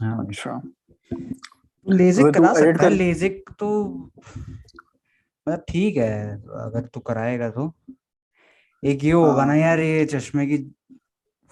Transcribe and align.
हाँ। 0.00 0.26
अच्छा। 0.26 0.60
लेजिक 1.86 2.26
करा 2.26 2.52
सकता 2.54 2.82
है 2.84 2.90
लेजिक 2.90 3.50
तो 3.58 3.68
मतलब 5.46 5.64
ठीक 5.68 5.96
है 5.96 6.32
अगर 6.60 6.86
तू 6.94 7.00
कराएगा 7.00 7.50
तो। 7.50 7.72
एक 8.82 9.04
ये 9.04 9.10
होगा 9.12 9.44
ना 9.44 9.52
हाँ। 9.52 9.60
यार 9.60 9.80
ये 9.80 10.04
चश्मे 10.06 10.46
की 10.46 10.56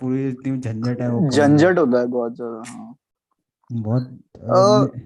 पूरी 0.00 0.28
इतनी 0.28 0.58
झंझट 0.58 1.00
है 1.00 1.10
वो 1.10 1.28
झंझट 1.30 1.78
होता 1.78 1.98
है 2.00 2.06
बहुत 2.06 2.34
ज़्यादा 2.36 2.62
हाँ। 2.70 2.94
बहुत 3.70 4.02
मैं, 4.44 5.04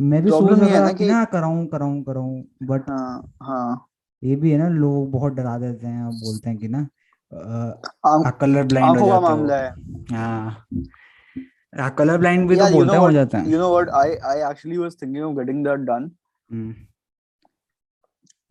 मैं 0.00 0.22
भी 0.22 0.30
सोच 0.30 0.58
रहा 0.58 0.68
ये 0.68 0.78
था 0.78 0.92
कि 0.92 1.06
ना 1.06 1.24
कराऊं 1.24 1.66
कराऊं 1.66 2.02
कराऊं 2.02 2.42
बट 2.62 2.90
हाँ 2.90 3.32
हाँ। 3.42 3.84
ये 4.22 4.36
भी 4.36 4.50
है 4.50 4.58
ना 4.58 4.68
लोग 4.68 5.10
बहुत 5.10 5.32
डरा 5.32 5.58
देते 5.58 5.86
हैं 5.86 6.10
बोलते 6.10 6.50
हैं 6.50 6.58
कि 6.58 6.68
ना 6.68 6.86
कलर 8.40 8.64
ब्लाइंड 8.64 8.98
हो 8.98 9.06
जाते 9.06 9.54
है। 9.54 9.70
हाँ। 10.16 10.66
कलर 11.72 12.18
ब्लाइंड 12.18 12.48
भी 12.48 12.56
तो 12.56 12.62
यार 12.62 12.70
यू 12.72 12.76
बोलते 12.76 12.86
नो 12.86 12.92
हैं 12.92 13.00
हो 13.00 13.12
जाता 13.12 13.38
है। 13.38 13.50
You 13.50 13.58
know 13.58 13.70
what 13.70 13.88
I 13.88 14.14
I 14.24 14.50
actually 14.50 14.76
was 14.78 14.96
thinking 15.02 15.24
of 15.24 15.36
getting 15.36 15.64
that 15.64 15.80
done 15.80 16.10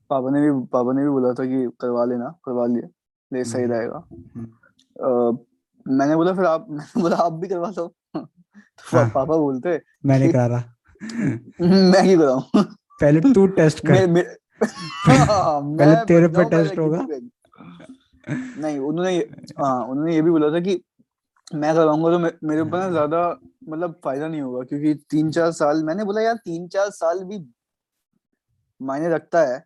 पापा 0.10 0.30
ने 0.30 0.42
भी 0.42 0.52
पापा 0.66 0.94
ने 0.94 1.04
भी 1.04 1.10
बोला 1.10 1.34
था 1.34 1.46
कि 1.46 1.68
करवा 1.82 2.06
लेना 2.06 2.30
करवा 2.46 2.66
लिए। 2.66 2.90
ले 3.32 3.44
सही 3.44 3.64
हम्म, 3.64 3.74
रहेगा। 3.74 4.04
हम्म, 5.06 5.38
मैंने 5.86 6.16
बोला 6.16 6.34
फिर 6.34 6.46
आप 6.46 6.68
मैंने 6.72 7.02
बोला 7.02 7.16
आप 7.16 7.34
भी 7.34 7.48
करवा 7.48 7.70
लो। 7.78 7.88
तो 8.16 8.98
हाँ। 8.98 9.10
पापा 9.10 9.38
बोलते 9.38 9.82
मैं 10.06 10.20
नहीं 10.20 10.32
करा 10.32 10.46
रहा 10.48 10.64
मैं 11.62 12.04
क्यों 12.04 12.20
कराऊं? 12.20 12.64
पहले 13.02 13.34
तू 13.34 13.46
टेस्ट 13.48 13.86
कर। 13.88 13.94
मैं 13.94 14.08
मैं 14.08 14.24
हाँ, 15.18 15.62
पहले 15.62 15.96
तेरे 16.06 16.28
पे 16.28 16.44
टेस्ट 16.50 16.78
होगा। 16.80 17.06
नहीं 18.30 18.78
उन्होंने 18.80 19.18
हाँ 19.60 19.86
उन्होंने 19.86 20.16
ये 20.16 20.22
भी 20.22 20.32
बोला 20.32 20.50
था 20.50 20.60
कि 20.60 20.82
मैं 21.56 21.74
करवाऊँगा 21.76 22.10
तो 22.12 22.20
मे- 22.20 22.34
मेरे 22.44 22.62
ऊपर 22.62 22.78
ना 22.78 22.84
हाँ, 22.84 22.92
ज़्यादा 22.92 23.40
मतलब 23.70 24.00
फ़ायदा 24.04 24.28
नहीं 24.28 24.42
होगा 24.42 24.64
क्योंकि 24.64 24.94
तीन 25.10 25.32
चार 25.32 25.52
साल 25.52 25.84
मैंने 25.84 26.04
बोला 26.04 26.22
यार 26.22 26.36
तीन 26.36 26.68
चार 26.68 26.90
साल 26.90 27.24
भी 27.24 27.40
मायने 28.82 29.10
रखता 29.10 29.42
है। 29.42 29.60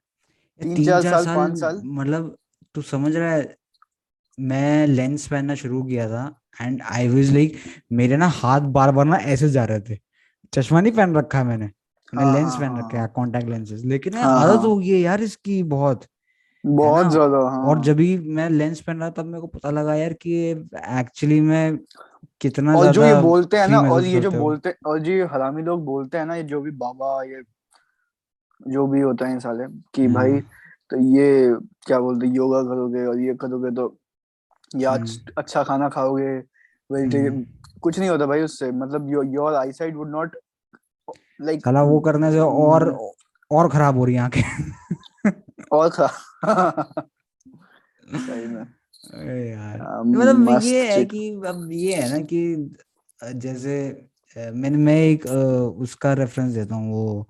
तीन 0.61 0.75
तीन 0.75 0.85
चार 0.85 1.01
चार 1.03 1.13
साल 1.13 1.25
साल 1.25 1.35
पाँच 1.35 1.59
साल। 1.59 1.81
मतलब 1.85 2.37
तू 2.75 2.81
समझ 2.81 3.15
रहा 3.15 3.31
है 3.31 3.55
मैं 4.37 4.87
लेंस 4.87 5.27
पहनना 5.27 5.55
शुरू 5.55 5.83
किया 5.83 6.07
था 6.09 6.23
एंड 6.61 6.81
आई 6.81 7.07
वाज 7.07 7.31
लाइक 7.33 7.57
मेरे 7.91 8.17
ना 8.17 8.27
हाथ 8.27 8.61
बार 8.61 8.91
बार 8.91 9.05
ना 9.05 9.17
ऐसे 9.17 9.49
जा 9.49 9.65
रहे 9.65 9.79
थे। 9.79 9.97
चश्मा 10.53 10.81
नहीं 10.81 10.93
पहन 10.93 11.15
रखा 11.15 11.37
है 11.37 11.45
मैंने 11.45 11.65
मैंने 12.13 12.31
हाँ 12.31 12.33
लेंस 12.33 12.55
पहन 12.55 12.77
रखा 12.77 13.01
है। 13.01 13.07
कॉन्टेक्ट 13.07 13.49
लेंसेज 13.49 13.85
लेकिन 13.85 14.13
हाँ 14.13 14.39
आदत 14.39 14.59
हाँ। 14.59 14.67
हो 14.67 14.77
गई 14.77 14.89
है 14.89 14.99
यार 14.99 15.21
इसकी 15.21 15.61
बहुत। 15.63 16.05
बहुत 16.65 17.11
ज़्यादा 17.11 17.37
हाँ। 17.37 17.65
और 17.65 17.79
जब 17.81 17.95
भी 17.95 18.17
मैं 18.17 18.49
लेंस 18.49 18.81
पहन 18.81 18.99
रहा 18.99 19.09
तब 19.09 19.25
मेरे 19.25 19.41
को 19.41 19.47
पता 19.47 19.69
लगा 19.71 19.95
यार 19.95 20.13
कि 20.13 20.33
एक्चुअली 20.99 21.41
में 21.41 21.77
कितना 22.41 22.77
और 22.77 22.91
जो 22.91 23.05
ये 23.05 23.21
बोलते 23.21 23.57
हैं 23.57 23.67
ना 23.67 23.79
और 23.81 24.03
ये 24.03 24.19
जो 24.19 24.31
हो। 24.31 24.37
बोलते 24.37 24.75
और 24.85 24.99
जो 24.99 25.11
ये 25.11 25.23
हरामी 25.23 25.61
लोग 25.61 25.85
बोलते 25.85 26.17
हैं 26.17 26.25
ना 26.25 26.35
ये 26.35 26.43
जो 26.43 26.61
भी 26.61 26.71
बाबा 26.71 27.23
ये 27.23 27.41
जो 28.67 28.87
भी 28.87 28.99
होता 28.99 29.27
है 29.27 29.39
साले 29.39 29.65
कि 29.93 30.07
भाई 30.07 30.31
हाँ 30.31 30.41
तो 30.89 30.97
ये 31.17 31.55
क्या 31.87 31.99
बोलते 31.99 32.27
योगा 32.27 32.61
करोगे 32.63 33.05
और 33.05 33.19
ये 33.19 33.33
करोगे 33.33 33.71
तो 33.71 33.97
या 34.75 34.91
हम्म। 34.91 35.31
अच्छा 35.37 35.63
खाना 35.63 35.89
खाओगे 35.89 36.37
वेजिटेरियन 36.91 37.33
हम्म 37.33 37.45
कुछ 37.81 37.99
नहीं 37.99 38.09
होता 38.09 38.25
भाई 38.25 38.41
उससे 38.41 38.71
मतलब 38.71 39.09
your 39.09 39.25
your 39.25 39.53
eyesight 39.53 39.95
would 39.95 40.09
not 40.11 40.35
like 41.41 41.59
साला 41.59 41.81
वो 41.83 41.99
करने 41.99 42.31
से 42.31 42.39
और 42.39 42.97
और 43.51 43.69
खराब 43.69 43.97
हो 43.97 44.05
रही 44.05 44.15
है 44.15 44.21
आँखें। 44.21 44.41
और 45.71 45.89
खा 45.89 46.07
सही 48.13 48.45
में। 48.47 48.65
यार। 49.49 49.81
मतलब 50.05 50.63
ये 50.63 50.91
है 50.93 51.05
कि 51.05 51.29
अब 51.47 51.69
ये 51.71 51.95
है 51.95 52.09
ना 52.11 52.19
कि 52.33 52.75
जैसे 53.35 53.75
मैंने 54.37 54.77
मैं 54.77 54.95
एक 54.95 55.25
उसका 55.79 56.13
रेफरेंस 56.13 56.53
देता 56.53 56.75
हूँ 56.75 56.91
वो 56.93 57.27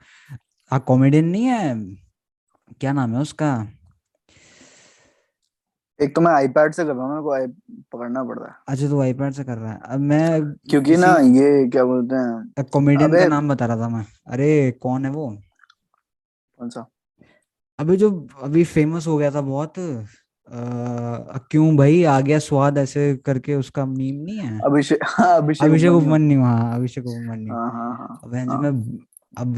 आ 0.71 0.77
कॉमेडियन 0.77 1.25
नहीं 1.25 1.45
है? 1.45 1.75
क्या 2.79 2.93
नाम 2.93 3.15
है 3.15 3.21
उसका? 3.21 3.67
एक 5.99 6.15
तो 6.15 6.21
मैं 6.21 6.31
आईपैड 6.31 6.73
से 6.73 6.83
कर 6.85 6.93
रहा 6.93 7.03
हूँ 7.03 7.11
मेरे 7.11 7.23
को 7.23 7.31
आई 7.33 7.47
पकड़ना 7.93 8.23
पड़ 8.23 8.37
रहा 8.39 8.47
है। 8.47 8.55
अच्छा 8.67 8.87
तो 8.87 9.01
आईपैड 9.01 9.33
से 9.33 9.43
कर 9.43 9.57
रहा 9.57 9.71
है। 9.73 9.79
अब 9.83 9.99
मैं 9.99 10.41
क्योंकि 10.69 10.97
ना 10.97 11.07
ये 11.17 11.67
क्या 11.69 11.83
बोलते 11.85 12.15
हैं? 12.15 12.63
कॉमेडियन 12.63 13.11
का 13.11 13.27
नाम 13.27 13.49
बता 13.49 13.65
रहा 13.65 13.77
था 13.77 13.89
मैं। 13.89 14.05
अरे 14.27 14.71
कौन 14.71 15.05
है 15.05 15.11
वो? 15.11 15.27
कौन 16.57 16.69
सा? 16.69 16.85
अभी 17.81 17.95
जो 17.97 18.09
अभी 18.43 18.63
फ़ेमस 18.63 19.07
हो 19.07 19.17
गया 19.17 19.31
था 19.31 19.41
बहुत 19.41 19.79
आ, 19.79 21.37
क्यों 21.51 21.75
भाई? 21.77 22.03
आ 22.03 22.19
गया 22.21 22.39
स्वाद 22.39 22.77
ऐसे 22.77 23.03
करके 23.25 23.55
उसका 23.55 23.85
मीम 23.85 24.15
नहीं 24.23 24.37
है? 24.37 24.59
अभिषेक 24.65 25.03
हाँ 25.07 25.35
अभिषेक 25.37 25.91
उपमन्यु 25.91 26.41
हाँ 26.43 26.75
अभिषेक 26.75 27.07
उपमन्यु 27.07 27.53
हाँ 27.53 27.69
हाँ 27.71 27.89
हाँ 27.97 28.07
हाँ। 28.47 28.59
मैं 28.61 28.71
अब 29.33 29.55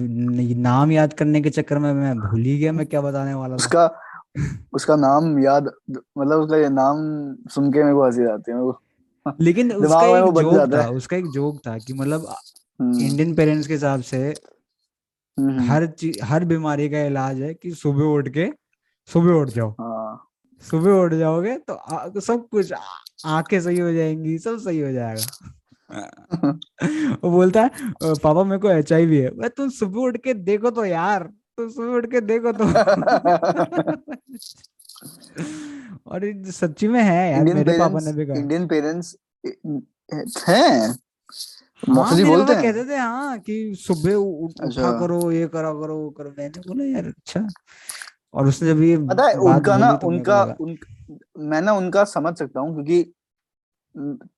नाम 0.62 0.92
याद 0.92 1.14
करने 1.14 1.42
के 1.42 1.50
चक्कर 1.50 1.80
में 1.80 1.94
मैं 1.94 2.14
भूल 2.20 2.42
ही 2.42 2.58
गया 2.60 2.72
मैं 2.72 2.86
क्या 2.86 3.02
बताने 3.02 3.34
वाला 3.34 3.54
था। 3.54 3.56
उसका 3.56 3.86
उसका 4.74 4.96
नाम 4.96 5.38
याद 5.40 5.72
मतलब 5.92 6.40
उसका 6.40 6.58
ये 6.58 6.70
नाम 6.70 6.98
सुन 7.50 7.72
के 7.72 7.84
मेरे 7.84 7.94
को 7.94 8.06
हँसी 8.06 8.26
आती 8.26 8.52
है 8.52 9.36
लेकिन 9.42 9.72
उसका 9.82 10.06
एक 10.18 10.34
जोक 10.36 10.74
था 10.74 10.88
उसका 10.92 11.18
एक 11.18 11.26
जोक 11.32 11.60
था 11.68 11.78
कि 11.78 11.94
मतलब 11.94 12.28
हम्म। 12.80 13.00
इंडियन 13.00 13.34
पेरेंट्स 13.36 13.68
के 13.68 13.74
हिसाब 13.74 14.02
से 14.02 14.18
हम्म 14.18 14.28
हम्म, 14.28 14.63
हर 15.38 15.86
चीज़ 15.88 16.18
हर 16.24 16.46
बीमारी 16.46 16.90
का 16.90 17.02
इलाज 17.06 17.42
है 17.42 17.54
कि 17.54 17.72
सुबह 17.76 18.04
उठ 18.06 18.28
के 18.30 18.50
सुबह 19.10 19.34
उठ 19.34 19.50
जाओ। 19.50 19.70
हाँ। 19.72 20.30
सुबह 20.64 20.92
उठ 20.94 21.14
जाओगे 21.14 21.56
तो 21.58 21.74
आ, 21.74 22.08
सब 22.20 22.48
कुछ 22.52 22.74
आँखें 23.26 23.60
सही 23.62 23.80
हो 23.80 23.92
जाएँगी 23.94 24.38
सब 24.38 24.58
सही 24.60 24.80
हो 24.80 24.92
जाएगा। 24.92 25.26
वो 27.24 27.30
बोलता 27.32 27.62
है 27.62 27.70
पापा 28.04 28.44
मेरे 28.44 28.60
को 28.60 28.70
एच 28.70 28.94
आई 28.94 29.06
वी 29.06 29.18
है। 29.18 29.32
मैं 29.38 29.50
तुम 29.50 29.70
सुबह 29.70 30.02
उठ 30.02 30.18
के 30.24 30.34
देखो 30.34 30.72
तो 30.72 30.86
यार 30.86 31.24
तुम 31.58 31.70
सुबह 31.70 31.96
उठ 31.98 32.06
के 32.12 32.22
देखो 32.22 32.52
तो। 32.52 32.66
और 36.08 36.22
सच्ची 36.52 36.88
में 36.88 37.02
है 37.02 37.32
यार 37.32 37.44
मेरे 37.44 37.78
पापा 37.80 38.00
ने 38.00 38.14
भी 38.14 38.26
कहा। 38.26 38.38
इंडियन 38.38 38.68
पेरेंट्स 38.68 39.16
हैं? 40.48 40.96
हाँ 41.84 41.96
मौसा 41.96 42.16
जी 42.16 42.24
मेरे 42.24 42.36
बोलते 42.36 42.54
हैं? 42.54 42.62
कहते 42.64 42.84
थे 42.90 42.98
हाँ 42.98 43.38
कि 43.40 43.74
सुबह 43.78 44.16
उठा 44.16 44.66
अच्छा। 44.66 44.92
करो 45.00 45.32
ये 45.32 45.48
करा 45.48 45.72
करो 45.74 45.98
वो 45.98 46.10
करो। 46.10 46.30
मैंने 46.38 46.60
बोला 46.68 46.84
यार 46.86 47.06
अच्छा। 47.08 47.46
और 48.34 48.48
उसने 48.48 48.68
जब 48.70 48.82
ये 48.84 48.98
पता 49.00 49.28
है 49.28 49.36
बात 49.36 49.44
उनका 49.46 49.78
ना 49.78 49.92
तो 49.96 50.08
उनका 50.08 50.42
उन 50.60 50.78
मैं 51.50 51.62
ना 51.62 51.74
उनका 51.74 52.04
समझ 52.06 52.38
सकता 52.38 52.60
हूँ 52.60 52.74
क्योंकि 52.76 53.04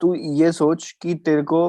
तू 0.02 0.14
ये 0.40 0.52
सोच 0.52 0.92
कि 1.02 1.16
तेरे 1.26 1.42
को 1.44 1.68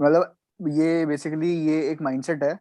मतलब 0.00 0.34
ये 0.60 1.04
बेसिकली 1.06 1.52
ये 1.66 1.80
एक 1.90 2.02
माइंडसेट 2.02 2.42
है 2.42 2.58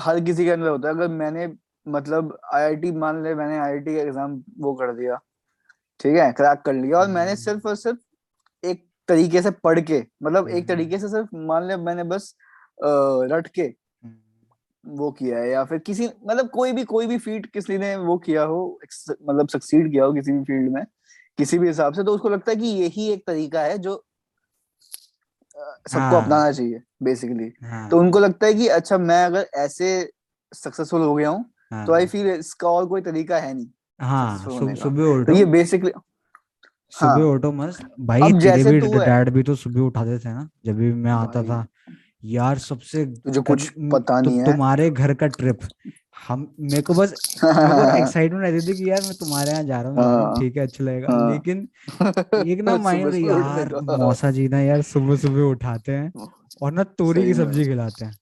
हर 0.00 0.20
किसी 0.20 0.44
के 0.44 0.50
अंदर 0.50 0.68
होता 0.68 0.88
है। 0.88 0.94
अगर 0.94 1.08
मैंने 1.08 1.46
मतलब 1.86 2.38
आईआईटी 2.54 2.90
मान 2.92 3.22
ले 3.24 3.34
मैंने 3.34 3.58
आईआईटी 3.58 3.94
का 3.96 4.02
एग्ज़ाम 4.02 4.42
वो 4.60 4.74
कर 4.74 4.92
दिया 4.92 5.18
ठीक 6.00 6.16
है 6.16 6.30
क्रैक 6.32 6.62
कर 6.66 6.72
लिया 6.72 6.98
और 6.98 7.06
मैंने 7.08 7.30
हम्म, 7.30 7.40
सिर्फ़ 7.40 7.68
और 7.68 7.74
सिर्फ़ 7.76 7.98
तरीके 9.08 9.42
से 9.42 9.50
पढ़ 9.50 9.80
के 9.80 9.98
मतलब 10.22 10.48
एक 10.48 10.54
हम्म, 10.54 10.66
तरीके 10.68 10.98
से 10.98 11.08
सिर्फ़ 11.08 11.28
मान 11.34 11.64
लिया 11.64 11.76
मैंने 11.78 12.04
बस 12.04 12.34
रट 12.82 13.46
के 13.46 13.62
हम्म, 13.62 14.16
वो 14.84 15.10
किया 15.10 15.38
है 15.38 15.48
या 15.50 15.64
फिर 15.64 15.78
किसी 15.78 16.06
मतलब 16.06 16.50
कोई 16.50 16.72
भी 16.72 16.84
कोई 16.84 17.06
भी 17.06 17.18
फ़ील्ड 17.18 17.46
किसी 17.46 17.78
ने 17.78 17.94
वो 17.96 18.16
किया 18.18 18.42
हो 18.42 18.78
मतलब 19.22 19.48
सक्सीड 19.48 19.90
किया 19.90 20.04
हो 20.04 20.12
किसी 20.12 20.32
भी 20.32 20.44
फ़ील्ड 20.44 20.72
में 20.72 20.84
किसी 21.38 21.58
भी 21.58 21.66
हिसाब 21.68 21.94
से 21.94 22.04
तो 22.04 22.14
उसको 22.14 22.28
लगता 22.28 22.50
है 22.52 22.56
कि 22.56 22.66
यही 22.66 23.08
एक 23.12 23.26
तरीका 23.26 23.62
है 23.62 23.78
जो 23.78 24.04
सबको 25.88 25.98
हाँ। 25.98 26.22
अपनाना 26.22 26.50
चाहिए 26.52 26.82
बेसिकली 27.02 27.48
तो 27.50 27.66
हाँ 27.66 27.88
उनको 27.90 28.18
लगता 28.18 28.46
है 28.46 28.54
कि 28.54 28.68
अच्छा 28.68 28.98
मैं 28.98 29.24
अगर 29.24 29.46
ऐसे 29.56 29.88
सक्सेसफुल 30.52 31.00
हो 31.00 31.14
गया 31.14 31.28
हूँ 31.28 31.44
तो 31.86 31.92
आई 31.92 32.02
हाँ। 32.02 32.06
फील 32.06 32.26
इसका 32.30 32.68
और 32.68 32.86
कोई 32.86 33.00
तरीका 33.00 33.38
है 33.38 33.54
नहीं 33.54 33.66
हाँ 34.00 34.38
सुबह 34.38 35.24
तो 35.24 35.32
ये 35.32 35.44
बेसिकली 35.44 35.90
सुबह 36.92 37.12
हाँ। 37.12 37.24
उठो 37.24 37.52
मस्त। 37.52 37.88
भाई 38.00 38.20
तेरे 38.32 38.80
भी 38.80 38.80
डैड 38.80 39.30
भी 39.30 39.42
तो 39.42 39.54
सुबह 39.54 39.80
उठाते 39.80 40.18
थे 40.18 40.28
ना 40.28 40.48
जब 40.66 40.76
भी 40.76 40.92
मैं 40.92 41.10
आता 41.10 41.42
था। 41.42 41.66
यार 42.24 42.58
सबसे 42.58 43.06
तुझे 43.06 43.40
कुछ 43.40 43.68
पता 43.68 44.20
नहीं 44.20 44.38
है। 44.38 44.44
तुम्हारे 44.44 44.90
घर 44.90 45.14
का 45.14 45.26
ट्रिप। 45.26 45.58
हम 46.28 46.54
मेरे 46.60 46.82
को 46.82 46.94
बस 46.94 47.12
एक्साइटमेंट 47.44 48.42
रहती 48.44 48.66
थी 48.68 48.76
कि 48.76 48.90
यार 48.90 49.02
मैं 49.02 49.14
तुम्हारे 49.14 49.50
यहाँ 49.50 49.62
जा 49.62 49.80
रहा 49.80 49.92
हूँ 49.92 49.98
जा 49.98 50.04
हूँ। 50.04 50.40
ठीक 50.40 50.56
है 50.56 50.62
अच्छा 50.62 50.84
लगेगा। 50.84 51.12
हाँ। 51.12 51.32
लेकिन 51.32 51.68
एक 52.48 52.60
ना 52.60 52.76
माइंड 52.76 53.14
यार 53.14 53.74
मौसा 53.98 54.30
जी 54.30 54.48
ना 54.48 54.60
यार 54.60 54.82
सुबह 54.82 55.16
सुबह 55.16 55.40
उठाते 55.40 55.92
हैं 55.92 56.12
और 56.62 56.72
ना 56.72 56.82
तोरी 56.84 57.22
की 57.22 57.34
सब्ज़ी 57.34 57.64
खिलाते 57.64 58.04
हैं। 58.04 58.12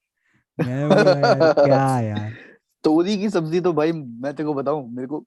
यार 0.59 1.53
क्या 1.53 2.01
यार? 2.01 2.33
तोरी 2.85 3.19
की 3.19 3.31
सब्ज़ी 3.31 3.61
तो 3.61 3.73
भाई 3.73 3.93
मैं 3.93 4.35
तेरे 4.35 4.47
को 4.47 4.55
बताऊँ 4.55 4.91
मेरे 4.91 5.09
को 5.09 5.25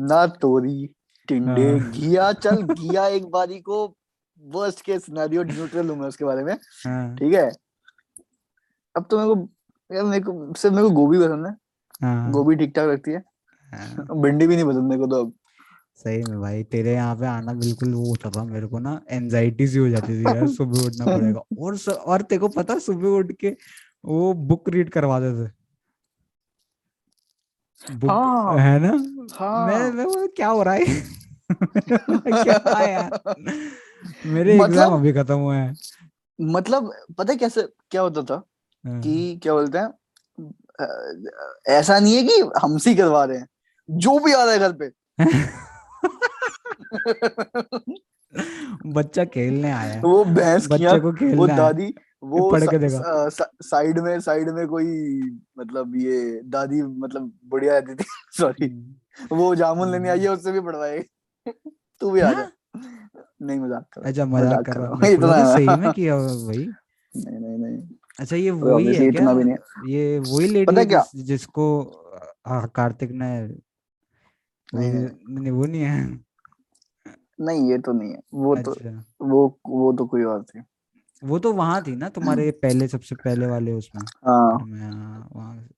ना 0.00 0.26
तोरी 0.26 0.88
टिंडे 1.28 1.68
हाँ। 1.78 1.90
घिया 1.90 2.32
चल 2.32 2.62
घिया 2.62 3.06
एक 3.06 3.26
बारी 3.30 3.60
को 3.60 3.96
वर्स्ट 4.42 4.80
केस 4.80 5.04
सिनेरियो 5.06 5.42
न्यूट्रल 5.42 5.88
हूँ 5.88 5.96
मैं 5.96 6.08
उसके 6.08 6.24
बारे 6.24 6.44
में। 6.44 6.52
हाँ। 6.86 7.16
ठीक 7.16 7.34
है? 7.34 7.50
अब 8.94 9.06
तो 9.10 9.18
मेरे 9.18 9.34
को 9.34 9.48
यार 9.94 10.04
मेरे 10.04 10.22
को 10.24 10.54
सिर्फ़ 10.54 10.74
मेरे 10.76 10.88
को 10.88 10.94
गोभी 10.94 11.18
पसंद 11.18 11.46
है। 11.46 11.52
हाँ। 12.02 12.30
गोभी 12.30 12.56
ठीक 12.56 12.74
ठाक 12.76 12.88
लगती 12.88 13.10
है। 13.10 13.22
हाँ। 13.72 14.20
भिंडी 14.22 14.46
भी 14.46 14.56
नहीं 14.56 14.64
पसंद 14.64 14.88
मेरे 14.88 15.00
को 15.00 15.06
तो 15.06 15.24
अब। 15.24 15.32
सही 15.96 16.22
में 16.22 16.40
भाई 16.40 16.62
तेरे 16.62 16.92
यहाँ 16.94 17.16
पे 17.16 17.26
आना 17.26 17.52
बिल्कुल 17.52 17.94
वो 17.94 18.08
होता 18.08 18.30
था 18.30 18.44
मेरे 18.44 18.66
को 18.66 18.78
ना 18.78 19.00
एनजाइटी 19.10 19.66
सी 19.68 19.78
हो 19.78 19.88
जाती 19.88 20.12
थी 20.12 20.24
यार 20.24 20.46
सुबह 20.56 20.86
उठना 20.86 21.04
पड़ेगा। 21.06 21.40
और 21.60 21.76
स, 21.76 21.88
और 21.88 22.22
तेरे 22.22 22.38
को 22.40 22.48
पता 22.48 22.78
सुबह 22.78 23.08
उठ 23.08 23.32
के 23.32 23.56
वो 24.04 24.32
बुक 24.34 24.68
रीड 24.68 24.90
करवाते 24.90 25.30
थे 25.32 25.48
बुक 25.48 25.65
हाँ। 27.84 28.58
है 28.58 28.78
ना? 28.78 28.92
मैं 28.92 29.26
हाँ। 29.38 29.90
मैं 29.92 30.04
वो 30.04 30.26
क्या 30.36 30.48
हो 30.48 30.62
रहा 30.62 30.74
है? 30.74 30.84
क्या 31.50 32.80
यार 32.82 33.10
मेरे 34.26 34.52
एग्ज़ाम 34.54 34.70
मतलब 34.70 34.92
अभी 34.92 35.12
खत्म 35.12 35.34
हुए 35.34 35.56
हैं। 35.56 35.74
मतलब 36.38 36.90
पता 37.18 37.32
है 37.32 37.38
कैसे 37.38 37.62
क्या 37.90 38.02
होता 38.02 38.22
था 38.22 38.34
हाँ, 38.84 39.00
कि 39.00 39.38
क्या 39.42 39.52
बोलते 39.52 39.78
हैं 39.78 39.88
ऐसा 41.78 41.98
नहीं 41.98 42.16
है 42.16 42.22
कि 42.22 42.40
हमसे 42.62 42.90
ही 42.90 42.96
करवा 42.96 43.24
रहे 43.24 43.38
हैं 43.38 43.46
जो 43.88 44.18
भी 44.18 44.32
आ 44.32 44.42
रहा 44.44 44.52
है 44.52 44.58
घर 44.58 44.72
पे। 44.72 44.90
बच्चा 48.86 49.24
खेलने 49.24 49.70
आया 49.70 50.00
वो 50.00 50.24
भैंस 50.24 50.66
बच्चे 50.70 50.98
को 51.00 51.06
वो 51.06 51.12
खेलना 51.12 51.52
है। 51.52 51.56
दादी 51.56 51.94
वो 52.30 52.50
पढ़ 52.50 52.60
सा, 52.60 52.66
के 52.66 52.78
देखा। 52.78 52.98
सा, 52.98 53.28
सा, 53.28 53.50
साइड 53.62 53.98
में 53.98 54.20
साइड 54.20 54.48
में 54.48 54.66
कोई 54.68 54.86
मतलब 55.58 55.96
ये 55.96 56.40
दादी 56.44 56.82
मतलब 56.82 57.32
बुढ़िया 57.44 57.78
रहती 57.78 57.94
थी 57.94 58.04
सॉरी। 58.32 58.66
हम्म, 58.66 59.36
वो 59.36 59.54
जामुन 59.54 59.90
लेने 59.92 60.08
आई 60.08 60.20
है 60.20 60.28
उससे 60.28 60.52
भी 60.52 60.60
पढ़वाए 60.60 61.04
तू 62.00 62.10
भी 62.10 62.20
आ 62.20 62.32
जा। 62.32 62.50
नहीं 63.42 63.60
मज़ाक 63.60 63.86
कर 63.92 64.02
अच्छा 64.02 64.24
मज़ाक 64.24 64.66
कर 64.66 64.76
रहा 64.76 64.88
हूँ। 64.88 65.06
इतना 65.06 65.54
सही 65.54 65.66
में 65.66 65.92
किया 65.92 66.16
भाई। 66.16 66.66
नहीं 67.16 67.38
नहीं 67.38 67.58
नहीं। 67.58 67.88
अच्छा 68.20 68.36
ये 68.36 68.50
वही 68.50 68.94
है 68.94 69.10
क्या 69.10 69.34
भी 69.34 69.44
नहीं 69.44 69.94
ये 69.94 70.18
वही 70.18 70.48
लेडी 70.48 70.76
है 70.76 70.86
है 70.86 71.24
जिसको 71.24 71.92
कार्तिक 72.48 73.10
ने 73.10 73.48
नहीं 74.74 75.50
वो 75.50 75.66
नहीं 75.66 75.82
है। 75.82 76.20
नहीं 77.40 77.70
ये 77.70 77.78
तो 77.78 77.92
नहीं 77.92 78.12
है। 78.12 78.20
वो 78.34 78.56
तो 78.56 78.70
अच्छा। 78.70 79.04
वो 79.20 79.60
वो 79.68 79.92
तो 79.92 80.06
कोई 80.06 80.22
और 80.22 80.42
थी। 80.42 80.62
वो 81.22 81.38
तो 81.38 81.52
वहाँ 81.52 81.82
थी 81.82 81.94
ना 81.96 82.08
तुम्हारे 82.08 82.50
पहले 82.62 82.88
सबसे 82.88 83.14
पहले 83.14 83.46
वाले 83.46 83.72
उसमें? 83.72 84.02
हाँ। 84.26 84.58
घर 84.58 84.64
में 84.64 84.80
हाँ 84.80 85.68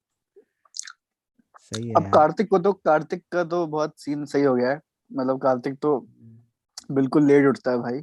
सही 1.58 1.88
है 1.88 1.96
अब 1.96 2.02
कार्तिक 2.12 2.48
को 2.50 2.58
तो 2.58 2.72
कार्तिक 2.72 3.22
का 3.32 3.44
तो 3.44 3.66
बहुत 3.66 3.94
सीन 4.00 4.24
सही 4.24 4.42
हो 4.42 4.54
गया 4.54 4.70
है। 4.70 4.80
मतलब 5.10 5.40
कार्तिक 5.42 5.74
तो 5.78 5.98
बिल्कुल 6.92 7.26
लेट 7.26 7.46
उठता 7.46 7.70
है 7.70 7.78
भाई। 7.78 8.02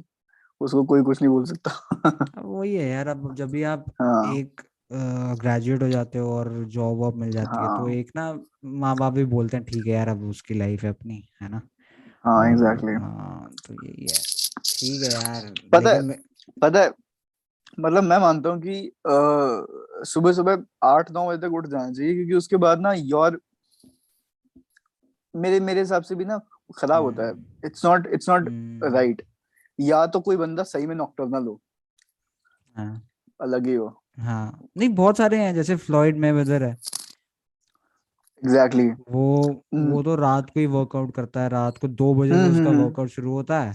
उसको 0.60 0.84
कोई 0.84 1.02
कुछ 1.02 1.22
नहीं 1.22 1.30
बोल 1.30 1.44
सकता। 1.44 2.40
वही 2.42 2.74
है 2.74 2.88
यार 2.88 3.08
अब 3.08 3.34
जब 3.34 3.50
भी 3.50 3.62
आप 3.62 3.86
हाँ। 4.00 4.24
एक 4.24 4.62
ग्रेजुएट 5.40 5.82
हो 5.82 5.88
जाते 5.88 6.18
हो 6.18 6.32
और 6.32 6.52
जॉब 6.64 6.98
वॉब 6.98 7.16
मिल 7.16 7.30
जाती 7.32 7.62
है 7.62 7.68
तो 7.68 7.82
हाँ। 7.82 7.90
एक 7.90 8.10
ना 8.16 8.32
माँ 8.64 8.96
बाप 8.96 9.12
भी 9.12 9.24
बोलते 9.24 9.56
हैं 9.56 9.66
ठीक 9.66 9.86
है 9.86 9.92
यार 9.92 10.08
अब 10.08 10.24
उसकी 10.28 10.54
लाइफ 10.54 10.82
है 10.84 10.90
अपनी 10.90 11.22
है 11.42 11.48
ना? 11.48 11.60
हाँ 12.24 12.50
एग्जैक्टली 12.50 12.92
हाँ 12.94 13.50
तो 13.68 13.74
यही 13.74 14.06
है। 14.06 14.22
ठीक 14.78 15.02
है 15.02 15.10
यार 15.10 15.54
पता 15.72 15.90
है 15.90 16.02
पता 16.62 16.80
है 16.80 16.90
मतलब 17.78 18.02
मैं 18.02 18.18
मानता 18.18 18.50
हूँ 18.50 18.60
कि 18.60 18.92
सुबह 20.08 20.32
सुबह 20.32 20.62
आठ 20.84 21.10
नौ 21.10 21.26
बजे 21.28 21.46
तक 21.46 21.54
उठ 21.54 21.66
जाना 21.66 21.92
चाहिए 21.92 22.14
क्योंकि 22.14 22.34
उसके 22.34 22.56
बाद 22.56 22.80
ना 22.80 22.92
योर 22.92 23.40
मेरे 25.34 25.60
मेरे 25.60 25.80
हिसाब 25.80 26.02
से 26.02 26.14
भी 26.14 26.24
ना 26.24 26.40
खराब 26.76 27.02
होता 27.02 27.24
है। 27.24 27.30
हम्म, 27.30 27.44
it's 27.64 27.84
not 27.84 28.06
it's 28.06 28.28
not 28.28 28.48
hmm, 28.48 28.94
right 28.94 29.22
या 29.78 30.06
तो 30.06 30.20
कोई 30.20 30.36
बंदा 30.36 30.62
सही 30.62 30.86
में 30.86 30.94
नॉकटर्नल 30.94 31.46
हो। 31.46 31.60
हाँ। 32.74 33.02
अलग 33.40 33.66
ही 33.66 33.74
हो। 33.74 33.88
हाँ। 34.18 34.60
नहीं 34.76 34.88
बहुत 34.88 35.16
सारे 35.16 35.38
हैं 35.38 35.54
जैसे 35.54 35.76
फ्लॉयड 35.76 36.18
मेवेदर 36.18 36.62
है। 36.62 36.70
Exactly 38.42 38.84
exactly. 38.84 39.12
वो 39.14 39.90
वो 39.92 40.02
तो 40.02 40.14
रात 40.14 40.50
को 40.50 40.60
ही 40.60 40.66
वर्कआउट 40.66 41.14
करता 41.14 41.40
है। 41.40 41.48
रात 41.48 41.78
को 41.78 41.88
दो 41.88 42.14
बजे 42.14 42.32
से 42.32 42.38
हम्म 42.38 42.52
उसका 42.52 42.70
हम्म 42.70 42.84
वर्कआउट 42.84 43.08
शुरू 43.08 43.32
होता 43.32 43.60
है। 43.60 43.74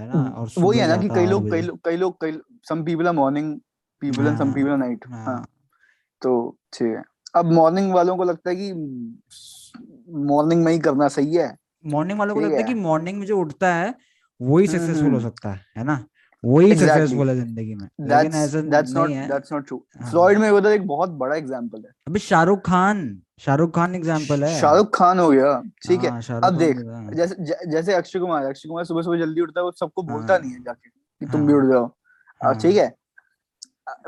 है 0.00 0.08
ना? 0.08 0.20
और 0.20 0.46
हम्म, 0.48 0.66
वही 0.66 0.78
है 0.78 0.88
ना 0.88 0.96
कि 0.96 1.08
कई 1.08 1.26
लोग 1.26 1.50
कई 1.50 1.62
लोग 1.62 1.78
कई 1.84 1.96
लोग 1.96 2.16
कई 2.20 2.38
some 2.68 2.84
people 2.84 3.06
are 3.06 3.14
morning 3.14 3.54
people 4.02 4.26
and 4.26 4.38
some 4.38 4.52
people 4.52 4.70
are 4.70 4.76
night 4.76 5.04
हाँ। 5.08 5.44
तो 6.22 6.56
ठीक 6.72 6.88
है। 6.88 7.02
अब 7.34 7.52
मॉर्निंग 7.52 7.92
वालों 7.92 8.16
को 8.16 8.24
लगता 8.24 8.50
है 8.50 8.56
कि 8.56 8.72
मॉर्निंग 10.26 10.64
में 10.64 10.72
ही 10.72 10.78
करना 10.78 11.08
सही 11.08 11.34
है। 11.34 11.54
मॉर्निंग 11.86 12.18
वालों 12.18 12.34
को 12.34 12.40
लगता 12.40 12.56
है 12.56 12.62
कि 12.62 12.74
मॉर्निंग 12.74 13.18
में 13.18 13.26
जो 13.26 13.38
उठता 13.38 13.74
है 13.74 13.94
वही 14.40 14.66
हम्म 14.66 14.78
सक्सेसफुल 14.78 15.10
हो 15.10 15.16
हम्म। 15.16 15.28
सकता 15.28 15.52
है 15.52 15.60
है 15.76 15.84
ना? 15.84 16.04
वही 16.44 16.74
सक्सेसफुल 16.76 17.28
है 17.28 17.34
ज़िंदगी 17.36 17.74
में। 17.74 17.88
लेकिन 18.00 18.08
दैट्स 18.08 18.36
ऐसा 18.36 18.60
नहीं 18.60 18.94
नॉट 18.94 19.10
है। 19.10 19.26
दैट्स 19.28 19.52
नॉट 19.52 19.66
ट्रू 19.66 19.82
फ्लॉयड 20.10 20.38
में 20.38 20.48
उधर 20.50 20.72
एक 20.72 20.86
बहुत 20.86 21.10
बड़ा 21.10 21.36
एग्जांपल 21.36 21.78
है। 21.78 21.92
अभी 22.08 22.18
शाहरुख 22.18 22.60
खान 22.66 23.02
शाहरुख 23.40 23.74
खान 23.74 23.94
एग्ज़ाम्पल 23.94 24.44
है। 24.44 24.58
शाहरुख 24.60 24.90
खान 24.94 25.18
हो 25.18 25.28
गया 25.30 25.52
ठीक 25.82 26.04
है। 26.04 26.10
हाँ 26.10 26.40
अब 26.42 26.56
देख 26.58 26.76
जैसे 27.16 27.66
जैसे 27.70 27.94
अक्षय 27.94 28.18
कुमार 28.18 28.44
अक्षय 28.46 28.68
कुमार 28.68 28.84
सुबह 28.84 29.02
सुबह 29.02 29.18
जल्दी 29.18 29.40
उठता 29.40 29.60
है 29.60 29.64
वो 29.64 29.72
सबको 29.74 30.02
बोलता 30.04 30.38
नहीं 30.38 30.50
है 30.50 30.56
हाँ 30.56 30.64
जाके 30.64 30.88
कि 31.20 31.26
तुम 31.26 31.46
भी 31.46 31.52
हाँ। 31.52 31.60
उठ 31.60 31.72
जाओ। 31.72 32.54
ठीक 32.54 32.76
हाँ। 32.76 32.84
है 32.84 32.94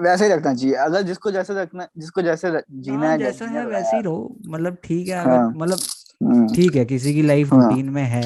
वैसे 0.02 0.24
ही 0.26 0.32
रखना 0.32 0.54
चाहिए। 0.54 0.74
अगर 0.76 1.02
जिसको 1.02 1.30
जैसे 1.30 1.54
रखना 1.54 1.86
जिसको 1.98 2.22
जैसे 2.22 2.50
जीना 2.72 2.98
हाँ 2.98 3.12
है 3.12 3.18
जैसा 3.18 3.44
है 3.46 3.66
वैसे 3.66 3.96
ही 3.96 4.02
रहो। 4.02 4.36
मतलब 4.48 4.76
ठीक 4.84 5.08
है 5.08 5.14
अगर 5.16 5.30
हाँ। 5.30 5.50
मतलब 5.52 5.78
हम्म, 6.20 6.46
ठीक 6.54 6.76
है 6.76 6.84
किसी 6.84 7.14
की 7.14 7.22
लाइफ 7.22 7.52
हाँ। 7.52 7.62
रूटीन 7.62 7.88
में 7.90 8.02
है। 8.04 8.22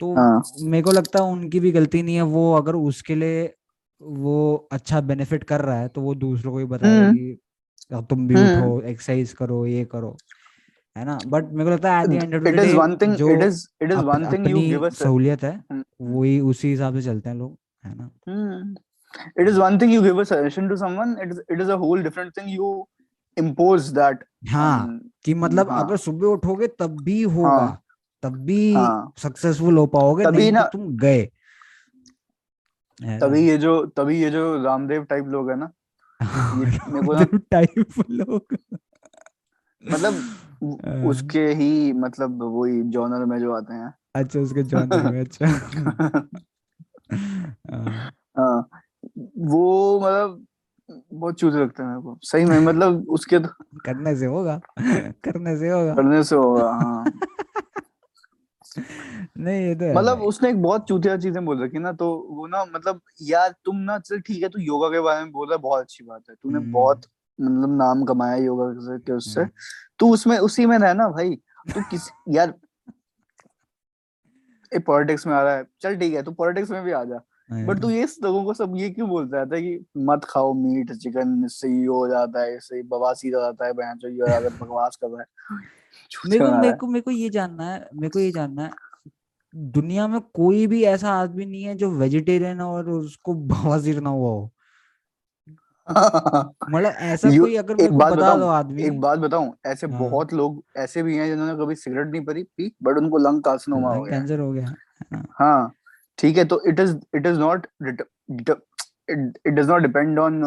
तो 0.00 0.14
हाँ। 0.16 0.42
मेरे 0.62 0.82
को 0.82 0.92
लगता 0.92 1.18
है 1.18 1.30
उनकी 1.32 1.60
भी 1.60 1.70
गलती 1.72 2.02
नहीं 2.02 2.16
है। 2.16 2.22
वो 2.24 2.52
अगर 2.54 2.74
उसके 2.76 3.14
लिए 3.14 3.44
वो 4.00 4.34
अच्छा 4.72 5.00
बेनिफिट 5.02 5.44
कर 5.44 5.60
रहा 5.60 5.78
है 5.78 5.88
तो 5.88 6.00
वो 6.00 6.14
दूसरों 6.16 6.52
को 6.52 6.58
भी 6.58 6.64
बताएगा 6.66 7.00
हम्म। 7.00 7.14
कि 7.14 7.30
"अब 7.32 7.38
तुम 7.90 8.26
भी 8.28 8.34
हम्म। 8.34 8.58
उठो 8.58 8.80
एक्सरसाइज 8.88 9.32
करो 9.32 9.64
ये 9.66 9.84
करो 9.92 10.16
है 10.96 11.04
ना? 11.04 11.18
बट 11.26 11.52
मेरे 11.52 11.64
को 11.64 11.70
लगता 11.70 11.96
है 11.96 12.04
at 12.04 12.10
the 12.10 12.22
end 12.22 12.34
of 12.34 12.42
the 12.42 12.48
it 12.48 12.58
is 12.58 12.66
day 12.66 12.74
one 12.78 12.96
thing 13.02 13.14
जो 13.16 13.30
it 13.30 13.42
is 13.42 13.66
it 13.82 13.90
is 13.92 13.98
one 14.04 14.30
thing 14.32 14.48
you 14.50 14.56
give 14.58 14.86
us 14.86 14.98
सहूलियत 14.98 15.42
है 15.44 15.60
वही 16.00 16.38
उसी 16.50 16.70
हिसाब 16.70 16.94
से 16.94 17.02
चलते 17.02 17.28
हैं 17.28 17.36
लोग 17.36 17.56
है 17.84 17.94
ना? 17.94 18.10
it 19.40 19.48
is 19.50 19.58
one 19.58 19.76
thing 19.80 19.92
you 19.92 20.00
give 20.02 20.18
a 20.18 20.24
suggestion 20.30 20.66
to 20.70 20.76
someone 20.80 21.12
it 21.24 21.30
is 21.34 21.38
it 21.54 21.60
is 21.64 21.70
a 21.74 21.76
whole 21.82 22.02
different 22.06 22.34
thing 22.38 22.48
you 22.54 22.72
impose 23.36 23.86
that 23.98 24.24
हाँ 24.50 24.72
on 24.82 24.98
कि 25.24 25.34
मतलब 25.34 25.70
हाँ। 25.70 25.82
अगर 25.84 25.96
सुबह 25.96 26.26
उठोगे 26.26 26.66
तब 26.80 27.00
भी 27.04 27.20
होगा 27.22 27.48
हाँ। 27.50 27.82
तब 28.22 28.36
भी 28.46 28.72
हाँ। 28.74 29.12
सक्सेसफुल 29.18 29.78
हो 29.78 29.86
पाओगे 29.94 30.24
तभी 30.24 30.36
नहीं 30.38 30.50
तो 30.50 30.54
ना 30.54 30.62
तुम 30.72 30.96
गए। 30.96 31.24
तभी 33.20 33.48
ये 33.48 33.56
जो 33.58 33.74
तभी 33.96 34.20
ये 34.22 34.30
जो 34.30 34.44
रामदेव 34.62 35.04
टाइप 35.04 35.26
लोग 35.28 35.50
है 35.50 35.56
ना 35.56 35.70
को 36.22 37.14
ना 37.14 37.38
टाइप 37.50 37.86
लोग 38.10 38.56
मतलब 39.92 40.14
उसके 41.06 41.46
ही 41.46 41.92
मतलब 41.92 42.42
वही 42.42 42.82
जॉनर 42.82 43.24
में 43.24 43.38
जो 43.38 43.52
आते 43.52 43.74
हैं। 43.74 43.94
अच्छा 44.14 44.40
उसके 44.40 44.62
जॉनर 44.62 45.10
में 45.12 45.20
अच्छा। 45.20 45.46
हाँ, 47.72 48.12
हाँ 48.38 48.68
वो 49.38 50.00
मतलब 50.00 50.46
बहुत 51.12 51.38
चूते 51.38 51.58
लगते 51.58 51.82
हैं 51.82 51.90
मेरे 51.90 52.02
को। 52.02 52.18
सही 52.22 52.44
में 52.44 52.60
मतलब 52.60 53.06
उसके 53.08 53.38
तो 53.38 53.48
करने 53.84 54.16
से 54.16 54.26
होगा 54.26 54.60
करने 55.24 55.56
से 55.58 55.68
होगा। 55.68 55.94
करने 55.94 56.24
से 56.24 56.34
होगा 56.36 56.70
हाँ। 56.72 57.04
नहीं 58.76 59.60
ये 59.60 59.74
तो 59.74 59.84
है 59.84 59.94
मतलब 59.94 60.18
भाई। 60.18 60.26
उसने 60.26 60.50
एक 60.50 60.62
बहुत 60.62 60.86
चूतिया 60.88 61.16
चीज़ें 61.16 61.44
बोल 61.44 61.62
रखी 61.64 61.78
ना 61.78 61.92
तो 61.92 62.26
वो 62.30 62.46
ना 62.46 62.64
मतलब 62.64 63.00
यार 63.22 63.54
तुम 63.64 63.76
ना 63.76 63.98
चल 63.98 64.20
ठीक 64.20 64.42
है 64.42 64.48
तू 64.48 64.58
योगा 64.58 64.88
के 64.88 65.00
बारे 65.00 65.22
में 65.22 65.32
बोल 65.32 65.48
रहा 65.48 65.56
है 65.56 65.62
बहुत 65.62 65.80
अच्छी 65.80 66.04
बात 66.04 66.22
है। 66.30 66.34
तूने 66.34 66.58
हम्म। 66.58 66.72
बहुत 66.72 67.06
मतलब 67.40 67.76
नाम 67.76 68.04
कमाया 68.04 68.36
योगा 68.36 68.72
से 68.80 68.98
के 68.98 69.12
उससे। 69.12 69.40
हम्म, 69.40 69.50
तू 69.98 70.12
उसमें 70.12 70.38
उसी 70.38 70.66
में 70.66 70.78
रहना 70.78 71.08
भाई। 71.08 71.34
तू 71.74 71.80
किस 71.90 72.08
यार 72.28 72.54
ये 74.72 74.78
पॉलिटिक्स 74.78 75.26
में 75.26 75.34
आ 75.34 75.42
रहा 75.42 75.56
है। 75.56 75.66
चल 75.80 75.96
ठीक 75.96 76.14
है 76.14 76.22
तू 76.22 76.32
पॉलिटिक्स 76.32 76.70
में 76.70 76.82
भी 76.84 76.92
आ 76.92 77.04
जा। 77.04 77.20
बट 77.52 77.78
तू 77.80 77.86
हाँ, 77.86 77.94
ये 77.96 78.06
लोगों 78.22 78.44
को 78.44 78.54
सब 78.54 78.72
ये 78.76 78.90
क्यों 78.90 79.08
बोलता 79.08 79.36
रहता 79.36 79.56
है 79.56 79.62
कि 79.62 79.86
मत 79.98 80.24
खाओ 80.24 80.52
मीट 80.54 80.92
चिकन 80.92 81.42
इससे 81.44 81.68
ये 81.68 81.86
हो 81.86 82.08
जाता 82.08 82.42
है 82.42 82.56
इससे 82.56 82.82
बवासीर 82.82 83.34
हो 83.34 83.40
जाता 83.40 83.66
है 83.66 83.72
बहन 83.72 83.98
ये 84.04 84.32
अगर 84.34 84.50
बकवास 84.50 84.98
कर 85.04 85.08
रहा 85.08 85.20
है। 85.20 85.26
मेरे 86.26 86.44
को 86.44 86.60
मेरे 86.60 86.72
को 86.72 86.86
मेरे 86.86 87.00
को 87.00 87.10
ये 87.10 87.30
जानना 87.30 87.64
है 87.64 87.88
मेरे 87.94 88.08
को 88.08 88.18
ये 88.18 88.30
जानना 88.32 88.62
है 88.62 88.70
दुनिया 89.56 90.08
में 90.08 90.20
कोई 90.20 90.66
भी 90.66 90.84
ऐसा 90.84 91.10
आदमी 91.10 91.46
नहीं 91.46 91.62
है 91.62 91.74
जो 91.74 91.90
वेजिटेरियन 91.90 92.60
और 92.60 92.90
उसको 92.90 93.34
बवासीर 93.34 94.00
ना 94.00 94.10
हुआ 94.10 94.30
हो। 94.30 94.50
मतलब 96.70 96.92
ऐसा 96.98 97.30
कोई 97.30 97.56
अगर 97.56 97.80
एक 97.80 97.92
बात 97.92 98.12
बता 98.12 98.36
दो 98.36 98.46
आदमी। 98.46 98.82
एक 98.82 99.00
बात 99.00 99.18
बताऊँ 99.18 99.54
ऐसे 99.66 99.86
हाँ। 99.86 100.10
बहुत 100.10 100.32
लोग 100.32 100.64
ऐसे 100.76 101.02
भी 101.02 101.16
हैं 101.16 101.26
जिन्होंने 101.26 101.64
कभी 101.64 101.74
सिगरेट 101.74 102.06
नहीं 102.06 102.24
पी 102.24 102.42
पी 102.42 102.72
बट 102.82 102.96
उनको 102.96 103.18
लंग 103.18 103.42
कार्सिनोमा 103.42 103.94
हो 103.94 104.02
गया। 104.02 104.18
कैंसर 104.18 104.40
हो 104.40 104.52
गया 104.52 104.66
है। 104.66 104.74
हाँ 105.30 105.72
ठीक 106.18 106.36
है 106.36 106.44
तो 106.44 106.62
it 106.68 106.80
is 106.80 106.96
it 107.16 107.26
is 107.26 107.38
not 107.38 107.66
it 107.82 108.02
does 109.48 109.68
not 109.68 109.82
depend 109.82 110.18
on 110.18 110.44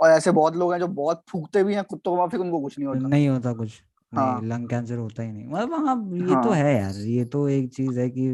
और 0.00 0.10
ऐसे 0.10 0.30
बहुत 0.30 0.56
लोग 0.56 0.72
हैं 0.72 0.80
जो 0.80 0.86
बहुत 0.86 1.22
फूकते 1.28 1.64
भी 1.64 1.74
हैं 1.74 1.84
कुत्तों 1.84 2.12
को 2.12 2.18
माफिक 2.18 2.40
उनको 2.40 2.60
कुछ 2.60 2.78
नहीं 2.78 2.88
होता। 2.88 3.08
नहीं 3.08 3.28
होता 3.28 3.52
कुछ। 3.52 3.82
हाँ। 4.12 4.40
लंग 4.42 4.68
कैंसर 4.68 4.96
होता 4.96 5.22
ही 5.22 5.32
नहीं। 5.32 5.46
मतलब 5.46 5.86
हाँ 5.86 5.96
ये 6.12 6.42
तो 6.42 6.50
हाँ। 6.50 6.56
है 6.56 6.76
यार 6.76 6.94
ये 6.94 7.24
तो 7.24 7.48
एक 7.48 7.72
चीज़ 7.74 8.00
है 8.00 8.08
कि 8.10 8.26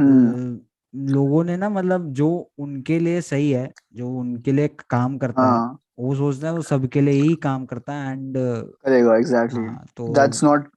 हम्म। 0.00 0.60
लोगों 0.94 1.44
ने 1.44 1.56
ना 1.56 1.68
मतलब 1.68 2.12
जो 2.12 2.28
उनके 2.58 2.98
लिए 2.98 3.20
सही 3.20 3.50
है 3.50 3.70
जो 3.94 4.08
उनके 4.08 4.52
लिए 4.52 4.68
काम 4.90 5.16
करता 5.18 5.42
है 5.42 5.50
हाँ। 5.50 5.78
वो 5.98 6.14
सोचते 6.14 6.46
हैं 6.46 6.52
वो 6.54 6.62
सबके 6.62 7.00
लिए 7.00 7.22
ही 7.22 7.34
काम 7.34 7.64
करता 7.66 7.92
है 7.92 8.12
एंड 8.12 8.34
करेगा 8.36 9.16
एग्जैक्टली 9.16 9.66
हाँ 9.66 9.84
तो 9.96 10.08
दैट्स 10.14 10.44
नॉट 10.44 10.68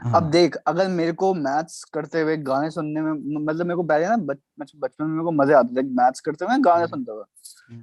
हाँ। 0.00 0.14
अब 0.14 0.30
देख 0.30 0.56
अगर 0.66 0.88
मेरे 0.88 1.12
को 1.12 1.32
मैथ्स 1.34 1.82
करते 1.84 2.20
हुए 2.20 2.36
गाने 2.36 2.70
सुनने 2.70 3.00
में 3.00 3.44
मतलब 3.44 3.66
मेरे 3.66 3.76
को 3.76 3.82
पहले 3.82 4.08
ना 4.08 4.16
बच, 4.16 4.38
बच, 4.60 4.72
बचपन 4.76 5.04
में 5.04 5.10
मेरे 5.12 5.24
को 5.24 5.32
मज़े 5.32 5.54
आते 5.54 5.76
थे 5.76 5.86
मैथ्स 5.86 6.20
करते 6.20 6.44
हुए 6.44 6.58
गाने 6.58 6.82
हम्म। 6.82 6.86
सुनता 6.86 7.12
था 7.12 7.24
हम्म, 7.70 7.82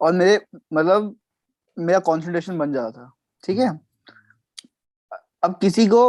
और 0.00 0.12
मेरे 0.12 0.40
मतलब 0.74 1.16
मेरा 1.78 1.98
कंसंट्रेशन 1.98 2.58
बन 2.58 2.72
जाता 2.72 2.90
था 2.90 3.12
ठीक 3.44 3.58
है? 3.58 3.87
अब 5.42 5.58
किसी 5.60 5.86
को 5.86 6.02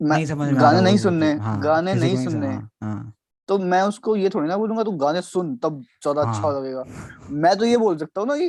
नहीं 0.00 0.26
समझ 0.26 0.48
में 0.48 0.60
गाने 0.60 0.80
नहीं 0.80 0.96
सुनने 0.98 1.32
मतलब 1.34 1.42
हाँ 1.42 1.60
गाने 1.62 1.94
नहीं 1.94 2.24
सुनने। 2.24 2.46
हाँ 2.46 2.70
हाँ। 2.82 3.12
तो 3.48 3.58
मैं 3.58 3.80
उसको 3.82 4.16
ये 4.16 4.28
थोड़ी 4.28 4.48
ना 4.48 4.56
बोलूँगा 4.56 4.82
तू 4.84 4.90
गाने 4.96 5.20
सुन 5.22 5.56
तब 5.56 5.80
ज़्यादा 6.02 6.22
हाँ. 6.22 6.34
अच्छा 6.34 6.48
हाँ। 6.48 6.60
लगेगा। 6.60 6.84
मैं 7.30 7.56
तो 7.56 7.64
ये 7.64 7.76
बोल 7.76 7.96
सकता 7.98 8.20
हूँ 8.20 8.28
ना 8.28 8.36
कि 8.36 8.48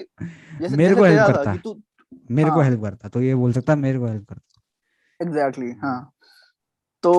जैसे 0.60 0.76
मेरे 0.76 0.96
को 0.96 1.04
हेल्प 1.04 1.28
करता। 1.28 1.44
कि 1.44 1.50
है 1.50 1.58
तू 1.58 1.82
मेरे 2.32 2.50
को 2.50 2.56
हाँ। 2.56 2.66
हेल्प 2.66 2.82
करता 2.84 3.10
तो 3.10 3.22
ये 3.22 3.36
बोल 3.36 3.54
सकता 3.54 3.76
मेरे 3.76 4.00
को 4.00 4.06
हेल्प 4.06 4.26
करता। 4.30 4.62
एग्जैक्टली 5.20 5.68
है। 5.68 5.78
हाँ 5.80 6.12
तो 7.04 7.14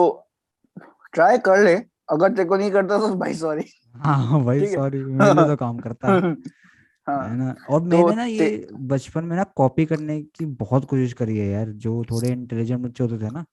ट्राई 1.13 1.39
कर 1.39 1.63
ले 1.65 1.75
अगर 2.11 2.33
तेरे 2.33 2.49
को 2.49 2.57
नहीं 2.57 2.71
करता 2.71 2.99
तो 2.99 3.15
भाई 3.15 3.35
सॉरी 3.35 3.65
हाँ 3.97 4.45
भाई 4.45 4.67
सॉरी 4.67 5.05
मेरे 5.05 5.47
तो 5.47 5.57
काम 5.57 5.79
करता। 5.79 6.09
है 7.09 7.31
है 7.31 7.37
ना? 7.37 7.55
और 7.69 7.81
तो 7.81 7.87
मैंने 7.87 8.15
ना 8.17 8.25
ये 8.25 8.69
बचपन 8.73 9.25
में 9.25 9.37
ना 9.37 9.45
कॉपी 9.45 9.87
करने 9.87 10.23
की 10.23 10.47
बहुत 10.47 10.85
कोशिश 10.85 11.13
करी 11.13 11.39
है 11.39 11.47
यार 11.47 11.69
जो 11.71 12.05
थोड़े 12.11 12.33
इंटेलिजेंट 12.33 12.81
बच्चे 12.81 13.05
होते 13.05 13.19
थे 13.19 13.31
ना 13.31 13.45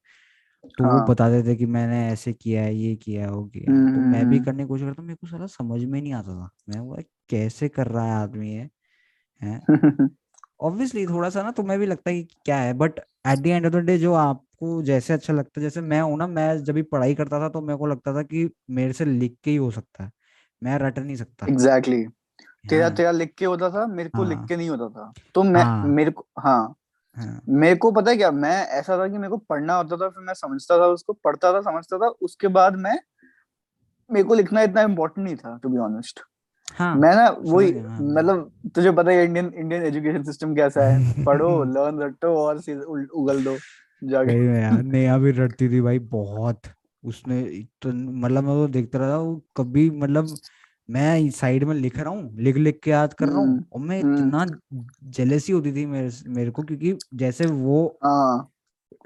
तो 0.77 0.83
वो 0.83 0.89
हाँ। 0.91 1.05
बताते 1.09 1.43
थे 1.43 1.55
कि 1.55 1.65
मैंने 1.65 2.07
ऐसे 2.09 2.33
किया 2.33 2.63
है 2.63 2.75
ये 2.75 2.95
किया 2.95 3.23
है 3.23 3.31
वो 3.31 3.45
किया 3.45 3.71
है। 3.71 3.93
तो 3.93 3.99
हम्म 3.99 4.11
मैं 4.11 4.29
भी 4.29 4.35
हम्म 4.35 4.45
करने 4.45 4.63
की 4.63 4.67
कोशिश 4.67 4.87
करता 4.87 5.03
मेरे 5.03 5.15
को 5.15 5.27
सारा 5.27 5.47
समझ 5.47 5.83
में 5.83 6.01
नहीं 6.01 6.13
आता 6.13 6.31
था। 6.31 6.49
मैं 6.69 6.85
बोला 6.85 7.01
कैसे 7.29 7.69
कर 7.69 7.87
रहा 7.87 8.05
है 8.05 8.13
आदमी 8.13 8.53
है? 8.53 8.69
हम्म। 9.41 10.09
ऑब्वियसली 10.61 11.07
थोड़ा 11.07 11.29
सा 11.29 11.43
ना 11.43 11.51
तुम्हें 11.51 11.79
भी 11.79 11.85
लगता 11.85 12.11
है 12.11 12.23
कि 12.23 12.35
क्या 12.45 12.57
है 12.57 12.73
but 12.73 12.99
at 13.27 13.39
the 13.39 13.47
end 13.47 13.65
of 13.65 13.73
the 13.73 13.77
day 13.77 13.97
जो 13.97 14.13
आपको 14.13 14.83
जैसे 14.83 15.13
अच्छा 15.13 15.33
लगता 15.33 15.61
है 15.61 15.61
जैसे 15.61 15.81
मैं 15.81 16.01
हूँ 16.01 16.17
ना 16.17 16.27
मैं 16.27 16.63
जब 16.63 16.73
भी 16.73 16.81
पढ़ाई 16.81 17.15
करता 17.15 17.39
था 17.39 17.49
तो 17.49 17.61
मेरे 17.61 17.77
को 17.77 17.85
लगता 17.85 18.13
था 18.13 18.23
कि 18.23 18.49
मेरे 18.69 18.93
से 18.93 19.05
लिख 19.05 19.37
के 19.43 19.51
ही 19.51 19.57
हो 19.57 19.71
सकता 19.71 20.03
है 20.03 20.11
मैं 20.63 20.77
रट 20.77 20.99
नहीं 20.99 21.15
सकता। 21.15 21.47
एग्जैक्टली 21.47 22.01
है 22.01 22.07
तेरा 22.69 22.89
तेरा 22.89 23.11
लिख 23.11 23.33
के 23.37 23.45
होता 23.45 23.69
था 23.69 23.87
मेरे 23.87 24.09
को 24.09 24.23
लिख 24.23 24.37
हाँ। 24.37 24.47
के 24.47 24.55
नहीं 24.55 24.69
होता 24.69 24.89
था। 24.89 25.13
तो 25.35 25.43
मैं 25.43 25.63
हाँ। 25.63 25.87
मेरे 25.87 26.11
को 26.11 26.25
हाँ। 26.39 26.75
हाँ। 27.17 27.41
मेरे 27.49 27.75
को 27.75 27.91
पता 27.91 28.11
है 28.11 28.17
क्या 28.17 28.31
मैं 28.31 28.67
ऐसा 28.67 28.97
था 28.97 29.07
कि 29.07 29.17
मेरे 29.17 29.29
को 29.29 29.37
पढ़ना 29.37 29.75
होता 29.75 29.97
था 29.97 30.09
फिर 30.09 30.23
मैं 30.23 30.33
समझता 30.33 30.77
था 30.77 30.85
उसको 30.85 31.13
पढ़ता 31.13 31.53
था 31.53 31.61
समझता 31.61 31.97
था 31.97 32.07
उसके 32.07 32.47
बाद 32.47 32.75
मैं 32.75 32.99
मेरे 34.11 34.23
को 34.23 34.33
लिखना 34.33 34.61
इतना 34.61 34.81
इम्पोर्टेंट 34.81 35.25
नहीं 35.25 35.35
था 35.35 35.59
टू 35.63 35.69
बी 35.69 35.77
ऑनेस्ट 35.77 36.19
हाँ 36.75 36.95
मैं 36.95 37.15
ना 37.15 37.29
वही 37.39 37.79
हाँ 37.79 37.99
मतलब 38.01 38.51
तुझे 38.75 38.91
पता 38.91 39.11
है 39.11 39.25
इंडियन 39.25 39.53
इंडियन 39.55 39.83
एजुकेशन 39.83 40.23
सिस्टम 40.23 40.55
कैसा 40.55 40.83
है? 40.83 41.23
पढ़ो 41.23 41.63
लर्न 41.73 42.01
रटो 42.01 42.27
और 42.27 42.55
उगल 43.15 43.43
दो 43.43 43.57
जाके। 44.03 44.61
यार 44.61 44.81
नेहा 44.83 45.17
भी 45.17 45.31
रटती 45.31 45.69
थी 45.69 45.81
भाई 45.81 45.99
बहुत। 45.99 46.61
उसने 47.03 47.65
मतलब 47.85 48.43
मैं 48.43 48.53
तो 48.55 48.67
देखता 48.67 48.99
रहा 48.99 49.17
वो 49.17 49.41
कभी 49.57 49.89
मतलब 49.89 50.27
मैं 50.89 51.29
साइड 51.31 51.63
में 51.63 51.73
लिख 51.75 51.97
रहा 51.99 52.09
हूँ 52.09 52.31
लिख 52.37 52.55
लिख 52.57 52.79
के 52.83 52.91
याद 52.91 53.13
कर 53.13 53.27
रहा 53.27 53.39
हम्म 53.39 53.49
हूँ 53.51 53.65
और 53.73 53.79
मैं 53.81 54.01
हम्म। 54.01 54.17
इतना 54.17 54.45
जेलेसी 55.09 55.53
होती 55.53 55.71
थी 55.73 55.85
मेरे 55.85 56.11
मेरे 56.27 56.51
को 56.51 56.63
क्योंकि 56.63 56.97
जैसे 57.13 57.45
वो 57.45 57.85
हाँ। 58.03 58.51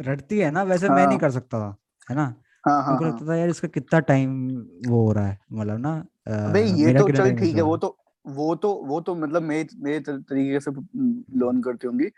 रटती 0.01 0.39
है 0.39 0.51
ना 0.51 0.63
वैसे 0.63 0.89
मैं 0.89 0.95
नहीं 0.95 1.07
हाँ। 1.07 1.17
कर 1.19 1.31
सकता 1.31 1.59
था 1.59 1.75
है 2.09 2.15
ना? 2.15 2.33
हाँ 2.63 2.86
मेरे 2.88 2.98
को 2.98 3.05
लगता 3.05 3.27
था 3.27 3.36
यार 3.36 3.50
इसका 3.50 3.67
कितना 3.67 4.00
टाइम 4.00 4.50
वो 4.88 5.05
हो 5.05 5.12
रहा 5.12 5.27
है? 5.27 5.39
मतलब 5.53 5.79
ना 5.79 5.93
अबे 6.27 6.63
ये 6.63 6.93
तो 6.93 7.07
चल 7.12 7.36
ठीक 7.38 7.55
है 7.55 7.62
वो 7.62 7.77
तो 7.77 7.95
वो 8.25 8.55
तो 8.55 8.74
वो 8.86 9.00
तो 9.01 9.15
मतलब 9.15 9.41
मेरे 9.41 9.67
मेरे 9.79 10.00
तर- 10.00 10.21
तरीके 10.21 10.59
से 10.59 10.71
हम्म, 10.71 11.24
लर्न 11.36 11.62
करती 11.62 11.88
होंगी। 11.88 12.09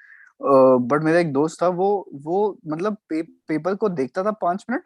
बट 0.88 1.04
मेरा 1.04 1.20
एक 1.20 1.32
दोस्त 1.34 1.62
था 1.64 1.68
वो 1.68 1.90
वो 2.24 2.58
मतलब 2.68 2.98
पेपर 3.14 3.76
को 3.76 3.90
देखता 3.90 4.24
था 4.24 4.32
पाँच 4.32 4.66
मिनट। 4.70 4.84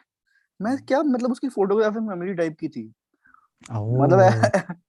मैं 0.59 0.71
हम्म। 0.71 0.85
क्या 0.85 1.01
मतलब 1.03 1.31
उसकी 1.31 1.49
फोटोग्राफी 1.49 1.99
मेमोरी 1.99 2.33
टाइप 2.33 2.57
की 2.59 2.67
थी? 2.67 2.91
मतलब 3.71 4.19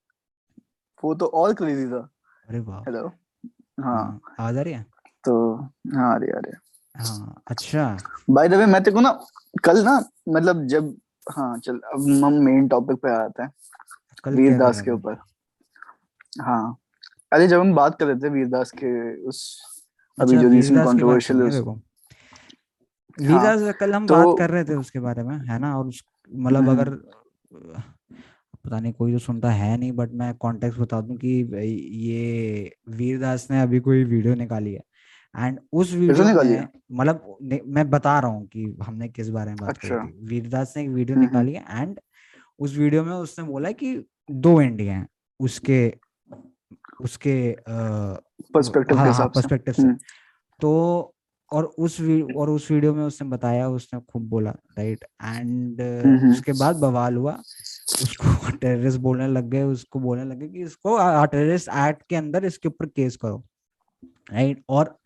वो 1.03 1.15
तो 1.15 1.27
और 1.27 1.55
क्रेजी 1.55 1.87
था। 1.87 1.99
अरे 2.49 2.61
वाह 2.61 2.81
हेलो 2.81 3.07
हाँ। 3.07 3.95
हाँ 3.97 4.21
आवाज़ 4.41 4.59
आ 4.59 4.63
रही 4.63 4.73
है? 4.75 4.85
तो 5.25 5.55
हाँ 5.95 6.15
अरे 6.15 6.31
अरे 6.33 6.53
हाँ 6.95 7.43
अच्छा। 7.51 7.97
बाय 8.31 8.49
द 8.49 8.55
वे 8.55 8.67
मैं 8.67 8.83
तेरे 8.83 8.95
को 8.95 9.01
ना 9.01 9.11
कल 9.65 9.83
ना 9.85 9.99
मतलब 10.29 10.67
जब 10.67 10.95
हाँ 11.37 11.59
चल 11.59 11.79
अब 11.95 12.09
हम 12.25 12.33
मेन 12.45 12.69
टॉपिक 12.69 12.97
पे 13.03 13.11
आते 13.15 13.43
हैं। 13.43 13.51
कल 14.25 14.35
क्या 14.35 14.43
वीरदास 14.43 14.81
के 14.81 14.91
ऊपर। 14.91 15.17
हाँ। 16.43 16.77
अरे 17.33 17.49
जब 17.49 17.61
हम 17.61 17.75
बात 17.75 17.99
कर 17.99 18.07
रहे 18.07 18.17
थे 18.17 18.29
वीरदास 18.29 18.71
के 18.71 18.91
उस 19.29 19.41
अभी 20.19 20.33
अच्छा 20.37 20.43
जो 20.43 20.49
रिसेंट 20.49 20.71
वीरदास 20.71 20.71
की 20.71 20.75
बात 20.77 20.93
कंट्रोवर्शियल 20.93 21.43
है 21.43 21.51
हाँ। 21.63 21.75
वीरदास 23.19 23.77
कल 23.81 23.95
हम 23.95 24.07
तो 24.07 24.15
बात 24.15 24.39
कर 24.39 24.51
रहे 24.51 24.65
थे 24.65 24.75
उसके 24.75 25.01
बारे 25.01 25.23
में 25.23 25.37
है 25.49 25.59
ना? 25.59 25.77
और 25.79 25.91
मतलब 26.31 26.69
हम्म। 26.69 26.79
अगर 26.81 26.95
पता 28.67 28.79
नहीं 28.81 28.93
कोई 28.93 29.13
तो 29.13 29.19
सुनता 29.19 29.51
है 29.51 29.77
नहीं 29.79 29.93
बट 29.93 30.13
मैं 30.21 30.33
कॉन्टेक्स्ट 30.41 30.81
बता 30.81 31.01
दूँ 31.01 31.17
कि 31.17 31.33
ये 32.07 32.71
वीरदास 32.97 33.47
ने 33.51 33.61
अभी 33.63 33.81
कोई 33.81 34.05
वीडियो 34.05 34.35
निकाली 34.35 34.73
है। 34.75 34.83
एंड 35.35 35.59
उस 35.73 35.93
वीडियो 35.95 36.25
में 36.25 36.67
मतलब 36.93 37.37
मैं 37.67 37.89
बता 37.91 38.19
रहा 38.21 38.31
हूँ 38.31 38.47
कि 38.47 38.65
हमने 38.83 39.09
किस 39.09 39.29
बारे 39.31 39.51
में 39.51 39.57
बात 39.61 39.79
करी 39.79 39.91
अच्छा। 39.91 40.07
थी। 40.07 40.27
वीरदास 40.29 40.73
ने 40.77 40.83
एक 40.83 40.89
वीडियो 40.91 41.17
हम्म 41.17 41.27
हम्म। 41.27 41.39
निकाली 41.39 41.53
है 41.55 41.83
एंड 41.83 41.99
उस 42.59 42.77
वीडियो 42.77 43.05
में 43.05 43.13
उसने 43.13 43.45
बोला 43.45 43.71
कि 43.73 43.97
दो 44.31 44.61
इंडिया 44.61 44.95
हैं 44.95 45.07
उसके 45.41 45.81
उसके 47.01 47.35
पर्सपेक्टिव 47.69 48.99
हाँ 48.99 49.07
हाँ 49.07 49.15
से। 49.15 49.29
पर्सपेक्टिव 49.35 49.75
से। 49.75 49.83
हम्म। 49.83 49.97
तो 50.61 51.13
और 51.51 51.65
उस 51.79 52.01
और 52.37 52.51
उस 52.51 52.71
वीडियो 52.71 52.95
में 52.95 53.05
उसने 53.05 53.29
बताया 53.29 53.69
उसने 53.69 54.01
खूब 54.13 54.29
बोला 54.29 54.51
राइट 54.79 55.05
एंड 55.25 55.81
उसके 56.31 56.53
बाद 56.53 56.77
बवाल 56.77 57.17
हुआ। 57.17 57.41
उसको 57.89 58.51
टेररिस्ट 58.61 58.99
बोलने 59.01 59.27
लग 59.29 59.51
गए, 59.51 59.63
उसको 59.63 60.01
बोलने 60.01 60.25
लगे 60.25 60.49
कि 60.49 60.63
इसको 60.63 60.99
टेररिस्ट 61.27 61.69
एक्ट 61.79 62.03
के 62.11 62.17
अंदर 62.17 62.45
इसके 62.45 62.69
ऊपर 62.69 62.87
केस 62.89 63.17
करो। 63.17 63.43
राइट 64.33 64.65
और 64.69 64.97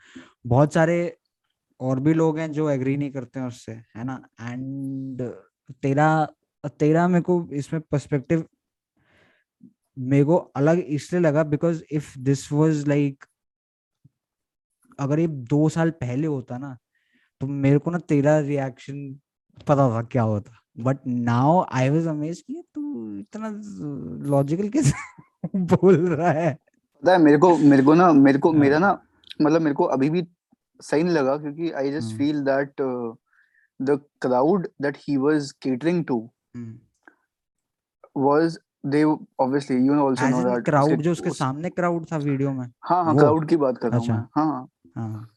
बहुत 0.47 0.75
सारे 0.75 1.17
और 1.81 2.01
भी 2.01 2.15
लोग 2.15 2.39
हैं 2.39 2.51
जो 2.53 2.69
एग्री 2.71 2.97
नहीं 2.97 3.11
करते 3.13 3.41
हैं 3.41 3.47
उससे, 3.47 3.73
है 3.73 4.05
ना? 4.05 4.23
एंड 4.43 5.23
तेरा 5.83 6.09
तेरा 6.81 7.07
मेरे 7.09 7.23
को 7.23 7.49
इसमें 7.55 7.81
पर्सपेक्टिव 7.83 8.45
मेरे 9.97 10.25
को 10.25 10.37
अलग 10.57 10.79
इसलिए 10.79 11.21
लगा 11.23 11.43
because 11.45 11.83
if 11.93 12.19
this 12.21 12.51
was 12.53 12.87
like 12.89 13.25
अगर 14.99 15.19
ये 15.21 15.27
दो 15.51 15.69
साल 15.69 15.91
पहले 15.91 16.27
होता 16.27 16.59
ना 16.59 16.77
तो 17.41 17.47
मेरे 17.47 17.79
को 17.79 17.91
ना 17.91 17.99
तेरा 18.09 18.39
रिएक्शन 18.41 18.99
पता 19.69 19.89
था 19.91 20.03
क्या 20.13 20.23
होता। 20.25 20.60
But 20.83 20.97
now 21.07 21.65
I 21.73 21.89
was 21.89 22.07
amaze 22.07 22.41
कि 22.41 22.65
तू 22.75 23.19
इतना 23.19 23.49
लॉजिकल 24.31 24.69
कैसे 24.69 24.93
बोल 25.57 25.97
रहा 25.97 26.31
है? 26.31 26.59
पता 27.03 27.13
है 27.13 27.19
मेरे 27.19 27.39
को 27.39 27.57
मेरे 27.57 27.83
को 27.83 27.95
ना 27.95 28.13
मेरे 28.13 28.39
को 28.39 28.53
मेरा 28.53 28.79
हाँ, 28.79 28.81
ना 28.81 29.03
मतलब 29.43 29.61
मेरे 29.61 29.75
को 29.75 29.85
अभी 29.85 30.11
भी 30.11 30.27
सही 30.81 31.03
नहीं 31.03 31.15
लगा 31.15 31.37
क्योंकि 31.37 31.71
I 31.71 31.91
just 31.91 32.17
feel 32.17 32.43
that 32.43 32.75
the 33.83 34.01
crowd 34.21 34.69
that 34.83 34.97
he 34.97 35.17
was 35.17 35.53
catering 35.53 36.05
to 36.05 36.31
hmm. 36.57 36.79
They 38.17 38.71
they 38.91 39.05
obviously 39.39 39.77
you 39.77 39.95
also 39.95 40.25
as 40.25 40.31
know 40.31 40.41
in 40.41 40.45
that 40.45 40.53
उसके 40.53 40.63
क्राउड 40.63 41.03
जो 41.03 41.13
उसके 41.13 41.31
सामने 41.31 41.71
क्राउड 41.71 42.07
था 42.13 42.17
वीडियो 42.17 42.53
में। 42.53 42.73
हाँ 42.85 43.05
हाँ 43.05 43.17
क्राउड 43.17 43.49
की 43.49 43.57
बात 43.57 43.79
कर 43.79 43.89
रहा 43.89 43.99
हूँ 43.99 44.07
अच्छा। 44.07 44.15
मैं 44.15 44.45
हाँ। 44.45 44.69
हाँ। 44.97 45.31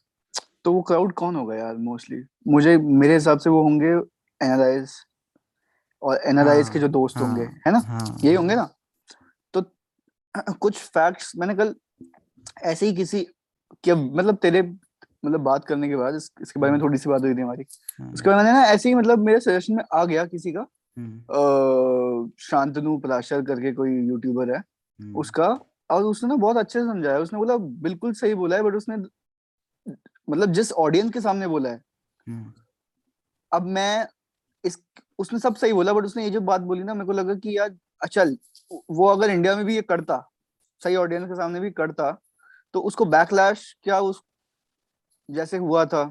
तो 0.64 0.72
वो 0.72 0.82
क्राउड 0.82 1.12
कौन 1.12 1.36
होगा 1.36 1.54
यार 1.54 1.76
मोस्टली 1.76 2.24
मुझे 2.48 2.78
मेरे 2.78 3.14
हिसाब 3.14 3.38
से 3.38 3.50
वो 3.50 3.62
होंगे 3.62 3.86
एनआरआईज 3.86 4.90
और 6.04 6.20
एनआरआईज 6.26 6.68
के 6.68 6.78
जो 6.78 6.86
हाँ 6.86 6.92
दोस्त 6.92 7.16
होंगे 7.16 7.42
हाँ 7.42 7.60
है 7.66 7.72
ना? 7.72 7.78
हाँ 7.78 8.16
यही 8.24 8.34
होंगे 8.34 8.54
ना? 8.54 8.68
तो 9.54 9.62
कुछ 10.34 10.78
फैक्ट्स 10.78 11.32
मैंने 11.36 11.54
कल 11.54 11.74
ऐसे 12.62 12.86
ही 12.86 12.94
किसी 12.96 13.26
क्या 13.84 13.94
मतलब 13.96 14.36
तेरे 14.36 14.62
मतलब 14.62 15.40
बात 15.40 15.64
करने 15.64 15.88
के 15.88 15.96
बाद 15.96 16.14
इस, 16.14 16.30
इसके 16.40 16.60
बारे 16.60 16.70
में 16.72 16.78
हम्म, 16.78 16.86
थोड़ी 16.86 16.98
सी 16.98 17.10
बात 17.10 17.22
हुई 17.22 17.34
थी 17.34 17.40
हमारी। 17.40 17.64
हाँ, 18.00 18.12
उसके 18.12 18.30
बाद 18.30 18.36
मैंने 18.36 18.52
ना 18.52 18.64
ऐसे 18.64 18.88
ही 18.88 18.94
मतलब 18.94 19.18
मेरे 19.18 19.40
सजेशन 19.40 19.74
में 19.74 19.84
आ 19.94 20.04
गया 20.04 20.24
किसी 20.26 20.52
का। 20.52 20.66
हम्म, 20.96 22.30
शांतनु 22.40 22.96
पराशर 22.98 23.42
करके 23.42 23.72
कोई 23.72 23.90
यूट्यूबर 23.90 24.50
है। 24.50 24.58
हम्म, 24.58 25.16
उसका 25.16 25.48
और 25.90 26.02
उसने 26.02 26.28
ना 26.28 26.36
बहुत 26.36 26.56
अच्छे 26.56 26.78
से 26.78 26.86
समझाया। 26.86 27.18
उसने 27.18 27.38
बोला 27.38 27.56
बिल्कुल 27.56 28.12
सही 28.12 28.34
बोला 28.34 28.56
है 28.56 28.62
बट 28.62 28.74
उसने 28.74 28.96
मतलब 30.28 30.52
जिस 30.52 30.72
ऑडियंस 30.72 31.12
के 31.12 31.20
सामने 31.20 31.46
बोला 31.46 31.70
है। 31.70 31.82
हम्म, 32.26 32.52
अब 33.52 33.66
मैं 33.66 34.06
इस 34.64 34.78
उसने 35.18 35.38
सब 35.38 35.56
सही 35.56 35.72
बोला 35.72 35.92
बट 35.92 36.04
उसने 36.04 36.24
ये 36.24 36.30
जो 36.30 36.40
बात 36.40 36.60
बोली 36.60 36.84
ना 36.84 36.94
मेरे 36.94 37.06
को 37.06 37.12
लगा 37.12 37.34
कि 37.34 37.56
यार 37.58 37.76
चल 38.12 38.36
वो 38.90 39.06
अगर 39.06 39.30
इंडिया 39.30 39.56
में 39.56 39.64
भी 39.64 39.74
ये 39.74 39.82
करता 39.82 40.22
सही 40.82 40.96
ऑडियंस 40.96 41.28
के 41.28 41.34
सामने 41.34 41.60
भी 41.60 41.70
करता 41.70 42.10
तो 42.74 42.80
उसको 42.80 43.04
बैकलैश 43.04 43.76
क्या 43.82 44.00
उस 44.00 44.22
जैसे 45.28 45.56
हुआ 45.56 45.84
था 45.84 46.04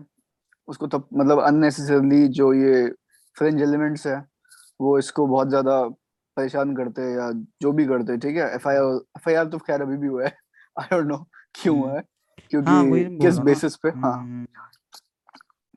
उसको 0.68 0.88
तब 0.88 1.08
मतलब 1.14 1.40
अननेसेसरली 1.40 2.28
जो 2.28 2.54
ये 2.54 2.88
फ्रेंच 3.38 3.62
एलिमेंट्स 3.62 4.08
है 4.08 4.24
वो 4.80 4.98
इसको 5.00 5.28
बहुत 5.28 5.50
ज़्यादा 5.50 5.82
परेशान 6.38 6.76
करते 6.76 7.02
हैं 7.02 7.18
या 7.18 7.32
जो 7.62 7.72
भी 7.72 7.86
करते 7.86 8.12
हैं 8.12 8.20
ठीक 8.20 8.38
है? 8.38 8.48
F 8.56 8.68
I 8.70 8.76
R 8.76 9.00
F 9.18 9.30
I 9.30 9.36
R 9.36 9.48
तो 9.48 9.58
खैर 9.58 9.82
अभी 9.82 9.98
भी 9.98 10.08
हुआ 10.08 10.24
है 10.24 10.36
आई 10.78 10.88
डोंट 10.92 11.08
नो 11.08 11.18
क्यों 11.56 11.78
हुआ 11.78 11.88
हम्म, 11.88 11.98
है 11.98 12.04
क्योंकि 12.50 12.70
हाँ 12.70 13.20
किस 13.20 13.38
बेसिस 13.40 13.76
पे 13.76 13.90
हाँ। 13.90 14.14
हम्म, 14.14 14.46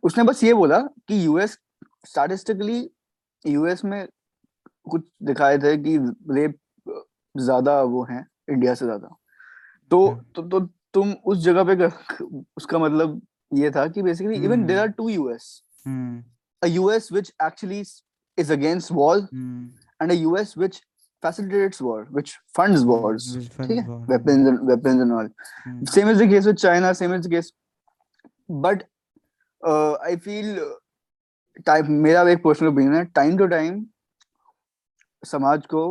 उसने 0.03 0.25
बस 0.25 0.43
ये 0.45 0.55
बोला 0.55 0.79
कि 1.09 1.25
यूएस 1.27 1.59
स्टैटिस्टिकली 2.07 2.83
यूएस 3.47 3.85
में 3.85 4.07
कुछ 4.91 5.03
दिखाए 5.23 5.59
थे 5.59 5.77
कि 5.83 5.97
रेप 6.39 6.57
ज़्यादा 7.35 7.81
वो 7.83 8.05
है 8.11 8.25
इंडिया 8.51 8.75
से 8.75 8.85
ज़्यादा 8.85 9.09
तो 9.91 10.07
अच्छा। 10.09 10.33
तो, 10.35 10.43
तो 10.49 10.61
तुम 10.95 11.13
उस 11.33 11.39
जगह 11.45 11.65
पे 11.65 11.77
कर- 11.77 12.45
उसका 12.57 12.79
मतलब 12.79 13.21
ये 13.55 13.71
था 13.71 13.87
कि 13.89 14.03
basically 14.03 14.37
even 14.45 14.65
there 14.67 14.79
are 14.79 14.85
hmm. 14.87 14.95
Two 14.97 15.09
US 15.09 15.63
hmm 15.87 16.23
a 16.63 16.69
US 16.75 17.07
which 17.15 17.29
actually 17.47 17.79
s- 17.87 18.03
is 18.39 18.51
against 18.55 18.91
war 18.99 19.17
hmm 19.17 19.69
and 20.01 20.13
a 20.13 20.17
US 20.21 20.55
which 20.63 20.79
facilitates 21.23 21.81
war, 21.87 21.99
which 22.17 22.33
funds 22.57 22.81
hmm, 22.81 22.91
wars. 22.93 23.27
which 23.37 23.49
ठीक 23.49 23.57
funds 23.59 23.73
है? 23.73 23.87
war, 23.89 23.99
Weapons 24.11 24.49
and 24.51 24.67
weapons 24.71 25.03
and 25.05 25.15
all. 25.19 25.29
Hmm, 25.67 25.87
Same 25.93 26.11
is 26.13 26.19
the 26.23 26.27
case 26.33 26.49
with 26.51 26.59
China. 26.65 26.91
Same 26.95 27.15
is 27.17 27.23
the 27.27 27.31
case. 27.35 27.49
But 28.67 28.83
uh, 29.63 29.95
I 30.11 30.17
feel 30.27 30.51
uh, 30.57 30.73
time 31.57 31.93
मेरा 32.03 32.23
एक 32.31 32.43
personal 32.43 32.69
opinion 32.69 32.95
है 32.95 33.05
time 33.05 33.37
to 33.39 33.47
time 33.47 33.85
समाज 35.23 35.67
को 35.67 35.83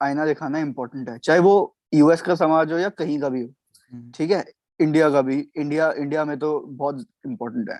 आईना 0.00 0.26
दिखाना 0.26 0.58
important 0.58 1.08
है। 1.08 1.18
चाहे 1.18 1.38
वो 1.38 1.54
यूएस 1.94 2.22
का 2.22 2.34
समाज 2.34 2.72
हो 2.72 2.78
या 2.78 2.88
कहीं 2.88 3.18
का 3.20 3.28
भी 3.28 3.42
हो 3.42 3.48
हम्म, 3.92 4.10
ठीक 4.14 4.30
है? 4.30 4.44
इंडिया 4.80 5.08
का 5.10 5.22
भी 5.22 5.38
इंडिया 5.56 5.90
इंडिया 5.92 6.24
में 6.24 6.38
तो 6.38 6.58
बहुत 6.60 7.04
इम्पोर्टेंट 7.26 7.70
है 7.70 7.78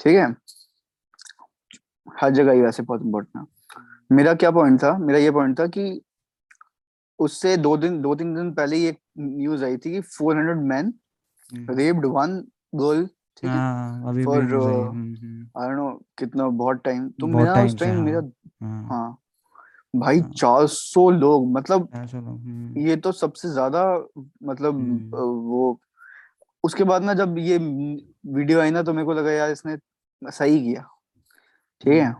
ठीक 0.00 0.16
है? 0.16 0.34
हर 2.20 2.30
जगह 2.30 2.52
ही 2.52 2.60
वैसे 2.62 2.82
बहुत 2.82 3.02
इम्पोर्टेंट 3.02 3.36
है। 3.38 4.16
मेरा 4.16 4.34
क्या 4.34 4.50
पॉइंट 4.50 4.82
था? 4.82 4.96
मेरा 4.98 5.18
ये 5.18 5.30
पॉइंट 5.30 5.58
था 5.60 5.66
कि 5.66 6.00
उससे 7.18 7.56
दो 7.56 7.76
दिन 7.76 8.00
दो 8.02 8.14
तीन 8.14 8.34
दिन 8.34 8.52
पहले 8.54 8.76
ही 8.76 8.86
एक 8.86 8.98
न्यूज़ 9.18 9.64
आई 9.64 9.76
थी 9.76 9.90
कि 9.92 10.00
400 10.02 10.62
man 10.62 10.92
hmm, 11.52 11.74
raped 11.78 12.06
one 12.06 12.38
girl 12.74 13.08
ठीक 13.36 13.50
है? 13.50 13.56
हाँ 13.56 14.08
अभी 14.08 14.24
news 14.24 14.34
आई, 14.34 14.40
डोंट 14.40 15.76
नो 15.76 16.02
कितना 16.18 16.48
बहुत 16.48 16.76
टाइम 16.84 17.08
तो 17.08 17.26
बहुत 17.26 17.46
मेरा 17.46 17.64
उस 17.64 17.78
टाइम 17.78 18.00
मेरा 18.00 18.20
हाँ, 18.62 18.88
हाँ। 18.88 19.18
भाई 19.96 20.20
हाँ। 20.20 20.30
चार 20.30 20.66
सौ 20.66 21.10
लोग 21.10 21.52
मतलब 21.52 21.88
लोग, 21.94 22.20
हम्म, 22.20 22.78
ये 22.78 22.96
तो 22.96 23.12
सबसे 23.12 23.48
ज़्यादा 23.48 24.06
मतलब 24.42 24.74
हम्म। 24.74 25.16
वो 25.48 25.80
उसके 26.64 26.84
बाद 26.84 27.02
ना 27.02 27.14
जब 27.14 27.38
ये 27.38 27.58
वीडियो 28.26 28.60
आई 28.60 28.70
ना 28.70 28.82
तो 28.82 28.92
मेरे 28.92 29.06
को 29.06 29.14
लगा 29.14 29.30
यार 29.30 29.50
इसने 29.50 29.76
सही 30.22 30.64
किया। 30.64 30.88
ठीक 31.80 31.92
है? 31.92 32.04
हम्म। 32.04 32.14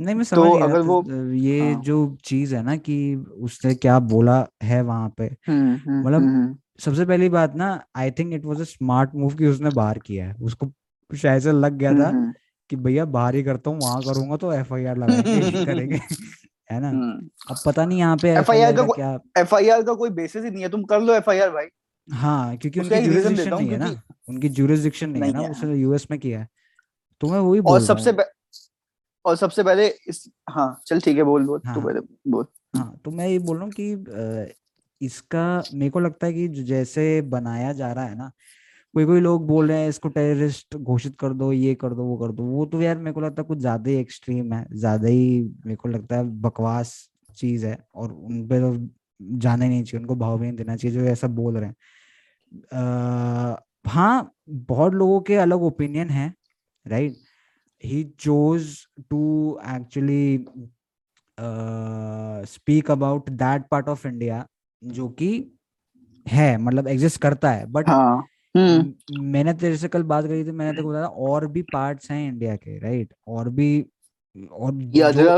नहीं 0.00 0.14
मैं 0.14 0.24
तो 0.30 0.36
समझ 0.36 0.56
गया 0.56 0.64
अगर 0.64 0.76
तो, 0.76 0.84
वो- 0.84 1.06
तो 1.06 1.32
ये 1.32 1.72
हाँ। 1.72 1.82
जो 1.82 2.16
चीज़ 2.24 2.54
है 2.54 2.62
ना 2.62 2.76
कि 2.76 3.16
उसने 3.16 3.74
क्या 3.74 3.98
बोला 3.98 4.48
है 4.62 4.82
वहाँ 4.82 5.08
पे 5.08 5.36
मतलब 5.88 6.22
सबसे 6.84 7.04
पहली 7.04 7.28
बात 7.28 7.54
ना 7.54 7.84
I 7.96 8.10
think 8.10 8.32
it 8.34 8.44
was 8.44 8.60
a 8.60 8.64
smart 8.64 9.10
move 9.14 9.34
कि 9.34 9.46
उसने 9.46 9.70
बाहर 9.70 9.98
किया 9.98 10.26
है। 10.26 10.34
उसको 10.34 10.72
शायद 11.16 11.42
से 11.42 11.52
लग 11.52 11.72
गया 11.72 11.90
हम्म, 11.90 12.02
था 12.02 12.08
हम्म, 12.08 12.32
कि 12.70 12.76
भैया 12.76 13.04
बाहर 13.04 13.34
ही 13.34 13.42
करता 13.42 13.70
हूँ 13.70 13.80
वहाँ 13.80 14.02
करूँगा 14.02 14.36
तो 14.36 14.52
एफ़ 14.52 14.74
आई 14.74 14.84
आर 14.84 14.96
करेंगे। 15.64 15.96
है 16.70 16.80
ना? 16.80 16.88
हम्म। 16.88 17.28
अब 17.50 17.56
पता 17.66 17.84
नहीं 17.84 17.98
यहाँ 17.98 18.16
पे 18.16 18.30
एफ़ 18.30 18.50
आई 18.50 18.60
आर 18.62 18.72
का 18.72 18.76
का 18.76 18.86
कोई- 18.86 18.96
क्या? 18.96 19.18
एफआईआर 19.38 19.82
का 19.82 19.94
कोई 19.94 20.10
बेसिस 20.10 20.44
ही 20.44 20.50
नहीं 20.50 20.62
है। 20.62 20.68
तुम 20.68 20.82
कर 20.82 21.00
लो 21.00 21.14
एफआईआर 21.14 21.50
भाई। 21.50 21.66
हाँ 22.10 22.56
क्योंकि 22.56 22.80
उनकी 22.80 22.94
हूँ 23.50 23.60
नहीं 23.60 23.70
है 23.70 23.78
ना। 23.78 24.02
उनकी 24.28 24.48
जुरिस्डिक्शन 24.48 25.10
नहीं 25.10 25.32
है 25.32 25.42
ना। 25.42 25.48
उसने 25.48 25.74
यूएस 25.74 26.06
में 26.10 26.20
किया 26.20 26.40
है। 26.40 26.48
तो 27.20 27.28
मैं 27.28 27.38
वही 27.38 27.58
और 27.60 27.64
बोल 27.64 27.78
रहा 27.78 27.86
सबसे 27.86 28.12
और 29.24 29.36
सबसे 29.36 29.62
पहले 29.62 29.86
इस 29.86 30.30
हाँ 30.50 30.82
चल 30.86 31.00
ठीक 31.00 31.16
है 31.16 31.22
बोल 31.22 31.46
बोल 31.46 31.58
तू 31.58 31.68
हाँ। 31.68 31.84
पहले 31.84 32.00
बोल। 32.30 32.46
हाँ 32.76 33.00
तो 33.04 33.10
मैं 33.10 33.28
ये 33.28 33.38
बोल 33.38 33.56
रहा 33.56 33.64
हूँ 33.64 33.72
कि 33.72 33.94
इसका 35.02 35.62
मेरे 35.74 35.90
को 35.90 36.00
लगता 36.00 36.26
है 36.26 36.32
कि 36.32 36.48
जैसे 36.64 37.20
बनाया 37.30 37.72
जा 37.74 37.92
रहा 37.92 38.04
है 38.04 38.14
ना 38.16 38.30
कोई 38.94 39.04
कोई 39.06 39.20
लोग 39.20 39.46
बोल 39.46 39.68
रहे 39.68 39.80
हैं, 39.82 39.88
इसको 39.88 40.08
टेररिस्ट 40.10 40.76
घोषित 40.76 41.16
कर 41.20 41.32
दो, 41.34 41.52
ये 41.52 41.74
कर 41.76 41.94
दो, 41.94 42.04
वो 42.04 42.16
कर 42.18 42.32
दो। 42.32 42.42
वो 42.44 42.66
तो 42.66 42.82
यार 42.82 42.98
मेरे 42.98 43.12
को 43.14 43.20
लगता 43.20 43.42
है 43.42 43.46
कुछ 43.48 43.58
ज़्यादा 43.58 43.90
ही 43.90 43.96
एक्सट्रीम 43.98 44.52
है, 44.54 44.66
ज़्यादा 44.72 45.08
ही 45.08 45.40
मेरे 45.66 45.76
को 45.76 45.88
लगता 45.88 46.16
है 46.16 46.24
बकवास 46.42 46.94
चीज़ 47.36 47.66
है 47.66 47.78
और 47.94 48.12
उन 48.12 48.46
पे 48.48 48.60
तो 48.60 48.76
जाने 49.38 49.68
नहीं 49.68 49.84
चाहिए, 49.84 50.00
उनको 50.00 50.14
भाव 50.16 50.38
भी 50.38 50.46
नहीं 50.46 50.56
देना 50.56 50.76
चाहिए 50.76 50.96
जो 50.98 51.04
ऐसा 51.06 51.28
बोल 51.30 51.56
रहे 51.56 51.68
हैं। 51.68 51.74
हाँ 53.86 54.32
बहुत 54.50 54.94
लोगों 54.94 55.20
के 55.22 55.36
अलग 55.38 55.62
ओपिनियन 55.64 56.10
है 56.10 56.32
right 56.86 57.16
he 57.84 58.02
chose 58.20 58.76
to 59.10 59.20
actually 59.68 60.44
speak 62.48 62.90
about 62.90 63.30
that 63.32 63.62
part 63.70 63.88
of 63.88 64.06
India 64.08 64.46
जो 64.82 65.08
कि 65.08 65.28
है 66.26 66.56
मतलब 66.58 66.88
एग्जिस्ट 66.88 67.20
करता 67.20 67.50
है। 67.50 67.66
बट 67.66 67.88
हाँ 67.88 68.24
हम्म। 68.56 69.22
मैंने 69.24 69.52
तेरे 69.54 69.76
से 69.76 69.88
कल 69.88 70.02
बात 70.02 70.24
करी 70.24 70.44
थी 70.44 70.50
मैंने 70.50 70.70
तेरे 70.72 70.82
को 70.82 70.88
बताया 70.88 71.06
और 71.06 71.46
भी 71.46 71.62
पार्ट्स 71.62 72.10
हैं 72.10 72.28
इंडिया 72.28 72.56
के 72.56 72.78
राइट 72.78 73.14
और 73.28 73.48
भी 73.48 73.84
और 74.52 74.72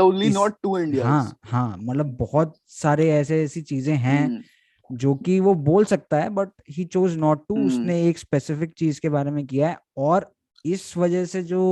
ओनली 0.01 0.29
नॉट 0.29 0.55
टू 0.63 0.77
इंडिया 0.77 1.07
हाँ 1.07 1.37
हाँ 1.43 1.77
मतलब 1.79 2.15
बहुत 2.17 2.55
सारे 2.67 3.09
ऐसे 3.11 3.43
ऐसी 3.43 3.61
चीज़ें 3.61 3.95
हैं 3.95 4.25
हम्म, 4.25 4.41
जो 4.89 5.15
कि 5.15 5.39
वो 5.39 5.53
बोल 5.53 5.85
सकता 5.85 6.17
है 6.17 6.29
but 6.29 6.49
he 6.69 6.85
chose 6.85 7.17
not 7.17 7.45
to. 7.47 7.55
उसने 7.67 8.01
एक 8.09 8.17
स्पेसिफिक 8.17 8.73
चीज़ 8.77 9.01
के 9.01 9.09
बारे 9.09 9.31
में 9.31 9.45
किया 9.47 9.69
है 9.69 9.77
और 9.97 10.31
इस 10.65 10.97
वजह 10.97 11.25
से 11.25 11.43
जो 11.43 11.63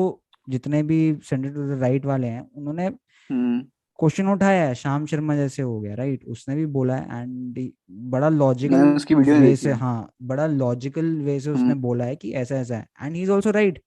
जितने 0.50 0.84
भी 0.84 1.18
सेंटर 1.24 1.50
टू 1.50 1.68
द 1.68 1.80
राइट 1.82 2.06
वाले 2.06 2.28
हैं 2.28 2.50
उन्होंने 2.56 2.86
हम्म। 2.86 3.64
क्वेश्चन 4.00 4.28
उठाया 4.28 4.66
है 4.66 4.74
श्याम 4.76 5.06
शर्मा 5.06 5.36
जैसे 5.36 5.62
हो 5.62 5.80
गया 5.80 5.96
राइट 5.96 6.24
उसने 6.28 6.56
भी 6.56 6.66
बोला 6.68 6.96
है 6.96 7.22
एंड 7.22 7.72
बड़ा 8.12 8.30
लॉजिकल 8.30 8.96
उसकी 8.96 9.16
वीडियो 9.16 9.36
वे 9.36 9.56
से 9.56 9.72
हाँ 9.82 9.98
बड़ा 10.24 10.48
लॉजिकल 10.48 11.12
वे 11.22 11.40
से 11.40 11.50
उसने 11.52 11.64
हम्म। 11.64 11.82
बोला 11.82 12.06
है 12.06 12.16
कि 12.16 12.32
ऐसा 12.34 12.56
ऐसा 12.56 12.76
है 12.76 12.88
and 13.02 13.16
he 13.16 13.22
is 13.22 13.32
also 13.32 13.52
right 13.52 13.82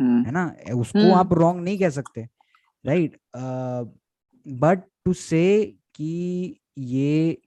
है 0.00 0.30
ना 0.30 0.44
उसको 0.74 0.98
हम्म। 0.98 1.14
आप 1.14 1.32
रॉन्ग 1.32 1.62
नहीं 1.62 1.78
कह 1.78 1.90
सकते 1.90 2.28
राइट 2.84 3.16
बट 4.46 4.82
टू 5.04 5.12
से 5.14 5.44
कि 5.94 6.60
ये 6.78 7.38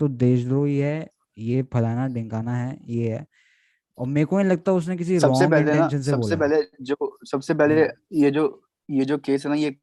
तो 0.00 0.08
देशद्रोही 0.08 0.78
है 0.78 1.10
ये 1.40 1.62
फलाना 1.72 2.06
ढिंकाना 2.08 2.54
है 2.54 2.78
ये 2.88 3.10
है 3.10 3.26
और 3.98 4.06
मेरे 4.06 4.24
को 4.24 4.38
नहीं 4.38 4.48
लगता 4.48 4.72
उसने 4.72 4.96
किसी 4.96 5.18
सबसे 5.20 5.46
पहले 5.48 5.74
ना 5.74 5.88
सबसे 5.88 6.36
पहले 6.36 6.62
जो 6.82 7.18
सबसे 7.24 7.54
पहले 7.54 7.82
हम्म। 7.82 8.22
ये 8.22 8.30
जो 8.30 8.44
ये 8.88 9.04
जो 9.04 9.18
केस 9.18 9.44
है 9.46 9.50
ना 9.52 9.56
ये 9.56 9.76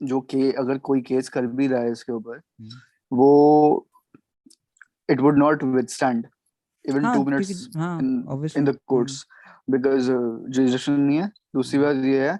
जो 0.00 0.20
के 0.30 0.50
अगर 0.52 0.78
कोई 0.88 1.00
केस 1.02 1.28
कर 1.28 1.46
भी 1.58 1.66
रहा 1.66 1.80
है 1.82 1.92
इसके 1.92 2.12
ऊपर 2.12 2.36
हम्म। 2.36 3.16
वो 3.16 3.88
it 5.10 5.20
would 5.20 5.38
not 5.38 5.62
withstand 5.64 6.26
even 6.84 7.12
two 7.14 7.24
minutes 7.24 7.50
in 7.50 8.64
the 8.64 8.68
hmm, 8.68 8.72
courts 8.86 9.24
because 9.70 10.10
jurisdiction 10.10 11.00
नहीं 11.00 11.18
है। 11.18 11.30
दूसरी 11.54 11.78
बात 11.80 12.04
ये 12.04 12.28
है 12.28 12.36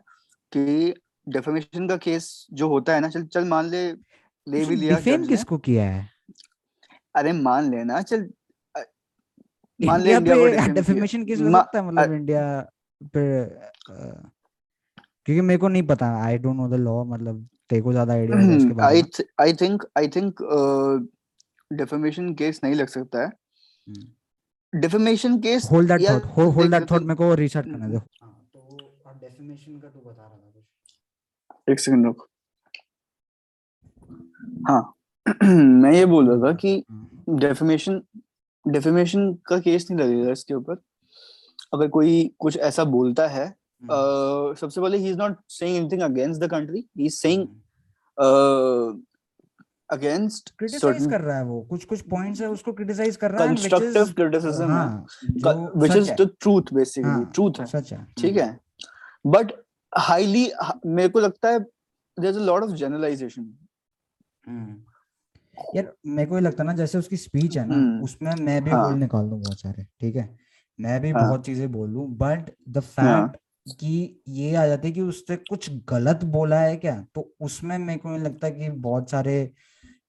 कि 0.52 0.94
डेफेमेशन 1.26 1.88
का 1.88 1.96
केस 1.96 2.46
जो 2.52 2.68
होता 2.68 2.94
है 2.94 3.00
ना 3.00 3.08
चल 3.08 3.24
चल 3.26 3.44
मान 3.48 3.66
ले 3.66 3.90
ले 4.46 4.64
भी 4.64 4.76
लिया 4.76 4.96
डिफेम 4.96 5.26
किसको 5.26 5.58
किया 5.58 5.84
है? 5.84 6.08
अरे 7.14 7.32
मान 7.32 7.70
लेना 7.70 8.00
चल 8.02 8.28
मान 9.80 10.00
ले 10.00 10.14
इंडिया 10.16 10.34
पे। 10.36 10.72
डेफेमेशन 10.72 11.24
केस 11.24 11.40
हो 11.40 11.50
सकता 11.50 11.78
है 11.78 11.86
मतलब 11.86 12.12
इंडिया 12.12 12.44
पे 13.16 13.24
क्योंकि 15.26 15.40
मेरे 15.40 15.58
को 15.58 15.68
नहीं 15.68 15.82
पता 15.86 16.06
I 16.24 16.38
don't 16.38 16.56
know 16.56 16.68
the 16.68 16.80
law 16.80 17.02
मतलब 17.04 17.46
तेरे 17.70 17.82
को 17.82 17.92
ज़्यादा 17.92 18.12
आइडिया 18.14 18.38
होगा 18.38 18.56
इसके 18.56 18.72
बारे 18.72 19.02
में। 19.02 19.10
I 19.40 19.52
think 19.52 19.84
I 19.98 20.08
think 20.08 20.42
defamation 21.70 22.32
case 22.34 22.60
नहीं 22.64 22.74
लग 22.74 22.88
सकता 22.88 23.22
है। 23.22 23.30
Defamation 24.72 25.38
case 25.40 25.68
hold 25.72 25.88
that 25.88 26.08
thought 26.08 26.54
hold 26.54 26.70
that 26.70 26.90
thought 26.90 27.02
मेरे 27.02 27.14
को 27.14 27.34
रीसेट 27.34 27.64
करने 27.64 27.88
दो। 27.88 27.98
हम्म। 27.98 28.00
हाँ, 28.22 28.46
तो 28.54 29.18
डेफेमेशन 29.20 29.78
का 29.80 29.88
तू 29.88 30.00
बता 30.00 30.22
रहा 30.22 30.30
था 30.30 30.50
कुछ। 30.54 31.72
एक 31.72 31.80
सेकंड 31.80 32.06
रुक। 32.06 32.26
हाँ 34.68 34.82
मैं 35.82 35.92
ये 35.92 36.06
बोल 36.06 36.28
रहा 36.30 36.46
था 36.46 36.52
कि 36.56 36.74
हाँ, 36.90 37.38
डेफेमेशन 37.40 38.02
डेफेमेशन 38.64 39.32
का 39.46 39.58
केस 39.60 39.90
नहीं 39.90 40.00
लगेगा 40.00 40.32
इसके 40.32 40.54
ऊपर। 40.54 40.82
अगर 41.74 41.88
कोई 41.88 42.30
कुछ 42.38 42.56
ऐसा 42.58 42.84
बोलता 42.86 43.26
है 43.28 43.54
सबसे 43.82 44.80
पहले 44.80 44.98
he 44.98 45.10
is 45.10 45.16
not 45.18 45.36
saying 45.50 45.76
anything 45.76 46.02
against 46.02 46.40
the 46.40 46.50
country 46.50 46.86
he 46.98 47.06
is 47.06 47.14
saying 47.14 47.46
hmm. 48.18 49.02
Against 49.90 50.50
criticise 50.58 51.06
कर 51.10 51.20
रहा 51.20 51.36
है 51.36 51.44
वो। 51.44 51.60
कुछ 51.70 51.84
कुछ 51.84 52.00
पॉइंट्स 52.10 52.40
है 52.40 52.48
उसको 52.50 52.72
क्रिटिसाइज 52.72 53.16
कर 53.16 53.30
रहा 53.30 53.42
है 53.42 53.48
constructive 53.48 54.12
criticism 54.12 54.78
such 55.86 55.96
is 55.96 56.10
the 56.12 56.30
truth 56.40 56.72
basically 56.74 57.24
truth 57.34 57.60
है। 57.60 57.66
सच 57.66 57.92
है। 57.92 58.04
ठीक 58.18 58.36
है? 58.36 58.48
बट 59.26 59.52
हाईली 59.92 60.50
मेरे 60.86 61.08
को 61.08 61.20
लगता 61.20 61.48
है 61.48 61.58
there 61.60 62.28
is 62.28 62.38
a 62.38 62.42
lot 62.42 62.62
of 62.62 62.70
generalisation 62.76 63.52
hmm. 64.44 64.76
यार 65.76 65.92
मेरे 66.06 66.28
को 66.28 66.34
ये 66.34 66.40
लगता 66.40 66.62
है 66.62 66.66
ना 66.66 66.72
जैसे 66.74 66.98
उसकी 66.98 67.16
स्पीच 67.16 67.56
है 67.58 67.66
ना 67.68 67.74
हम्म, 67.74 68.02
उसमें 68.04 68.34
मैं 68.40 68.62
भी 68.64 68.70
हाँ। 68.70 68.84
होल 68.84 68.98
निकाल 68.98 69.28
दूँ 69.28 69.40
बहुत 69.40 69.60
सारे 69.60 69.86
ठीक 70.00 70.16
है? 70.16 70.28
मैं 70.78 71.00
भी 71.00 71.10
हाँ। 71.10 71.22
बहुत 71.22 71.44
चीज़ें 71.46 71.70
बोल 71.72 71.90
लूँ 71.90 72.06
बट 72.16 72.50
द। 72.68 72.80
फैक्ट 72.80 73.36
कि 73.66 74.22
ये 74.28 74.54
आ 74.56 74.66
जाती 74.66 74.88
है 74.88 74.94
कि 74.94 75.00
उसने 75.00 75.36
कुछ 75.36 75.70
गलत 75.88 76.24
बोला 76.24 76.60
है 76.60 76.76
क्या? 76.76 77.00
तो 77.14 77.32
उसमें 77.40 77.76
मेरे 77.78 77.98
को 77.98 78.08
नहीं 78.08 78.18
लगता 78.18 78.50
कि 78.50 78.68
बहुत 78.70 79.10
सारे 79.10 79.52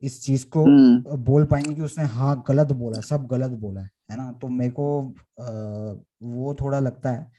इस 0.01 0.21
चीज़ 0.25 0.45
को 0.45 0.65
हम्म, 0.65 1.15
बोल 1.25 1.45
पाएँगे 1.45 1.73
कि 1.75 1.81
उसने 1.81 2.03
हाँ 2.05 2.43
गलत 2.47 2.71
बोला 2.71 3.01
सब 3.01 3.27
गलत 3.27 3.51
बोला 3.59 3.81
है 3.81 3.89
है 4.11 4.17
ना? 4.17 4.31
तो 4.31 4.47
मेरे 4.47 4.71
को 4.71 4.87
अ, 5.39 6.03
वो 6.23 6.53
थोड़ा 6.61 6.79
लगता 6.79 7.11
है। 7.11 7.31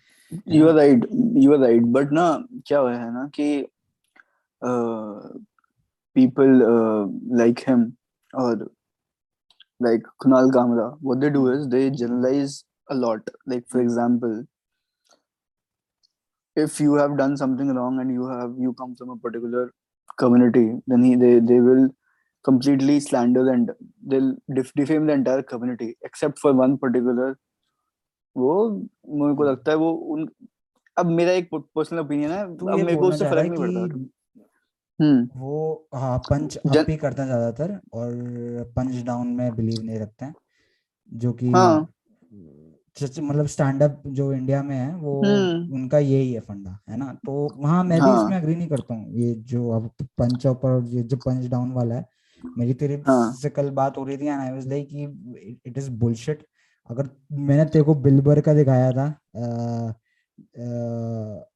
You 0.49 0.69
are 0.69 0.75
right 0.75 1.07
you 1.37 1.53
are 1.53 1.59
right 1.59 1.83
but 1.83 2.13
ना 2.13 2.31
क्या 2.67 2.79
हुआ 2.79 2.95
है 2.97 3.13
ना 3.15 3.31
कि 3.35 3.67
पीपल 6.17 6.61
लाइक 7.39 7.61
हिम 7.69 7.93
और 8.35 8.69
like 9.81 10.07
Kunal 10.21 10.49
Kamra, 10.51 10.85
what 11.01 11.21
they 11.21 11.31
do 11.31 11.47
is 11.49 11.69
they 11.69 11.89
generalize 11.91 12.65
a 12.89 12.95
lot. 12.95 13.21
Like 13.47 13.65
for 13.69 13.81
example, 13.81 14.33
if 16.65 16.81
you 16.81 16.95
have 17.01 17.17
done 17.19 17.37
something 17.43 17.73
wrong 17.79 18.01
and 18.01 18.13
you 18.19 18.29
have 18.29 18.55
you 18.67 18.73
come 18.81 18.95
from 18.97 19.11
a 19.11 19.17
particular 19.27 19.65
community, 20.23 20.67
then 20.87 21.05
he 21.09 21.15
they 21.25 21.33
they 21.51 21.61
will 21.69 21.89
completely 22.45 22.99
slander 23.01 23.45
and 23.53 23.71
they'll 24.13 24.33
def- 24.59 24.75
defame 24.81 25.07
the 25.07 25.17
entire 25.21 25.43
community 25.53 25.91
except 26.11 26.39
for 26.47 26.55
one 26.65 26.79
particular. 26.87 27.35
वो 28.37 28.55
मेरे 28.71 29.35
को 29.37 29.45
लगता 29.45 29.71
है 29.71 29.77
वो 29.79 29.91
उन 30.15 30.29
अब 30.97 31.07
मेरा 31.21 31.33
एक 31.33 31.49
पर्सनल 31.55 32.01
ओपिनियन 32.01 32.31
है 32.33 32.45
तू 32.59 32.67
अब 32.67 32.79
मेरे 32.79 32.97
को 32.97 33.09
उससे 33.09 33.25
फ़र्क 33.25 33.47
नहीं 33.47 33.59
पड़ता 33.59 33.81
हम्म 35.03 35.29
वो 35.41 35.89
हाँ 35.95 36.19
पंच 36.31 36.57
जन- 36.57 36.81
अप 36.83 36.91
ही 36.91 36.97
करते 36.97 37.23
हैं 37.23 37.29
ज़्यादातर 37.29 37.73
और 38.01 38.13
पंच 38.77 39.03
डाउन 39.07 39.29
में 39.41 39.57
बिलीव 39.57 39.83
नहीं 39.83 39.99
रखते 39.99 40.25
हैं 40.25 40.35
जो 41.13 41.33
कि 41.43 41.53
हाँ 41.55 41.87
सच 43.01 43.19
मतलब 43.21 43.47
स्टैंड 43.47 43.83
अप 43.83 44.03
जो 44.09 44.33
इंडिया 44.33 44.63
में 44.63 44.77
है 44.77 44.95
वो 44.97 45.21
हम्म। 45.25 45.75
उनका 45.75 45.99
यही 45.99 46.33
है 46.33 46.41
फंडा 46.41 46.79
है 46.91 46.97
ना? 46.97 47.13
तो 47.27 47.49
वहाँ 47.57 47.83
मैं 47.85 48.01
भी 48.01 48.07
हाँ। 48.07 48.25
इसमें 48.25 48.37
अग्री 48.37 48.55
नहीं 48.55 48.69
करता 48.69 48.95
हूँ। 48.95 49.13
ये 49.15 49.35
जो 49.49 49.69
अब 49.71 49.91
पंच 50.19 50.47
अप 50.47 50.65
और 50.65 50.85
ये 50.87 51.03
जो 51.03 51.17
पंच 51.17 51.47
डाउन 51.51 51.73
वाला 51.73 51.95
है 51.95 52.07
मेरी 52.59 52.75
तेरे 52.75 53.03
हाँ। 53.07 53.33
से 53.33 53.51
कल 53.51 53.71
बात 53.71 53.99
हो 53.99 54.05
रही 54.05 54.17
थी 54.17 54.27
एंड 54.27 54.41
आई 54.41 54.51
वाज 54.51 54.67
लाइक 54.69 54.89
कि 54.89 55.61
इट 55.67 55.79
इज़ 55.79 55.91
बुलशिट 56.01 56.47
अगर 56.91 57.09
मैंने 57.33 57.65
तेरे 57.65 57.85
को 57.85 57.95
बिलबर 58.03 58.41
का 58.41 58.55
दिखाया 58.55 58.91
था 58.93 59.07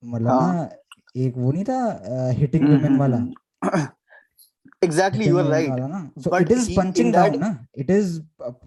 मतलब 0.05 0.29
हाँ। 0.29 0.55
ना 0.55 0.69
एक 1.17 1.37
वो 1.37 1.53
नहीं 1.53 1.65
था 1.65 2.31
हिटिंग 2.31 2.65
हम्म 2.65 2.77
वुमेन 2.77 2.97
वाला? 2.99 3.17
Hmm. 3.17 3.87
Exactly 4.83 5.27
you 5.27 5.39
are 5.39 5.49
right 5.51 5.81
ना 5.95 6.01
but 6.27 6.43
it 6.43 6.51
is 6.53 6.69
he 6.69 6.75
in 6.75 6.79
punching 6.79 7.13
that 7.15 7.31
down 7.31 7.41
ना 7.41 7.51
it 7.79 7.91
is 7.91 8.21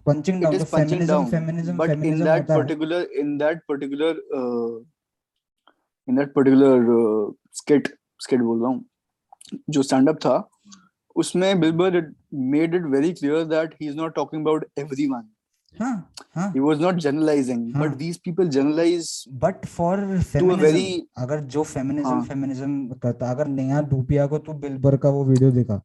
punching 0.07 0.43
it 0.43 0.53
is 0.53 0.63
तो 0.63 0.65
punching 0.77 0.89
feminism 0.89 1.13
down 1.13 1.29
feminism 1.31 1.77
but 1.77 1.89
in 1.89 2.01
feminism 2.01 2.25
that 2.25 2.49
है 2.51 2.57
particular 2.57 3.01
in 3.23 3.37
that 3.43 3.63
particular 3.71 4.11
uh, 4.39 4.73
in 6.07 6.21
that 6.21 6.33
particular 6.39 6.73
uh, 6.97 7.23
skit 7.61 7.93
skit 8.27 8.41
बोल 8.49 8.61
रहा 8.61 8.69
हूँ 8.69 8.83
जो 9.69 9.83
stand 9.83 10.13
up 10.13 10.19
था 10.25 10.35
उसमें 11.15 11.49
Bill Burr 11.59 12.01
made 12.53 12.73
it 12.73 12.91
very 12.95 13.13
clear 13.13 13.45
that 13.45 13.79
he 13.79 13.87
is 13.87 13.95
not 13.95 14.15
talking 14.15 14.45
about 14.47 14.67
everyone 14.83 15.25
हाँ 15.75 15.93
हाँ 16.35 16.51
he 16.53 16.59
was 16.59 16.79
not 16.79 17.01
generalizing 17.05 17.63
हाँ 17.73 17.81
but 17.81 17.97
these 17.97 18.17
people 18.17 18.47
generalize 18.57 19.09
to 19.43 19.55
a 19.55 20.21
feminism 20.21 20.61
very 20.61 20.85
अगर 21.17 21.39
जो 21.55 21.63
फेमिनिज्म 21.63 22.09
हाँ 22.09 22.23
फेमिनिज्म 22.25 22.99
करता 23.03 23.31
अगर 23.31 23.47
नेहा 23.47 23.81
धूपिया 23.91 24.27
को 24.27 24.37
तू 24.47 24.53
बिलबर 24.63 24.97
का 24.97 25.09
वो 25.09 25.23
वीडियो 25.25 25.51
देखा 25.51 25.81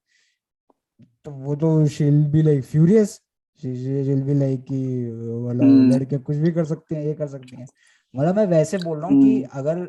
तो 1.27 1.31
वो 1.31 1.55
तो 1.57 1.87
she'll 1.87 2.25
be 2.25 2.43
like 2.43 2.65
furious 2.65 3.21
she'll 3.63 4.23
be 4.23 4.35
like 4.35 4.65
कि 4.65 4.79
मतलब 5.07 5.63
हम्म। 5.63 5.91
लड़के 5.91 6.19
कुछ 6.19 6.37
भी 6.37 6.53
कर 6.53 6.65
सकते 6.65 6.97
हैं 6.97 7.05
ये 7.05 7.15
कर 7.15 7.27
सकती 7.29 7.57
हैं. 7.57 7.67
मतलब 8.15 8.37
मैं 8.37 8.47
वैसे 8.47 8.79
बोल 8.79 8.99
रहा 8.99 9.09
हूँ 9.09 9.23
कि 9.23 9.35
हम्म। 9.35 9.59
अगर 9.61 9.89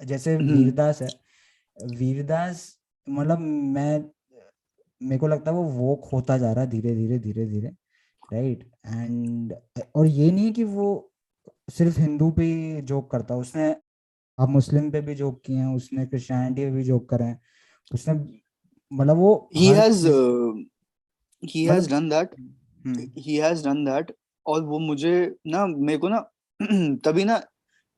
जैसे 0.00 0.34
हम्म। 0.34 0.54
वीरदास 0.54 1.02
है 1.02 1.08
वीरदास 1.96 2.78
मतलब 3.06 3.38
मैं 3.38 3.98
मेरे 5.00 5.18
को 5.18 5.28
लगता 5.28 5.50
है 5.50 5.56
वो 5.56 5.64
वोक 5.64 6.08
होता 6.12 6.36
जा 6.38 6.52
रहा 6.52 6.64
है 6.64 6.70
धीरे 6.70 6.94
धीरे 6.94 7.18
धीरे 7.18 7.46
धीरे 7.46 7.68
राइट 8.32 8.64
एंड 8.86 9.54
और 9.94 10.06
ये 10.06 10.30
नहीं 10.30 10.44
है 10.46 10.52
कि 10.52 10.64
वो 10.64 10.88
सिर्फ़ 11.70 11.98
हिंदू 12.00 12.30
पे 12.30 12.50
जोक 12.82 13.10
करता 13.10 13.34
है 13.34 13.40
उसने 13.40 13.70
अब 14.38 14.48
मुस्लिम 14.48 14.90
पे 14.90 15.00
भी 15.00 15.14
जोक 15.14 15.40
किए 15.44 15.56
हैं 15.56 15.74
उसने 15.76 16.06
क्रिश्चियनिटी 16.06 16.64
पे 16.64 16.70
भी 16.70 16.84
जोक 16.84 17.08
करे 17.08 17.24
हैं 17.24 17.40
उसने 17.90 18.14
मतलब 18.92 19.16
वो 19.16 19.34
uh, 20.04 20.60
he 21.42 21.66
has 21.66 21.88
मतलब 21.88 21.90
done 21.90 22.08
that. 22.08 22.34
Hmm. 22.84 23.10
He 23.18 23.36
has 23.36 23.62
done 23.62 23.84
that. 23.84 24.12
और 24.46 24.62
वो 24.64 24.78
मुझे 24.78 25.14
ना 25.46 25.66
मेरे 25.66 25.98
को 25.98 26.08
ना 26.08 26.18
तभी 27.04 27.24
ना 27.24 27.40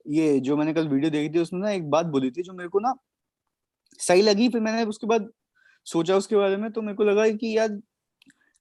ये 0.07 0.39
जो 0.41 0.57
मैंने 0.57 0.73
कल 0.75 0.89
वीडियो 0.89 1.11
देखी 1.11 1.35
थी 1.35 1.39
उसमें 1.39 1.61
ना 1.61 1.71
एक 1.71 1.89
बात 1.91 2.07
बोली 2.07 2.31
थी 2.31 2.43
जो 2.43 2.53
मेरे 2.53 2.69
को 2.69 2.79
ना 2.79 2.95
सही 4.01 4.23
लगी 4.23 4.49
फिर 4.49 4.61
मैंने 4.61 4.85
उसके 4.85 5.07
बाद 5.07 5.29
सोचा 5.87 6.17
उसके 6.17 6.37
बारे 6.37 6.57
में 6.57 6.71
तो 6.73 6.83
मेरे 6.83 6.97
को 6.97 7.05
लगा 7.05 7.29
कि 7.29 7.57
यार 7.59 7.79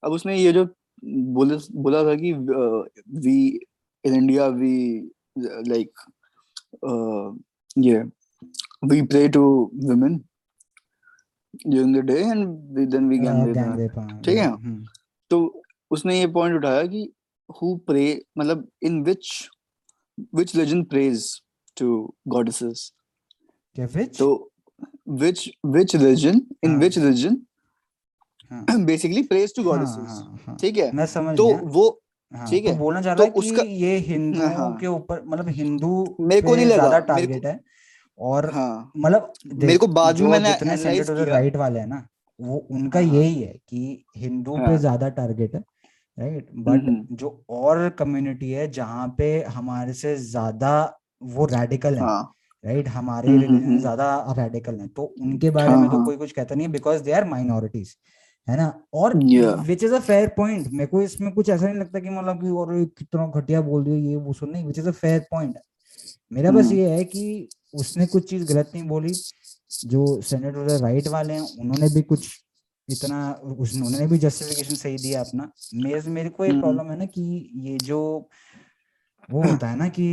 अब 0.04 0.12
उसने 0.12 0.38
ये 0.38 0.52
जो 0.54 0.66
बोला 1.04 1.58
बोला 1.82 2.04
था 2.04 2.16
कि 2.16 2.34
we 3.26 3.38
in 4.04 4.16
India 4.16 4.48
we 4.48 4.76
like 5.68 6.00
ये 7.78 8.04
we 8.86 9.02
pray 9.02 9.28
to 9.30 9.44
women 9.84 10.24
during 11.68 11.96
the 11.96 12.06
day 12.06 12.18
and 12.22 12.48
then 12.92 13.10
we 13.10 13.18
हाँ, 13.26 13.48
दे 13.78 13.88
पाए 13.88 14.20
ठीक 14.26 14.38
है? 14.38 14.48
हम्म 14.48 14.84
तो 15.32 15.64
उसने 15.92 16.20
ये 16.20 16.28
पॉइंट 16.36 16.56
उठाया 16.58 16.84
कि 16.88 17.10
हु 17.50 17.76
प्रे 17.88 18.06
मतलब 18.38 18.68
इन 18.84 19.02
विच 19.04 19.32
which 20.38 20.52
religion 20.56 20.82
prays 20.86 21.22
to 21.78 21.86
goddesses? 22.34 22.82
क्या 23.76 23.86
विच 23.96 24.18
so 24.18 24.28
which 25.22 25.42
which 25.76 25.96
religion 25.96 26.42
in 26.64 26.72
हाँ। 26.72 26.80
which 26.82 26.98
religion 26.98 27.38
हाँ। 28.52 28.86
basically 28.90 29.24
prays 29.24 29.56
to 29.58 29.64
हाँ 29.64 29.72
goddesses 29.72 30.10
हाँ 30.10 30.40
हाँ। 30.48 30.56
ठीक 30.62 30.78
है? 30.78 30.92
मैं 30.92 31.06
समझ 31.06 31.36
तो 31.38 31.48
गया। 31.48 31.60
वो 31.78 31.88
हाँ 32.32 32.48
ठीक 32.50 32.66
तो 32.66 32.72
है? 32.72 32.78
बोलना 32.78 33.02
चाह 33.02 33.16
तो 33.16 33.24
रहा 33.24 33.26
है 33.26 33.32
कि 33.32 33.40
उसका 33.40 33.64
ये 33.64 33.98
हिंदुओं 34.10 34.50
हाँ। 34.56 34.72
के 34.78 34.88
ऊपर 34.88 35.24
मतलब 35.26 35.48
हिंदू 35.50 36.16
मेरे 36.20 36.42
को 36.42 36.56
नहीं 36.56 36.66
लगा 36.66 37.00
टारगेट 37.00 37.46
है। 37.46 37.60
और 38.22 38.50
हाँ। 38.54 38.92
मतलब 38.98 39.34
मेरे 39.56 39.78
को 39.78 39.88
बाद 39.90 40.20
में 40.22 40.30
मैंने 40.30 40.52
जितने 40.52 40.78
सेंटर 40.78 41.28
राइट 41.28 41.56
वाले 41.56 41.80
हैं 41.80 41.88
ना 41.88 42.06
वो 42.40 42.58
उनका 42.72 43.00
हाँ। 43.00 43.08
हाँ 43.08 43.16
यही 43.16 43.42
है 43.42 43.54
कि 43.70 44.04
हिंदू 44.18 44.58
पे 44.58 44.64
हाँ। 44.64 44.78
ज़्यादा 44.78 45.10
टारगेट 45.10 45.56
है 45.56 45.64
राइट 46.18 46.50
हम्म 46.52 46.64
बट 46.64 46.88
हम्म, 46.88 47.16
जो 47.16 47.44
और 47.50 47.90
कम्युनिटी 47.90 48.52
है 48.52 48.70
जहाँ 48.72 49.08
पे 49.18 49.32
हमारे 49.44 49.94
से 49.94 50.16
ज़्यादा 50.18 50.74
वो 51.22 51.46
रेडिकल 51.46 51.96
है 51.96 52.02
हाँ। 52.02 52.34
राइट 52.64 52.88
हमारे 52.88 53.30
हम्म 53.30 53.42
रिलीजन 53.42 53.66
हम्म। 53.66 53.80
ज़्यादा 53.80 54.34
रेडिकल 54.38 54.80
हैं 54.80 54.88
तो 54.90 55.04
उनके 55.22 55.50
बारे 55.50 55.70
हाँ 55.70 55.78
में 55.78 55.90
तो 55.90 55.98
हाँ। 55.98 56.06
कोई 56.06 56.18
कुछ 56.18 56.32
कहता 56.32 56.56
नहीं 56.56 56.68
है 56.68 56.72
बिकॉज़ 56.74 57.04
दे 57.04 57.12
आर 57.12 57.26
माइनॉरिटीज 57.26 57.96
है 58.48 58.58
ना? 58.58 58.74
और 58.94 59.16
which 59.66 59.84
is 59.84 59.94
a 59.94 60.00
fair 60.00 60.28
point 60.38 60.68
मेरे 60.72 60.86
को 60.86 61.02
इसमें 61.02 61.32
कुछ 61.34 61.50
ऐसा 61.50 61.66
नहीं 61.66 61.76
लगता 61.76 62.00
कि 62.00 62.10
मतलब 62.10 62.42
कि 62.42 62.50
और 62.52 62.74
कितना 62.98 63.28
घटिया 63.36 63.62
बोल 63.62 63.84
दिया 63.84 63.96
ये 64.10 64.16
वो 64.16 64.34
सुन 64.34 64.50
नहीं 64.50 64.66
which 64.66 64.80
is 64.80 64.88
a 64.88 64.92
fair 64.92 65.26
point 65.32 65.58
मेरा 66.32 66.52
बस 66.52 66.66
हम्म। 66.66 66.76
ये 66.76 66.90
है 66.90 67.04
कि 67.04 67.50
उसने 67.74 68.06
कुछ 68.06 68.30
चीज़ 68.30 68.46
गलत 68.54 68.72
नहीं 68.74 68.84
बोली। 68.84 69.14
जो 69.86 70.22
सेनेटर 70.22 70.78
राइट 70.80 71.08
वाले 71.08 71.34
हैं 71.34 71.42
उन्होंने 71.60 71.94
भी 71.94 72.02
कुछ 72.02 72.28
इतना 72.88 73.20
उन्होंने 73.44 74.08
भी 74.08 74.18
जस्टिफिकेशन 74.18 74.76
सही 74.76 74.98
दिया 74.98 75.20
अपना। 75.20 75.52
मेरे 75.74 76.10
मेरे 76.10 76.30
को 76.30 76.46
एक 76.46 76.52
हम्म। 76.52 76.62
प्रॉब्लम 76.62 76.92
है 76.92 76.98
ना 76.98 77.06
कि 77.06 77.22
ये 77.68 77.78
जो 77.84 78.00
वो 79.30 79.42
होता 79.44 79.68
है 79.68 79.78
ना 79.78 79.88
कि 79.88 80.06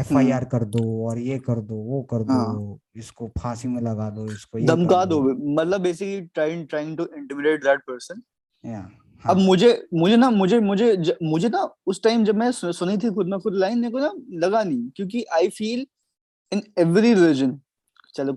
एफ़ 0.00 0.12
आई 0.14 0.30
आर 0.30 0.42
हम्म। 0.42 0.50
कर 0.50 0.64
दो 0.64 1.08
और 1.08 1.18
ये 1.18 1.38
कर 1.38 1.60
दो 1.60 1.74
वो 1.74 2.02
कर 2.02 2.22
दो 2.22 2.32
हाँ। 2.32 2.78
इसको 2.96 3.28
फांसी 3.38 3.68
में 3.68 3.80
लगा 3.82 4.08
दो 4.10 4.26
इसको 4.32 4.58
ये 4.58 4.66
धमका 4.66 5.04
दो। 5.04 5.20
दो। 5.22 5.54
मतलब 5.54 5.80
basically 5.80 6.20
trying 6.34 6.66
trying 6.66 6.96
to 6.96 7.06
intimidate 7.16 7.64
that 7.64 7.80
person 7.80 8.22
या 8.64 8.80
अब 9.24 9.36
हाँ 9.38 9.46
मुझे 9.46 9.70
मुझे 9.94 10.16
ना 10.16 10.30
मुझे 10.30 10.58
मुझे 10.60 10.96
ज, 10.96 11.12
मुझे 11.22 11.48
ना 11.48 11.68
उस 11.86 12.02
टाइम 12.02 12.24
जब 12.24 12.36
मैं 12.36 12.50
सुनी 12.52 12.96
थी 12.98 13.10
खुद 13.14 13.28
ना 13.28 13.38
खुद 13.38 13.54
लाइन 13.54 13.78
मेरे 13.78 13.92
को 13.92 13.98
ना 13.98 14.12
लगा 14.46 14.62
नहीं। 14.62 14.88
क्योंकि 14.96 15.24
I 15.34 15.48
feel 15.48 15.86
in 16.52 16.62
every 16.78 17.14
religion 17.14 17.58
चलो 18.14 18.36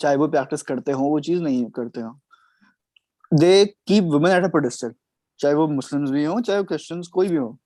चाहे 0.00 0.16
वो 0.16 0.28
प्रैक्टिस 0.28 0.62
करते 0.62 0.92
हो 0.92 1.08
वो 1.08 1.20
चीज़ 1.20 1.42
नहीं 1.42 1.64
करते 1.76 2.00
हो 2.00 2.18
they 3.40 3.64
keep 3.86 4.04
women 4.12 4.36
at 4.36 4.44
a 4.44 4.48
pedestal 4.54 4.94
चाहे 5.40 5.54
वो 5.54 5.66
मुस्लिम्स 5.68 6.10
भी 6.10 6.24
हो 6.24 6.40
चाहे 6.40 6.58
वो 6.58 6.64
क्रिश्चियंस 6.64 7.08
कोई 7.14 7.28
भी 7.28 7.36
हो 7.36 7.56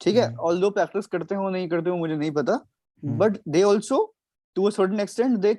ठीक 0.00 0.16
है? 0.16 0.34
ऑल 0.34 0.60
दो 0.60 0.70
प्रैक्टिस 0.70 1.06
करते 1.06 1.34
हो 1.34 1.48
नहीं 1.50 1.68
करते 1.68 1.90
हो 1.90 1.96
मुझे 1.96 2.16
नहीं 2.16 2.30
पता 2.32 2.60
but 3.02 3.36
they 3.48 3.62
also 3.62 4.04
to 4.56 4.66
a 4.66 4.70
certain 4.70 5.00
extent 5.00 5.36
they 5.38 5.56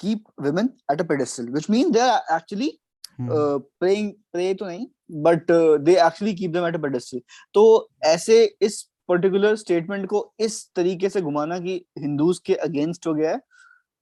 keep 0.00 0.22
women 0.36 0.68
at 0.90 1.00
a 1.00 1.04
pedestal 1.04 1.46
which 1.46 1.68
means 1.68 1.92
they 1.92 2.00
are 2.02 2.22
actually 2.30 2.70
hmm. 3.18 3.28
uh, 3.30 4.54
तो 4.58 4.66
नहीं 4.66 4.86
but 5.24 5.50
uh, 5.50 5.78
they 5.78 5.96
actually 5.98 6.34
keep 6.34 6.52
them 6.52 6.64
at 6.64 6.76
a 6.76 7.20
तो 7.54 7.64
ऐसे 8.04 8.44
इस 8.62 8.88
पर्टिकुलर 9.12 9.56
स्टेटमेंट 9.56 10.06
को 10.06 10.24
इस 10.40 10.58
तरीके 10.76 11.08
से 11.08 11.20
घुमाना 11.22 11.58
कि 11.60 11.84
हिंदूज 11.98 12.38
के 12.46 12.54
अगेंस्ट 12.66 13.06
हो 13.06 13.14
गया 13.14 13.30
है 13.30 13.40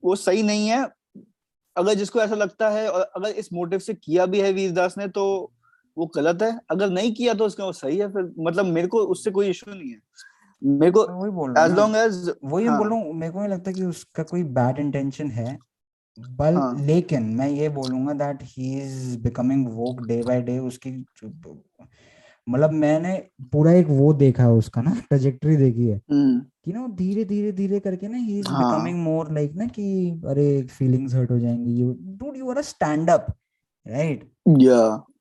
वो 0.03 0.17
सही 0.17 0.43
नहीं 0.43 0.69
है। 0.69 0.83
अगर 1.77 1.95
जिसको 1.95 2.21
ऐसा 2.21 2.35
लगता 2.35 2.69
है 2.71 2.89
और 2.89 3.01
अगर 3.17 3.29
इस 3.31 3.53
मोटिव 3.53 3.79
से 3.79 3.95
किया 3.95 4.27
भी 4.27 4.41
है 4.41 4.53
वीरदास 4.53 4.99
ने 4.99 5.07
तो 5.09 5.25
वो 5.97 6.07
गलत 6.15 6.43
है। 6.43 6.59
अगर 6.71 6.91
नहीं 6.91 7.13
किया 7.15 7.35
तो 7.35 7.47
उसका 7.47 7.65
वो 7.65 7.73
सही 7.75 7.99
है 7.99 8.09
फिर 8.13 8.33
मतलब 8.39 8.67
मेरे 8.67 8.89
को 8.89 8.99
उससे 9.07 9.31
कोई 9.31 9.49
इशू 9.51 9.71
नहीं 9.71 9.91
है। 9.91 10.01
मेरे 10.63 10.91
को 10.91 11.07
वही 11.13 11.31
बोल 11.31 11.53
रहा 11.53 11.65
हूँ 11.65 11.73
एज 11.73 11.79
लॉन्ग 11.79 11.97
एज 11.97 12.31
वही 12.45 12.67
हाँ। 12.67 12.79
बोल 12.79 12.89
रहा 12.89 12.99
हूँ 12.99 13.15
मेरे 13.15 13.33
को 13.33 13.39
नहीं 13.39 13.49
लगता 13.49 13.73
कि 13.73 13.85
उसका 13.85 14.23
कोई 14.23 14.43
बैड 14.59 14.79
इंटेंशन 14.79 15.31
है 15.31 15.59
बल 16.19 16.55
हाँ। 16.55 16.75
लेकिन 16.81 17.23
मैं 17.37 17.49
ये 17.49 17.69
बोलूँगा 17.69 18.13
that 18.15 18.43
he 18.45 18.73
is 18.81 19.19
becoming 19.19 19.67
woke 19.75 20.01
day 20.07 20.23
by 20.23 20.43
day 20.43 20.59
उसकी 20.61 20.91
मतलब 22.51 22.71
मैंने 22.73 23.17
पूरा 23.53 23.73
एक 23.73 23.87
वो 23.89 24.13
देखा 24.13 24.43
है 24.43 24.51
उसका 24.51 24.83
ना 24.83 24.95
ट्रेजेक्टरी 25.09 25.57
देखी 25.57 25.89
है। 25.89 26.01
हम्म। 26.11 26.41
कि 26.65 26.73
ना 26.73 26.87
धीरे 26.89 27.25
धीरे 27.25 27.53
धीरे 27.53 27.81
करके 27.81 28.09
ना 28.09 28.17
ही 28.19 28.39
इज़ 28.39 28.49
हाँ। 28.49 28.63
बिकमिंग 28.75 28.99
मोर 29.05 29.33
लाइक 29.33 29.55
ना 29.57 29.67
कि 29.67 30.11
अरे 30.27 30.63
फीलिंग्स 30.63 31.15
हर्ट 31.15 31.31
हो 31.31 31.39
जाएँगी। 31.39 31.75
You 31.81 31.97
dude 32.01 32.37
you 32.37 32.51
are 32.51 32.59
a 32.59 32.63
stand 32.63 33.11
up 33.11 33.27
right 33.87 34.31
या 34.61 34.79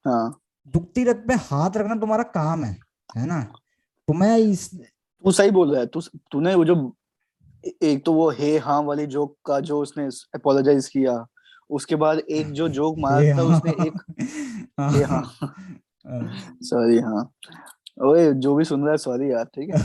हाँ। 0.07 0.39
दुखती 0.73 1.03
रथ 1.03 1.27
पे 1.27 1.33
हाथ 1.33 1.77
रखना 1.77 1.95
तुम्हारा 1.95 2.23
काम 2.23 2.63
है 2.63 2.77
है 3.17 3.25
ना? 3.25 3.41
तुम्हें 4.07 4.37
इस 4.37 4.69
तू 5.23 5.31
सही 5.31 5.51
बोल 5.51 5.71
रहा 5.71 5.79
है 5.79 5.87
तू 5.87 6.01
तूने 6.31 6.55
वो 6.55 6.65
जो 6.65 6.75
एक 7.83 8.03
तो 8.05 8.13
वो 8.13 8.29
हे 8.31 8.57
हाँ 8.57 8.81
वाली 8.83 9.05
जोक 9.05 9.35
का 9.45 9.59
जो 9.59 9.81
उसने 9.81 10.05
अपोलोजाइज 10.35 10.87
किया 10.87 11.25
उसके 11.69 11.95
बाद 11.95 12.19
एक 12.19 12.51
जो 12.51 12.67
जोक 12.69 12.95
मारा 12.99 13.37
था 13.37 13.43
उसने 13.43 13.71
एक 13.87 14.01
हे 14.79 15.03
हाँ। 15.03 15.23
सॉरी 16.09 16.99
हाँ। 16.99 17.29
ओए 18.07 18.31
जो 18.33 18.55
भी 18.55 18.63
सुन 18.65 18.81
रहा 18.83 18.91
है 18.91 18.97
सॉरी 18.97 19.31
यार 19.31 19.45
ठीक 19.55 19.69
है। 19.69 19.79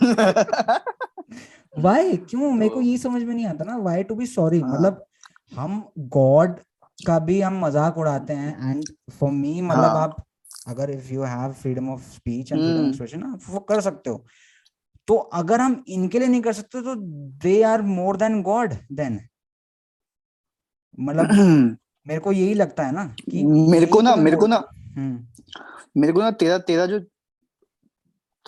वाई 1.82 2.16
क्यों? 2.18 2.50
मेरे 2.52 2.74
को 2.74 2.80
ये 2.80 2.96
समझ 2.98 3.22
में 3.22 3.34
नहीं 3.34 3.46
आता 3.46 3.64
ना 3.64 3.76
वाई 3.78 4.02
टू 4.02 4.14
बी 4.14 4.26
सॉरी। 4.26 4.62
मतलब 4.64 5.04
हम 5.52 5.82
गॉड 6.16 6.58
का 6.98 7.18
भी 7.18 7.40
हम 7.40 7.58
मज़ाक 7.64 7.98
उड़ाते 7.98 8.32
हैं 8.32 8.70
एंड 8.70 8.84
फॉर 9.18 9.30
मी 9.32 9.60
मतलब 9.60 9.84
हाँ। 9.84 10.02
आप 10.02 10.16
अगर 10.68 10.90
if 10.90 11.12
you 11.12 11.22
have 11.22 11.52
freedom 11.52 11.88
of 11.90 12.02
speech 12.14 12.52
and 12.52 12.60
freedom. 12.60 12.80
Of 12.80 12.86
expression 12.88 13.22
आप 13.22 13.40
वो 13.50 13.60
कर 13.60 13.80
सकते 13.80 14.10
हो। 14.10 14.24
तो 15.08 15.14
अगर 15.16 15.60
हम 15.60 15.82
इनके 15.88 16.18
लिए 16.18 16.28
नहीं 16.28 16.40
कर 16.42 16.52
सकते 16.52 16.80
तो 16.82 16.94
they 17.42 17.62
are 17.62 17.82
more 17.82 18.16
than 18.16 18.42
God 18.42 18.74
then 18.92 19.20
मतलब 20.98 21.28
मेरे 22.06 22.20
को 22.20 22.32
यही 22.32 22.54
लगता 22.54 22.84
है 22.86 22.92
ना 22.92 23.04
कि 23.30 23.42
मेरे 23.44 23.86
को 23.86 24.00
ना 24.00 24.14
तो 24.16 24.20
मेरे 24.22 24.36
को 24.36 24.46
ना 24.46 24.62
मेरे 25.96 26.12
को 26.12 26.20
ना 26.20 26.30
तेरा 26.30 26.58
तेरा 26.58 26.86
जो 26.86 27.00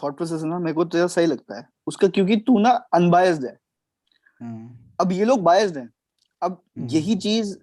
थॉट 0.02 0.16
प्रोसेस 0.16 0.42
है 0.42 0.48
ना 0.48 0.58
मेरे 0.58 0.74
को 0.74 0.84
तेरा 0.84 1.06
सही 1.06 1.26
लगता 1.26 1.58
है। 1.58 1.68
उसका 1.86 2.08
क्योंकि 2.08 2.36
तू 2.36 2.58
ना 2.58 2.70
अनबायस्ड 2.70 3.44
है। 3.44 3.58
हम्म। 4.40 4.78
अब 5.00 5.12
ये 5.12 5.24
लोग 5.24 5.42
बायस्ड 5.42 5.78
हैं। 5.78 5.90
अब 6.42 6.62
हम्म। 6.78 6.88
यही 6.88 7.16
चीज़ 7.16 7.58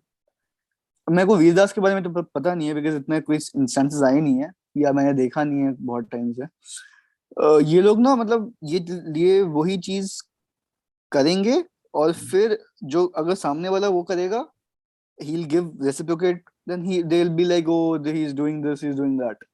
मेरे 1.10 1.26
को 1.26 1.36
वीरदास 1.36 1.73
के 1.73 1.82
बारे 1.82 1.95
में 1.95 2.04
तो 2.04 2.23
पता 2.23 2.54
नहीं 2.56 2.67
है 2.67 2.73
बिकॉज़ 2.73 2.95
इतने 2.95 3.21
कोई 3.21 3.36
इंस्टेंसेस 3.36 4.02
आए 4.04 4.19
नहीं 4.21 4.43
है। 4.43 4.52
या 4.78 4.91
मैंने 4.91 5.13
देखा 5.13 5.43
नहीं 5.43 5.60
है 5.60 5.71
बहुत 5.73 6.10
टाइम 6.12 6.34
से। 6.34 6.43
ये 7.65 7.82
लोग 7.82 8.00
ना 8.00 8.15
मतलब 8.15 8.54
ये 8.63 8.86
ये 9.17 9.41
वही 9.41 9.78
चीज़ 9.78 10.23
करेंगे 11.12 11.63
और 11.93 12.13
फिर 12.13 12.60
जो 12.84 13.06
अगर 13.06 13.36
सामने 13.36 13.69
वाला 13.69 13.88
वो 13.88 14.04
करेगा 14.04 14.47
he'll 15.23 15.47
give 15.50 15.67
reciprocate 15.82 16.38
then 16.67 16.83
he 16.88 16.99
they'll 17.12 17.33
be 17.37 17.45
like 17.47 17.71
oh 17.77 17.99
the- 17.99 18.15
he's 18.17 18.35
doing 18.41 18.59
this 18.67 18.83
he's 18.87 18.99
doing 18.99 19.15
that 19.21 19.47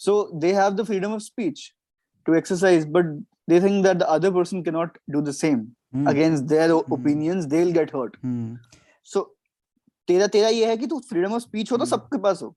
so 0.00 0.16
they 0.44 0.52
have 0.56 0.76
the 0.80 0.84
freedom 0.90 1.16
of 1.16 1.22
speech 1.24 1.62
to 2.26 2.36
exercise 2.40 2.84
but 2.96 3.10
they 3.52 3.60
think 3.64 3.84
that 3.86 3.98
the 4.02 4.08
other 4.16 4.30
person 4.36 4.62
cannot 4.68 5.00
do 5.16 5.22
the 5.28 5.34
same 5.38 5.60
hmm, 5.94 6.10
against 6.12 6.46
their 6.52 6.68
o- 6.74 6.82
Hmm. 6.82 6.94
opinions 6.98 7.48
they'll 7.54 7.74
get 7.78 7.94
hurt 7.96 8.16
hmm 8.24 8.58
so 9.08 9.24
तेरा 10.08 10.26
तेरा 10.34 10.48
ये 10.48 10.66
है 10.66 10.76
कि 10.76 10.86
तू 10.86 10.98
freedom 11.08 11.32
of 11.34 11.40
speech 11.42 11.70
हो 11.72 11.76
तो 11.76 11.84
हम्म। 11.84 11.90
सबके 11.96 12.18
पास 12.22 12.42
हो 12.42 12.54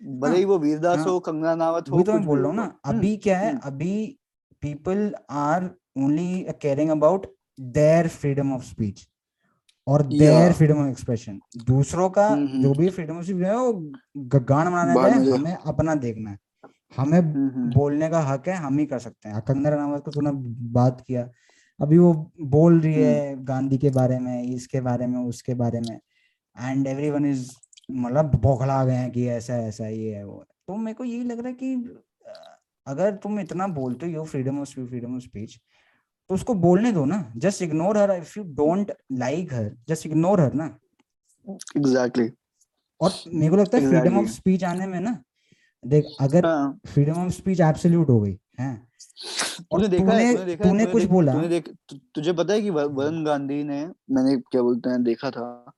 भले 0.00 0.28
हाँ, 0.30 0.36
ही 0.38 0.44
वो 0.44 0.58
वीरदास 0.58 0.98
हाँ। 0.98 1.06
हो 1.06 1.18
कंगना 1.20 1.48
राणावत 1.48 1.88
हो 1.90 1.94
वही 1.96 2.04
तो 2.04 2.12
कुछ 2.12 2.18
मैं 2.20 2.26
बोल 2.26 2.38
भी 2.38 2.42
रहा 2.42 2.50
हूँ 2.50 2.56
हो। 2.58 2.62
ना 2.62 2.72
हम्म, 2.86 2.98
अभी 2.98 3.16
क्या 3.26 3.38
है 3.38 3.50
हम्म, 3.50 3.60
अभी 3.64 4.18
people 4.62 5.14
are 5.44 5.70
only 6.04 6.44
caring 6.62 6.90
about 6.90 7.26
their 7.78 8.08
freedom 8.08 8.52
of 8.54 8.62
speech 8.64 9.06
और 9.87 10.01
देयर 10.03 10.53
फ्रीडम 10.53 10.77
ऑफ़ 10.77 10.89
एक्सप्रेशन 10.89 11.39
दूसरों 11.65 12.09
का 12.09 12.27
हम्म, 12.27 12.47
हम्म। 12.47 12.63
जो 12.63 12.73
भी 12.73 12.89
फ्रीडम 12.89 13.17
ऑफ़ 13.17 13.25
स्पीच 13.25 13.37
है 13.37 13.57
वो 13.57 13.73
गान 14.39 14.71
बनाने 14.71 15.25
जाए 15.25 15.37
हमें 15.37 15.53
अपना 15.53 15.95
देखना 15.95 16.29
है। 16.29 16.37
हमें 16.97 17.19
हम्म, 17.19 17.71
बोलने 17.73 18.09
का 18.09 18.19
हक 18.19 18.47
है 18.47 18.55
हम 18.55 18.77
ही 18.79 18.85
कर 18.85 18.99
सकते 18.99 19.29
हैं। 19.29 19.41
कंगना 19.41 19.69
रनावत 19.69 20.03
को 20.03 20.11
तूने 20.11 20.31
बात 20.73 21.03
किया। 21.07 21.29
अभी 21.79 21.97
वो 21.97 22.31
बोल 22.41 22.81
रही। 22.81 22.93
है 22.93 23.45
गांधी 23.45 23.77
के 23.77 23.89
बारे 23.89 24.19
में 24.19 24.43
इसके 24.43 24.81
बारे 24.81 25.07
में 25.07 25.19
उसके 25.19 25.53
बारे 25.53 25.79
में। 25.79 25.99
एंड 26.61 26.87
एवरीवन 26.87 27.25
इज़ 27.25 27.51
मतलब 27.91 28.35
बौखला 28.35 28.85
गए 28.85 28.93
हैं 28.93 29.11
कि 29.11 29.27
ऐसा 29.27 29.55
ऐसा 29.55 29.87
ये 29.87 30.15
है 30.15 30.25
वो 30.25 30.45
तो 30.67 30.75
मेरे 30.75 30.93
को 30.93 31.03
यही 31.03 31.23
लग 31.23 31.39
रहा 31.39 31.47
है 31.47 31.53
कि 31.53 31.75
अगर 32.87 33.15
तुम 33.15 33.39
इतना 33.39 33.67
बोलते 33.67 34.13
हो 34.13 34.23
freedom 34.25 34.59
of 34.59 34.69
speech 34.69 34.87
freedom 34.87 35.15
of 35.15 35.23
speech 35.23 35.59
तो 36.29 36.35
उसको 36.35 36.53
बोलने 36.55 36.91
दो 36.91 37.05
ना। 37.05 37.19
Just 37.37 37.61
ignore 37.61 37.97
her 37.97 38.11
if 38.11 38.33
you 38.37 38.43
don't 38.55 38.91
like 39.13 39.53
her 39.53 39.71
just 39.89 40.05
ignore 40.05 40.41
her 40.41 40.53
ना। 40.53 40.65
एग्जैक्टली 41.47 42.23
exactly 42.23 42.29
और 43.01 43.11
मेरे 43.33 43.49
को 43.49 43.55
लगता 43.55 43.77
है 43.77 43.89
फ्रीडम 43.89 44.17
ऑफ़ 44.17 44.27
स्पीच 44.29 44.63
आने 44.63 44.87
में 44.87 44.99
ना 44.99 45.17
देख 45.83 46.05
अगर 46.21 46.45
हाँ। 46.45 46.79
फ्रीडम 46.87 47.25
ऑफ़ 47.25 47.31
स्पीच 47.31 47.59
एब्सोल्यूट 47.61 48.09
हो 48.09 48.19
गई 48.21 48.37
है। 48.59 48.73
और 49.71 49.81
तूने 49.81 49.87
देखा 49.87 50.11
है 50.11 50.33
तूने 50.33 50.33
तूने 50.33 50.45
देखा 50.45 50.63
तूने 50.63 50.85
कुछ 50.85 51.03
बोला। 51.03 51.33
तूने 51.33 51.47
देख 51.47 51.69
तुझे 52.15 52.33
पता 52.33 52.53
है 52.53 52.61
कि 52.61 52.69
वरुण 52.69 53.23
गांधी 53.25 53.63
ने 53.63 53.85
मैंने 54.11 54.35
क्या 54.41 54.61
बोलते 54.61 54.89
हैं 54.89 55.03
देखा 55.03 55.31
था। 55.31 55.73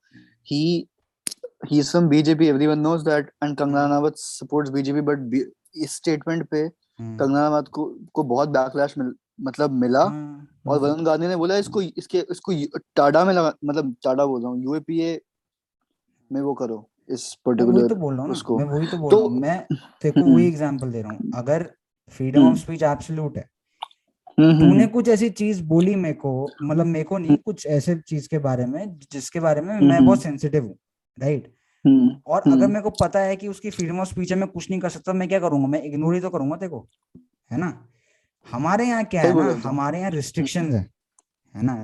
He 0.51 0.88
he 1.69 1.79
is 1.79 1.91
from 1.91 2.07
BJP 2.07 2.47
everyone 2.47 2.79
knows 2.79 3.01
that 3.01 3.31
and 3.43 3.57
Kangana 3.57 3.86
Ranaut 3.86 4.13
supports 4.17 4.71
BJP 4.71 5.01
but 5.01 5.33
इस 5.75 5.95
स्टेटमेंट 5.95 6.47
पे 6.49 6.60
हम्म, 6.60 7.17
कंगना 7.17 7.39
रनावत 7.39 7.67
को 7.67 7.86
को 8.13 8.23
बहुत 8.23 8.49
बैकलैश 8.49 8.97
मिल 8.97 9.13
मतलब 9.39 9.71
मिला 9.71 10.00
हाँ, 10.00 10.47
और 10.67 10.80
हाँ, 10.80 10.89
वरुण 10.89 11.04
गांधी 11.06 11.28
ने 11.28 11.36
बोला 11.36 11.58
इसको 11.58 11.82
इसके 11.82 12.19
इसको 12.32 12.54
टाडा 12.95 13.26
में 13.26 13.34
लगा 13.34 13.54
मतलब 13.65 13.95
टाडा 14.04 14.26
बोल 14.26 14.41
रहा 14.41 14.52
हूँ 14.52 14.63
यूएपीए 14.63 15.21
में 16.32 16.41
वो 16.41 16.54
करो 16.54 16.89
इस 17.10 17.38
वही 17.47 17.88
तो 17.88 17.95
बोल 17.95 18.13
रहा 18.13 18.23
हूँ 18.23 18.32
उसको। 18.32 18.58
मैं 18.58 18.65
वही 18.65 18.88
तो 18.88 18.97
बोल 18.97 19.12
तो- 19.12 19.19
रहा 19.19 19.30
हूँ 19.30 19.39
मैं 19.39 19.67
तेरे 20.02 20.12
को 20.12 20.26
वही 20.26 20.47
एग्जांपल 20.47 20.91
दे 20.91 21.02
रहा 21.02 21.12
हूँ 21.12 21.32
अगर 21.36 21.71
freedom 22.12 22.39
of 22.39 22.45
hmm, 22.45 22.56
speech 22.56 22.84
absolute 22.84 23.38
है 23.38 23.50
हम्म, 24.39 24.52
हम्म, 24.52 24.69
तूने 24.69 24.88
कुछ 24.88 25.08
ऐसी 25.10 25.30
चीज़ 25.30 25.63
बोली 25.63 25.95
मेरे 25.95 26.13
को 26.13 26.56
मतलब 26.62 26.86
मेरे 26.86 27.04
को 27.04 27.17
नहीं 27.17 27.38
कुछ 27.38 27.65
ऐसे 27.67 27.95
चीज़ 27.95 28.30
के 28.30 28.38
बारे 28.38 28.65
में 28.65 29.00
जिसके 29.12 29.39
बारे 29.39 29.62
में 29.62 29.80
मैं 29.82 29.97
हम्म, 29.97 30.06
बहुत 30.06 30.21
सेंसिटिव 30.21 30.63
हूँ 30.65 30.78
राइट 31.19 31.54
हम्म, 31.86 32.15
और 32.28 32.41
अगर 32.41 32.52
हम्म, 32.52 32.67
मेरे 32.67 32.82
को 32.82 32.89
पता 32.89 33.19
है 33.19 33.36
कि 33.36 33.47
उसकी 33.47 33.69
फ्रीडम 33.69 34.00
ऑफ़ 34.00 34.10
स्पीच 34.10 34.32
है 34.32 34.38
मैं 34.38 34.47
कुछ 34.50 34.69
नहीं 34.69 34.80
कर 34.80 34.89
सकता 34.89 35.13
मैं 35.13 35.28
क्या 35.28 35.39
करूँगा 35.39 35.67
मैं 35.67 35.82
इग्नोर 35.84 36.15
ही 36.15 36.21
तो 36.21 36.30
करूँगा 36.30 36.56
तेरे 36.56 36.69
को 36.69 36.88
है 37.52 37.58
ना? 37.58 37.88
हमारे 38.51 38.88
यहाँ 38.88 39.03
क्या 39.05 39.21
है 39.21 39.33
ना 39.36 39.62
हमारे 39.65 39.99
यहाँ 39.99 40.12
रिस्ट्रिक्शंस 40.12 40.73
है 40.73 40.79
है 41.53 41.63
ना? 41.63 41.75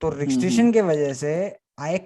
तो 0.00 0.08
हम्म, 0.08 0.18
रिस्ट्रिक्शन 0.20 0.72
के 0.72 0.80
वजह 0.82 1.12
से 1.14 1.34
I 1.80 1.98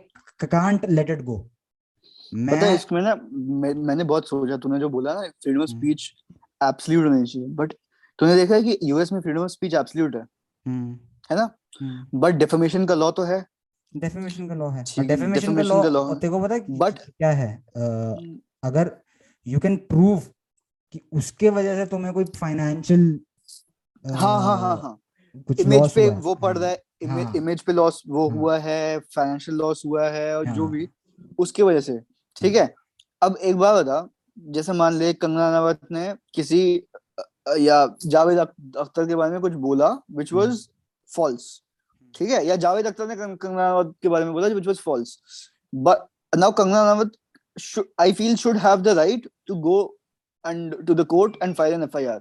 can't 0.44 0.84
let 0.90 1.10
it 1.10 1.22
go 1.22 1.38
पता 1.38 2.56
है 2.56 2.60
मैं 2.62 2.74
इसमें 2.74 3.00
ना 3.02 3.14
मैं, 3.32 3.72
मैंने 3.74 4.04
बहुत 4.04 4.28
सोचा 4.28 4.56
तूने 4.56 4.78
जो 4.80 4.88
बोला 4.88 5.14
ना 5.14 5.20
freedom 5.20 5.60
of 5.60 5.70
hmm. 5.70 5.80
Speech 5.80 6.10
absolute 6.62 7.06
होनी 7.06 7.26
चाहिए। 7.26 7.48
बट 7.48 7.72
तूने 8.18 8.34
देखा 8.36 8.54
है 8.54 8.62
कि 8.62 8.78
यूएस 8.82 9.12
में 9.12 9.20
फ्रीडम 9.20 9.40
ऑफ़ 9.40 9.50
स्पीच 9.50 9.74
एब्सोल्यूट 9.74 10.16
है 10.16 10.22
हम्म, 10.22 10.92
है 11.30 11.36
ना? 11.36 11.48
हम्म, 11.80 12.18
बट 12.20 12.34
डिफेमेशन 12.34 12.86
का 12.86 12.94
लॉ 12.94 13.10
तो 13.10 13.22
है। 13.22 13.44
डेफेमेशन 13.96 14.48
का 14.48 14.54
लॉ 14.54 14.68
है। 14.70 14.84
ठीक, 14.84 15.06
डेफेमेशन 15.08 15.56
का 15.56 15.62
लॉ 15.62 16.14
तेरे 16.14 16.30
को 16.30 16.40
पता 16.42 16.54
है 16.54 16.66
But- 16.78 17.00
क्या 17.10 17.30
है? 17.30 17.52
अगर 18.64 18.96
यू 19.46 19.58
कैन 19.58 19.76
प्रूव 19.76 20.22
कि 20.92 21.00
उसके 21.12 21.50
वजह 21.50 21.74
से 21.76 21.86
तुम्हें 21.90 22.12
कोई 22.14 22.24
फाइनेंशियल 22.36 23.20
हाँ 24.04 24.40
हाँ 24.42 24.56
हाँ 24.58 24.76
हाँ। 24.76 25.00
कुछ 25.48 25.60
इमेज 25.60 25.92
पे 25.94 26.08
वो 26.10 26.34
पड़ 26.34 26.56
रहा 26.58 26.70
है 26.70 27.08
हाँ। 27.08 27.32
इमेज 27.36 27.60
पे 27.62 27.72
लॉस 27.72 28.02
वो 28.08 28.28
हाँ। 28.28 28.38
हुआ 28.38 28.58
है 28.58 28.98
फाइनेंशियल 29.14 29.56
लॉस 29.58 29.82
हुआ 29.86 30.08
है 30.08 30.36
और 30.36 30.46
जो 30.46 30.62
हाँ। 30.62 30.70
भी 30.70 30.88
उसकी 31.38 31.62
वजह 31.62 31.80
से 31.80 31.98
ठीक 32.36 32.56
है। 32.56 32.74
अब 33.22 33.36
एक 33.36 33.56
बात 33.56 33.84
बता 33.84 34.08
जैसे 34.52 34.72
मान 34.72 34.94
ले 34.94 35.12
कंगना 35.12 35.48
रनावत 35.48 35.80
ने 35.92 36.12
किसी 36.34 36.62
या 37.58 37.86
जावेद 38.06 38.38
अख्तर 38.38 39.06
के 39.06 39.14
बारे 39.14 39.30
में 39.30 39.40
कुछ 39.40 39.52
बोला 39.60 39.88
विच 40.10 40.32
वॉज़ 40.32 40.66
फॉल्स 41.10 41.62
ठीक 42.14 42.30
है? 42.30 42.44
या 42.46 42.56
जावेद 42.56 42.86
अख्तर 42.86 43.08
ने 43.08 43.16
कंगना 43.16 43.50
रनावत 43.50 43.94
के 44.02 44.08
बारे 44.08 44.24
में 44.24 44.32
बोला 44.32 44.48
which 44.48 44.66
was 44.66 44.80
false 44.80 45.18
but 45.72 46.06
now 46.32 46.52
Kangana 46.52 46.82
Ranaut 46.82 47.12
I 48.00 48.12
feel 48.12 48.36
should 48.36 48.56
have 48.56 48.82
the 48.82 48.88
right 48.98 49.28
to 49.46 49.54
go 49.60 49.78
and 50.44 50.84
to 50.86 50.94
the 50.94 51.04
court 51.06 51.36
and 51.42 51.54
file 51.54 51.74
an 51.74 51.82
FIR 51.82 52.20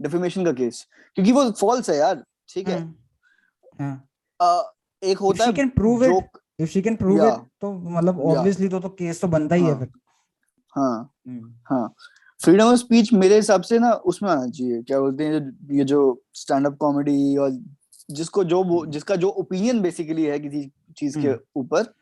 defamation 0.00 0.44
का 0.44 0.52
केस 0.52 0.86
क्योंकि 1.16 1.32
वो 1.32 1.50
फॉल्स 1.50 1.90
है 1.90 1.96
यार 1.96 2.22
ठीक 2.48 2.68
है 2.68 2.78
हम्म, 2.80 3.94
हाँ 4.40 4.72
एक 5.02 5.18
होता 5.18 5.44
है 5.44 5.52
joke 5.52 6.38
if 6.58 6.70
she 6.70 6.82
can 6.82 6.96
prove 6.96 7.20
Yeah. 7.20 7.36
it 7.36 7.44
तो 7.60 7.72
मतलब. 7.90 8.20
ऑब्वियसली 8.20 8.68
तो 8.68 8.80
तो 8.80 8.88
केस 8.88 9.20
तो 9.20 9.28
बनता 9.28 9.54
ही 9.54 9.64
है 9.64 9.70
हाँ। 9.70 9.78
फिर 9.78 9.88
हाँ 10.72 11.12
हम्म, 11.28 11.52
हाँ 11.70 11.94
फ्रीडम 12.40 12.64
ऑफ़ 12.64 12.78
स्पीच 12.78 13.12
मेरे 13.12 13.36
हिसाब 13.36 13.62
से 13.62 13.78
ना 13.78 13.92
उसमें 14.12 14.30
आना 14.30 14.48
चाहिए 14.48 14.82
क्या 14.82 15.00
बोलते 15.00 15.24
हैं 15.24 15.40
ये 15.76 15.84
जो 15.84 16.00
स्टैंड 16.34 16.66
अप 16.66 16.76
कॉमेडी 16.76 17.36
और 17.36 17.50
जिसको 18.10 18.44
जो 18.44 18.62
हम्म। 18.62 18.90
जिसका 18.90 19.16
जो 19.16 19.28
ओपिनियन 19.28 19.80
बेसिकली 19.82 20.24
है 20.24 20.38
किसी 20.38 20.70
चीज़ 20.96 21.18
के 21.18 21.28
हम्म। 21.28 21.60
ऊपर। 21.60 21.92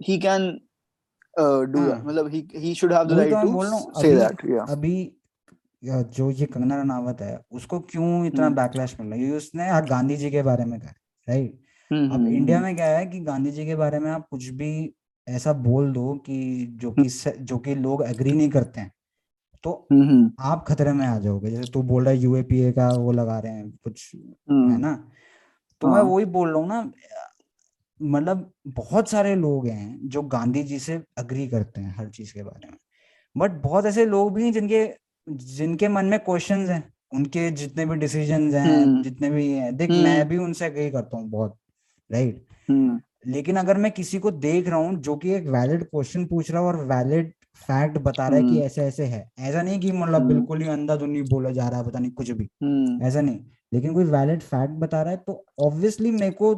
ही 0.00 0.18
कैन 0.18 0.48
डू 1.66 1.80
हाँ। 1.80 2.02
मतलब 2.04 2.28
he 2.28 2.46
he 2.56 2.74
should 2.74 2.92
have 2.92 3.04
the 3.04 3.18
right 3.18 3.34
to 3.34 3.64
say 4.00 4.12
अभी 4.12 4.16
दैट 4.16 4.44
या 4.50 4.64
अभी 4.68 4.94
जो 5.82 6.30
ये 6.30 6.46
कंगना 6.46 6.76
रनावत 6.82 7.20
है 7.20 7.40
उसको 7.52 7.78
क्यों 7.80 8.26
इतना 8.26 8.46
हम्म। 8.46 8.54
बैकलैश 8.56 8.96
मिल 9.00 9.08
रहा 9.08 9.18
है? 9.18 9.32
उसने 9.32 9.66
गांधी 9.88 10.16
जी 10.16 10.30
के 10.30 10.42
बारे 10.42 10.64
में 10.64 10.78
कहा 10.80 10.92
राइट 11.28 11.58
हम्म, 11.90 12.14
अब 12.14 12.26
इंडिया 12.26 12.60
में 12.60 12.74
क्या 12.76 12.86
है 12.86 13.06
कि 13.06 13.20
गांधी 13.20 13.50
जी 13.50 13.66
के 13.66 13.74
बारे 13.76 13.98
में 13.98 14.10
आप 14.10 14.26
कुछ 14.30 14.48
भी 14.48 14.94
ऐसा 15.26 15.52
बोल 15.52 15.92
दो 15.92 16.14
कि 16.26 16.66
जो 16.80 16.90
कि 16.92 17.08
जो 17.40 17.58
कि 17.58 17.74
लोग 17.74 18.02
एग्री 18.02 18.32
नहीं 18.32 18.48
करते 18.50 18.80
हैं 18.80 18.92
तो 19.64 19.72
हम्म 19.92 20.02
हम्म, 20.02 20.30
आप 20.40 20.64
खतरे 20.68 20.92
में 20.92 21.06
आ 21.06 21.18
जाओगे। 21.18 21.50
जैसे 21.50 21.70
तू 21.72 21.82
बोल 21.82 22.04
रहा 22.04 22.12
है 22.14 22.18
यूएपीए 22.18 22.70
का 22.72 22.88
वो 22.88 23.12
लगा 23.12 23.38
रहे 23.38 23.52
हैं 23.52 23.70
कुछ 23.84 24.10
है 24.14 24.20
हम्म, 24.50 24.78
ना? 24.80 24.94
तो 25.80 25.88
मैं 25.88 25.94
हाँ। 25.94 26.02
वही 26.02 26.24
बोल 26.24 26.48
रहा 26.48 26.58
हूँ 26.58 26.68
ना 26.68 26.92
मतलब 28.00 28.50
बहुत 28.68 29.08
सारे 29.08 29.34
लोग 29.34 29.66
हैं 29.66 30.08
जो 30.08 30.22
गांधी 30.22 30.62
जी 30.62 30.78
से 30.78 31.02
अग्री 31.18 31.48
करते 31.48 31.80
हैं 31.80 31.94
हर 31.96 32.08
चीज़ 32.08 32.34
के 32.34 32.42
बारे 32.42 32.68
में। 32.68 32.76
बट 33.36 33.50
बहुत 33.62 33.86
ऐसे 33.86 34.06
लोग 34.06 34.32
भी 34.34 34.44
हैं 34.44 34.52
जिनके 34.52 34.84
जिनके 35.28 35.88
मन 35.88 36.04
में 36.04 36.18
क्वेश्चंस 36.18 36.68
हैं 36.68 36.82
उनके 37.14 37.50
जितने 37.50 37.86
भी 37.86 37.96
डिसीजंस 37.96 38.54
हैं 38.54 38.84
हम्म, 38.84 39.02
जितने 39.02 39.30
भी 39.30 39.48
हैं 39.50 39.76
देख 39.76 39.90
हम्म। 39.90 40.02
मैं 40.02 40.28
भी 40.28 40.36
उनसे 40.38 40.64
अग्री 40.64 40.90
करता 40.90 41.16
हूँ 41.16 41.28
बहुत 41.30 41.56
राइट 42.10 42.46
हम्म, 42.68 43.00
लेकिन 43.26 43.56
अगर 43.56 43.76
मैं 43.76 43.90
किसी 43.92 44.18
को 44.18 44.30
देख 44.30 44.68
रहा 44.68 44.78
हूँ 44.78 44.94
जो 45.00 45.16
कि 45.16 45.32
एक 45.34 45.48
वैलिड 45.48 45.84
क्वेश्चन 45.84 46.24
पूछ 46.26 46.50
रहा 46.50 46.60
है 46.62 46.66
और 46.68 46.84
वैलिड 46.84 47.32
फैक्ट 47.54 47.98
बता 47.98 48.28
रहा 48.28 48.38
है 48.38 48.50
कि 48.50 48.60
ऐसे 48.60 48.82
ऐसे 48.82 49.04
है 49.04 49.28
ऐसा 49.38 49.62
नहीं 49.62 49.80
कि 49.80 49.92
मतलब। 49.92 50.22
बिल्कुल 50.22 50.62
ही 50.62 50.68
अंधाधुंधी 50.68 51.22
बोला 51.22 51.50
जा 51.50 51.68
रहा 51.68 51.80
है 51.80 51.86
पता 51.86 51.98
नहीं 51.98 52.10
कुछ 52.10 52.30
भी। 52.30 52.44
ऐसा 53.06 53.20
नहीं 53.20 53.38
लेकिन 53.72 53.94
कोई 53.94 54.04
वैलिड 54.04 54.40
फैक्ट 54.42 54.72
बता 54.74 55.02
रहा 55.02 55.10
है 55.10 55.16
तो 55.16 55.44
ऑब्वियसली 55.58 56.10
मेरे 56.10 56.30
को 56.30 56.54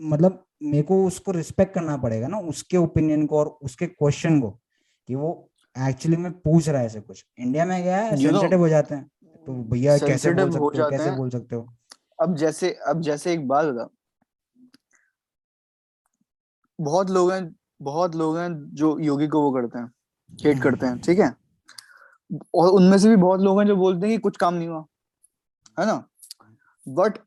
मतलब 0.00 0.44
मेरे 0.62 0.82
को 0.82 1.04
उसको 1.06 1.32
रिस्पेक्ट 1.32 1.74
करना 1.74 1.96
पड़ेगा 1.96 2.28
ना 2.28 2.38
उसके 2.38 2.76
ओपिनियन 2.76 3.26
को 3.26 3.38
और 3.38 3.46
उसके 3.62 3.86
क्वेश्चन 3.86 4.40
को 4.40 4.50
कि 5.08 5.14
वो 5.14 5.32
एक्चुअली 5.76 6.16
में 6.16 6.32
पूछ 6.32 6.68
रहा 6.68 6.80
है 6.80 6.86
ऐसे 6.86 7.00
कुछ। 7.00 7.24
इंडिया 7.38 7.64
में 7.64 7.82
क्या 7.82 7.96
है? 7.96 8.16
सेंसिटिव 8.16 8.58
हो 8.58 8.68
जाते 8.68 8.94
हैं। 8.94 9.10
तो 9.46 9.52
भैया 9.70 9.96
कैसे 9.98 10.32
बोल 10.34 10.58
हो 10.58 10.70
सकते 10.70 10.82
हो 10.82 10.90
कैसे। 10.90 11.10
बोल 11.10 11.30
सकते 11.30 11.56
हो? 11.56 11.66
अब 12.22 12.36
जैसे 12.36 12.70
अब 12.88 13.00
जैसे 13.00 13.32
एक 13.32 13.46
बात 13.48 13.66
बता 13.66 13.88
बहुत 16.78 17.10
लोग 17.10 17.32
हैं 17.32 17.54
बहुत 17.82 18.14
लोग 18.14 18.36
हैं 18.38 18.48
जो 18.74 18.98
योगी 18.98 19.26
को 19.28 19.42
वो 19.42 19.50
करते 19.52 19.78
हैं 19.78 19.90
हेट 20.44 20.62
करते 20.62 20.86
हैं 20.86 20.98
ठीक 21.00 21.18
है? 21.18 21.34
और 22.54 22.68
उनमें 22.68 22.98
से 22.98 23.08
भी 23.08 23.16
बहुत 23.16 23.40
लोग 23.40 23.58
हैं 23.60 23.66
जो 23.66 23.76
बोलते 23.76 24.06
हैं 24.06 24.16
कि 24.16 24.20
कुछ 24.22 24.36
काम 24.36 24.54
नहीं 24.54 24.68
हुआ 24.68 24.84
है 25.80 25.86
ना? 25.86 26.04
बट 26.86 27.18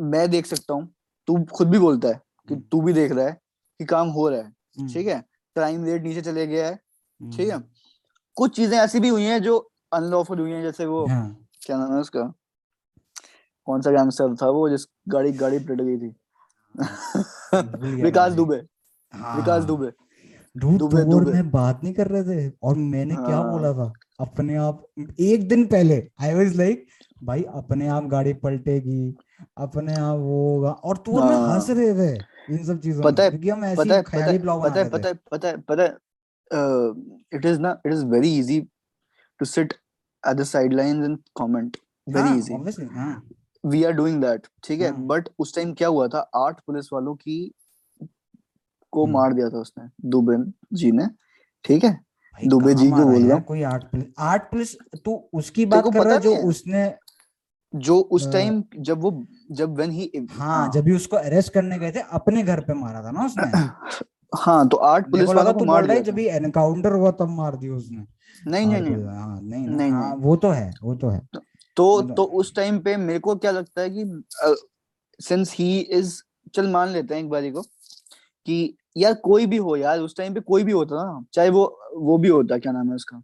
मैं 0.00 0.28
देख 0.30 0.46
सकता 0.46 0.74
हूँ 0.74 0.88
तू 1.28 1.44
खुद 1.54 1.68
भी 1.68 1.78
बोलता 1.78 2.08
है 2.08 2.14
कि 2.48 2.54
हम्म। 2.54 2.64
तू 2.70 2.80
भी 2.82 2.92
देख 2.92 3.12
रहा 3.12 3.26
है 3.26 3.40
कि 3.80 3.84
काम 3.84 4.08
हो 4.08 4.28
रहा 4.28 4.38
है 4.40 4.46
हम्म, 4.46 4.92
ठीक 4.92 5.06
है? 5.06 5.20
क्राइम 5.56 5.84
रेट 5.84 6.02
नीचे 6.02 6.20
चले 6.22 6.46
गया 6.46 6.66
है 6.68 6.78
ठीक 7.22 7.48
है। 7.48 7.54
हम्म, 7.54 7.64
कुछ 8.36 8.56
चीज़ें 8.56 8.78
ऐसी 8.78 9.00
भी 9.00 9.08
हुई 9.08 9.24
हैं 9.24 9.42
जो 9.42 9.58
अनलॉफुल 9.92 10.40
हुई 10.40 10.50
हैं 10.50 10.62
जैसे 10.62 10.86
वो 10.86 11.06
हाँ। 11.06 11.48
क्या 11.62 11.76
नाम 11.76 11.92
है 11.92 12.00
उसका? 12.00 12.32
कौन 13.66 13.80
सा 13.80 13.90
गैंगस्टर 13.90 14.34
था 14.36 14.48
वो 14.50 14.68
जिस 14.68 14.86
गाड़ी 15.08 15.32
गाड़ी 15.32 15.58
पलट 15.58 15.80
गई 15.80 15.96
थी? 15.98 16.14
विकास 18.02 18.32
दुबे। 18.32 18.56
विकास 18.56 19.58
हाँ 19.58 19.66
दुबे 19.66 19.92
दुबे, 20.56 21.02
दुबे। 21.04 21.32
मैं 21.32 21.50
बात 21.50 21.80
नहीं 21.84 21.92
कर 21.94 22.06
रहे 22.08 22.22
थे। 22.24 22.52
और 22.62 22.76
मैंने 22.76 23.14
क्या 23.14 23.36
हाँ। 23.36 23.50
बोला 23.50 23.72
था? 23.72 23.92
अपने 24.20 24.56
आप 24.56 24.84
एक 25.20 25.48
दिन 25.48 25.64
पहले 25.66 25.96
आई 26.20 26.34
वाज 26.34 26.56
लाइक 26.56 26.86
भाई 27.24 27.42
अपने 27.54 27.88
आप 27.88 28.04
गाड़ी 28.06 28.32
पलटेगी 28.34 29.14
अपने 29.58 29.94
आप 29.94 30.18
वो 30.18 30.54
होगा। 30.54 30.70
और 30.70 30.96
तू 30.96 31.18
हाँ। 31.18 31.54
हंस 31.54 31.70
रहे 31.70 31.94
थे 31.94 32.12
इन 32.50 32.64
सब 32.64 32.80
चीज़ों 32.80 33.04
है 33.04 33.12
पता 33.12 33.22
है 33.22 33.30
पता 33.76 33.94
है 33.94 34.02
पता 34.90 35.08
है 35.08 35.14
पता 35.30 35.48
है 35.48 35.56
पता 35.60 35.82
है 35.82 35.96
पता 36.52 36.58
है 36.58 37.38
इट 37.38 37.46
इज़ 37.46 37.60
ना 37.60 37.80
it 37.86 37.92
is 37.92 38.04
very 38.04 38.38
easy 38.38 38.60
to 39.38 39.44
sit 39.44 39.72
at 40.28 40.36
the 40.36 40.42
sidelines 40.42 41.04
and 41.04 41.18
comment 41.36 41.76
very 42.08 42.28
हाँ 42.28 42.36
इजी 42.38 42.54
ऑब्वियसली 42.54 42.86
हाँ। 42.86 43.28
वी 43.64 43.84
आर 43.84 43.92
डूइंग 43.92 44.20
दैट 44.22 44.46
ठीक 44.64 44.80
है? 44.80 44.90
हाँ। 44.90 45.06
बट 45.06 45.28
उस 45.38 45.54
टाइम 45.54 45.72
क्या 45.74 45.88
हुआ 45.88 46.08
था? 46.08 46.30
आठ 46.36 46.60
पुलिस 46.60 46.88
वालों 46.92 47.14
की 47.14 47.52
को 48.90 49.04
हम्म। 49.04 49.14
मार 49.14 49.32
दिया 49.32 49.48
था 49.50 49.58
उसने 49.58 49.88
दुबे 50.10 50.36
जी 50.76 50.92
ने 50.92 51.06
ठीक 51.64 51.84
है? 51.84 52.00
दुबे 52.48 52.74
जी 52.74 52.90
को 52.90 52.96
बोल 52.96 53.22
रहा 53.22 53.36
हूँ। 53.36 53.44
कोई 53.44 53.62
आर्ट 53.62 53.82
पुलिस 53.82 54.06
आर्ट 54.18 54.42
पुलिस 54.42 54.76
तू 55.04 55.28
उसकी 55.32 55.66
बात 55.66 55.84
कर 55.94 56.06
रहा 56.06 56.18
जो 56.18 56.36
उसने 56.36 56.94
जो 57.74 58.00
उस 58.00 58.32
टाइम 58.32 58.62
जब 58.76 59.00
वो 59.00 59.26
जब 59.50 59.76
व्हेन 59.76 59.90
ही 59.90 60.10
हाँ, 60.30 60.48
हाँ। 60.48 60.70
जब 60.70 60.84
भी 60.84 60.96
उसको 60.96 61.16
अरेस्ट 61.16 61.52
करने 61.52 61.78
गए 61.78 61.92
थे 61.92 62.00
अपने 62.00 62.42
घर 62.42 62.60
पे 62.60 62.74
मारा 62.74 63.02
था 63.02 63.10
ना 63.10 63.24
उसने। 63.26 63.44
हाँ 64.36 64.68
तो 64.68 64.76
आठ 64.76 65.10
पुलिस 65.10 65.28
वालों 65.28 65.52
तू 65.52 65.64
मार 65.64 65.82
है 65.82 65.88
दिया 65.88 66.02
जब 66.02 66.14
भी 66.14 66.26
एनकाउंटर 66.26 66.92
हुआ 66.92 67.10
तब 67.10 67.28
मार 67.28 67.56
दी 67.56 67.68
उसने। 67.68 68.04
नहीं 68.50 68.66
नहीं 68.66 68.82
नहीं। 68.82 69.04
हाँ 69.04 69.40
नहीं 69.42 69.66
नहीं, 69.68 69.90
हाँ 69.90 70.10
नहीं। 70.14 70.22
वो 70.22 70.36
तो 70.36 70.50
है 70.50 70.74
वो 70.82 70.94
तो 70.94 71.08
है। 71.08 71.28
तो 71.76 71.98
मतलब- 71.98 72.16
तो 72.16 72.24
उस 72.24 72.54
टाइम 72.54 72.78
पे 72.78 72.96
मेरे 72.96 73.18
को 73.18 73.36
क्या 73.36 73.50
लगता 73.50 73.80
है 73.80 73.90
कि 73.90 74.24
सिंस 75.20 75.54
ही 75.54 75.78
इज़ 75.78 76.22
चल 76.54 76.68
मान 76.68 76.88
लेते 76.88 77.14
हैं 77.14 77.22
एक 77.22 77.30
बारी 77.30 77.50
को 77.50 77.62
कि 78.46 78.76
यार 78.96 79.14
कोई 79.14 79.46
भी 79.46 79.56
हो 79.56 79.76
यार 79.76 79.98
उस 79.98 80.16
टाइम 80.16 80.34
पे 80.34 80.40
कोई 80.40 80.64
भी 80.64 80.72
होता 80.72 81.04
ना 81.04 81.24
चाहे 81.32 81.50
वो 81.50 81.80
वो 81.96 82.18
भी 82.18 82.28
होता 82.28 82.58
क्या 82.58 82.72
नाम 82.72 82.88
है 82.88 82.94
उसका? 82.94 83.22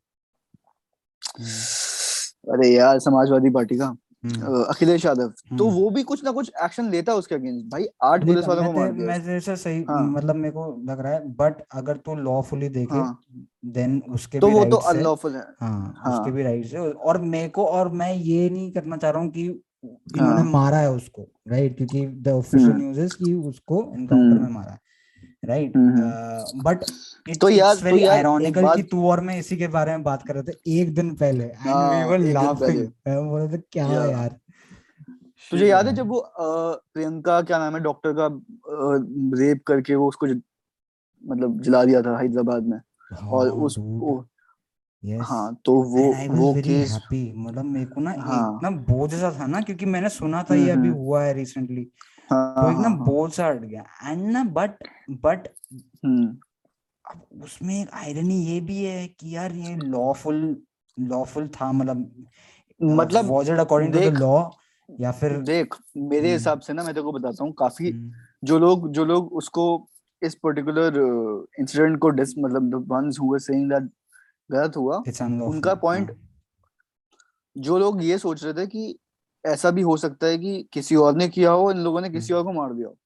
अरे 2.52 2.68
यार 2.68 2.98
समाजवादी 2.98 3.50
पार्टी 3.50 3.78
का। 3.78 3.86
हम्म। 3.86 3.98
अखिलेश 4.24 5.04
यादव 5.04 5.28
तो 5.58 5.68
हम्म। 5.68 5.74
वो 5.74 5.90
भी 5.90 6.02
कुछ 6.02 6.24
ना 6.24 6.30
कुछ 6.30 6.50
एक्शन 6.64 6.88
लेता 6.90 7.14
उसके 7.14 7.34
अगेंस्ट 7.34 7.66
भाई 7.66 7.86
आठ 8.04 8.24
पुलिस 8.24 8.48
वालों 8.48 8.64
को 8.64 8.72
मार 8.72 8.92
दिया 8.92 9.06
मैं। 9.06 9.22
जैसे 9.24 9.56
सही 9.56 9.82
हाँ। 9.90 10.02
मतलब 10.04 10.36
मेरे 10.36 10.52
को 10.52 10.64
लग 10.88 11.00
रहा 11.00 11.12
है 11.12 11.28
बट 11.36 11.62
अगर 11.72 11.96
तू 11.96 12.14
तो 12.14 12.14
लॉफुली 12.14 12.68
देखे 12.68 12.94
हाँ 12.94 13.20
देन 13.66 14.02
उसके 14.10 14.38
तो 14.38 14.48
भी 14.48 14.54
वो 14.54 14.64
तो 14.64 14.76
है 14.78 14.94
अनलॉफुल 14.94 15.34
है 15.34 15.42
हाँ, 15.60 15.94
हाँ। 15.98 16.12
उसके 16.12 16.32
भी 16.32 16.42
राइट्स 16.42 16.72
है 16.74 16.80
और 16.80 17.20
मेरे 17.26 17.48
को 17.48 17.66
और 17.66 17.88
मैं 17.92 18.12
ये 18.14 18.48
नहीं 18.50 18.70
करना 18.72 18.96
चाह 18.96 19.10
रहा 19.10 19.22
हूँ 19.22 19.30
कि 19.30 19.44
इन्होंने 19.44 20.42
हाँ। 20.42 20.50
मारा 20.50 20.78
है 20.78 20.90
उसको 20.92 21.28
राइट 21.48 21.76
क्योंकि 21.76 22.06
the 22.06 22.28
official 22.28 22.70
hmm. 22.70 22.82
News 22.82 23.00
is 23.00 23.14
कि 23.14 23.34
उसको 23.34 23.80
एनकाउंटर 23.94 24.36
हम्म। 24.36 24.42
में 24.42 24.50
मारा 24.50 24.72
है 24.72 24.86
राइट 25.42 25.76
हम्म, 25.76 26.62
बट 26.62 26.84
तो 27.40 27.48
यार- 27.48 27.78
तो 27.78 27.84
वेरी 27.84 28.04
यार 28.04 28.26
एक 28.42 28.58
कि 28.76 28.82
तू 28.82 29.06
और 29.08 29.20
मैं 29.20 29.38
इसी 29.38 29.56
के 29.56 29.68
बारे 29.68 29.90
में 29.92 30.02
बात 30.02 30.22
कर 30.22 30.34
रहे 30.34 30.42
थे 30.42 30.80
एक 30.80 30.94
दिन 30.94 31.14
पहले 31.14 31.44
एंड 31.44 31.66
वी 31.66 32.04
वर 32.04 32.18
लाफिंग। 32.18 32.86
बोल 33.08 33.40
रहे 33.40 33.48
थे 33.48 33.62
क्या 33.72 33.86
Yeah. 33.88 34.10
यार 34.10 34.36
तुझे 35.50 35.66
याद 35.66 35.86
है 35.86 35.94
जब 35.94 36.08
वो 36.08 36.20
प्रियंका 36.38 37.40
क्या 37.42 37.58
नाम 37.58 37.74
है 37.74 37.80
डॉक्टर 37.80 38.12
का 38.12 38.26
रेप 39.38 39.62
करके 39.66 39.94
वो 39.94 40.08
उसको 40.08 40.26
मतलब 41.24 41.60
जला 41.62 41.84
दिया 41.84 42.02
था 42.02 42.18
हैदराबाद 42.18 42.66
में 42.66 42.78
और 43.28 43.46
हाँ, 43.48 43.54
उस 43.56 43.78
Yes. 45.04 45.20
हाँ 45.22 45.54
तो 45.64 45.72
वो 45.82 46.04
वो 46.28 46.52
केस 46.54 46.92
मतलब 47.12 47.64
मेरे 47.64 47.84
को 47.86 48.00
ना 48.00 48.14
हाँ। 48.18 48.38
एक 48.56 48.62
ना 48.62 48.70
बोझ 48.70 49.10
सा 49.14 49.30
था 49.40 49.46
ना 49.46 49.60
क्योंकि 49.60 49.86
मैंने 49.86 50.08
सुना 50.08 50.42
था 50.42 50.54
हम्म, 50.54 50.64
ये 50.66 50.70
अभी 50.70 50.88
हम्म। 50.88 50.98
हुआ 50.98 51.22
है 51.22 51.32
रिसेंटली 51.34 51.86
तो 52.32 52.70
एक 52.70 52.76
ना 52.78 52.88
हाँ, 52.88 52.96
हाँ, 52.98 53.28
सा 53.28 53.46
हट 53.46 53.60
गया। 53.60 53.84
एंड 54.04 54.22
ना 54.30 54.44
बट 54.44 54.70
बट 55.10 55.48
हम्म, 56.04 56.26
अब 57.04 57.42
उसमें 57.44 57.82
एक 57.82 57.90
आयरनी 57.94 58.34
ये 58.44 58.60
भी 58.60 58.84
है 58.84 59.06
कि 59.08 59.36
यार 59.36 59.52
ये 59.52 59.76
लॉफुल 59.76 60.56
लॉफुल 60.98 61.48
था 61.48 61.72
मतलब 61.72 62.26
मतलब 62.82 63.24
was 63.24 63.50
it 63.50 63.58
according 63.58 63.92
to 63.92 64.00
the 64.00 64.18
law 64.18 64.50
या 65.00 65.12
फिर 65.12 65.36
देख 65.42 65.74
मेरे 65.96 66.28
हम्म। 66.28 66.32
हिसाब 66.32 66.60
से 66.60 66.72
ना 66.72 66.82
मैं 66.82 66.94
तेरे 66.94 67.04
को 67.04 67.12
बताता 67.12 67.44
हूँ 67.44 67.52
काफ़ी 67.52 67.90
हम्म, 67.90 68.12
जो 68.44 68.58
लोग 68.58 68.92
जो 68.92 69.04
लोग 69.04 69.32
उसको 69.32 69.88
इस 70.22 70.34
पर्टिकुलर 70.34 70.96
इंसिडेंट 71.60 71.98
को 71.98 72.08
डिस 72.10 72.34
मतलब 72.38 72.70
the 72.70 72.84
ones 72.88 73.18
who 73.20 73.32
were 73.32 73.38
saying 73.38 73.70
that 73.70 73.90
गलत 74.52 74.76
हुआ 74.76 75.02
उनका 75.42 75.74
हाँ, 75.84 76.06
जो 77.56 77.78
लोग 77.78 78.02
ये 78.04 78.18
सोच 78.18 78.44
रहे 78.44 78.52
थे 78.52 78.66
कि 78.66 78.98
ऐसा 79.48 79.70
भी 79.70 79.82
हो 79.82 79.96
सकता 79.96 80.26
है 80.26 80.38
कि 80.38 80.68
किसी 80.72 80.96
और 80.96 81.16
ने 81.16 81.28
किया 81.28 81.50
हो 81.50 81.70
इन 81.70 81.78
लोगों 81.78 82.00
ने 82.00 82.10
किसी 82.10 82.34
और 82.34 82.44
को 82.44 82.52
मार 82.52 82.72
दिया 82.72 82.88
हो। 82.88 82.96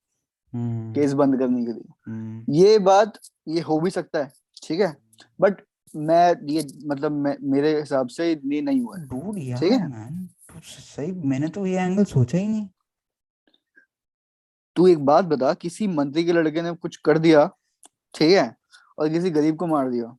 हम्म, 0.52 0.92
केस 0.94 1.12
बंद 1.12 1.38
करने 1.38 1.64
के 1.64 1.72
लिए। 1.72 1.92
हम्म, 2.06 2.52
ये 2.54 2.78
बात 2.78 3.18
ये 3.48 3.60
हो 3.60 3.80
भी 3.80 3.90
सकता 3.90 4.18
है 4.18 4.32
ठीक 4.62 4.80
है? 4.80 4.96
बट 5.40 5.62
मैं 5.96 6.34
ये 6.48 6.66
मतलब 6.86 7.12
मैं 7.12 7.36
मेरे 7.42 7.78
हिसाब 7.80 8.08
से 8.08 8.30
ये 8.32 8.60
नहीं 8.60 8.80
हुआ 8.80 8.98
है। 8.98 9.06
ठीक 9.60 9.72
है? 9.72 10.26
तू 10.26 10.60
सही 10.62 11.12
मैंने 11.12 11.48
तो 11.48 11.66
ये 11.66 11.80
एंगल 11.80 12.04
सोचा 12.04 12.38
ही 12.38 12.48
नहीं। 12.48 12.68
तू 14.76 14.86
एक 14.86 15.04
बात 15.04 15.24
बता 15.24 15.52
किसी 15.54 15.86
मंत्री 15.86 16.24
के 16.24 16.32
लड़के 16.32 16.62
ने 16.62 16.72
कुछ 16.72 16.96
कर 16.96 17.18
दिया 17.18 17.46
ठीक 18.14 18.32
है? 18.32 18.54
और 18.98 19.08
किसी 19.08 19.30
गरीब 19.30 19.56
को 19.56 19.66
मार 19.66 19.90
दिया 19.90 20.16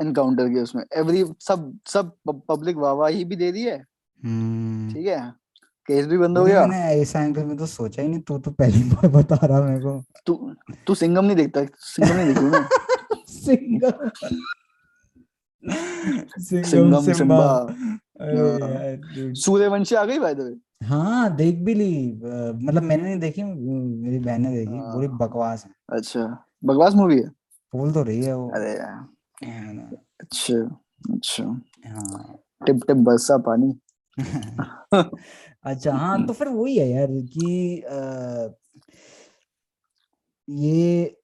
एनकाउंटर 0.00 0.48
के 0.48 0.60
उसमें। 0.60 0.84
एवरी 0.94 1.24
सब 1.40 1.78
सब 1.86 2.16
पब्लिक 2.48 2.76
वाहवाही 2.76 3.24
भी 3.24 3.36
दे 3.36 3.52
दी 3.52 3.62
है। 3.62 3.76
हम्म 3.76 3.95
ठीक 4.20 5.06
है? 5.06 5.20
केस 5.88 6.06
भी 6.06 6.18
बंद 6.18 6.38
हो 6.38 6.44
गया। 6.44 6.66
मैंने 6.66 7.00
ऐसा 7.00 7.22
एंगल 7.22 7.44
में 7.44 7.56
तो 7.56 7.66
सोचा 7.66 8.02
ही 8.02 8.08
नहीं 8.08 8.20
तू 8.20 8.38
तो 8.38 8.50
पहली 8.52 8.82
बार 8.90 9.08
बता 9.12 9.38
रहा 9.42 9.60
मेरे 9.62 9.80
को। 9.80 10.02
तू 10.26 10.54
तू 10.86 10.94
सिंगम 10.94 11.24
नहीं 11.24 11.36
देखता 11.36 11.64
सिंगम 11.86 12.16
नहीं 12.16 12.26
देखी 12.26 12.46
ना 12.46 12.68
सिंगम 13.28 14.08
सिंगम 16.64 17.12
सिम्बा 17.12 17.36
हाँ। 17.36 19.32
सूर्यवंशी 19.36 19.94
आ 19.94 20.04
गई 20.04 20.18
बाय 20.18 20.34
द 20.34 20.40
वे 20.40 20.86
हाँ 20.86 21.34
देख 21.36 21.62
भी 21.64 21.74
ली। 21.74 22.12
मतलब 22.14 22.82
मैंने 22.82 23.02
नहीं 23.02 23.18
देखी 23.20 23.42
मेरी 23.42 24.18
बहन 24.18 24.42
ने 24.42 24.50
देखी 24.56 24.76
हाँ। 24.76 24.92
पूरी 24.92 25.08
बकवास 25.22 25.64
है। 25.64 25.70
अच्छा। 25.96 26.26
बकवास 26.64 26.94
मूवी 26.94 27.18
है? 27.18 27.30
बोल 27.72 27.92
तो 27.92 28.02
रही 28.02 28.22
है 28.22 28.34
वो। 28.36 28.48
अरे 28.50 28.70
यार। 28.70 29.96
अच्छा 30.20 30.58
अच्छा। 31.12 31.44
हाँ। 31.44 32.38
टिप 32.66 32.80
टिप 32.86 32.96
बरसा 32.96 33.36
पानी। 33.46 33.72
अच्छा 35.64 35.92
हाँ 35.94 36.26
तो 36.26 36.32
फिर 36.32 36.48
वही 36.48 36.76
है 36.78 36.88
यार 36.88 37.08
कि 37.32 37.80
अ, 37.80 38.54
ये 40.48 41.16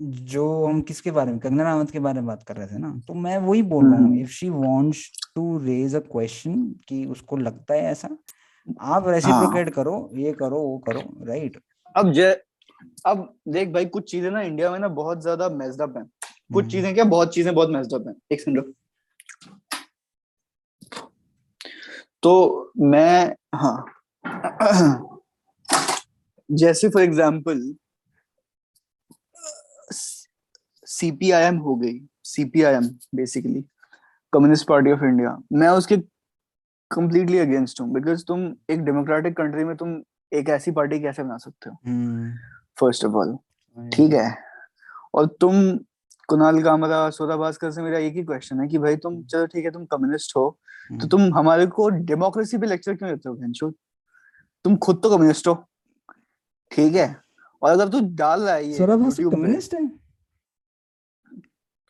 जो 0.00 0.44
हम 0.66 0.80
किसके 0.82 1.10
बारे 1.10 1.32
में 1.32 1.38
कंगना 1.40 1.64
रावत 1.64 1.90
के 1.90 1.98
बारे 1.98 2.20
में 2.20 2.26
बात 2.26 2.42
कर 2.42 2.56
रहे 2.56 2.66
थे 2.66 2.78
ना 2.78 2.90
तो 3.08 3.14
मैं 3.16 3.36
वही 3.38 3.62
बोल 3.64 3.84
रहा 3.86 4.00
हूँ। 4.00 4.16
If 4.16 4.30
she 4.30 4.48
wants 4.50 5.02
to 5.34 5.58
raise 5.58 5.94
a 5.94 6.00
question 6.12 6.62
कि 6.88 7.04
उसको 7.06 7.36
लगता 7.36 7.74
है 7.74 7.80
ऐसा 7.82 8.08
आप 8.80 9.04
हाँ। 9.04 9.12
रेसिप्रोकेट 9.12 9.74
करो 9.74 9.96
ये 10.16 10.32
करो 10.32 10.60
वो 10.60 10.78
करो 10.78 11.00
राइट 11.26 11.60
अब 11.94 12.12
जय 12.12 12.32
अब 13.06 13.28
देख 13.48 13.68
भाई 13.68 13.86
कुछ 13.88 14.10
चीज़ें 14.10 14.30
ना 14.30 14.42
इंडिया 14.42 14.70
में 14.70 14.78
ना 14.78 14.88
बहुत 14.94 15.22
ज़्यादा 15.22 15.48
मेस्ड 15.50 15.82
अप 15.82 15.96
हैं 15.96 16.06
कुछ 16.54 16.64
हम्म। 16.64 16.70
चीज़ें 16.72 16.94
क्या 16.94 17.04
बहुत 17.06 17.34
चीज़ें 17.34 17.54
बहुत 17.54 17.70
मेस्ड 17.70 17.94
अप 17.94 18.08
हैं 18.08 18.14
एक 18.32 18.40
सेकंड 18.40 18.58
रुक। 18.58 18.74
तो 22.22 22.72
मैं 22.78 23.34
हाँ। 23.54 23.86
जैसे 26.50 26.88
फॉर 26.88 27.02
एग्जांपल 27.02 27.60
सीपीआईएम 30.86 31.56
हो 31.58 31.74
गई 31.76 31.98
CPIM 32.24 32.86
basically 33.14 33.64
Communist 34.32 34.66
Party 34.68 34.92
of 34.92 35.04
India 35.04 35.36
मैं 35.52 35.68
उसके 35.68 35.96
कंप्लीटली 36.90 37.38
अगेंस्ट 37.38 37.80
हूँ 37.80 37.92
बिकॉज़ 37.92 38.24
तुम 38.24 38.46
एक 38.70 38.80
डेमोक्रेटिक 38.84 39.36
कंट्री 39.36 39.64
में 39.64 39.76
तुम 39.76 40.00
एक 40.32 40.48
ऐसी 40.48 40.70
पार्टी 40.70 41.00
कैसे 41.00 41.22
बना 41.22 41.36
सकते 41.36 41.70
हो? 41.70 41.76
फ़र्स्ट 42.78 43.04
ऑफ़ 43.04 43.14
ऑल 43.14 43.36
ठीक 43.76 44.12
है? 44.12 44.34
और 45.14 45.26
तुम 45.40 45.54
कुणाल 46.30 46.62
कामरा 46.62 46.98
सोरा 47.10 47.36
भास्कर 47.36 47.70
से 47.70 47.82
मेरा 47.82 47.98
एक 47.98 48.14
ही 48.14 48.22
क्वेश्चन 48.24 48.60
है 48.60 48.66
कि 48.68 48.78
भाई 48.78 48.96
तुम 48.96 49.22
चलो 49.24 49.46
ठीक 49.46 49.64
है 49.64 49.70
तुम 49.70 49.84
कम्युनिस्ट 49.86 50.36
हो 50.36 50.48
तो 50.50 50.94
हम्म। 50.94 51.08
तुम 51.08 51.34
हमारे 51.34 51.66
को 51.68 51.88
डेमोक्रेसी 52.04 52.58
पे 52.58 52.66
लेक्चर 52.66 52.94
क्यों 52.94 53.10
देते 53.10 53.28
हो 53.28 53.34
घनशो 53.36 53.70
तुम 54.64 54.76
खुद 54.76 55.00
तो 55.02 55.10
कम्युनिस्ट 55.10 55.48
हो 55.48 55.54
ठीक 56.70 56.94
है? 56.94 57.14
और 57.62 57.70
अगर 57.70 57.88
तू 57.88 58.00
डाल 58.14 58.40
रहा 58.42 58.54
है 58.54 58.66
ये 58.66 58.74
सौरभ 58.74 59.02
भास्कर 59.02 59.28
कम्युनिस्ट 59.30 59.74
है? 59.74 59.82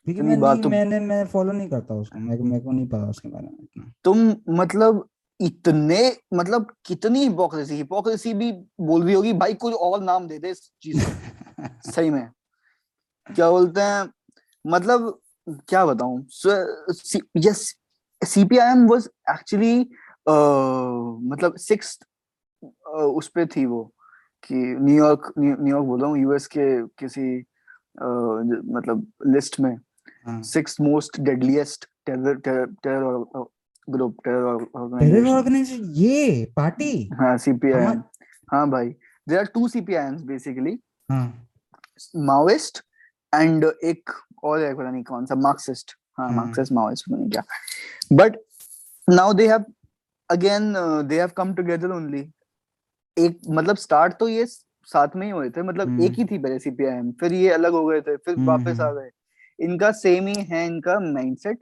मैं 0.07 0.39
बात 0.39 0.53
नहीं 0.55 0.63
तो- 0.63 0.71
मैंने 0.71 0.99
मैं 0.99 1.25
फॉलो 1.25 1.51
नहीं 1.51 1.69
करता 1.69 1.95
उसको 1.95 2.19
मेरे 2.19 2.43
मेरे 2.43 2.63
को 2.65 2.71
नहीं 2.71 2.87
पता 2.87 3.09
उसके 3.09 3.29
बारे 3.29 3.47
में 3.47 3.57
इतना। 3.63 3.91
तुम 4.03 4.35
मतलब 4.59 5.07
इतने 5.39 5.99
मतलब 6.33 6.71
कितनी 6.85 7.19
हिपोक्रेसी 7.19 7.75
हिपोक्रेसी 7.75 8.33
भी 8.33 8.51
बोल 8.81 9.03
रही 9.03 9.13
होगी 9.13 9.33
भाई 9.33 9.53
कोई 9.53 9.73
और 9.81 10.01
नाम 10.03 10.27
दे 10.27 10.39
दे 10.39 10.49
इस 10.49 10.71
चीज़ 10.81 10.97
सही 11.95 12.09
में। 12.09 12.27
क्या 13.27 13.49
बोलते 13.51 13.81
हैं? 13.81 14.09
मतलब 14.65 15.19
क्या 15.69 15.85
बताऊँ? 15.85 16.19
यस 17.37 17.75
सीपीआईएम 18.21 18.87
वाज 18.87 19.09
एक्चुअली 19.29 19.79
मतलब 21.29 21.55
सिक्स 21.57 21.97
उस 22.87 23.27
पे 23.27 23.45
थी 23.45 23.65
वो 23.65 23.83
कि 24.43 24.55
न्यूयॉर्क 24.55 25.33
न्यूयॉर्क 25.39 25.85
बोल 25.85 26.01
रहा 26.01 26.09
हूँ 26.09 26.19
यूएस 26.19 26.47
के 26.47 26.65
किसी 26.99 27.41
uh, 27.41 28.61
मतलब 28.75 29.07
लिस्ट 29.27 29.59
में 29.59 29.75
हाँ। 30.27 30.41
Six 30.43 30.79
most 30.81 31.19
deadliest 31.19 31.85
terror 32.05 32.35
terror 32.83 33.45
group 33.87 34.17
terror 34.23 34.65
organization 34.75 35.91
ये 35.95 36.45
पार्टी 36.55 37.09
हाँ 37.13 37.37
सीपीआईएम 37.37 37.87
हाँ। 37.87 38.11
हाँ 38.51 38.69
भाई 38.69 38.89
there 39.27 39.39
are 39.39 39.45
two 39.45 39.67
CPIMs 39.67 40.21
basically 40.21 40.77
हाँ। 41.09 41.47
माओइस्ट 42.15 42.81
एंड 43.33 43.65
एक 43.83 44.09
और 44.43 44.59
है 44.59 44.73
पता 44.75 44.91
नहीं 44.91 45.03
कौन 45.03 45.25
सा 45.25 45.35
मार्क्सिस्ट 45.35 45.95
हाँ। 46.17 46.29
मार्क्सिस्ट 46.31 46.71
माओइस्ट 46.71 47.05
पता 47.09 47.17
नहीं 47.17 47.29
क्या। 47.29 47.43
But 48.13 48.37
now 49.09 49.33
they 49.33 49.47
have 49.47 49.65
again 50.29 50.73
they 51.07 51.19
have 51.19 51.31
come 51.37 51.53
together 51.53 51.91
only 51.91 52.29
एक 53.17 53.39
मतलब 53.49 53.75
स्टार्ट 53.75 54.13
तो 54.13 54.27
ये 54.27 54.45
साथ 54.45 55.15
में 55.15 55.25
ही 55.25 55.31
हुए 55.31 55.49
थे 55.49 55.61
मतलब 55.61 55.87
हम्म। 55.87 56.03
एक 56.03 56.11
ही 56.11 56.25
थी 56.25 56.37
पहले 56.37 56.59
सीपीआईएम 56.59 57.11
फिर 57.11 57.33
ये 57.33 57.49
अलग 57.49 57.71
हो 57.71 57.85
गए 57.85 58.01
थे 58.01 58.15
फिर 58.15 58.35
हम्म, 58.35 58.47
वापस 58.47 58.79
आ 58.79 58.87
हम्म। 58.87 58.99
गए। 58.99 59.09
इनका 59.59 59.91
सेम 59.91 60.27
ही 60.27 60.33
है 60.43 60.65
इनका 60.65 60.99
माइंडसेट 60.99 61.57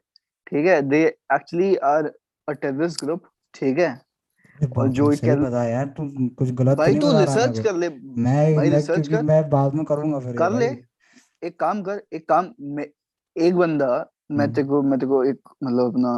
ठीक 0.49 0.65
है? 0.65 0.81
They 0.81 1.01
actually 1.33 1.75
are 1.75 2.11
a 2.47 2.51
terrorist 2.51 3.03
group 3.03 3.23
ठीक 3.53 3.77
है? 3.79 3.89
अरे 3.89 4.67
बाप 4.67 4.85
रे, 4.85 4.91
जो 4.91 5.11
सही 5.11 5.27
क्या- 5.27 5.39
बता 5.39 5.63
यार 5.63 5.85
तू 5.97 6.07
कुछ 6.29 6.51
गलत 6.51 6.69
तो 6.69 6.75
भाई 6.75 6.95
तू 6.99 7.11
रिसर्च 7.19 7.59
कर 7.59 7.75
ले। 7.75 7.89
मैं 8.21 8.55
भाई 8.55 8.69
रिसर्च 8.69 9.07
कर। 9.07 9.21
मैं 9.23 9.49
बाद 9.49 9.73
में 9.73 9.83
करूँगा 9.85 10.19
फिर 10.19 10.35
कर 10.37 10.51
ले। 10.51 10.69
एक 11.43 11.59
काम 11.59 11.81
कर 11.83 12.01
एक 12.13 12.27
काम 12.29 12.51
मैं 12.69 12.85
एक 13.35 13.55
बंदा 13.55 13.87
मैं 14.31 14.45
हम्म। 14.45 14.55
तेरे 14.55 14.67
को 14.67 14.81
मैं 14.81 14.99
तेरे 14.99 15.09
को 15.09 15.23
एक 15.23 15.39
मतलब 15.63 15.93
अपना 15.93 16.11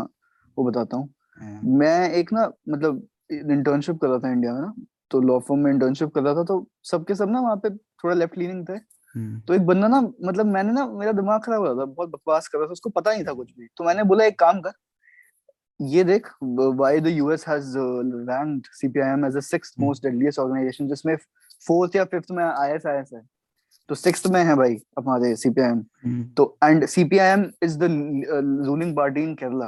वो 0.58 0.64
बताता 0.66 0.98
हूँ। 0.98 1.14
हाँ, 1.38 1.60
मैं 1.64 2.10
एक 2.12 2.32
ना 2.34 2.52
मतलब 2.70 3.08
इंटर्नशिप 3.32 4.00
कर 4.02 4.08
रहा 4.08 4.20
था 4.20 4.32
इंडिया 4.32 4.54
में 4.54 4.62
ना 4.62 4.74
तो 5.12 5.22
लॉ 5.22 5.40
फॉर्म 5.40 5.62
में 5.62 5.72
इंटर्नशिप 5.72 6.10
कर 6.16 6.22
रहा 6.22 6.34
था 6.36 6.44
तो 6.44 6.66
सबके 6.92 7.16
सब 7.16 7.30
ना 7.32 7.40
वहाँ 7.40 7.56
पे 7.56 7.70
थोड़ा 7.70 8.16
लेफ़्ट 8.16 8.38
लीनिंग 8.38 8.68
थे। 8.70 8.74
हम्म, 8.74 9.40
तो 9.40 9.54
एक 9.54 9.66
बंदा 9.66 9.88
ना 9.88 10.00
मतलब 10.02 10.46
मैंने 10.46 10.72
ना 10.74 10.86
मेरा 10.88 11.12
दिमाग 11.12 11.42
खराब 11.44 11.60
हो 11.60 11.66
रहा 11.66 11.76
था 11.76 11.86
बहुत 11.86 12.10
बकवास 12.10 12.48
कर 12.48 12.58
रहा 12.58 12.68
था 12.68 12.72
उसको 12.72 12.90
पता 12.90 13.14
नहीं 13.14 13.24
था 13.26 13.34
कुछ 13.34 13.52
भी। 13.58 13.68
तो 13.78 13.84
मैंने 13.84 14.04
बोला 14.04 14.26
एक 14.26 14.40
काम 14.40 14.62
कर 14.62 14.72
ये 15.80 16.04
देख 16.04 16.28
why 16.44 17.00
the 17.00 17.08
US 17.08 17.48
has 17.48 17.74
ranked 17.78 18.68
CPIM 18.74 19.26
as 19.26 19.36
the 19.36 19.40
sixth. 19.42 19.80
Most 19.80 20.04
deadliest 20.04 20.40
organisation 20.40 20.88
जिसमें 20.88 21.16
फोर्थ 21.68 21.96
या 21.96 22.06
फिफ्थ 22.06 22.32
में 22.32 22.44
आईएसआईएस 22.44 23.10
है। 23.14 23.22
तो 23.92 23.96
सिक्स्थ 23.96 24.28
में 24.28 24.44
है 24.44 24.56
भाई 24.56 24.76
हमारे 25.00 25.36
सीपीआईएम 25.36 25.80
हम्म, 26.04 26.24
तो 26.38 26.58
and 26.64 26.86
CPIM 26.86 27.42
is 27.64 27.78
the 27.80 27.88
ruling 28.66 28.96
party 28.96 29.24
in 29.24 29.34
Kerala 29.36 29.68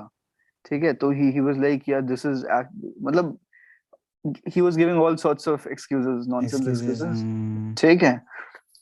ठीक 0.65 0.83
है 0.83 0.93
तो 0.93 1.09
ही 1.11 1.31
ही 1.31 1.39
वाज 1.39 1.57
लाइक 1.57 1.89
यार 1.89 2.01
दिस 2.01 2.25
इज़ 2.25 2.45
मतलब 3.01 3.37
he 4.47 4.61
was 4.61 4.77
giving 4.77 4.97
all 4.97 5.17
sorts 5.17 5.47
of 5.47 5.65
excuses 5.67 6.27
nonsense 6.27 6.67
excuses, 6.67 7.01
excuses 7.01 7.21
hmm, 7.21 7.73
ठीक 7.75 8.03
है 8.03 8.13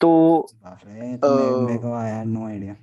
तो 0.00 0.12
मेरे 0.62 1.78
को 1.78 1.92
आया 1.94 2.22
नो 2.24 2.46
आइडिया 2.46 2.76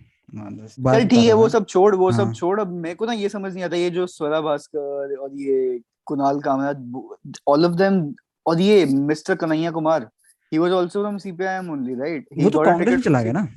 चल 0.68 1.08
ठीक 1.08 1.26
है 1.26 1.34
वो 1.34 1.50
सब 1.50 1.66
छोड़ 1.68 1.96
वो 1.96 2.10
हाँ. 2.10 2.18
सब 2.18 2.26
हाँ। 2.26 2.34
छोड़ 2.34 2.60
अब 2.62 2.74
मेरे 2.82 2.96
को 2.96 3.06
ना 3.06 3.14
ये 3.14 3.30
समझ 3.30 3.54
नहीं 3.54 3.64
आता 3.64 3.76
ये 3.78 3.90
जो 3.90 4.08
स्वरा 4.10 4.42
भास्कर 4.42 5.18
और 5.18 5.40
ये 5.40 5.80
Kunal 6.06 6.42
Kamra 6.42 6.74
all 7.48 7.66
of 7.66 7.76
them 7.78 8.04
और 8.46 8.62
ये 8.62 8.86
mister 8.86 9.36
Kanhaiya 9.36 9.72
Kumar 9.72 10.10
he 10.52 10.58
was 10.58 10.72
also 10.72 11.02
from 11.02 11.18
CPIM 11.18 11.70
only 11.72 11.96
right 11.96 12.26
वो 12.44 12.50
तो 12.50 12.64
कांग्रेस 12.66 12.90
में 12.90 13.02
चला 13.02 13.22
गया 13.24 13.32
ना 13.32 13.48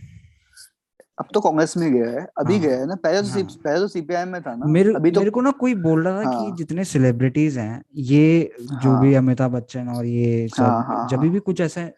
अब 1.19 1.29
तो 1.35 1.41
कांग्रेस 1.41 1.77
में 1.77 1.93
गया 1.93 2.09
है 2.11 2.27
अभी 2.39 2.55
हाँ, 2.55 2.63
गया 2.63 2.79
है 2.79 2.87
ना 2.87 2.95
पहले 2.95 3.21
तो 3.23 3.29
हाँ। 3.29 3.37
सी- 3.37 3.57
पहले 3.65 3.79
तो 3.79 3.89
सीपीआईएम 3.89 4.29
में 4.29 4.41
था 4.43 4.55
ना 4.55 4.67
मेरे 4.67 4.93
अभी 4.95 5.11
तो 5.11 5.21
मेरे 5.21 5.31
को 5.31 5.41
ना 5.41 5.51
कोई 5.61 5.75
बोल 5.75 6.05
रहा 6.05 6.23
था 6.23 6.29
हाँ, 6.29 6.33
कि 6.35 6.49
हाँ। 6.49 6.57
जितने 6.57 6.85
सेलिब्रिटीज 6.85 7.59
हैं 7.59 7.83
ये 8.05 8.51
जो 8.61 8.99
भी 9.01 9.13
हाँ। 9.15 9.23
अमिताभ 9.23 9.51
बच्चन 9.53 9.89
और 9.89 10.07
ये 10.07 10.49
सब 10.49 10.63
हाँ, 10.63 10.85
हाँ, 10.87 11.07
जब 11.09 11.19
हाँ। 11.19 11.29
भी 11.29 11.39
कुछ 11.41 11.61
ऐसा 11.61 11.89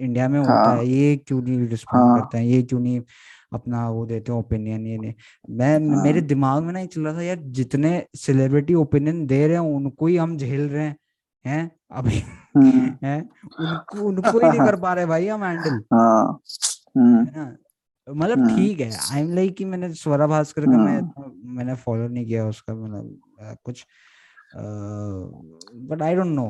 इंडिया 0.00 0.28
में 0.28 0.38
होता 0.38 0.52
हाँ। 0.52 0.76
है 0.76 0.86
ये 0.88 1.16
क्यों 1.16 1.40
नहीं 1.42 1.66
रिस्पॉन्ड 1.68 2.06
हाँ। 2.06 2.20
करते 2.20 2.38
हैं 2.38 2.44
ये 2.44 2.62
क्यों 2.62 2.80
नहीं 2.80 3.00
अपना 3.52 3.88
वो 3.90 4.04
देते 4.06 4.32
हैं 4.32 4.38
ओपिनियन 4.38 4.86
ये 4.86 4.98
नहीं 4.98 5.12
मैं 5.56 5.72
हाँ। 5.94 6.02
मेरे 6.04 6.20
दिमाग 6.20 6.62
में 6.62 6.72
ना 6.72 6.80
ये 6.80 6.86
चल 6.86 7.00
रहा 7.00 7.14
था 7.14 7.22
यार 7.22 7.38
जितने 7.60 8.02
सेलिब्रिटी 8.16 8.74
ओपिनियन 8.74 9.26
दे 9.26 9.46
रहे 9.46 9.56
हैं 9.56 9.74
उनको 9.76 10.06
ही 10.06 10.16
हम 10.16 10.36
झेल 10.36 10.68
रहे 10.68 10.84
हैं 10.84 10.96
हैं? 11.44 11.70
अभी 11.92 12.18
हम्म, 12.56 12.90
हैं? 13.04 13.20
उनको 13.60 14.06
उनको 14.08 14.38
ही 14.38 14.48
नहीं 14.48 14.60
कर 14.60 14.76
पा 14.80 14.92
रहे 14.94 15.06
भाई 15.06 15.26
हम 15.28 15.44
हैंडल। 15.44 15.82
हाँ। 15.92 16.40
हम्म, 16.96 17.46
मतलब 18.08 18.38
हम्म। 18.38 18.56
ठीक 18.56 18.80
है 18.80 18.90
आई 19.12 19.20
एम 19.20 19.34
लाइक 19.34 19.56
कि 19.56 19.64
मैंने 19.64 19.92
स्वरा 19.94 20.26
भास्कर 20.26 20.66
का 20.66 20.78
मैं। 20.78 21.00
मैंने 21.56 21.74
फॉलो 21.84 22.08
नहीं 22.08 22.26
किया 22.26 22.46
उसका 22.48 22.74
मतलब 22.74 23.56
कुछ 23.64 23.84
but 25.90 26.02
I 26.02 26.14
don't 26.14 26.26
know 26.26 26.46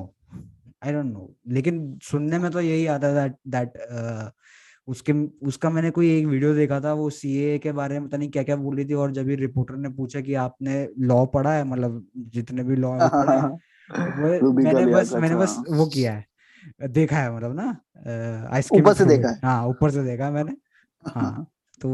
I 0.85 0.93
don't 0.93 1.13
know 1.13 1.31
लेकिन 1.49 1.99
सुनने 2.03 2.39
में 2.39 2.51
तो 2.51 2.61
यही 2.61 2.87
आता 2.87 3.13
दैट 3.15 3.37
दैट 3.49 4.33
उसके 4.89 5.13
उसका 5.47 5.71
मैंने 5.71 5.91
कोई 5.91 6.09
एक 6.19 6.27
वीडियो 6.27 6.55
देखा 6.55 6.81
था 6.81 6.93
वो 6.93 7.09
सीए 7.11 7.59
के 7.59 7.73
बारे 7.73 7.99
में 7.99 8.09
पता 8.09 8.19
नहीं 8.19 8.31
क्या 8.31 8.43
क्या 8.43 8.57
बोल 8.57 8.77
रही 8.77 8.85
थी 8.85 8.95
और 8.95 9.11
जब 9.13 9.29
रिपोर्टर 9.41 9.77
ने 9.77 9.89
पूछा 9.89 10.21
कि 10.21 10.35
आपने 10.45 10.87
लॉ 10.99 11.25
पढ़ा 11.35 11.53
है 11.53 11.65
मतलब 11.65 12.07
जितने 12.35 12.63
भी 12.65 12.77
लॉ 12.77 12.97
पढ़े 12.99 13.37
हैं। 13.37 13.59
मैंने 14.65 14.87
बस 14.87 15.13
मैंने 15.15 15.37
बस 15.37 15.55
हाँ। 15.59 15.77
वो 15.79 15.87
किया 15.87 16.13
है। 16.13 16.89
देखा 16.89 17.17
है 17.17 17.35
मतलब 17.37 17.55
ना 17.61 18.49
आई 18.53 18.63
स्किप 18.63 18.81
ऊपर 18.81 18.95
से 18.95 19.05
देखा 19.05 19.29
है। 19.29 19.39
हाँ 19.45 19.67
ऊपर 19.67 19.91
से 19.91 20.03
देखा 20.05 20.31
मैंने। 20.31 20.53
हाँ 21.15 21.47
तो 21.81 21.89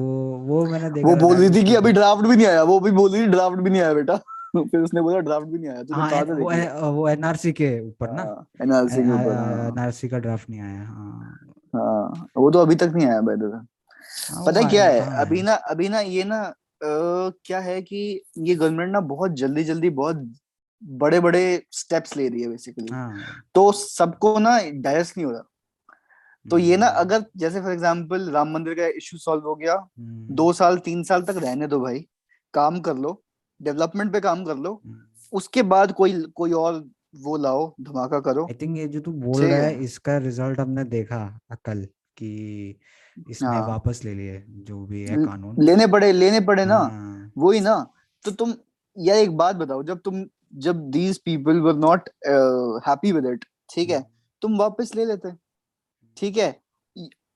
वो 0.47 0.65
मैंने 0.67 0.91
देखा 0.91 1.09
वो 1.09 1.17
बोल 1.17 1.37
रही 1.37 1.51
थी 1.51 1.63
कि 1.65 1.75
अभी 1.75 1.93
ड्राफ्ट 1.93 2.27
भी 2.27 2.37
नहीं 2.37 2.47
आया 2.47 2.63
वो 2.63 2.79
भी 2.81 2.91
बोल 2.91 3.13
रही 3.13 3.23
थी 3.23 3.27
ड्राफ्ट 3.27 3.59
भी 3.59 3.71
नहीं 3.71 3.83
आया 3.83 3.93
बेटा। 3.95 4.17
फिर 4.57 4.81
उसने 4.81 5.01
बोला 5.03 5.19
ड्राफ्ट 5.21 5.47
भी 5.47 5.59
नहीं 5.59 5.71
आया 5.71 5.83
तो 5.83 5.95
हाँ 5.95 6.23
वो 6.25 6.49
है- 6.51 6.83
वो 6.93 7.09
एनआरसी 7.09 7.53
के 7.53 7.69
ऊपर 7.81 8.13
ना। 8.13 8.23
एनआरसी 8.63 9.03
के 9.03 9.13
ऊपर 9.13 9.33
हाँ, 9.33 9.67
एनआरसी 9.69 10.09
का 10.09 10.19
ड्राफ्ट 10.19 10.51
नहीं 10.51 10.61
आया 10.61 10.83
हाँ। 10.83 11.39
हाँ 11.75 12.27
वो 12.37 12.51
तो 12.51 12.59
अभी 12.59 12.75
तक 12.75 12.93
नहीं 12.95 13.07
आया 13.07 13.21
बेटा 13.21 13.47
हाँ, 14.31 14.45
पता 14.47 14.61
है 14.61 14.69
क्या 14.71 14.85
है? 14.85 15.01
हाँ, 15.01 15.21
अभी 15.21 15.43
ना 15.43 15.55
अभी 15.71 15.89
ना 15.89 16.01
ये 16.01 16.25
ना 16.25 16.43
क्या 16.83 17.59
है 17.59 17.81
कि 17.83 18.23
ये 18.39 18.55
गवर्नमेंट 18.55 18.93
ना 18.93 19.01
बहुत 19.01 19.33
जल्दी 19.33 19.65
जल्दी 19.65 19.91
बहुत 19.91 20.17
बड़े 20.83 21.21
बड़े 21.21 21.63
स्टेप्स 21.73 22.17
ले 22.17 22.29
रही 22.29 22.43
है 22.43 22.49
बेसिकली 22.49 22.87
हाँ। 22.93 23.13
तो 23.55 23.71
सबको 23.73 24.39
ना 24.39 24.59
डायस 24.75 25.13
नहीं 25.17 25.25
हो 25.27 25.33
रहा। 25.33 25.43
तो 26.47 26.59
ये 26.59 26.77
ना 26.77 26.87
हम्म, 26.87 26.99
अगर 27.01 27.25
जैसे 27.37 27.61
फॉर 27.61 27.73
एग्जांपल 27.73 28.29
राम 28.31 28.53
मंदिर 28.53 28.75
का 28.75 28.87
इशू 28.97 29.19
सॉल्व 29.19 29.47
हो 29.47 29.55
गया 29.55 29.75
हम्म, 29.75 30.35
दो 30.35 30.53
साल 30.53 30.79
तीन 30.79 31.03
साल 31.05 31.23
तक 31.23 31.37
रहने 31.37 31.67
दो 31.67 31.81
भाई 31.81 32.07
काम 32.55 32.81
कर 32.81 32.97
लो 32.97 33.23
डेवलपमेंट 33.61 34.13
पे 34.13 34.21
काम 34.21 34.45
कर 34.45 34.57
लो 34.57 34.81
हम्म। 34.85 35.01
उसके 35.33 35.63
बाद 35.65 35.93
कोई 35.93 36.21
कोई 36.35 36.53
और 36.53 36.85
वो 37.17 37.37
लाओ 37.37 37.75
धमाका 37.81 38.21
करो। 38.21 38.45
आई 38.45 38.55
थिंक 38.63 38.77
ये 38.79 38.87
जो 38.89 39.01
तू 39.01 39.13
बोल 39.13 39.43
रहा 39.43 39.59
है। 39.59 39.79
इसका 39.85 40.17
रिज़ल्ट 40.19 40.61
हमने 40.61 40.85
देखा 40.85 41.19
कल 41.65 41.85
कि 42.17 42.79
इसने 43.31 43.49
हाँ। 43.49 43.67
वापस 43.69 44.01
ले 44.05 44.15
लिए 44.15 44.45
जो 44.49 44.85
भी 44.87 45.03
है 45.03 45.17
कानून। 45.17 45.57
लेने 45.65 45.87
पड़े 45.87 46.13
लेने 46.13 46.41
पड़े 46.41 46.65
ना। 46.65 46.77
हाँ, 46.77 47.33
वही 47.39 47.61
ना 47.61 47.77
तो 48.25 48.31
तुम 48.31 48.55
यार 48.97 49.19
एक 49.19 49.37
बात 49.37 49.57
बताओ 49.57 49.83
जब 49.83 50.01
तुम 50.05 50.25
जब 50.53 50.89
these 50.91 51.19
people 51.25 51.61
were 51.61 51.75
not 51.77 52.09
happy 52.89 53.13
with 53.13 53.27
it 53.27 53.45
ठीक 53.71 53.91
है? 53.91 54.05
तुम 54.43 54.57
वापस 54.59 54.95
ले 54.95 55.05
लेते 55.05 55.33
ठीक 56.17 56.37
है? 56.37 56.51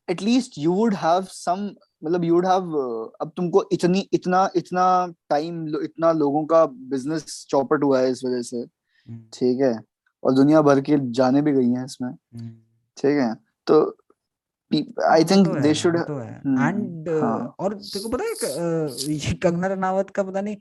At least 0.09 0.59
you 0.59 0.73
would 0.75 0.95
have 0.95 1.23
some 1.31 1.71
मतलब 2.05 2.25
यू 2.25 2.35
वुड 2.35 2.47
हैव 2.47 2.75
अब 3.21 3.33
तुमको 3.37 3.65
इतनी 3.73 4.09
इतना 4.13 4.49
इतना 4.57 4.85
टाइम 5.31 5.67
इतना 5.83 6.13
लोगों 6.13 6.45
का 6.47 6.65
बिज़नेस 6.67 7.45
चौपट 7.51 7.85
हुआ 7.85 8.01
है 8.01 8.11
इस 8.11 8.23
वजह 8.25 8.43
से 8.43 8.57
हम्म, 8.57 9.23
ठीक 9.33 9.61
है? 9.61 9.79
और 10.23 10.33
दुनिया 10.35 10.63
भर 10.63 10.81
के 10.81 10.97
जाने 11.13 11.43
भी 11.43 11.53
गई 11.53 11.69
हैं 11.71 11.85
इसमें 11.85 12.09
हम्म। 12.09 12.51
ठीक 12.99 13.19
है? 13.21 13.35
तो 13.67 13.81
I 15.11 15.25
think 15.25 15.49
they 15.63 15.73
should 15.75 15.97
hmm, 15.99 16.63
and. 16.63 17.09
और 17.09 17.75
तेरे 17.75 18.03
को 18.03 18.09
पता 18.09 18.25
है 18.25 19.35
कंगना 19.43 19.67
रनावत 19.67 20.11
का 20.11 20.23
पता 20.23 20.41
नहीं 20.41 20.57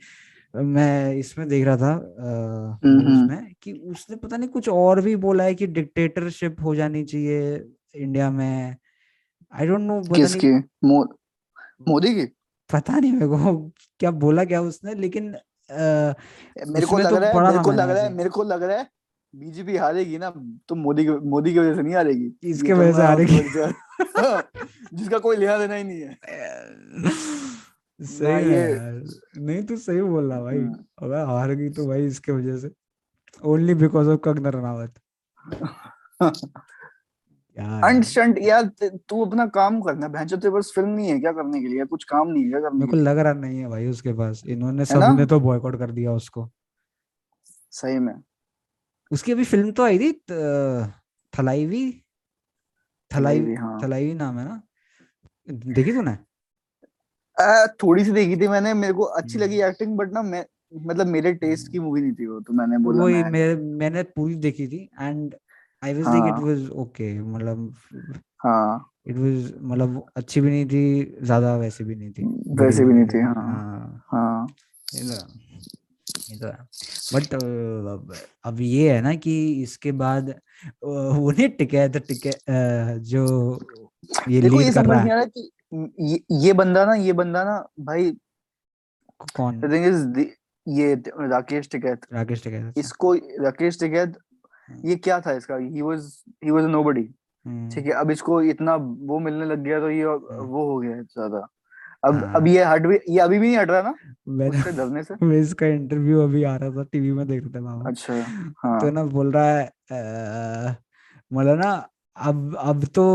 मैं 0.53 1.13
इसमें 1.15 1.47
देख 1.47 1.65
रहा 1.65 1.77
था 1.77 1.91
हम्म, 1.93 2.99
न्यूज़ 2.99 3.13
हम्म। 3.13 3.29
में 3.29 3.53
कि 3.61 3.73
उसने 3.73 4.15
पता 4.15 4.37
नहीं 4.37 4.49
कुछ 4.49 4.69
और 4.69 5.01
भी 5.01 5.15
बोला 5.15 5.43
है 5.43 5.55
कि 5.55 5.67
डिक्टेटरशिप 5.67 6.55
हो 6.63 6.75
जानी 6.75 7.03
चाहिए 7.03 7.55
इंडिया 7.95 8.29
में। 8.31 8.75
आई 9.53 9.67
डोंट 9.67 9.81
नो 9.81 9.99
पता 10.01 10.11
नहीं 10.11 10.21
किसकी 10.23 10.51
मो, 10.83 11.03
मोदी 11.87 12.13
की? 12.15 12.25
पता 12.69 12.99
नहीं 12.99 13.11
मेरे 13.13 13.27
को 13.27 13.55
क्या 13.99 14.11
बोला 14.11 14.45
क्या 14.45 14.61
उसने 14.61 14.93
लेकिन 14.95 15.33
अ, 15.33 16.13
मेरे 16.67 16.85
को 16.85 16.95
उसमें 16.95 17.03
लग 17.03 17.09
तो 17.09 17.17
रहा 17.17 17.29
है 17.29 17.33
पढ़ा 17.35 17.49
मेरे 17.51 17.63
को 17.63 17.71
लग 17.71 17.89
रहा 17.89 18.03
है 18.03 18.13
मेरे 18.13 18.29
को 18.29 18.43
लग 18.43 18.63
रहा 18.63 18.77
है 18.77 18.89
बीजेपी 19.33 19.77
हारेगी 19.77 20.17
ना 20.17 20.29
तो 20.69 20.75
मोदी 20.75 21.03
की 21.05 21.11
मोदी 21.11 21.53
की 21.53 21.59
वजह 21.59 21.75
से 21.75 21.81
नहीं 21.81 21.93
हारेगी। 21.95 22.31
इसके 22.43 22.73
वजह 22.73 22.93
से 22.93 23.01
हारेगी। 23.01 23.39
जिसका 24.97 25.17
कोई 25.17 25.37
लेना 25.37 25.57
देना 25.57 25.75
ही 25.75 25.83
नहीं 25.83 26.01
है। 26.01 26.17
सही 28.01 28.51
है 28.51 29.03
नहीं 29.37 29.63
तो 29.63 29.77
सही 29.77 30.01
बोल 30.01 30.31
रहा 30.31 30.41
भाई। 30.41 30.57
हम्म, 30.57 30.85
अबे 31.01 31.15
हार 31.15 31.53
गई 31.53 31.69
तो 31.69 31.87
भाई 31.87 32.05
इसके 32.05 32.31
वजह 32.31 32.57
से। 32.57 32.71
Only 33.43 33.73
because 33.73 34.07
of 34.07 34.19
Kangana 34.19 34.49
Ranaut 34.49 34.93
अंट 37.59 38.03
शंट 38.03 38.37
यार। 38.37 38.71
तू 38.83 39.25
अपना 39.25 39.47
काम 39.47 39.81
करना। 39.81 40.07
भैंचो 40.07 40.37
तेरे 40.37 40.53
पास 40.53 40.71
फ़िल्म 40.75 40.89
नहीं 40.89 41.07
है 41.07 41.19
क्या 41.19 41.31
करने 41.31 41.61
के 41.61 41.67
लिए? 41.67 41.85
कुछ 41.85 42.03
काम 42.03 42.27
नहीं 42.27 42.45
है 42.45 42.51
करने 42.51 42.79
मेरे 42.79 42.91
के 42.91 42.97
लग 42.97 43.17
रहा 43.17 43.33
नहीं 43.33 43.59
है 43.59 43.67
भाई 43.67 43.87
उसके 43.87 44.13
पास। 44.13 44.43
इन्होंने 44.47 44.83
है 44.83 44.99
ना? 44.99 45.11
सबने 45.11 45.25
तो 45.25 45.39
बॉयकॉट 45.39 45.79
कर 45.79 45.91
दिया 45.91 46.13
उसको। 46.13 46.49
सही 47.71 47.99
में। 47.99 48.23
उसकी 49.11 49.31
अभी 49.31 49.43
फ़िल्म 49.43 49.71
तो 49.71 49.83
आई 49.83 49.99
थी 49.99 50.11
त- 50.11 50.93
थलाईवी 51.39 52.03
हाँ। 53.55 53.79
थलाईवी 53.83 54.13
नाम 54.13 54.39
है 54.39 54.45
ना? 54.45 54.61
देखी 55.49 55.93
तूने? 55.93 56.28
आ, 57.41 57.65
थोड़ी 57.83 58.03
सी 58.05 58.11
देखी 58.11 58.35
थी 58.37 58.47
मैंने 58.47 58.73
मेरे 58.73 58.93
को 58.93 59.03
अच्छी 59.03 59.37
लगी 59.39 59.59
हम्म। 59.59 59.69
एक्टिंग 59.69 59.97
बट 59.97 60.11
ना 60.13 60.21
मैं 60.21 60.45
मतलब 60.85 61.07
मेरे 61.07 61.33
टेस्ट 61.33 61.71
की 61.71 61.77
हम्म। 61.77 61.87
मूवी 61.87 62.01
नहीं 62.01 62.13
थी 62.13 62.25
वो 62.27 62.39
तो 62.39 62.53
मैंने 62.53 62.77
बोला 62.77 63.03
वही 63.03 63.13
मैं 63.13 63.31
मैं 63.31 63.55
मैंने 63.77 64.03
पूरी 64.15 64.35
देखी 64.35 64.67
थी 64.67 64.89
and 65.01 65.35
I 65.83 65.93
was 65.93 66.03
like 66.05 66.33
it 66.35 66.43
was 66.43 66.69
okay 66.77 67.13
मतलब 67.21 67.73
हाँ। 68.43 68.91
इट 69.07 69.17
वाज 69.17 69.53
मतलब 69.61 70.05
अच्छी 70.17 70.41
भी 70.41 70.49
नहीं 70.49 70.65
थी 70.65 71.17
ज़्यादा 71.21 71.55
वैसे 71.55 71.83
भी 71.83 71.95
नहीं 71.95 72.11
थी 72.11 72.23
बुरी 72.25 72.65
वैसे 72.65 72.85
भी 72.85 72.93
नहीं 72.93 73.05
थी। 73.05 73.21
हाँ 73.21 73.33
हाँ। 73.35 74.05
हाँ। 74.07 74.47
ये 74.93 75.03
तो 75.03 76.39
तो 76.39 76.47
है। 76.47 76.57
बट 77.13 78.13
अब 78.45 78.57
ये 78.61 78.91
है 78.93 79.01
ना 79.01 79.13
कि 79.15 79.33
इसके 79.63 79.91
बाद 79.91 80.29
वो 80.83 81.31
नहीं 81.31 81.49
टिकै 81.49 81.77
अ, 81.77 82.97
जो 82.97 83.59
ये 84.29 84.41
लीड 84.41 84.73
कर 84.73 84.85
रहा 84.85 84.99
है। 84.99 85.25
कि 85.25 85.49
ये 85.71 86.19
ये 86.43 86.53
बंदा 86.53 86.85
ना 86.85 86.93
ये 86.95 87.13
बंदा 87.13 87.43
ना 87.43 87.57
भाई 87.81 88.11
कौन? 89.35 89.59
द 89.61 89.71
थिंग 89.71 89.85
इज़ 89.85 90.19
ये 90.67 90.93
राकेश 91.29 91.69
टिकैत। 91.71 92.01
राकेश 92.13 92.43
टिकैत 92.43 92.65
अच्छा। 92.65 92.79
इसको 92.79 93.13
राकेश 93.43 93.79
टिकैत 93.79 94.17
हम्म, 94.69 94.87
ये 94.89 94.95
क्या 94.97 95.19
था 95.21 95.31
इसका? 95.33 95.55
He 95.57 95.81
was 95.81 96.11
he 96.43 96.51
was 96.51 96.63
a 96.63 96.67
nobody 96.67 97.03
ठीक 97.71 97.85
है 97.85 97.91
अब 97.93 98.11
इसको 98.11 98.41
इतना 98.43 98.75
वो 99.09 99.19
मिलने 99.19 99.45
लग 99.45 99.63
गया 99.63 99.79
तो 99.79 99.89
ये 99.89 100.03
हम्म, 100.03 100.45
वो 100.45 100.65
हो 100.71 100.77
गया 100.79 101.01
ज़्यादा। 101.01 101.47
अब 102.03 102.23
अब 102.25 102.25
हाँ 102.37 102.47
ये 102.47 102.63
हट 102.63 102.85
भी 102.87 102.95
ये 103.09 103.19
अभी 103.19 103.39
भी 103.39 103.47
नहीं 103.47 103.57
हट 103.57 103.69
रहा 103.69 103.81
ना? 103.81 103.93
उससे 104.49 104.71
डरने 104.71 105.03
से? 105.03 105.15
मैं 105.21 105.37
इसका 105.41 105.67
इंटरव्यू 105.67 106.21
अभी 106.23 106.43
आ 106.43 106.55
रहा 106.55 106.69
था 106.71 106.83
टीवी 106.91 107.11
में 107.11 107.25
देख 107.27 107.41
रहे 107.43 107.53
थे 107.53 107.59
बाबा। 107.59 107.89
अच्छा 107.89 108.13
तो 108.13 108.85
हाँ 108.85 108.91
ना 108.91 109.03
बोल 109.05 109.31
रहा 109.31 109.57
है 109.57 110.77
मतलब 111.31 111.57
ना 111.59 111.71
अब 112.17 112.55
अब 112.59 112.85
तो 112.95 113.05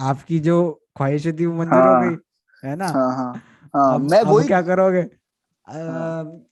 आपकी 0.00 0.38
जो 0.40 0.56
ख्वाहिशें 0.98 1.36
थी 1.36 1.46
वो 1.46 1.54
मंजूर 1.54 1.78
हो 1.78 1.94
हाँ 1.94 2.08
गई 2.08 2.16
है। 2.64 2.76
ना? 2.76 2.86
हाँ 2.88 3.14
हाँ। 3.16 3.32
हाँ 3.74 3.94
अब 3.94 4.10
मैं 4.10 4.20
अब 4.20 4.28
वही 4.28 4.46
क्या 4.46 4.60
करोगे? 4.62 5.06
हाँ। 5.66 6.44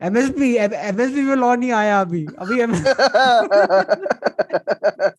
एमएसपी 0.00 0.54
एमएसपी 0.56 1.20
में 1.20 1.34
लॉ 1.36 1.54
नहीं 1.54 1.72
आया 1.72 2.00
अभी 2.00 2.26
अभी 2.38 2.60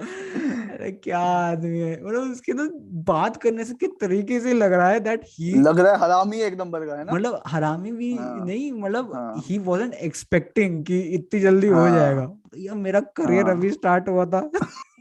अरे 0.00 0.90
क्या 1.04 1.18
आदमी 1.18 1.78
है? 1.78 2.02
मतलब 2.04 2.30
उसके 2.30 2.52
तो 2.52 2.68
बात 3.12 3.36
करने 3.42 3.64
से 3.64 3.74
किस 3.74 3.90
तरीके 4.00 4.40
से 4.40 4.52
लग 4.54 4.72
रहा 4.72 4.88
है 4.88 5.00
दैट 5.00 5.20
ही 5.28 5.52
लग 5.62 5.78
रहा 5.78 5.92
है 5.92 5.98
हरामी 5.98 6.40
एक 6.40 6.54
नंबर 6.58 6.86
का 6.86 6.94
है 6.96 7.04
ना? 7.04 7.12
मतलब 7.12 7.42
हरामी 7.46 7.92
भी 7.92 8.14
हाँ। 8.16 8.44
नहीं 8.46 8.70
मतलब 8.72 9.14
हाँ। 9.14 9.34
ही 9.46 9.58
wasn't 9.58 9.92
एक्सपेक्टिंग 9.92 10.84
कि 10.84 11.00
इतनी 11.00 11.40
जल्दी 11.40 11.68
हो 11.68 11.80
हाँ। 11.80 11.90
जाएगा। 11.98 12.26
भैया 12.26 12.74
मेरा 12.74 13.00
करियर 13.16 13.46
हाँ। 13.46 13.56
अभी 13.56 13.70
स्टार्ट 13.70 14.08
हुआ 14.08 14.26
था। 14.26 14.50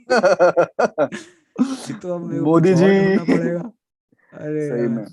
तो 2.01 2.13
अब 2.15 2.31
मोदी 2.33 2.73
जी। 2.73 2.85
पड़ेगा। 3.17 3.59
अरे 4.33 4.69
सही 4.69 4.87
में। 4.87 5.03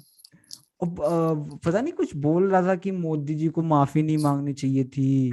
अब 0.83 1.61
पता 1.65 1.81
नहीं 1.81 1.93
कुछ 1.93 2.17
बोल 2.17 2.51
रहा 2.51 2.63
था 2.63 2.75
कि 2.75 2.91
मोदी 2.91 3.35
जी 3.35 3.49
को 3.49 3.63
माफ़ी 3.63 4.03
नहीं 4.03 4.19
मांगनी 4.19 4.53
चाहिए 4.53 4.85
थी। 4.85 5.33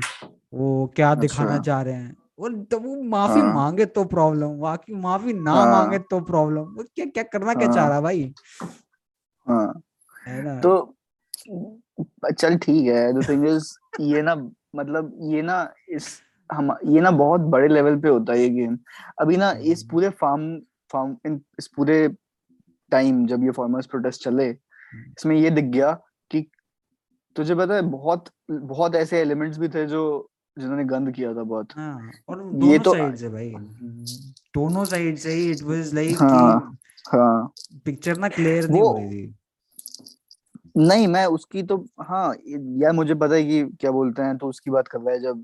वो 0.54 0.94
क्या 0.96 1.16
दिखाना 1.16 1.50
अच्छा 1.50 1.64
चाह 1.64 1.82
रहे 1.82 1.94
हैं। 1.94 2.16
और 2.40 2.54
तब 2.72 2.86
वो 2.86 3.02
माफ़ी 3.04 3.42
हाँ। 3.42 3.54
मांगे 3.54 3.86
तो 3.86 4.04
प्रॉब्लम 4.06 4.60
बाकी 4.60 4.94
माफ़ी 4.94 5.34
ना 5.34 5.54
मांगे 5.54 5.98
हाँ 5.98 6.06
तो 6.10 6.20
प्रॉब्लम 6.22 6.62
वो 6.62 6.84
क्या 6.96 7.06
क्या 7.06 7.24
करना 7.24 7.54
क्या 7.54 7.68
चाह 7.68 7.84
हाँ। 7.84 7.90
रहा 7.90 8.02
भाई? 8.02 8.34
हाँ। 9.48 9.82
है 10.28 10.44
ना। 10.44 10.60
तो 10.62 10.96
चल 12.32 12.58
ठीक 12.58 12.86
है। 12.86 13.14
द 13.14 13.30
थिंग 13.30 13.48
इज़ 13.48 13.74
ये 14.00 14.22
ना 14.22 14.36
मतलब 14.76 15.18
ये 15.22 15.42
ना 15.42 15.74
इस 15.90 16.22
हम 16.52 16.78
ये 16.86 17.02
ना 17.02 17.12
बहुत 17.12 17.42
बड़े 17.42 17.68
लेवल 17.68 18.00
पे 18.00 18.10
होता 18.10 18.34
है 18.34 18.40
ये 18.40 18.50
गेम 18.50 18.78
अभी 19.20 19.38
ना 19.38 19.52
इस 19.52 19.82
हम्म, 19.82 19.92
पूरे 19.92 20.10
फार्म 20.10 20.62
फार्म 20.94 21.16
इन 21.26 21.40
इस 21.60 21.68
पूरे 21.68 22.08
टाइम 22.92 23.26
जब 23.28 23.44
ये 23.44 23.52
फार्मर्स 23.52 23.86
प्रोटेस्ट 23.86 24.24
चले 24.24 24.46
हम्म, 24.46 25.12
इसमें 25.18 25.36
ये 25.36 25.50
दिख 25.50 25.66
गया 25.66 25.92
कि 26.32 26.46
तुझे 27.36 27.56
पता 27.56 27.76
है 27.76 27.82
बहुत 27.82 28.30
बहुत 28.52 28.96
ऐसे 28.96 29.20
एलिमेंट्स 29.22 29.58
भी 29.58 29.70
थे 29.70 29.86
जो 29.86 30.04
जिन्होंने 30.58 30.84
गंद 30.86 31.12
किया 31.12 31.34
था 31.34 31.44
बहुत। 31.44 31.72
हाँ 31.78 32.12
और 32.30 32.42
ये 32.64 32.80
तो 32.80 32.94
साइड 32.94 33.16
से 33.16 33.30
भाई। 33.30 33.50
दोनों 34.56 34.84
साइड 34.86 35.18
से 35.18 35.34
ही 35.34 35.50
इट 35.52 35.64
वाज 35.64 35.94
लाइक 35.94 36.22
हाँ 36.22 36.78
हाँ। 37.10 37.54
पिक्चर 37.86 38.18
ना 38.18 38.28
क्लियर 38.30 38.70
नहीं 38.70 38.82
हो 38.82 38.98
रही 38.98 39.10
थी। 39.10 39.34
नहीं 40.78 41.08
मैं 41.08 41.26
उसकी 41.28 41.64
तो 41.64 41.78
हाँ 42.02 42.36
यार 42.82 42.92
मुझे 42.92 43.16
पता 43.16 43.36
है 43.36 43.44
कि 43.44 43.64
क्या 43.82 43.92
बोलते 43.92 44.22
हैं 44.22 44.38
तो 44.38 44.48
उसकी 44.48 44.72
बात 44.72 44.88
कर 44.88 45.00
रहा 45.00 45.14
है 45.16 45.22
जब 45.22 45.44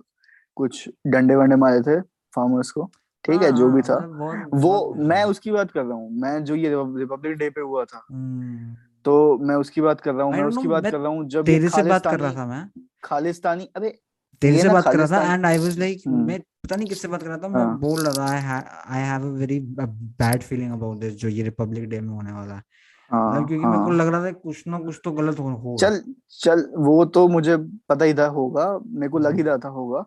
कुछ 0.57 0.87
डंडे 1.07 1.35
वंडे 1.35 1.55
मारे 1.55 1.81
थे 1.81 1.99
फार्मर्स 2.35 2.71
को। 2.71 2.89
ठीक 3.29 3.41
है 3.41 3.49
हाँ 3.49 3.57
जो 3.57 3.69
भी 3.69 3.81
हाँ 3.81 3.81
था 3.89 4.07
मतलब 4.07 4.59
वो 4.63 4.93
मैं 5.07 5.23
उसकी 5.23 5.51
बात 5.51 5.71
कर 5.71 5.83
रहा 5.83 5.97
हूँ 5.97 6.09
मैं 6.11 6.43
जो 6.43 6.55
ये 6.55 6.69
रिपब्लिक 6.69 7.37
डे 7.37 7.49
पे 7.49 7.61
हुआ 7.61 7.85
था 7.85 8.05
हम्म। 8.11 8.75
तो 9.05 9.37
मैं 9.37 9.55
उसकी 9.55 9.81
बात 9.81 10.01
कर 10.01 10.13
रहा 10.13 10.23
हूँ 10.23 10.33
मैं 10.33 10.43
उसकी 10.43 10.67
बात 10.67 10.83
कर 10.83 10.97
रहा 10.97 11.07
हूँ 11.07 11.27
जब 11.29 11.45
तेरे 11.45 11.69
से 11.69 11.83
बात 11.83 12.03
कर 12.03 12.19
रहा 12.19 12.33
था 12.33 12.45
मैं। 12.45 12.69
खालिस्तानी 13.03 13.69
अरे 13.75 13.97
तेरे 14.41 14.61
से 14.61 14.69
बात 14.69 14.83
कर 14.83 14.95
रहा 14.95 15.07
था 15.07 15.33
एंड 15.33 15.45
आई 15.45 15.57
वाज 15.57 15.79
लाइक 15.79 16.01
मैं 16.07 16.39
पता 16.39 16.75
नहीं 16.75 16.87
किससे 16.87 17.07
बात 17.07 17.21
कर 17.23 17.27
रहा 17.27 17.37
था 17.37 17.47
मैं 17.47 17.61
हाँ। 17.61 17.77
बोल 17.79 18.01
रहा 18.01 18.13
था 18.13 18.83
I 18.87 19.01
have 19.01 19.21
a 19.21 19.31
very 19.37 19.59
bad 19.59 20.43
feeling 20.43 20.71
about 20.71 20.97
this 20.97 21.13
जो 21.15 21.27
ये 21.29 21.43
रिपब्लिक 21.43 21.89
डे 21.89 21.99
में 21.99 22.09
होने 22.09 22.31
वाला 22.31 22.53
है। 22.53 22.59
मतलब 22.59 23.33
हाँ 23.33 23.45
क्योंकि 23.45 23.65
मेरे 23.65 23.77
को 23.77 23.89
हाँ। 23.89 23.97
लग 23.97 24.07
रहा 24.07 24.25
था 24.25 24.31
कुछ 24.31 24.63
ना 24.67 24.79
कुछ 24.79 24.99
तो 25.03 25.11
गलत 25.11 25.39
हो, 25.39 25.49
होगा 25.49 25.75
चल 25.77 26.01
चल 26.39 26.65
वो 26.77 27.05
तो 27.05 27.27
मुझे 27.27 27.57
पता 27.89 28.05
ही 28.05 28.13
था 28.13 28.25
होगा 28.27 28.65
मेरे 28.87 29.09
को 29.09 29.19
लग 29.19 29.31
ही 29.31 29.39
हम्म 29.39 29.47
रहा 29.49 29.57
था 29.57 29.69
होगा। 29.69 30.05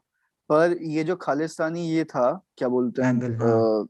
पर 0.52 0.76
ये 0.82 1.04
जो 1.04 1.16
खालिस्तानी 1.16 1.88
ये 1.88 2.04
था 2.04 2.24
क्या 2.58 2.68
बोलते 2.68 3.02
हैं 3.02 3.36
हाँ। 3.38 3.88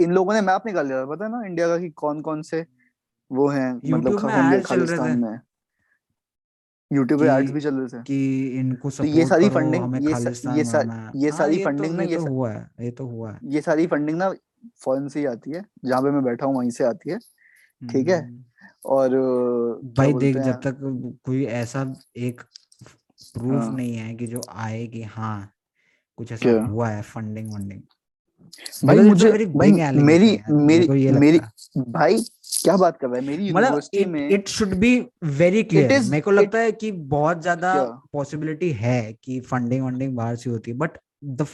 इन 0.00 0.12
लोगों 0.12 0.34
ने 0.34 0.40
मैप 0.40 0.66
निकाल 0.66 0.86
लिया 0.86 1.04
पता 1.06 1.24
है 1.24 1.30
ना 1.30 1.42
इंडिया 1.46 1.68
का 1.68 1.78
कि 1.78 1.90
कौन 2.02 2.20
कौन 2.22 2.42
से 2.42 2.64
वो 3.30 3.48
हैं 3.48 3.72
मतलब 3.74 4.12
में 4.50 4.62
खालिस्तान 4.62 5.18
में। 5.18 5.40
यूट्यूब 6.90 7.20
पे 7.20 7.28
एड्स 7.28 7.50
भी 7.50 7.60
चल 7.60 7.74
रहे 7.74 7.88
थे। 7.88 8.02
कि 8.02 8.18
इनको 8.60 8.90
तो 8.90 9.04
ये 9.04 9.26
सारी 9.26 9.48
फंडिंग 9.48 9.96
ये 9.96 10.14
स, 10.14 10.42
ये 10.56 10.64
सा, 10.64 10.80
ये 11.14 11.30
हाँ 11.30 11.38
सारी 11.38 11.56
ये 11.56 11.64
तो 11.64 11.70
फंडिंग 11.70 11.94
ना 11.96 12.02
ये 12.02 12.10
ये 12.10 12.16
तो 12.16 12.26
हुआ 12.26 12.50
है 12.50 12.70
ये 12.80 12.90
तो 12.90 13.06
हुआ 13.06 13.30
है। 13.32 13.38
ये 13.44 13.60
सारी 13.60 13.86
फंडिंग 13.86 14.18
ना 14.18 14.32
फॉरेन 14.84 15.08
से 15.08 15.20
ही 15.20 15.26
आती 15.26 15.50
है 15.50 15.64
जहाँ 15.84 16.02
पे 16.02 16.10
मैं 16.10 16.22
बैठा 16.24 16.46
हूँ 16.46 16.56
वहीं 16.56 16.70
से 16.70 16.84
आती 16.84 17.10
है 17.10 17.18
ठीक 17.82 18.08
है? 18.08 18.20
हम्म। 18.20 18.44
और 18.84 19.10
भाई 19.96 20.12
देख 20.14 20.36
जब 20.38 20.60
तक 20.60 20.76
कोई 21.26 21.44
ऐसा 21.44 21.92
एक 22.16 22.40
प्रूफ 23.34 23.62
हाँ। 23.62 23.76
नहीं 23.76 23.96
है 23.96 24.14
कि 24.14 24.26
जो 24.26 24.40
आए 24.50 24.86
कि 24.86 25.02
हाँ 25.02 25.52
कुछ 26.16 26.32
ऐसा 26.32 26.52
क्या? 26.52 26.64
हुआ 26.64 26.88
है 26.88 27.02
फंडिंग 27.02 27.54
वंडिंग। 27.54 27.80
भाई 28.84 28.98
a 28.98 29.02
मुझे 29.02 29.30
very 29.32 29.46
भाई 29.46 29.72
मेरी 29.92 30.40
मेरे 30.50 31.12
मेरी 31.12 31.40
भाई 31.78 32.18
क्या 32.62 32.76
बात 32.76 32.96
कर 32.96 33.06
रहा 33.06 33.16
है? 33.16 33.26
मेरी 33.26 33.52
मतलब 33.52 33.62
यूनिवर्सिटी 33.62 33.98
इट 33.98 34.08
में 34.08 34.28
it 34.30 34.48
should 34.48 34.74
be 34.74 35.06
very 35.24 35.62
clear 35.62 36.00
मेरे 36.02 36.20
को 36.20 36.30
लगता 36.30 36.58
है 36.58 36.72
कि 36.72 36.92
बहुत 36.92 37.42
ज़्यादा? 37.42 38.02
पॉसिबिलिटी 38.12 38.70
है 38.70 39.12
कि 39.24 39.40
फंडिंग 39.40 39.84
वंडिंग 39.84 40.16
बाहर 40.16 40.36
से 40.36 40.50
होती 40.50 40.70
है 40.70 40.76
बट 40.76 40.90
द 41.24 41.46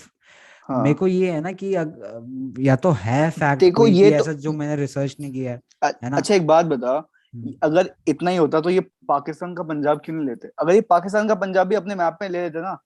हाँ। 0.68 0.82
मेरे 0.82 0.94
को 0.94 1.06
ये 1.06 1.30
है 1.30 1.40
ना 1.40 1.52
कि 1.52 1.74
अग, 1.74 2.54
या 2.58 2.76
तो 2.76 2.90
है 2.90 3.30
फैक्ट 3.30 3.60
देखो, 3.60 3.86
ये 3.86 4.10
तो- 4.10 4.20
ऐसा 4.20 4.32
जो 4.32 4.52
मैंने 4.52 4.76
रिसर्च 4.76 5.16
नहीं 5.20 5.32
किया 5.32 5.52
है 5.52 5.60
है 6.04 6.10
ना? 6.10 6.16
अच्छा 6.16 6.34
एक 6.34 6.46
बात 6.46 6.66
बता 6.66 7.10
अगर 7.62 7.94
इतना 8.08 8.30
ही 8.30 8.36
होता 8.36 8.60
तो 8.60 8.70
ये 8.70 8.80
पाकिस्तान 9.08 9.54
का 9.54 9.62
पंजाब 9.62 10.00
क्यों 10.04 10.16
नहीं 10.16 10.26
लेते? 10.26 10.48
अगर 10.58 10.74
ये 10.74 10.80
पाकिस्तान 10.80 11.28
का 11.28 11.34
पंजाब 11.34 11.66
भी 11.66 11.74
अपने 11.74 11.94
मैप 11.94 12.18
में 12.22 12.28
ले 12.28 12.42
लेते 12.42 12.62
ना 12.62 12.78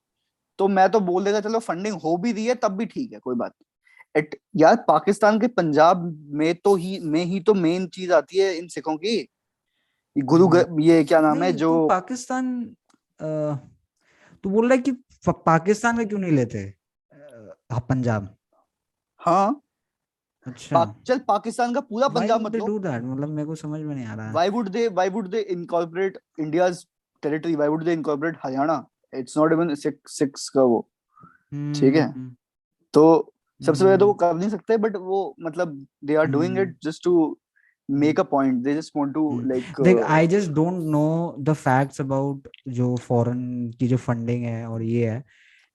तो 0.58 0.68
मैं 0.68 0.88
तो 0.90 1.00
बोल 1.00 1.24
देगा 1.24 1.40
चलो 1.40 1.58
फंडिंग 1.58 1.94
हो 1.94 2.16
भी 2.16 2.32
रही 2.32 2.46
है 2.46 2.54
तब 2.54 2.76
भी 2.76 2.86
ठीक 2.86 3.12
है 3.12 3.18
कोई 3.18 3.36
बात 3.36 3.52
नहीं। 3.52 4.22
एट 4.22 4.40
यार 4.56 4.84
पाकिस्तान 4.88 5.40
के 5.40 5.46
पंजाब 5.48 6.02
में 6.30 6.54
तो 6.54 6.74
ही 6.76 6.98
में 6.98 7.24
ही 7.24 7.40
तो 7.40 7.54
मेन 7.54 7.86
चीज़ 7.86 8.12
आती 8.12 8.38
है 8.38 8.54
इन 8.54 8.68
सिखों 8.68 8.96
की। 8.96 9.28
गुरु 10.16 10.48
ग- 10.48 10.76
ये 10.80 11.04
क्या 11.04 11.20
नाम 11.20 11.42
है 11.42 11.52
जो 11.52 11.88
पाकिस्तान 11.88 12.64
अ, 13.20 13.56
तू 14.42 14.50
बोल 14.50 14.68
रहा 14.68 14.76
है 14.76 14.82
कि 14.82 14.92
पाकिस्तान 15.28 15.96
में 15.96 16.08
क्यों 16.08 16.18
नहीं 16.18 16.32
लेते 16.32 16.74
पंजाब? 17.72 18.36
हाँ। 19.20 19.60
अच्छा। 20.46 20.76
पा, 20.76 20.94
चल 21.06 21.18
पाकिस्तान 21.28 21.74
का 21.74 21.80
पूरा 21.80 22.08
पंजाब 22.08 22.42
would 22.42 22.54
they 22.54 22.62
मतलब 22.62 23.10
मतलब 23.12 23.28
मेरे 23.28 23.46
को 23.46 23.54
समझ 23.54 23.80
में 23.80 23.94
नहीं 23.94 24.04
आ 24.06 24.14
रहा। 24.14 24.26
है 24.26 24.34
why 24.34 24.48
would 24.54 24.70
they 24.72 24.86
why 24.98 25.08
would 25.16 25.30
they 25.32 25.42
incorporate 25.56 26.16
India's 26.44 26.84
territory? 27.22 27.56
Why 27.56 27.68
would 27.68 27.84
they 27.88 27.96
incorporate 27.98 28.38
Haryana 28.44 28.84
it's 29.12 29.36
not 29.36 29.52
even 29.52 29.74
six 29.76 30.16
six 30.20 30.48
का 30.48 30.62
वो। 30.62 30.80
ठीक 31.52 31.94
है? 31.96 32.02
हम्म, 32.02 32.30
तो 32.94 33.32
सबसे 33.60 33.84
पहले 33.84 33.96
तो 33.96 34.06
वो 34.06 34.12
हम्म, 34.12 34.20
कर 34.20 34.34
नहीं 34.34 34.48
सकते 34.50 34.76
बट 34.76 34.96
वो 34.96 35.36
मतलब 35.40 35.86
they 36.04 36.14
are 36.14 36.26
doing 36.26 36.58
hmm. 36.58 36.62
It 36.62 36.76
just 36.84 37.04
to 37.04 37.14
make 37.88 38.20
a 38.20 38.22
point 38.30 38.62
they 38.62 38.74
just 38.74 38.92
want 38.96 39.12
to 39.14 39.28
hmm. 39.30 39.48
Like 39.48 39.80
देख 39.80 40.02
I 40.16 40.26
just 40.28 40.50
don't 40.52 40.82
know 40.90 41.34
the 41.40 41.52
facts 41.52 42.00
about 42.00 42.48
जो 42.68 42.94
फॉरेन 42.96 43.70
की 43.80 43.88
जो 43.88 43.96
फंडिंग 43.96 44.44
है 44.44 44.66
और 44.68 44.82
ये 44.82 45.10
है। 45.10 45.24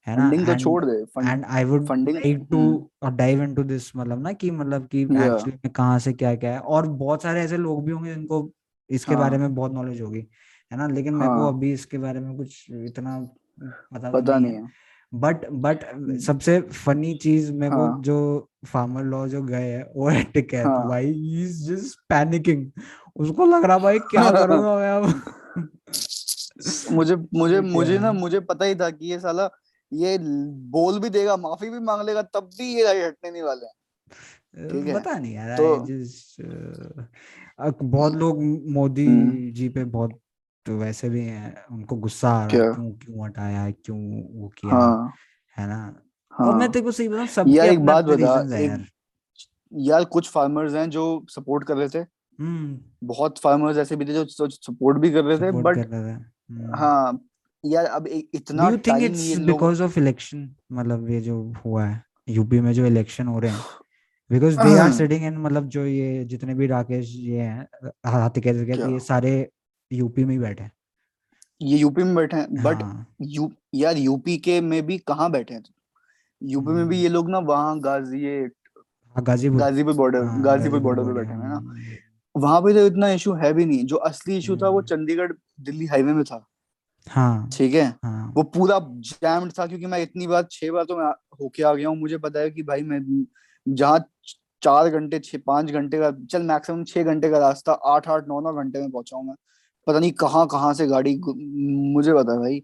है 0.08 0.18
ना 0.18 0.30
फंडिंग 0.30 0.48
तो 0.48 0.56
छोड़ 0.56 0.86
दे 0.86 1.06
and 1.32 1.46
I 1.46 1.64
would 1.64 1.92
like 1.92 2.48
to. 2.52 2.90
Dive 3.10 3.44
into 3.44 3.64
this 3.64 3.96
मतलब 3.96 4.22
ना 4.22 4.32
कि 4.32 4.52
मतलब 4.52 4.88
कि 4.88 5.02
एक्चुअली 5.02 5.52
में 5.52 5.72
कहाँ 5.72 6.00
से 6.00 6.14
क्या 6.14 6.36
क्या 6.36 6.52
है 6.52 6.60
और 6.60 6.88
बहुत 6.88 7.24
सारे 7.24 7.42
ऐसे 7.42 7.58
लोग 7.58 7.86
भी 7.86 7.92
होंगे 7.92 8.16
जिनको 8.16 8.52
इसके 8.90 9.14
हाँ. 9.14 9.22
बारे 9.22 9.38
हाँ। 9.38 9.48
में 9.48 9.56
बहुत 9.56 9.74
नॉलेज 9.74 10.02
होगी 10.02 10.28
है 10.72 10.78
ना 10.78 10.88
लेकिन 10.88 11.14
मेरे 11.14 11.30
को 11.30 11.42
हाँ। 11.42 11.54
अभी 11.54 11.74
इसके 11.74 11.98
बारे 11.98 12.20
में 12.20 12.38
कुछ 12.38 12.66
इतना 12.72 13.20
पता 13.94 14.12
तो 14.12 14.22
पता 14.22 14.40
नहीं 14.40 14.52
नहीं 14.52 14.62
है 14.62 14.66
है 14.66 14.86
बट 15.14 15.50
बट 15.50 15.80
सबसे 16.20 16.62
फनी 16.62 17.14
चीज़ 17.14 17.54
मेरे 17.54 17.76
को 17.76 17.86
हाँ। 17.86 18.02
जो 18.02 18.50
फार्मर 18.66 19.04
लॉ 19.04 19.28
जो 19.28 19.44
गए 19.44 19.64
है 19.64 19.92
वो 19.96 20.10
है 20.10 20.24
टिकैत 20.24 20.66
हाँ। 20.66 20.88
भाई 20.88 21.10
इज़ 21.44 21.74
जस्ट 21.74 22.00
पैनिकिंग 22.10 22.72
उसको 23.16 23.46
लग 23.46 23.66
रहा 23.66 23.78
भाई 23.78 24.00
क्या 24.00 24.32
करूँगा 24.32 24.76
मैं 24.76 24.92
अब 24.92 25.22
मुझे 26.92 27.16
मुझे 27.16 27.62
मुझे 27.76 28.00
ना 28.00 28.12
मुझे 28.12 28.40
पता 28.40 28.66
ही 28.66 28.76
था 28.76 28.90
कि 28.90 29.12
ये 29.12 29.20
साला 29.20 29.50
ये 29.94 30.18
बोल 30.70 31.00
भी 31.00 31.10
देगा 31.10 31.38
माफ़ी 31.38 31.70
भी 31.70 31.80
मांग 31.80 32.02
लेगा 32.02 32.22
तब 32.22 32.50
भी 32.58 32.76
ये 32.76 33.06
हटने 33.08 33.32
नहीं 33.32 33.42
वाले 33.42 33.66
हैं। 33.66 34.94
पता 34.94 35.18
नहीं 35.20 35.34
यार 35.34 35.58
तो- 35.58 35.80
uh, 37.68 37.74
बहुत 37.84 38.14
लोग 38.14 38.44
मोदी 38.70 39.06
हम्म। 39.08 39.52
जी 39.52 39.70
पे 39.70 39.84
बहुत 39.84 40.20
तो 40.66 40.78
वैसे 40.78 41.10
भी 41.10 41.22
हैं 41.26 41.66
उनको 41.72 41.96
गुस्सा 41.96 42.30
आ 42.30 42.46
रहा 42.46 42.64
है 42.64 42.74
क्यों 42.74 42.92
क्यों 42.92 43.26
हटाया 43.26 43.72
क्यों 43.72 44.00
वो 44.42 44.48
किया 44.48 44.76
हाँ। 44.76 45.14
है 45.58 45.68
ना? 45.68 46.02
हाँ, 46.32 46.48
और 46.48 46.56
मैं 46.56 46.72
तेरे 46.72 46.86
को 46.86 46.92
सही 46.92 47.08
बताऊँ 47.10 47.28
सबके 47.28 47.52
यार 47.52 47.68
एक 47.68 47.86
बात 47.86 48.06
बता 48.06 48.58
यार। 48.60 48.86
यार 49.74 50.06
कुछ 50.06 50.30
फार्मर्स 50.30 50.74
हैं 50.74 50.90
जो 50.90 51.26
सपोर्ट 51.30 51.64
कर 51.68 51.78
रहे 51.78 51.90
थे। 51.90 52.00
हम्म। 52.40 53.08
बहुत 53.08 53.38
फार्मर्स 53.40 53.78
ऐसे 53.78 53.96
भी 53.96 54.06
थे 54.06 54.14
जो 54.14 54.26
सपोर्ट 54.50 54.98
भी 54.98 55.12
कर 55.12 55.24
रहे 55.24 55.38
थे 55.38 55.52
बट 55.52 55.78
हम्म। 55.78 56.76
हाँ 56.76 57.28
यार 57.66 57.86
अब 57.86 58.08
इतना 58.08 58.66
do 58.66 58.72
you 58.72 58.78
think 58.88 59.04
it's 59.04 59.38
because 59.46 59.82
of 59.84 60.00
election 60.00 60.50
मतलब 60.72 61.10
ये 61.10 61.22
जो 61.22 61.42
हुआ 61.66 61.86
है 61.86 62.04
यूपी 62.30 62.60
में 62.60 62.72
जो 62.74 62.86
इलेक्शन 62.86 63.28
हो 63.28 63.40
रहे 63.40 63.52
हैं. 63.52 63.60
Because 64.30 64.58
they 64.60 64.78
are 64.80 64.92
sitting 64.92 65.24
in 65.26 65.38
मतलब 65.38 65.68
जो 65.70 65.86
ये 65.86 66.24
जितने 66.26 66.54
भी 66.56 66.68
राकेश 66.68 67.14
ये 67.16 67.42
हैं 67.42 67.68
हाथी 68.06 68.42
कहते 68.42 68.66
क्या? 68.66 68.88
ये 68.88 69.00
सारे 69.00 69.32
यूपी 69.92 70.24
में 70.26 70.34
ही 70.34 70.40
बैठे 70.40 70.64
हैं. 70.64 70.72
ये 71.62 71.78
यूपी 71.78 72.04
में 72.04 72.16
बैठे 72.16 72.38
हैं 72.38 72.64
बट 72.64 72.82
हाँ, 72.84 73.06
यू 73.22 73.52
यार 73.76 73.98
यूपी 73.98 74.38
के 74.38 74.60
में 74.62 74.86
भी 74.86 74.98
कहाँ 75.08 75.30
बैठे 75.32 75.54
हैं? 75.54 75.64
यूपी 76.42 76.72
में 76.72 76.88
भी। 76.88 76.98
ये 77.02 77.10
लोग 77.10 77.30
ना 77.30 77.40
वहाँ 77.52 77.80
गाजी 77.80 78.24
ये 78.24 78.40
हाँ, 78.40 79.24
गाजीपुर. 79.24 79.60
गाजीपुर 79.60 79.94
बॉर्डर 79.94 80.24
हाँ, 80.24 80.42
गाजीपुर 80.44 80.80
बॉर्डर 80.80 81.04
पे 81.04 81.14
बैठे 81.14 81.30
हैं 81.30 81.38
ना। 81.38 81.56
हम्म, 81.56 81.96
वहाँ 82.36 82.62
पे 82.62 82.74
तो 82.74 82.86
इतना 82.88 83.10
इशू 83.10 83.34
है 83.34 83.54
भी 83.54 83.66
नहीं. 83.66 83.86
जो 83.86 83.96
असली 84.10 84.38
इशू 84.38 84.58
था 84.58 84.70
वो 84.70 84.78
हम्म। 84.80 84.88
चंडीगढ़ 84.88 85.32
दिल्ली 85.62 85.86
हाईवे 85.86 86.14
में 86.14 86.24
था। 86.24 86.46
हाँ। 87.08 87.50
ठीक 87.54 87.74
है? 87.74 87.86
हाँ। 88.04 88.32
वो 88.36 88.44
पूरा 88.44 88.80
जैम्ड 89.02 89.52
था 89.60 89.66
क्योंकि 89.68 89.86
मैं 89.86 90.02
इतनी 90.02 90.28
बार 90.28 90.48
छह 90.52 90.72
बार 90.72 90.84
तो 90.86 90.98
मैं 90.98 91.12
होके 91.42 91.64
आ 91.64 91.74
गया 91.74 91.90
हूँ। 91.90 91.98
मुझे 91.98 92.18
पता 92.18 92.40
है 92.40 92.52
कि 92.52 92.64
भाई 92.64 92.82
मैं 92.84 93.00
जहाँ 93.66 94.00
चार 94.64 94.90
घंटे 94.90 95.20
छह 95.20 95.38
पाँच 95.48 95.72
घंटे 95.72 95.98
का 96.00 96.12
चल 96.32 96.44
मैक्सिमम 96.44 96.84
छह 96.84 97.04
घंटे 97.04 97.30
का 97.30 97.38
रास्ता 97.40 97.74
आठ 97.86 98.08
आठ 98.10 98.28
नौ 98.28 98.40
नौ 98.42 98.54
घंटे 98.54 98.80
में 98.82 98.90
पहुँचा 98.92 99.18
हूँ 99.18 99.26
मैं। 99.28 99.36
पता 99.88 100.00
नहीं 100.00 100.12
कहाँ 100.20 100.46
कहाँ 100.52 100.74
से 100.74 100.88
गाड़ी 100.88 101.20
मुझे 101.28 102.14
पता 102.14 102.34
है 102.34 102.40
भाई। 102.40 102.60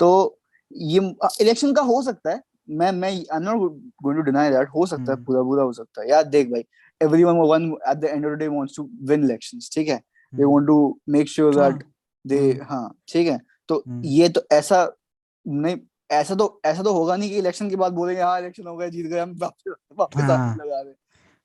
तो 0.00 0.38
ये 0.72 0.98
इलेक्शन 1.40 1.72
का 1.74 1.82
हो 1.82 2.00
सकता 2.02 2.30
है। 2.30 2.40
मैं 2.70 2.90
मैं 2.92 3.08
I 3.08 3.24
am 3.36 3.42
not 3.42 3.60
going 4.02 4.18
to 4.18 4.22
deny 4.22 4.50
that 4.50 4.68
हो 4.74 4.86
सकता 4.86 5.02
है 5.02 5.12
हम्म। 5.12 5.24
पूरा 5.24 5.42
पूरा 5.42 5.62
हो 5.62 5.72
सकता 5.72 6.02
है। 6.02 6.08
यार 6.10 6.24
देख 6.24 6.50
भाई 6.50 6.64
everyone 7.00 7.36
one 7.38 7.70
at 7.88 7.96
the 7.96 8.04
end 8.04 8.26
of 8.26 8.34
the 8.34 8.38
day 8.38 8.46
wants 8.48 8.76
to 8.76 8.88
win 9.08 9.24
elections 9.24 9.70
ठीक 9.74 9.88
है? 9.88 10.00
They 10.32 10.44
want 10.44 10.66
to 10.66 11.00
make 11.08 11.28
sure 11.28 11.54
that 11.54 11.82
they. 12.24 12.38
हाँ 12.62 12.88
ठीक 13.12 13.28
है? 13.28 13.38
तो 13.72 13.82
हम्म। 13.88 14.04
ये 14.04 14.28
तो 14.28 14.42
ऐसा 14.52 14.90
नहीं 15.46 15.76
ऐसा 16.10 16.34
तो 16.34 16.60
ऐसा 16.64 16.82
तो 16.82 16.92
होगा 16.92 17.16
नहीं 17.16 17.30
कि 17.30 17.38
इलेक्शन 17.38 17.70
के 17.70 17.76
बाद 17.76 17.92
बोलेंगे 17.92 18.22
हाँ 18.22 18.38
इलेक्शन 18.40 18.66
हो 18.66 18.76
गया 18.76 18.88
जीत 18.88 19.06
गए 19.06 19.20
हम 19.20 19.34
वापस 19.38 19.74
वापस 19.98 20.20
हाँ। 20.20 20.56
लगा 20.56 20.80
रहे 20.80 20.92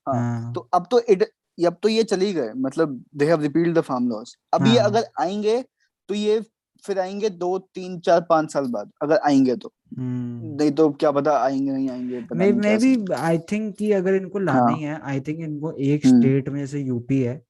हाँ, 0.08 0.16
हाँ, 0.16 0.54
तो 0.54 0.70
अब 0.74 0.88
तो 0.92 1.00
इट 1.00 1.24
अब 1.58 1.78
तो 1.84 1.90
ये 1.90 2.04
चली 2.04 2.34
गए 2.34 2.52
मतलब 2.56 3.02
they 3.16 3.26
have 3.26 3.42
repealed 3.42 3.78
the 3.78 3.82
farm 3.82 4.10
laws 4.10 4.38
अब 4.54 4.68
ये 4.68 4.78
हाँ। 4.80 4.90
अगर 4.90 5.06
आएँगे 5.20 5.62
तो 6.10 6.14
ये 6.14 6.42
फिर 6.84 7.00
आएँगे 7.00 7.30
दो 7.30 7.58
तीन 7.76 8.00
चार 8.00 8.22
पाँच 8.22 8.52
साल 8.54 8.68
बाद 8.68 8.92
अगर 9.02 9.18
आएँगे 9.18 9.56
तो 9.56 9.74
हम्म। 9.98 10.56
नहीं 10.56 10.72
तो 10.72 10.90
क्या 10.90 11.12
पता 11.12 11.38
आएँगे 11.40 11.72
नहीं 11.72 11.90
आएँगे 11.90 12.22
पता 12.22 12.36
मे 12.36 12.78
भी 12.78 12.96
आई 13.14 13.38
थिंक 13.52 13.76
कि 13.76 13.92
अगर 13.92 14.16
इनको 14.16 14.40
लाना 14.40 14.60
हाँ। 14.60 14.76
ही 14.78 14.86
आई 14.86 15.20
थिंक 15.20 15.40
इनको 15.40 15.72
एक 15.72 16.06
हम्म। 16.06 16.20
स्टेट 16.20 16.50
में 16.50 16.60
जैसे 16.60 16.82
यूपी 16.82 17.22
है 17.22 17.42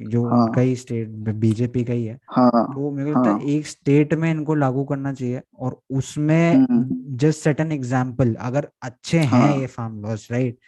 जो 0.00 0.24
हाँ। 0.24 0.44
उनका 0.44 0.60
ही 0.60 0.74
स्टेट 0.76 1.08
बीजेपी 1.36 1.84
का 1.84 1.92
ही 1.92 2.04
है 2.04 2.18
हाँ 2.30 2.50
तो 2.66 2.90
मेरे 2.90 3.12
को 3.12 3.18
लगता 3.18 3.30
हाँ। 3.30 3.38
है 3.40 3.48
एक 3.48 3.66
स्टेट 3.66 4.14
में 4.14 4.30
इनको 4.30 4.54
लागू 4.54 4.84
करना 4.84 5.12
चाहिए 5.12 5.42
और 5.58 5.80
उसमें 5.90 6.54
हम्म। 6.54 7.16
जस्ट 7.16 7.40
सेट 7.40 7.60
एन 7.60 7.72
एग्ज़ाम्पल 7.72 8.34
अगर 8.40 8.68
अच्छे 8.82 9.18
हैं 9.18 9.26
हाँ। 9.28 9.56
ये 9.56 9.66
फार्म 9.66 10.00
लॉस 10.02 10.30
राइट 10.32 10.58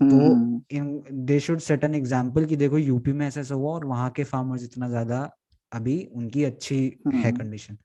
हम्म, 0.00 0.10
तो 0.10 0.34
हम्म, 0.34 0.60
in 0.70 1.24
they 1.26 1.38
should 1.40 1.58
set 1.60 1.84
an 1.84 1.94
example 1.94 2.44
कि 2.44 2.56
देखो 2.56 2.78
यूपी 2.78 3.12
में 3.12 3.26
ऐसा 3.26 3.40
ऐसा 3.40 3.54
हुआ 3.54 3.72
और 3.72 3.84
वहाँ 3.84 4.10
के 4.10 4.24
फार्मर्स 4.24 4.64
इतना 4.64 4.88
ज़्यादा 4.88 5.28
अभी 5.72 6.02
उनकी 6.14 6.44
अच्छी 6.44 6.84
है 7.06 7.12
हम्म। 7.12 7.36
कंडीशन 7.36 7.76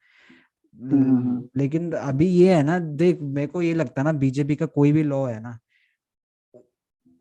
हम्म, 0.78 1.04
हम्म। 1.06 1.44
लेकिन 1.58 1.92
अभी 1.92 2.28
ये 2.28 2.54
है 2.56 2.64
ना 2.64 2.80
देख 2.80 3.22
मेरे 3.22 3.48
को 3.48 3.62
ये 3.62 3.74
लगता 3.74 4.02
है 4.02 4.06
ना 4.06 4.12
बीजेपी 4.20 4.56
का 4.56 4.66
कोई 4.66 4.92
भी 4.92 5.04
लॉ 5.04 5.26
है 5.26 5.40
ना 5.40 5.58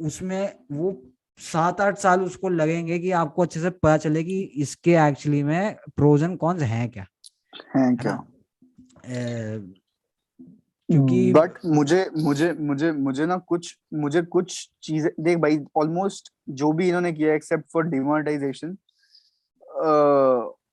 उसमें 0.01 0.53
वो 0.73 0.91
सात 1.39 1.81
आठ 1.81 1.99
साल 1.99 2.23
उसको 2.23 2.49
लगेंगे 2.49 2.99
कि 2.99 3.11
आपको 3.13 3.43
अच्छे 3.43 3.61
से 3.61 3.71
पता 3.71 3.97
चले 3.97 4.23
कि 4.25 4.41
इसके 4.57 4.95
एक्चुअली 5.09 5.43
में 5.43 5.77
प्रोज 5.97 6.23
एंड 6.23 6.39
कॉन्स 6.39 6.63
हैं 6.63 6.89
क्या? 6.91 7.07
है 7.77 7.95
क्या? 7.97 8.17
क्योंकि 10.89 11.33
बट 11.33 11.59
मुझे 11.67 12.11
मुझे 12.17 12.53
मुझे 12.53 12.91
मुझे 12.93 13.27
ना 13.27 13.37
कुछ 13.47 13.77
मुझे 13.95 14.23
कुछ 14.23 14.69
चीज़ें 14.83 15.11
देख 15.21 15.39
भाई 15.39 15.59
ऑलमोस्ट 15.77 16.33
जो 16.51 16.73
भी 16.73 16.89
इन्होंने 16.89 17.13
किया 17.13 17.35
एक्सेप्ट 17.35 17.65
फॉर 17.73 17.85
डिमोनेटाइजेशन 17.85 18.77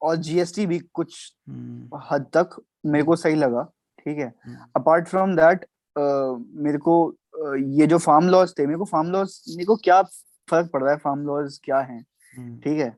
और 0.02 0.16
जीएसटी 0.16 0.66
भी 0.66 0.80
कुछ 0.94 1.34
हम्म, 1.50 2.00
हद 2.12 2.26
तक 2.34 2.62
मेरे 2.86 3.04
को 3.06 3.16
सही 3.16 3.36
लगा 3.36 3.64
ठीक 4.00 4.18
है? 4.18 4.34
अपार्ट 4.76 5.08
फ्रॉम 5.08 5.36
दैट 5.36 5.66
मेरे 5.98 6.78
को 6.78 7.16
ये 7.58 7.88
जो 7.88 7.98
फार्म 7.98 8.30
लॉस 8.30 8.54
थे 8.60 8.66
मेरे 8.66 8.78
को 8.78 8.86
फार्म 8.86 9.12
लॉज 9.12 9.40
मेरे 9.50 9.66
को 9.66 9.76
क्या 9.76 10.02
फ़र्क 10.48 10.70
पड़ 10.74 10.82
रहा 10.84 10.92
है 10.92 10.98
फार्म 10.98 11.26
लॉज 11.26 11.60
क्या 11.64 11.80
हैं? 11.80 12.06
हम्म, 12.34 12.58
ठीक 12.60 12.80
है? 12.80 12.90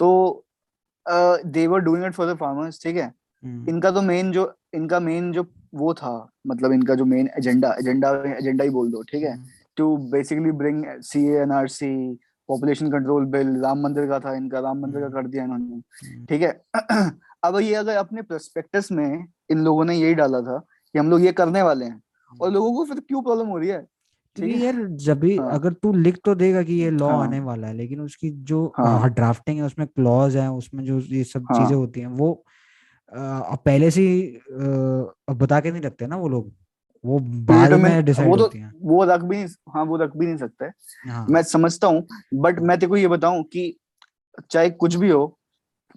तो 0.00 0.46
they 1.46 1.66
were 1.66 1.80
doing 1.80 2.04
it 2.04 2.12
for 2.12 2.32
the 2.32 2.36
farmers 2.36 2.82
ठीक 2.82 2.96
है? 2.96 3.12
हम्म, 3.42 3.68
इनका 3.68 3.90
तो 3.90 4.02
मेन 4.02 4.32
जो 4.32 4.52
इनका 4.74 5.00
मेन 5.00 5.32
जो 5.32 5.46
वो 5.74 5.92
था 5.94 6.12
मतलब 6.46 6.72
इनका 6.72 6.94
जो 6.94 7.04
मेन 7.04 7.28
एजेंडा 7.38 7.72
एजेंडा 7.80 8.10
एजेंडा 8.28 8.64
ही 8.64 8.70
बोल 8.70 8.90
दो 8.92 9.02
ठीक 9.02 9.22
है? 9.22 9.36
To 9.76 9.96
basically 10.10 10.52
bring 10.52 10.84
C 11.02 11.24
NRC 11.36 11.94
population 12.48 12.90
control 12.90 13.24
bill 13.24 13.56
Ram 13.60 13.80
Mandir 13.80 14.06
का 14.08 14.18
था 14.20 14.34
इनका 14.34 14.60
राम 14.60 14.78
मंदिर 14.78 15.00
का 15.00 15.06
हम्म। 15.06 15.16
कर 15.16 15.28
दिया 15.28 15.44
इन्होंने 15.44 16.24
ठीक 16.26 16.42
है? 16.42 16.60
अब 17.44 17.58
ये 17.60 17.74
अगर 17.74 17.96
अपने 17.96 18.22
प्रोस्पेक्टस 18.22 18.88
में 18.92 19.26
इन 19.50 19.58
लोगों 19.58 19.84
ने 19.84 19.94
यही 19.94 20.14
डाला 20.14 20.40
था 20.40 20.58
कि 20.58 20.98
हम 20.98 21.10
लोग 21.10 21.20
ये 21.20 21.32
करने 21.32 21.62
वाले 21.62 21.84
हैं 21.84 22.02
और। 22.40 22.50
लोगों 22.50 22.72
को 22.74 22.84
फिर 22.84 23.00
क्यों 23.00 23.22
प्रॉब्लम 23.22 23.46
हो 23.46 23.58
रही 23.58 23.68
है? 23.68 23.86
क्योंकि 24.36 24.54
है। 24.54 24.64
यार 24.64 24.84
जब 24.98 25.18
भी 25.20 25.36
हाँ। 25.36 25.50
अगर 25.52 25.72
तू 25.72 25.92
लिख 25.92 26.18
तो 26.24 26.34
देगा 26.34 26.62
कि 26.62 26.74
ये 26.74 26.90
लॉ 26.90 27.08
हाँ। 27.08 27.22
आने 27.22 27.40
वाला 27.40 27.66
है 27.68 27.74
लेकिन 27.74 28.00
उसकी 28.00 28.30
जो 28.50 28.64
हाँ। 28.76 29.10
ड्राफ्टिंग 29.10 29.58
है 29.58 29.64
उसमें 29.64 29.86
क्लॉज 29.88 30.36
है 30.36 30.50
उसमें 30.52 30.84
जो 30.84 30.98
ये 31.00 31.24
सब 31.24 31.46
हाँ। 31.50 31.58
चीज़ें 31.58 31.76
होती 31.76 32.00
हैं 32.00 32.08
वो 32.08 32.32
अब 33.12 33.58
पहले 33.64 33.90
से 33.90 34.00
ही 34.02 34.40
बता 35.34 35.60
के 35.60 35.70
नहीं 35.70 35.82
रखते 35.82 36.06
ना 36.06 36.16
वो 36.16 36.28
लोग। 36.28 36.52
वो 37.04 37.18
बाद 37.18 37.72
में 37.72 37.80
प्रीडिटरमिन 37.80 38.04
डिसाइड 38.04 38.28
वो 38.28 38.36
तो 38.36 38.42
होती 38.42 38.58
हैं। 38.58 38.72
वो 38.82 39.04
रख 39.04 39.20
भी 39.20 39.36
नहीं 39.36 39.46
हाँ 39.74 39.84
वो 39.84 39.96
रख 39.96 40.16
भी 40.16 40.26
नहीं 40.26 40.36
सकते। 40.36 40.64
हाँ। 41.10 41.26
मैं 41.30 41.42
समझता 41.42 41.86
हूँ 41.86 42.06
बट 42.34 42.58
मैं 42.60 42.78
तेको 42.78 42.96
ये 42.96 43.08
बताऊँ 43.08 43.42
कि 43.44 43.72
चाहे 44.50 44.70
कुछ 44.70 44.94
भी 44.94 45.10
हो 45.10 45.22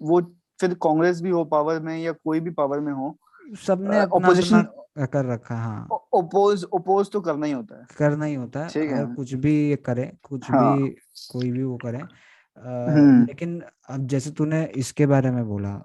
वो 0.00 0.20
फिर 0.60 0.74
कांग्रेस 0.82 1.20
भी 1.22 1.30
हो 1.30 1.44
पावर 1.44 1.80
में 1.80 1.96
या 1.98 2.12
कोई 2.14 2.40
भी 2.40 2.50
पावर 2.52 2.80
में 2.80 2.92
हो 2.92 3.16
सबने 3.64 4.00
ऑपोजिशन 4.02 4.66
कर 4.96 5.24
रखा 5.24 5.54
हाँ 5.56 5.98
ओपोज 6.14 6.64
ओपोज 6.72 7.10
तो 7.10 7.20
करना 7.20 7.46
ही 7.46 7.52
होता 7.52 7.78
है। 7.80 7.86
करना 7.98 8.24
ही 8.24 8.34
होता 8.34 8.62
है 8.62 8.68
ठीक 8.68 8.90
है। 8.90 9.04
कुछ 9.14 9.34
भी 9.34 9.54
ये 9.70 9.76
करे 9.76 10.10
कुछ 10.22 10.50
हाँ। 10.50 10.76
भी 10.76 10.88
कोई 11.32 11.50
भी 11.50 11.62
वो 11.62 11.76
करे 11.76 11.98
हम्म। 11.98 13.24
लेकिन 13.26 13.60
अब 13.88 14.06
जैसे 14.06 14.30
तूने 14.30 14.64
इसके 14.76 15.06
बारे 15.06 15.30
में 15.30 15.44
बोला 15.48 15.80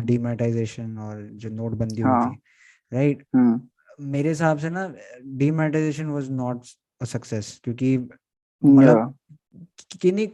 डिमोनेटाइजेशन 0.00 0.98
और 0.98 1.22
जो 1.32 1.48
नोटबंदी 1.48 2.02
हुई 2.02 2.10
हाँ। 2.12 2.30
थी 2.30 2.40
राइट 2.92 3.24
हम्म। 3.36 3.60
मेरे 4.10 4.28
हिसाब 4.28 4.58
से 4.58 4.70
ना 4.70 4.86
demonetization 5.24 6.06
was 6.06 6.30
not 6.30 6.66
a 7.00 7.04
success 7.04 7.60
क्योंकि 7.64 7.96
मतलब 8.62 9.14
किन्हीं 10.00 10.26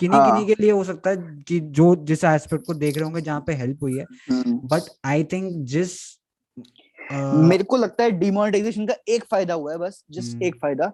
किन्हीं 0.00 0.20
हाँ। 0.20 0.26
किन्हीं 0.30 0.46
के 0.46 0.62
लिए 0.62 0.70
हो 0.70 0.84
सकता 0.84 1.10
है 1.10 1.16
कि 1.48 1.58
जो 1.78 1.94
जिस 1.96 2.24
एस्पेक्ट 2.24 2.66
को 2.66 2.74
देख 2.74 2.96
रहे 2.96 3.04
होंगे 3.04 3.20
जहाँ 3.20 3.40
पे 3.46 3.52
हेल्प 3.54 3.82
हुई 3.82 3.98
है। 3.98 4.04
बट 4.66 4.88
आई 5.04 5.24
थिंक 5.24 5.52
जिस 5.66 5.94
अ, 7.10 7.32
मेरे 7.34 7.64
को 7.64 7.76
लगता 7.76 8.04
है 8.04 8.10
डिमोनेटाइजेशन 8.10 8.86
का 8.86 8.94
एक 9.08 9.24
फ़ायदा 9.24 9.54
हुआ 9.54 9.72
है 9.72 9.78
बस 9.78 10.04
जस्ट 10.10 10.32
हम्म, 10.34 10.44
एक 10.44 10.56
फ़ायदा 10.56 10.92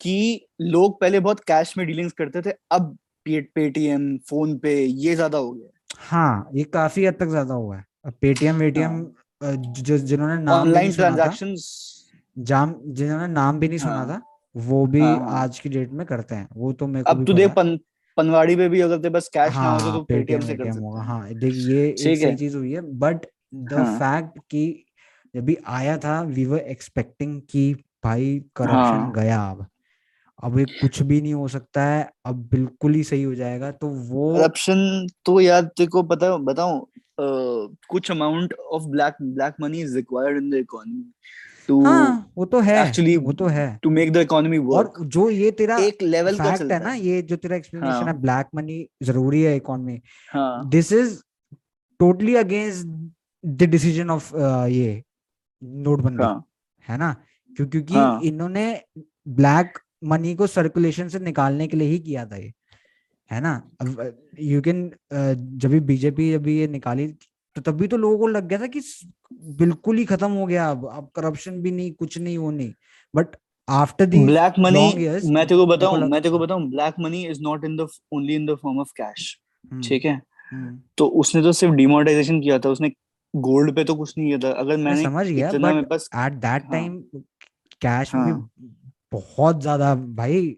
कि 0.00 0.46
लोग 0.60 1.00
पहले 1.00 1.20
बहुत 1.20 1.40
कैश 1.40 1.76
में 1.78 1.86
डीलिंग्स 1.86 2.12
करते 2.12 2.42
थे 2.42 2.54
अब 2.72 2.96
पेटीएम 3.26 4.16
फ़ोन 4.18 4.56
पे 4.58 4.74
ये 4.84 5.14
ज़्यादा 5.14 5.38
हो 5.38 5.50
गया 5.52 5.68
हाँ। 6.00 6.50
ये 6.54 6.64
काफ़ी 6.64 7.04
हद 7.06 7.14
तक 7.14 7.26
ज़्यादा 7.26 7.54
हुआ 7.54 7.76
है। 7.76 8.10
पेटीएम 8.22 8.56
वेटीएम 8.56 8.92
हाँ। 9.40 9.52
जो 9.56 9.98
जिन्होंने 9.98 10.42
नाम 10.42 10.64
भी 10.64 10.70
नहीं 10.70 10.90
ऑनलाइन 10.90 10.92
सुना 10.92 11.10
था 11.10 12.42
जाम 12.44 12.74
जिन्होंने 12.86 13.26
नाम 13.26 13.58
भी 13.60 13.68
नहीं 13.68 13.78
सुना 13.78 13.94
हाँ। 13.94 14.06
था 14.08 14.20
वो 14.54 14.86
भी 14.86 15.00
हाँ। 15.00 15.18
हाँ 15.18 15.38
आज 15.42 15.58
की 15.58 15.68
डेट 15.68 15.90
में 15.90 16.06
करते 16.06 16.34
हैं 16.34 16.48
वो 16.56 16.72
तो 16.72 16.86
मेरे 16.86 17.04
को 17.04 17.10
अब 17.10 17.24
भी 17.24 17.34
देख 17.34 17.50
पन, 17.50 17.76
पनवाड़ी 18.16 18.56
पे 18.56 18.68
भी 18.68 18.80
अगर 18.80 19.10
पास 19.10 19.28
कैश 19.28 19.54
ना 19.54 19.70
हो 19.70 19.78
तो 19.78 19.84
हाँ 19.84 19.98
तू 19.98 20.02
पेटीएम 20.04 20.40
से 20.40 20.54
कर 20.54 20.72
सकता 20.72 21.02
हाँ। 21.02 21.34
देख 21.34 21.54
ये 21.54 21.86
एक 21.88 21.98
सही 21.98 22.36
चीज़ 22.36 22.56
हुई 22.56 22.72
है 22.72 22.80
बट 22.98 23.26
द 23.54 23.72
हाँ। 23.72 23.98
फैक्ट 23.98 24.38
कि 24.50 24.84
जब 25.34 25.44
भी 25.44 25.56
आया 25.68 25.96
था 25.98 26.20
वी 26.22 26.44
वर 26.46 26.58
एक्सपेक्टिंग 26.58 27.40
कि 27.50 27.72
भाई 28.04 28.38
करप्शन 28.56 28.76
हाँ। 28.76 29.12
गया 29.12 29.40
अब। 29.42 29.66
अब 30.42 30.58
ये 30.58 30.64
कुछ 30.72 31.00
भी 31.02 31.20
नहीं 31.20 31.34
हो 31.34 31.46
सकता 31.48 31.82
है 31.84 32.08
अब 32.26 32.36
बिल्कुल 32.50 32.94
ही 32.94 33.02
सही 33.04 33.22
हो 33.22 33.34
जाएगा। 33.34 33.70
तो 33.72 33.88
वो 33.88 34.34
करप्शन 34.36 35.06
तो 35.24 35.40
यार 35.40 35.62
तेरे 35.62 35.86
को 35.86 36.02
पता 36.02 36.36
बताऊँ 36.38 36.86
कुछ 37.90 38.10
amount 38.10 38.52
of 38.72 38.82
black 38.90 39.16
black 39.22 39.54
money 39.60 39.80
is 39.80 39.96
required 39.96 40.36
in 40.36 40.50
the 40.50 40.54
economy 40.56 41.04
to 41.68 41.84
हाँ 41.84 42.32
वो 42.38 42.44
तो 42.44 42.60
है 42.60 42.78
एक्चुअली 42.86 43.16
वो 43.18 43.32
तो 43.32 43.46
है। 43.48 43.66
टू 43.82 43.90
मेक 43.90 44.12
द 44.12 44.16
इकोनॉमी 44.16 44.58
और 44.58 44.64
वर्क 44.66 45.00
जो 45.08 45.28
ये 45.30 45.50
तेरा 45.50 45.76
एक 45.78 46.02
लेवल 46.02 46.38
का 46.38 46.44
फैक्ट 46.44 46.52
है 46.52 46.58
चलता 46.58 46.78
ना 46.78 46.94
ये 46.94 47.20
जो 47.22 47.36
तेरा 47.36 47.56
एक्सप्लेनेशन 47.56 47.98
है 47.98 48.04
हाँ। 48.04 48.20
ब्लैक 48.20 48.46
मनी 48.54 48.86
ज़रूरी 49.02 49.42
है 49.42 49.54
इकोनॉमी 49.56 50.00
हाँ। 50.30 50.68
This 50.70 50.92
is 50.92 51.20
totally 52.00 52.34
against 52.36 52.86
the 53.44 53.68
decision 53.70 54.10
of 54.10 54.34
ये 54.70 55.02
नोटबंदी 55.62 56.22
हाँ। 56.24 56.44
है 56.84 56.96
ना? 56.98 57.14
क्यों 57.56 57.66
क्योंकि 57.68 57.94
हाँ। 57.94 58.20
इन्होंने 58.24 58.64
ब्लैक 59.28 59.78
मनी 60.04 60.34
को 60.34 60.46
सर्कुलेशन 60.46 61.08
से 61.08 61.18
निकालने 61.18 61.66
के 61.68 61.76
लिए 61.76 61.88
ही 61.88 61.98
किया 61.98 62.24
था 62.26 62.36
ये 62.36 62.52
है 63.30 63.40
ना? 63.40 63.62
यू 64.40 64.60
कैन 64.62 64.90
जब 65.12 65.70
भी 65.70 65.80
बीजेपी 65.80 66.30
जब 66.32 66.46
ये 66.48 66.66
निकाली 66.68 67.06
तो 67.56 67.60
तभी 67.62 67.86
तो 67.88 67.96
लोगों 67.96 68.18
को 68.18 68.26
लग 68.26 68.46
गया 68.48 68.58
था 68.58 68.66
कि 68.66 68.80
बिल्कुल 69.58 69.96
ही 69.98 70.04
खत्म 70.04 70.30
हो 70.32 70.46
गया 70.46 70.70
अब 70.70 70.86
अब 70.88 71.10
करप्शन 71.16 71.60
भी 71.62 71.70
नहीं 71.70 71.92
कुछ 71.92 72.18
नहीं 72.18 72.36
वो 72.38 72.50
नहीं। 72.50 72.72
But 73.14 73.36
after 73.68 74.06
the 74.06 74.24
black 74.26 74.58
money 74.58 74.80
मैं 75.30 75.46
तेरे 75.46 75.56
को 75.56 75.66
बताऊँ 75.66 75.98
मैं 76.00 76.20
तेरे 76.22 76.30
को 76.30 76.38
बताऊँ 76.38 76.68
black 76.70 76.94
money 77.00 77.24
is 77.26 77.40
not 77.42 77.64
in 77.64 77.76
the 77.76 77.86
only 78.12 78.34
in 78.34 78.46
the 78.46 78.56
form 78.62 78.80
of 78.80 78.92
cash 78.96 79.36
ठीक 79.84 80.04
है? 80.04 80.20
हम्म। 80.52 80.78
तो 80.98 81.06
उसने 81.22 81.42
तो 81.42 81.52
सिर्फ़ 81.52 81.74
डिमोनेटाइजेशन 81.74 82.40
किया 82.40 82.58
था 82.58 82.68
उसने 82.68 82.88
गोल्ड 83.34 83.74
पे 83.76 83.84
तो 83.84 83.94
कुछ 83.94 84.14
नहीं 84.18 84.38
था 84.38 84.50
अगर 84.50 84.76
मैं 84.76 84.84
मैंने 84.84 85.02
समझ 85.02 85.26
गया 85.26 85.52
बट 85.52 85.88
पास 85.90 86.08
एट 86.16 86.32
दैट 86.32 86.70
टाइम 86.72 87.02
कैश 87.80 88.14
में 88.14 88.22
हाँ। 88.22 88.50
बहुत 89.12 89.60
ज़्यादा 89.60 89.94
भाई 89.94 90.56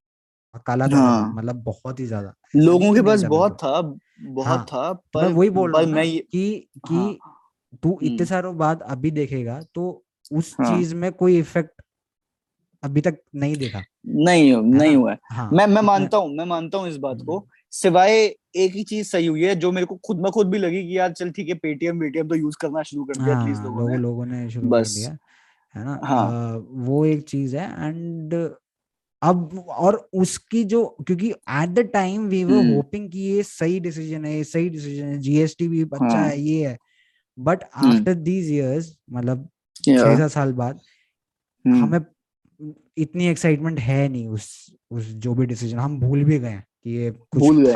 काला 0.66 0.88
था 0.88 0.96
हाँ। 0.96 1.32
मतलब 1.34 1.62
बहुत 1.62 2.00
ही 2.00 2.06
ज़्यादा। 2.06 2.34
लोगों 2.56 2.94
कि 2.94 3.02
पास 3.02 3.22
बहुत 3.22 3.52
था 3.52 3.80
बहुत 3.80 4.46
हाँ 4.46 4.64
था 4.64 4.92
तो 4.92 4.98
पर 5.14 5.32
वही 5.32 5.50
बोल 5.50 5.72
रहा 5.72 5.82
हूँ 5.82 5.90
मैं 5.90 6.18
कि 6.18 6.68
कि 6.88 6.94
हाँ। 6.94 7.38
तू 7.82 7.92
इतने 8.02 8.16
हम्म। 8.16 8.24
सालों 8.24 8.56
बाद 8.58 8.82
अभी 8.82 9.10
देखेगा 9.10 9.60
तो 9.74 10.04
उस 10.32 10.56
हाँ। 10.60 10.76
चीज़ 10.76 10.94
में 10.94 11.12
कोई 11.12 11.38
इफ़ेक्ट 11.38 11.82
अभी 12.82 13.00
तक 13.00 13.18
नहीं 13.34 13.56
देखा। 13.56 13.82
नहीं 14.06 14.50
है 14.50 14.60
नहीं 14.62 14.96
हुआ 14.96 15.12
है। 15.12 15.18
मैं 15.36 15.50
मैं 15.52 15.66
मैं 15.66 15.82
मानता 15.82 16.16
हूँ 16.16 16.36
मैं 16.36 16.44
मानता 16.44 16.78
हूँ 16.78 16.88
इस 16.88 16.96
बात 16.96 17.18
को 17.26 17.38
हम्म, 17.38 17.48
सिवाय 17.72 18.12
एक 18.56 18.72
ही 18.74 18.82
चीज़ 18.84 19.08
सही 19.08 19.26
हुई 19.26 19.42
है 19.44 19.54
जो 19.56 19.70
मेरे 19.72 19.86
को 19.86 19.96
खुद 20.06 20.16
ब 20.20 20.30
खुद 20.30 20.48
भी 20.48 20.58
लगी 20.58 20.82
कि 20.88 20.96
यार 20.98 21.12
चल 21.12 21.30
ठीक 21.30 21.48
है 21.48 21.54
पेटीएम 21.56 21.98
वेटीएम 22.00 22.28
तो 22.28 22.34
यूज़ 22.34 22.56
करना 22.60 22.82
शुरू 22.82 23.04
कर 23.04 23.22
दिया 23.22 23.40
एटलीस्ट 23.40 23.60
हाँ 23.60 23.66
लोगों 23.66 23.88
ने। 23.88 23.96
लोगों 23.98 24.26
ने 24.26 24.48
शुरू 24.50 24.70
कर 24.70 24.82
दिया 24.84 25.16
है 25.74 25.84
ना? 25.84 26.00
हाँ। 26.04 26.54
अ, 26.54 26.56
वो 26.80 27.04
एक 27.06 27.22
चीज़ 27.28 27.56
है 27.56 27.86
एंड 27.88 28.34
अब 29.22 29.58
और 29.70 29.96
उसकी 30.14 30.62
जो 30.64 30.84
क्योंकि 31.06 31.30
at 31.30 31.68
the 31.70 31.88
time 31.92 32.26
we 32.28 32.42
were 32.44 32.74
hoping 32.74 33.10
कि 33.10 33.18
ये 33.20 33.42
सही 33.42 33.78
डिसीज़न 33.80 34.24
है 34.24 34.36
ये 34.36 34.44
सही 34.44 34.68
डिसीज़न 34.70 35.04
है 35.04 35.18
जीएसटी 35.18 35.68
भी 35.68 35.82
अच्छा 35.82 36.06
हाँ। 36.06 36.24
है 36.24 36.40
ये 36.40 36.66
है 36.68 36.76
बट 37.38 37.62
आफ्टर 37.64 38.14
दीज 38.14 38.50
इयर्स 38.50 38.96
मतलब 39.12 39.48
छह 39.84 40.16
सात 40.16 40.30
साल 40.30 40.52
बाद 40.52 40.80
हम्म। 41.64 41.82
हमें 41.84 42.00
इतनी 42.96 43.26
एक्साइटमेंट 43.26 43.78
है 43.80 44.08
नहीं 44.08 44.26
उस 44.28 44.50
उस 44.90 45.06
जो 45.18 45.34
भी 45.34 45.46
डिसीज़न 45.46 45.78
हम 45.78 45.98
भूल 46.00 46.24
भी 46.24 46.38
गए 46.38 46.48
हैं। 46.48 46.64
कि 46.86 46.90
ये 46.90 47.10
कुछ 47.10 47.40
भूल 47.42 47.66
गए 47.66 47.72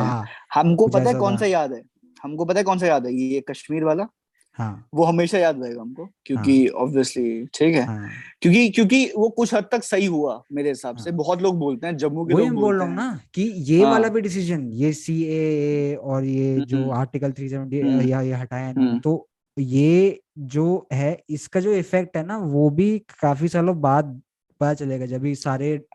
हमको 0.53 0.87
पता 0.87 1.09
है 1.09 1.15
कौन 1.15 1.37
सा 1.37 1.45
याद 1.45 1.73
है? 1.73 1.81
हमको 2.23 2.45
पता 2.45 2.59
है 2.59 2.63
कौन 2.63 2.77
सा 2.79 2.87
याद 2.87 3.05
है? 3.05 3.13
ये 3.13 3.41
कश्मीर 3.41 3.83
वाला? 3.83 4.07
हाँ। 4.53 4.89
वो 4.93 5.03
हमेशा 5.03 5.37
याद 5.37 5.63
रहेगा 5.63 5.81
हमको 5.81 6.09
क्योंकि 6.25 6.67
ऑब्वियसली 6.67 7.37
हाँ. 7.37 7.47
ठीक 7.53 7.75
है? 7.75 7.81
हाँ। 7.81 8.09
क्योंकि 8.41 8.69
क्योंकि 8.69 9.11
वो 9.17 9.29
कुछ 9.29 9.53
हद 9.53 9.65
तक 9.71 9.83
सही 9.83 10.05
हुआ 10.05 10.43
मेरे 10.51 10.69
हिसाब 10.69 10.97
से। 10.97 11.09
हाँ 11.09 11.17
बहुत 11.17 11.41
लोग 11.41 11.59
बोलते 11.59 11.87
हैं 11.87 11.97
जम्मू 11.97 12.25
के 12.25 12.33
लोग 12.33 12.49
बोल 12.49 12.75
रहा 12.75 12.87
हूँ 12.87 12.95
ना 12.95 13.19
कि 13.33 13.41
ये 13.41 13.83
हाँ. 13.83 13.91
वाला 13.91 14.07
भी 14.07 14.21
डिसीज़न 14.21 14.69
ये 14.73 14.93
सी 14.93 15.23
ए 15.23 15.95
और 15.95 16.23
ये 16.23 16.59
जो 16.59 16.77
हम्म। 16.77 16.91
आर्टिकल 16.91 17.31
370 17.31 17.83
हम्म। 17.83 18.01
या 18.01 18.21
ये 18.21 18.33
हटाया 18.33 18.69
हम्म। 18.69 18.99
तो 18.99 19.29
ये 19.59 20.21
जो 20.37 20.87
है 20.93 21.23
इसका 21.29 21.59
जो 21.59 21.73
इफ़ेक्ट 21.73 22.17
है 22.17 22.25
ना 22.25 22.37
वो 22.37 22.69
भी 22.69 22.99
काफ़ी 23.21 23.47
सालों 23.47 23.81
बाद 23.81 24.21
पता 24.59 24.73
चलेगा 24.73 25.05
जब 25.05 25.33
सारे 25.33 25.85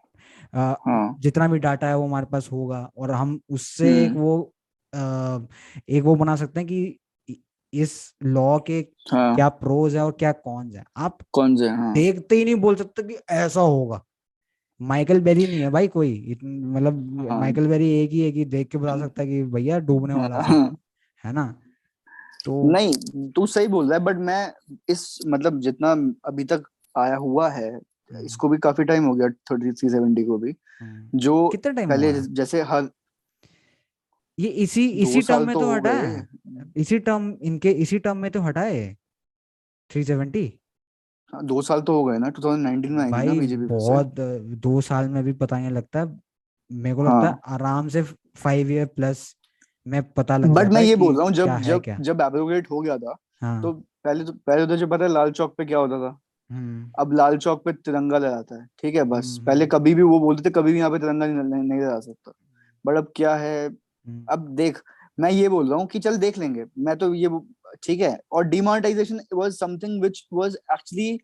हाँ। 0.55 1.16
जितना 1.20 1.48
भी 1.48 1.59
डाटा 1.59 1.86
है 1.86 1.96
वो 1.96 2.07
हमारे 2.07 2.26
पास 2.26 2.48
होगा 2.53 2.90
और 2.96 3.11
हम 3.11 3.40
उससे 3.50 4.05
एक 4.05 4.11
हम्म 4.11 4.20
वो 4.20 4.53
अ, 4.92 4.98
एक 5.88 6.03
वो 6.05 6.14
बना 6.14 6.36
सकते 6.36 6.61
हैं 6.61 6.68
कि 6.68 6.98
इस 7.72 8.14
लॉ 8.22 8.59
के 8.59 8.78
हाँ। 9.12 9.34
क्या 9.34 9.48
प्रोज 9.48 9.96
है 9.96 10.03
और 10.05 10.12
क्या 10.12 10.32
कॉन्स 10.32 10.74
है। 10.76 10.84
आप 10.96 11.18
कौन 11.32 11.57
से 11.57 11.68
हाँ। 11.68 11.92
देखते 11.94 12.36
ही 12.36 12.44
नहीं 12.44 12.55
बोल 12.55 12.76
सकते 12.76 13.03
कि 13.03 13.16
ऐसा 13.30 13.61
होगा। 13.61 14.03
माइकल 14.80 15.20
बेरी 15.20 15.46
नहीं 15.46 15.61
है 15.61 15.70
भाई 15.70 15.88
कोई। 15.88 16.36
मतलब 16.44 17.28
हाँ। 17.30 17.38
माइकल 17.40 17.66
बेरी 17.66 17.90
एक 18.00 18.11
ही 18.11 18.20
है 18.20 18.32
कि 18.32 18.44
देख 18.44 18.68
के 18.68 18.78
बता 18.78 18.96
सकता 18.98 19.22
है 19.22 19.28
कि 19.28 19.42
भैया 19.42 19.78
डूबने 19.78 20.14
वाला 20.14 20.40
हाँ। 20.40 20.76
है 21.24 21.32
ना? 21.32 21.46
तो 22.44 22.70
नहीं 22.72 22.92
तू 23.30 23.46
सही 23.46 23.68
बोल 23.68 23.88
रहा 23.90 23.98
है 23.98 24.05
बट 24.05 24.16
मैं 24.16 24.53
इस 24.88 25.18
मतलब 25.26 25.61
जितना 25.61 25.92
अभी 26.24 26.44
तक 26.44 26.62
आया 26.98 27.16
हुआ 27.16 27.48
है 27.50 27.78
इसको 28.20 28.48
भी 28.48 28.58
काफ़ी 28.58 28.84
टाइम 28.84 29.04
हो 29.04 29.14
गया 29.14 29.28
थर्टी 29.28 29.72
थ्री 29.72 29.88
सेवेंटी 29.88 30.24
को 30.24 30.38
भी। 30.38 30.54
हम्म, 30.80 31.18
जो 31.18 31.48
कितना 31.48 31.72
टाइम 31.72 31.88
पहले 31.88 32.12
जैसे 32.12 32.62
हर 32.62 32.90
ये 34.38 34.48
इसी 34.48 34.88
इसी 34.88 35.20
टर्म 35.20 35.46
में 35.46 35.54
तो 35.54 35.60
तो 35.60 35.66
हो 35.66 35.72
हटा 35.72 35.92
गए। 35.92 36.06
है? 36.06 36.28
इसी 36.76 36.98
टर्म 36.98 37.36
इनके 37.42 37.70
इसी 37.70 37.98
टर्म 37.98 38.16
में 38.16 38.30
तो 38.30 38.40
हटा 38.40 38.60
है? 38.60 38.96
थ्री 39.90 40.04
सेवेंटी 40.04 40.58
हाँ, 41.32 41.44
दो 41.44 41.62
साल 41.62 41.80
तो 41.80 41.94
हो 41.94 42.04
गए 42.04 42.18
ना 42.18 42.28
2019 42.28 42.66
में 42.66 42.82
थी 42.82 42.88
ना 42.88 43.10
भाई 43.10 43.38
बीजेपी 43.38 43.66
बहुत 43.66 44.14
दो 44.60 44.80
साल 44.80 45.08
में 45.08 45.24
भी 45.24 45.32
पता 45.32 45.58
नहीं 45.58 45.70
लगता। 45.70 46.00
है 46.00 46.20
मेरे 46.72 46.96
को 46.96 47.02
लगता 47.02 47.18
है 47.18 47.32
हाँ। 47.32 47.40
आराम 47.44 47.88
से 47.88 48.02
फाइव 48.36 48.70
ईयर 48.70 48.86
प्लस 48.86 49.36
में 49.86 50.02
पता 50.12 50.36
लग 50.36 50.48
बट 50.48 50.68
मैं 50.68 50.80
है 50.80 50.86
ये 50.86 50.96
बोल 50.96 51.14
रहा 51.16 51.24
हूँ 51.24 51.32
जब 51.32 51.58
जब 51.60 51.82
जब 52.00 52.20
एब्रोगेट 52.20 52.70
हो 52.70 52.80
गया 52.80 52.98
था 52.98 53.12
तो 53.12 53.46
हाँ 53.46 53.72
पहले 54.04 54.24
तो 54.24 54.32
पहले 54.32 54.66
तो 54.66 54.76
जो 54.76 54.86
पता 54.86 55.04
है 55.04 55.10
लाल 55.12 55.30
चौक 55.30 55.54
पे 55.56 55.64
क्या 55.64 55.78
होता 55.78 55.98
था? 55.98 56.08
हम्म 56.08 56.22
अब 56.98 57.12
लाल 57.12 57.36
चौक 57.38 57.64
पे 57.64 57.72
तिरंगा 57.72 58.18
लहराता 58.18 58.61
है 58.61 58.66
ठीक 58.82 58.94
है 58.94 59.05
बस। 59.05 59.34
हम्म। 59.36 59.46
पहले 59.46 59.64
हम्म 59.64 59.70
कभी 59.70 59.94
भी 59.94 60.03
वो 60.03 60.18
बोलते 60.20 60.42
थे 60.44 60.50
कभी 60.50 60.72
भी 60.72 60.78
यहाँ 60.78 60.90
पे 60.90 60.98
तिरंगा 60.98 61.26
नहीं 61.26 61.36
नहीं 61.36 61.62
नहीं 61.62 61.80
लहरा 61.80 62.00
सकता। 62.00 62.32
बट 62.84 62.96
अब 62.96 63.12
क्या 63.16 63.34
है 63.36 63.66
हम्म, 63.66 64.24
अब 64.30 64.48
देख 64.57 64.82
मैं 65.18 65.30
ये 65.30 65.48
बोल 65.48 65.68
रहा 65.70 65.78
हूँ 65.78 65.86
कि 65.86 65.98
चल 65.98 66.16
देख 66.16 66.38
लेंगे। 66.38 66.64
मैं 66.78 66.96
तो 66.98 67.12
ये 67.14 67.28
ठीक 67.82 68.00
है 68.00 68.18
और 68.32 68.44
demonetization 68.44 69.20
was 69.34 69.53
something 69.53 70.00
which 70.00 70.26
was 70.32 70.57
actually 70.72 71.18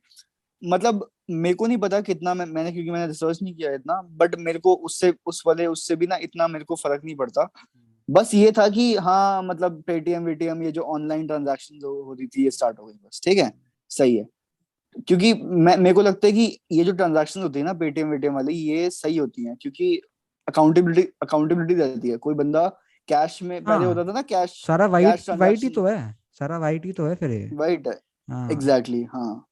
मतलब 0.63 1.09
मेरे 1.31 1.55
को 1.55 1.67
नहीं 1.67 1.79
पता 1.79 2.01
कितना 2.01 2.35
मैं 2.35 2.47
मैंने 2.47 2.73
क्योंकि 2.73 2.91
मैंने 2.91 3.07
रिसर्च 3.07 3.43
नहीं 3.43 3.55
किया 3.55 3.73
इतना 3.75 4.01
बट 4.13 4.35
मेरे 4.39 4.59
को 4.59 4.75
उससे 4.75 5.13
उस 5.27 5.43
वाले 5.47 5.67
उससे 5.67 5.97
भी 5.97 6.07
ना 6.07 6.17
इतना 6.17 6.49
मेरे 6.49 6.65
को 6.65 6.77
फ़र्क 6.77 7.05
नहीं 7.05 7.17
पड़ता। 7.17 7.49
बस 8.09 8.35
ये 8.35 8.53
था 8.53 8.69
कि 8.69 8.95
हाँ 8.97 9.43
मतलब 9.43 9.83
पेटीएम 9.87 10.25
वेटीएम 10.25 10.63
ये 10.63 10.73
जो 10.73 10.83
ऑनलाइन 10.83 11.27
ट्रांजेक्शन 11.27 11.79
हो, 11.85 12.03
हो 12.03 12.13
रही 12.13 12.27
थी 12.27 12.45
ये 12.45 12.51
स्टार्ट 12.51 12.79
हो 12.79 12.87
गई 12.87 12.95
बस 12.95 13.21
ठीक 13.25 13.39
है? 13.39 13.53
सही 13.91 14.17
है। 14.17 14.27
क्योंकि 15.07 15.33
मैं 15.35 15.77
मेरे 15.77 15.95
को 15.95 16.03
लगता 16.03 16.27
है 16.27 16.33
कि 16.33 16.59
ये 16.73 16.85
जो 16.85 16.93
ट्रांजेक्शन 16.93 17.43
होती 17.43 17.59
है 17.59 17.65
ना 17.65 17.73
पेटीएम 17.73 18.11
वीटीएम 18.11 18.35
वाली 18.35 18.55
ये 18.55 18.89
सही 18.91 19.17
होती 19.17 19.45
हैं 19.45 19.57
क्योंकि 19.61 20.01
अकाउंटेबिलिटी 20.49 21.03
अकाउंटेबिलिटी 21.23 21.75
रहती 21.75 22.09
है। 22.09 22.17
कोई 22.17 22.35
बंदा 22.35 22.67
कैश 23.09 23.43
में 23.43 23.63
पहले 23.65 23.85
हाँ, 23.85 23.95
होता 23.95 24.05
था 24.05 24.13
ना 24.13 24.23
कैश 24.23 24.51
सारा 24.67 24.87
वाइट 24.87 25.31
वाइट 25.31 25.63
ही 25.63 25.69
तो 25.69 25.85
है। 25.85 26.17
सारा 26.39 26.59
वाइट 26.59 26.87
ही 26.87 26.93
तो 26.93 27.07
है 27.07 27.15
फिर 27.15 27.55
वाइट 27.55 27.89
है। 27.89 27.95
हाँ। 28.29 28.51
एग्जैक्टली 28.51 29.03
हाँ। 29.13 29.45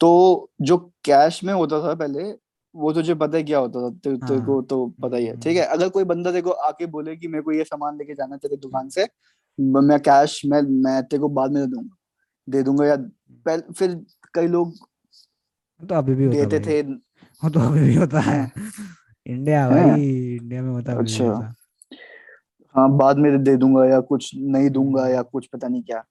तो 0.00 0.50
जो 0.60 0.76
कैश 1.04 1.42
में 1.44 1.52
होता 1.54 1.80
था 1.82 1.94
पहले 1.94 2.30
वो 2.74 2.92
तुझे 2.92 3.14
पता 3.14 3.36
है 3.36 3.42
क्या 3.42 3.58
होता 3.58 3.80
था? 3.80 3.94
तेरे 3.94 4.16
हाँ। 4.24 4.44
को 4.46 4.60
तो 4.62 4.86
पता 5.02 5.16
ही 5.16 5.26
है 5.26 5.38
ठीक 5.40 5.56
है? 5.56 5.64
अगर 5.64 5.88
कोई 5.88 6.04
बंदा 6.04 6.30
देखो 6.32 6.50
आके 6.50 6.86
बोले 6.86 7.16
कि 7.16 7.28
मेरे 7.28 7.42
को 7.42 7.52
ये 7.52 7.64
सामान 7.64 7.96
लेके 7.98 8.14
जाना 8.14 8.34
है 8.34 8.38
तेरे 8.38 8.56
दुकान 8.56 8.88
से 8.88 9.08
मैं 9.58 9.98
कैश 10.00 10.40
मैं 10.46 10.62
मैं 10.62 11.02
तेरे 11.02 11.20
को 11.20 11.28
बाद 11.28 11.52
में 11.52 11.62
दे 11.62 11.66
दूँगा। 11.70 11.96
दे 12.48 12.62
दूँगा 12.62 12.86
या 12.86 12.96
पहले 12.96 13.72
फिर 13.72 14.00
कई 14.34 14.46
लोग 14.46 14.74
तो 15.88 15.94
अभी 15.94 16.14
भी 16.14 16.24
होता 16.24 16.38
है 16.38 16.46
देते 16.46 16.82
थे। 16.82 16.82
वो 17.42 17.50
तो 17.50 17.60
अभी 17.60 17.80
भी 17.80 17.94
होता 17.94 18.20
है। 18.20 18.52
इंडिया 19.26 19.66
हैं? 19.66 19.88
भाई 19.88 20.00
इंडिया 20.36 20.62
में 20.62 20.70
होता 20.70 20.98
अच्छा। 20.98 21.24
ऐसा 21.24 21.54
हाँ 22.76 22.96
बाद 22.96 23.16
में 23.16 23.44
दे 23.44 23.56
दूँगा 23.56 23.84
या 23.84 24.00
कुछ 24.00 24.30
नहीं 24.36 24.70
दूँगा 24.70 25.08
या 25.08 25.22
कुछ 25.22 25.46
पता 25.46 25.68
नहीं 25.68 25.82
क्या। 25.82 26.04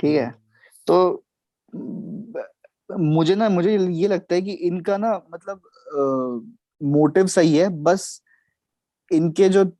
ठीक 0.00 0.16
है? 0.16 0.26
हम्म, 0.26 0.38
तो 0.86 1.24
मुझे 2.98 3.34
ना 3.34 3.48
मुझे 3.48 3.78
ये 3.78 4.08
लगता 4.08 4.34
है 4.34 4.42
कि 4.42 4.52
इनका 4.52 4.96
ना 4.96 5.22
मतलब 5.34 5.60
मोटिव 6.82 7.26
सही 7.26 7.56
है 7.56 7.68
बस 7.68 8.22
इनके 9.12 9.48
जो 9.48 9.72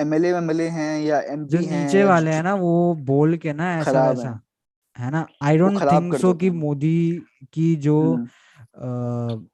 एमएलए 0.00 0.28
एमएलए 0.28 0.68
हैं 0.68 1.00
या 1.00 1.20
एमपी 1.20 1.64
हैं 1.64 1.84
नीचे 1.84 2.04
वाले 2.04 2.30
हैं 2.30 2.42
ना 2.42 2.54
वो 2.54 2.94
बोल 2.94 3.36
के 3.36 3.52
ना 3.52 3.78
ऐसा 3.78 3.90
खराब 3.90 4.20
है 4.98 5.10
ना? 5.10 5.26
आई 5.42 5.58
डोंट 5.58 5.80
थिंक 5.82 6.14
सो 6.14 6.34
कि 6.34 6.50
मोदी 6.50 7.22
की 7.52 7.76
जो 7.76 8.14
हम्म। 8.14 9.46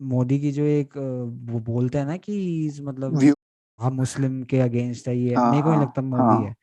मोदी 0.00 0.40
की 0.40 0.52
जो 0.52 0.64
एक 0.64 0.96
वो 1.50 1.58
बोलते 1.60 1.98
हैं 1.98 2.06
ना 2.06 2.16
कि 2.16 2.68
he's 2.70 2.80
मतलब 2.80 3.34
हम 3.80 3.94
मुस्लिम 3.94 4.42
के 4.42 4.60
अगेंस्ट 4.60 5.08
है 5.08 5.18
ये। 5.18 5.34
हाँ 5.34 5.50
मेरे 5.50 5.62
को 5.62 5.68
नहीं 5.68 5.78
हाँ 5.78 5.84
लगता 5.84 6.02
मोदी 6.02 6.22
हाँ। 6.22 6.42
है। 6.42 6.54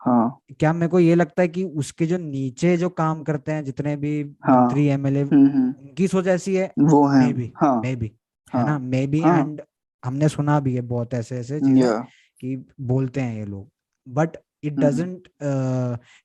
हाँ। 0.00 0.38
क्या 0.60 0.72
मेरे 0.72 0.88
को 0.88 1.00
ये 1.00 1.14
लगता 1.14 1.42
है 1.42 1.48
कि 1.48 1.64
उसके 1.64 2.06
जो 2.06 2.18
नीचे 2.18 2.76
जो 2.76 2.88
काम 2.88 3.22
करते 3.22 3.52
हैं 3.52 3.64
जितने 3.64 3.96
भी 3.96 4.34
हाँ। 4.44 4.62
मंत्री 4.62 4.86
एमएलए 4.86 5.22
हम्म 5.22 5.46
हम्म। 5.46 5.74
उनकी 5.80 6.08
सोच 6.08 6.26
ऐसी 6.26 6.54
है? 6.54 6.72
वो 6.78 7.06
है। 7.08 7.26
मे 7.26 7.32
बी 7.32 7.52
हाँ। 7.56 7.80
मे 7.80 7.96
बी 7.96 8.12
है। 8.54 8.66
ना? 8.66 8.78
मे 8.78 9.06
बी 9.06 9.20
एंड 9.20 9.62
हमने 10.04 10.28
सुना 10.28 10.60
भी 10.60 10.74
है 10.74 10.80
बहुत 10.80 11.14
ऐसे 11.14 11.38
ऐसे 11.38 11.60
चीज़ें 11.60 12.02
कि 12.40 12.66
बोलते 12.80 13.20
हैं 13.20 13.36
ये 13.36 13.44
लोग। 13.44 13.68
But 14.08 14.36
it 14.66 14.72
hmm 14.72 14.86
doesn't 14.86 15.28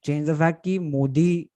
change 0.05 0.29
the 0.29 0.35
fact 0.35 0.63
कि 0.63 0.77
मोदी 0.79 1.47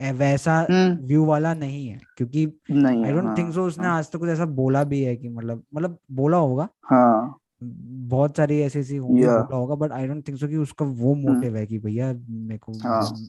वैसा 0.00 0.54
हम्म। 0.70 1.06
व्यू 1.06 1.24
वाला 1.24 1.54
नहीं 1.54 1.86
है 1.88 1.98
क्योंकि 2.16 2.46
नहीं 2.70 3.04
आई 3.04 3.12
डोंट 3.12 3.36
थिंक 3.38 3.52
सो 3.54 3.64
उसने 3.66 3.86
हाँ। 3.86 3.96
आज 3.98 4.10
तक 4.10 4.18
कुछ 4.18 4.28
ऐसा 4.28 4.44
बोला 4.58 4.82
भी 4.84 5.02
है 5.02 5.16
कि 5.16 5.28
मतलब 5.28 5.64
मतलब 5.74 5.98
बोला 6.12 6.36
होगा। 6.36 6.68
हाँ। 6.84 7.40
बहुत 7.62 8.36
सारी 8.36 8.60
ऐसी 8.60 8.78
ऐसी 8.78 8.96
होंगी 8.96 9.22
बोला 9.22 9.56
होगा 9.56 9.74
but 9.74 9.92
I 9.92 10.06
don't 10.06 10.26
think 10.28 10.38
so 10.38 10.48
कि 10.48 10.56
उसका 10.56 10.84
वो 10.84 11.14
हम्म। 11.14 11.32
मोटिव 11.32 11.56
है 11.56 11.66
कि 11.66 11.78
भैया 11.78 12.12
मेरे 12.28 12.58
को 12.58 12.72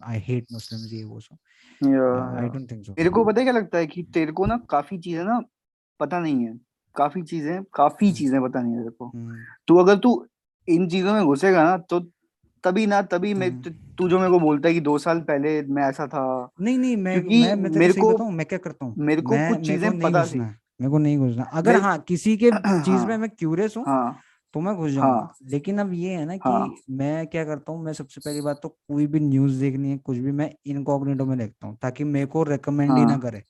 आई 0.06 0.20
हेट 0.20 0.46
मुस्लिम्स 0.54 0.94
ये 0.94 1.04
वो 1.04 1.20
या 1.82 2.40
आई 2.40 2.50
डोंट 2.50 2.72
थिंक 2.72 2.86
सो 2.86 2.94
तेरे 2.94 3.10
को 3.10 3.24
पता 3.26 3.42
है 3.42 3.46
क्या 3.46 3.54
लगता 3.54 3.78
है 3.78 3.88
कि 3.88 4.04
तेरे 4.04 4.32
को 4.32 4.46
ना 4.46 4.58
काफ़ी 4.70 4.98
चीज़ें 4.98 5.24
ना 5.24 5.42
पता 6.00 6.20
नहीं 6.20 6.46
है 6.46 6.54
काफ़ी 6.96 7.22
चीज़ें 7.22 7.64
काफ़ी 7.74 8.12
चीज़ें 8.12 8.42
पता 8.42 8.62
नहीं 8.62 8.74
है 8.74 8.80
तेरे 8.80 8.96
को। 9.00 9.12
तू 9.68 9.76
अगर 9.76 9.98
तू 9.98 10.26
इन 10.68 10.88
चीज़ों 10.90 11.14
में 11.14 11.26
घुसेगा 11.26 11.64
ना 11.64 11.78
तो 11.78 12.00
तभी 12.64 12.86
ना 12.88 13.02
तभी 13.04 13.34
मैं 13.34 13.50
हम्म। 13.50 13.74
तू 13.98 14.10
जो 14.10 14.20
मेरे 14.20 14.32
को 14.32 14.40
बोलता 14.40 14.68
है 14.68 14.74
कि 14.74 14.80
दो 14.82 14.98
साल 14.98 15.20
पहले 15.22 15.62
मैं 15.64 15.84
ऐसा 15.84 16.08
था। 16.08 16.24
नहीं 16.62 16.78
नहीं 16.78 16.96
मैं 16.98 17.18
मैं 17.22 17.56
मैं 17.56 17.70
मेरे 17.72 17.94
को 17.94 18.14
बताऊँ 18.14 18.32
मैं 18.32 18.46
क्या 18.46 18.60
करता 18.60 18.86
हूँ? 18.86 18.96
मेरे 19.00 19.22
को 19.22 19.38
कुछ 19.40 19.66
चीज़ें 19.68 20.00
पता 20.02 20.26
थी। 20.26 20.40
मेरे 20.40 20.90
को 20.90 20.98
नहीं 20.98 21.18
घुसना। 21.18 21.44
अगर 21.54 21.76
हाँ 21.78 21.98
किसी 22.00 22.36
के 22.38 22.52
चीज़ 22.84 23.06
में 23.08 23.12
हाँ 23.12 23.18
मैं 23.18 23.30
क्यूरियस 23.30 23.78
हूँ 23.78 23.86
हाँ। 23.88 24.22
तो 24.54 24.60
मैं 24.60 24.76
घुस 24.76 24.92
जाऊँगा। 24.92 25.16
हाँ। 25.16 25.34
लेकिन 25.46 25.80
अब 25.80 25.94
ये 25.94 26.14
है 26.16 26.26
ना 26.26 26.38
कि 26.38 26.52
हाँ। 26.52 26.68
मैं 26.92 27.28
क्या 27.28 27.44
करता 27.46 27.72
हूँ 27.72 27.84
मैं 27.84 27.94
सबसे 27.94 28.22
पहली 28.22 28.42
बात 28.42 28.60
तो 28.64 28.70
कोई 28.70 29.08
भी 29.08 29.20
न्यूज़ 29.20 29.60
देखनी 29.62 29.92
है 29.92 29.98
कुछ 30.00 30.18
भी 30.18 30.32
मैं 30.32 30.50
इनकॉग्निटो 30.66 31.26
में 31.26 31.38
देखता 31.38 31.68
हूँ 31.68 31.78
ताकि 31.82 32.04
मेरे 32.06 32.26
को 32.28 32.44
रेकमेंड 32.44 32.98
ही 32.98 33.06
ना 33.06 33.14
हाँ। 33.14 33.20
करे 33.20 33.44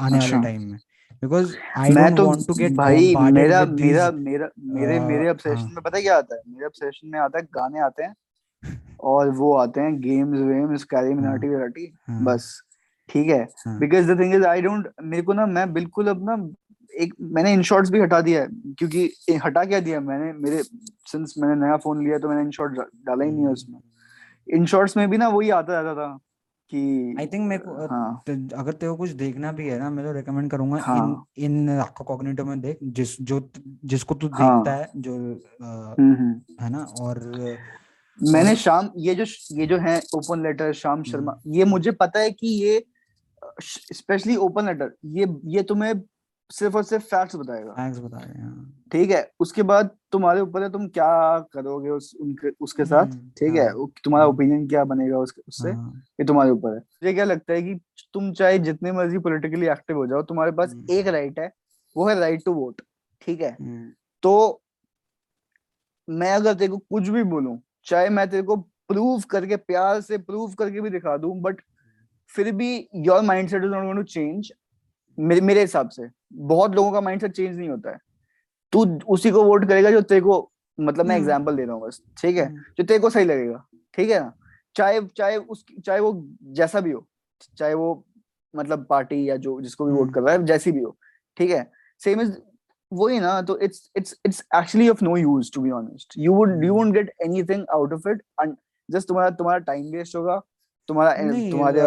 आने 0.00 0.20
वाले 0.20 0.26
अच्छा। 0.26 0.40
टाइम 0.40 0.62
में। 0.62 0.78
बिकॉज़ 1.22 1.54
आई 1.78 1.90
मैं 1.90 2.14
तो 2.14 2.26
वांट 2.26 2.46
टू 2.46 2.54
गेट 2.54 2.72
भाई 2.76 3.14
मेरा 3.32 3.64
मेरा 3.64 4.10
मेरा 4.10 4.48
मेरे 4.74 4.98
मेरे 5.00 5.28
ऑब्सेशन 5.30 5.56
हाँ 5.56 5.68
में 5.68 5.82
पता 5.84 6.00
क्या 6.00 6.16
आता 6.16 6.34
है? 6.34 6.40
मेरे 6.48 6.66
ऑब्सेशन 6.66 7.08
में 7.08 7.18
आता 7.20 7.38
है 7.38 7.44
गाने 7.54 7.80
आते 7.80 8.02
हैं 8.02 8.14
और 9.00 9.30
वो 9.30 9.52
आते 9.54 9.80
हैं 9.80 10.00
गेम्स 10.00 10.38
वेम्स 10.40 10.84
कैरी 10.84 11.12
हाँ 11.12 11.16
मिनाटी 11.16 11.48
विनाटी 11.48 11.92
हाँ। 12.08 12.22
बस। 12.24 12.62
ठीक 13.08 13.28
है? 13.28 13.44
Because 13.68 14.12
the 14.12 14.18
thing 14.20 14.34
is 14.34 14.44
I 14.44 14.62
don't 14.62 14.88
मेरे 15.02 15.22
को 15.22 15.32
ना 15.32 15.46
मैं 15.46 15.72
बिल्कुल 15.72 16.08
अब 16.08 16.24
ना 16.30 16.36
एक 16.94 17.14
मैंने 17.20 17.52
इन 17.52 17.62
शॉर्ट्स 17.62 17.90
भी 17.90 18.00
हटा 18.00 18.20
दिया 18.20 18.40
है 18.40 18.46
क्योंकि 18.78 19.10
हटा 19.44 19.64
क्या 19.64 19.80
दिया? 19.80 20.00
मैंने 20.00 20.32
मेरे 20.32 20.62
सिंस 21.12 21.34
मैंने 21.38 21.54
नया 21.66 21.76
फ़ोन 21.76 22.04
लिया 22.04 22.18
तो 22.18 22.28
मैंने 22.28 22.42
इन 22.42 22.50
शॉर्ट 22.50 22.72
डाला 23.06 23.24
ही 23.24 23.30
नहीं 23.30 23.44
है 23.46 23.52
उसमें। 23.52 23.78
इन 24.48 24.66
शॉर्ट्स 24.66 24.96
में 24.96 25.08
भी 25.10 25.18
ना 25.18 25.28
वही 25.28 25.50
आता 25.50 25.80
रहता 25.80 25.94
था। 25.94 26.18
कि 26.72 27.14
आई 27.18 27.26
थिंक 27.26 27.48
मेरे 27.48 27.62
को 27.64 27.86
हाँ। 27.86 28.22
ते- 28.26 28.52
अगर 28.52 28.72
तेरे 28.72 28.92
को 28.92 28.96
कुछ 28.96 29.10
देखना 29.10 29.52
भी 29.52 29.68
है 29.68 29.78
ना 29.78 29.90
मैं 29.90 30.04
तो 30.04 30.12
रेकमेंड 30.12 30.50
करूँगा 30.50 30.78
हाँ, 30.80 31.26
इन 31.36 31.68
हाँ 31.68 31.82
इन 31.82 31.82
कॉग्निटो 32.04 32.44
में 32.44 32.60
देख 32.60 32.78
जिस 32.82 33.22
जो 33.22 33.50
जिसको 33.84 34.14
तू 34.14 34.28
हाँ। 34.28 34.62
देखता 34.62 34.76
है 34.76 34.90
जो 34.96 35.34
अ, 35.62 35.94
हम्म 36.00 36.14
हम्म। 36.14 36.64
है 36.64 36.70
ना 36.70 36.84
और 37.00 37.18
मैंने 38.18 38.56
शाम 38.56 38.90
ये 38.96 39.14
जो 39.14 39.24
ये 39.52 39.66
जो 39.66 39.78
है 39.78 40.02
ओपन 40.14 40.42
लेटर 40.42 40.72
शर्मा 40.72 41.32
हम्म, 41.32 41.54
ये 41.54 41.64
मुझे 41.64 41.90
पता 41.90 42.20
है 42.20 42.30
कि 42.30 42.46
ये 42.46 42.84
स्पेशली 43.62 44.36
ओपन 44.36 44.66
लेटर 44.66 44.94
ये 45.04 45.26
ये 45.44 45.62
तुम्हें 45.62 46.02
सिर्फ़ 46.50 46.76
और 46.76 46.82
सिर्फ़ 46.82 47.04
फैक्ट्स 47.04 47.36
बताएगा। 47.36 47.74
facts 47.74 48.04
बता 48.04 48.18
रहे 48.18 48.32
हैं 48.32 48.42
हाँ। 48.42 48.79
ठीक 48.92 49.10
है 49.10 49.30
उसके 49.40 49.62
बाद 49.62 49.90
तुम्हारे 50.12 50.40
ऊपर 50.40 50.62
है 50.62 50.70
तुम 50.72 50.86
क्या 50.88 51.38
करोगे 51.52 51.90
उस 51.90 52.12
उनके 52.20 52.50
उसके 52.60 52.84
साथ? 52.84 53.06
हम्म, 53.06 53.30
ठीक 53.38 53.54
है 53.54 53.66
हाँ। 53.68 53.86
तुम्हारा 54.04 54.24
हाँ। 54.24 54.32
ओपिनियन 54.32 54.66
क्या 54.68 54.84
बनेगा 54.84 55.18
उसके 55.18 55.42
उससे? 55.48 55.70
हाँ। 55.70 56.02
ये 56.20 56.26
तुम्हारे 56.26 56.50
ऊपर 56.50 56.70
है। 56.70 56.78
मुझे 56.78 57.12
क्या 57.14 57.24
लगता 57.24 57.52
है 57.52 57.62
कि 57.62 57.74
तुम 58.14 58.32
चाहे 58.32 58.58
जितने 58.58 58.92
मर्ज़ी 58.92 59.18
पॉलिटिकली 59.18 59.66
एक्टिव 59.68 59.96
हो 59.96 60.06
जाओ 60.06 60.22
तुम्हारे 60.22 60.52
पास 60.52 60.72
हम्म, 60.72 60.86
एक 60.90 61.06
राइट 61.08 61.38
है 61.38 61.52
वो 61.96 62.08
है 62.08 62.18
राइट 62.20 62.44
टू 62.44 62.52
वोट 62.52 62.82
ठीक 63.22 63.40
है? 63.40 63.56
हम्म, 63.60 63.90
तो 64.22 64.62
मैं 66.08 66.32
अगर 66.34 66.54
तेरे 66.54 66.70
को 66.70 66.78
कुछ 66.78 67.08
भी 67.08 67.22
बोलूँ 67.24 67.58
चाहे 67.86 68.08
मैं 68.08 68.28
तेरे 68.30 68.42
को 68.42 68.56
प्रूव 68.88 69.22
करके 69.30 69.56
प्यार 69.56 70.00
से 70.00 70.18
प्रूव 70.18 70.54
करके 70.54 70.80
भी 70.80 70.90
दिखा 70.90 71.16
दूँ 71.16 71.34
बट 71.40 71.60
फिर 72.34 72.50
भी 72.52 72.88
your 72.96 73.22
mindset 73.22 73.64
is 73.64 73.70
not 73.70 73.82
going 73.82 73.96
to 73.96 74.02
change 74.02 74.52
मेरे 75.18 75.40
मेरे 75.40 75.60
हिसाब 75.60 75.88
से। 75.88 76.08
बहुत 76.32 76.74
लोगों 76.74 76.92
का 76.92 77.00
माइंडसेट 77.00 77.32
चेंज 77.32 77.56
नहीं 77.58 77.68
होता 77.68 77.90
है। 77.90 77.98
तू 78.72 78.84
उसी 79.08 79.30
को 79.30 79.42
वोट 79.44 79.64
करेगा 79.68 79.90
जो 79.90 80.00
तेरे 80.02 80.20
को 80.20 80.38
मतलब 80.78 81.06
मैं 81.06 81.14
हम्म, 81.14 81.22
एग्जांपल 81.22 81.56
दे 81.56 81.64
रहा 81.64 81.74
हूँ 81.74 81.82
बस 81.82 82.02
ठीक 82.22 82.36
है? 82.36 82.44
हम्म, 82.46 82.62
जो 82.78 82.84
तेरे 82.84 82.98
को 82.98 83.10
सही 83.10 83.24
लगेगा 83.24 83.64
ठीक 83.94 84.10
है? 84.10 84.20
ना 84.20 84.32
चाहे 84.76 85.00
चाहे 85.16 85.36
उस 85.36 85.64
चाहे 85.86 86.00
वो 86.00 86.12
जैसा 86.52 86.80
भी 86.80 86.90
हो 86.90 87.06
चाहे 87.58 87.74
वो 87.74 87.88
मतलब 88.54 88.86
पार्टी 88.90 89.28
या 89.30 89.36
जो 89.36 89.60
जिसको 89.60 89.84
भी 89.84 89.92
वोट 89.92 90.00
हम्म, 90.00 90.12
कर 90.12 90.20
रहा 90.20 90.34
है 90.34 90.44
जैसी 90.44 90.72
भी 90.72 90.82
हो 90.82 90.96
ठीक 91.36 91.50
है? 91.50 91.70
सेम 92.00 92.20
इज़ 92.20 92.32
वही 92.92 93.18
ना 93.20 93.40
तो 93.42 93.58
it's 93.58 93.90
it's 93.96 94.14
it's 94.26 94.42
actually 94.56 94.88
of 94.88 95.04
no 95.04 95.16
use 95.16 95.50
to 95.54 95.60
be 95.62 95.70
honest 95.70 96.14
you 96.18 96.34
would 96.34 96.48
you 96.48 96.56
hmm. 96.56 96.70
Won't 96.72 96.94
get 96.94 97.12
anything 97.24 97.64
out 97.74 97.92
of 97.92 98.08
it 98.08 98.22
and 98.42 98.56
just 98.88 99.08
तुम्हारा 99.08 99.30
तुम्हारा 99.30 99.58
टाइम 99.64 99.90
वेस्ट 99.92 100.16
होगा 100.16 100.40
तुम्हारा 100.88 101.12
तुम्हारा 101.50 101.84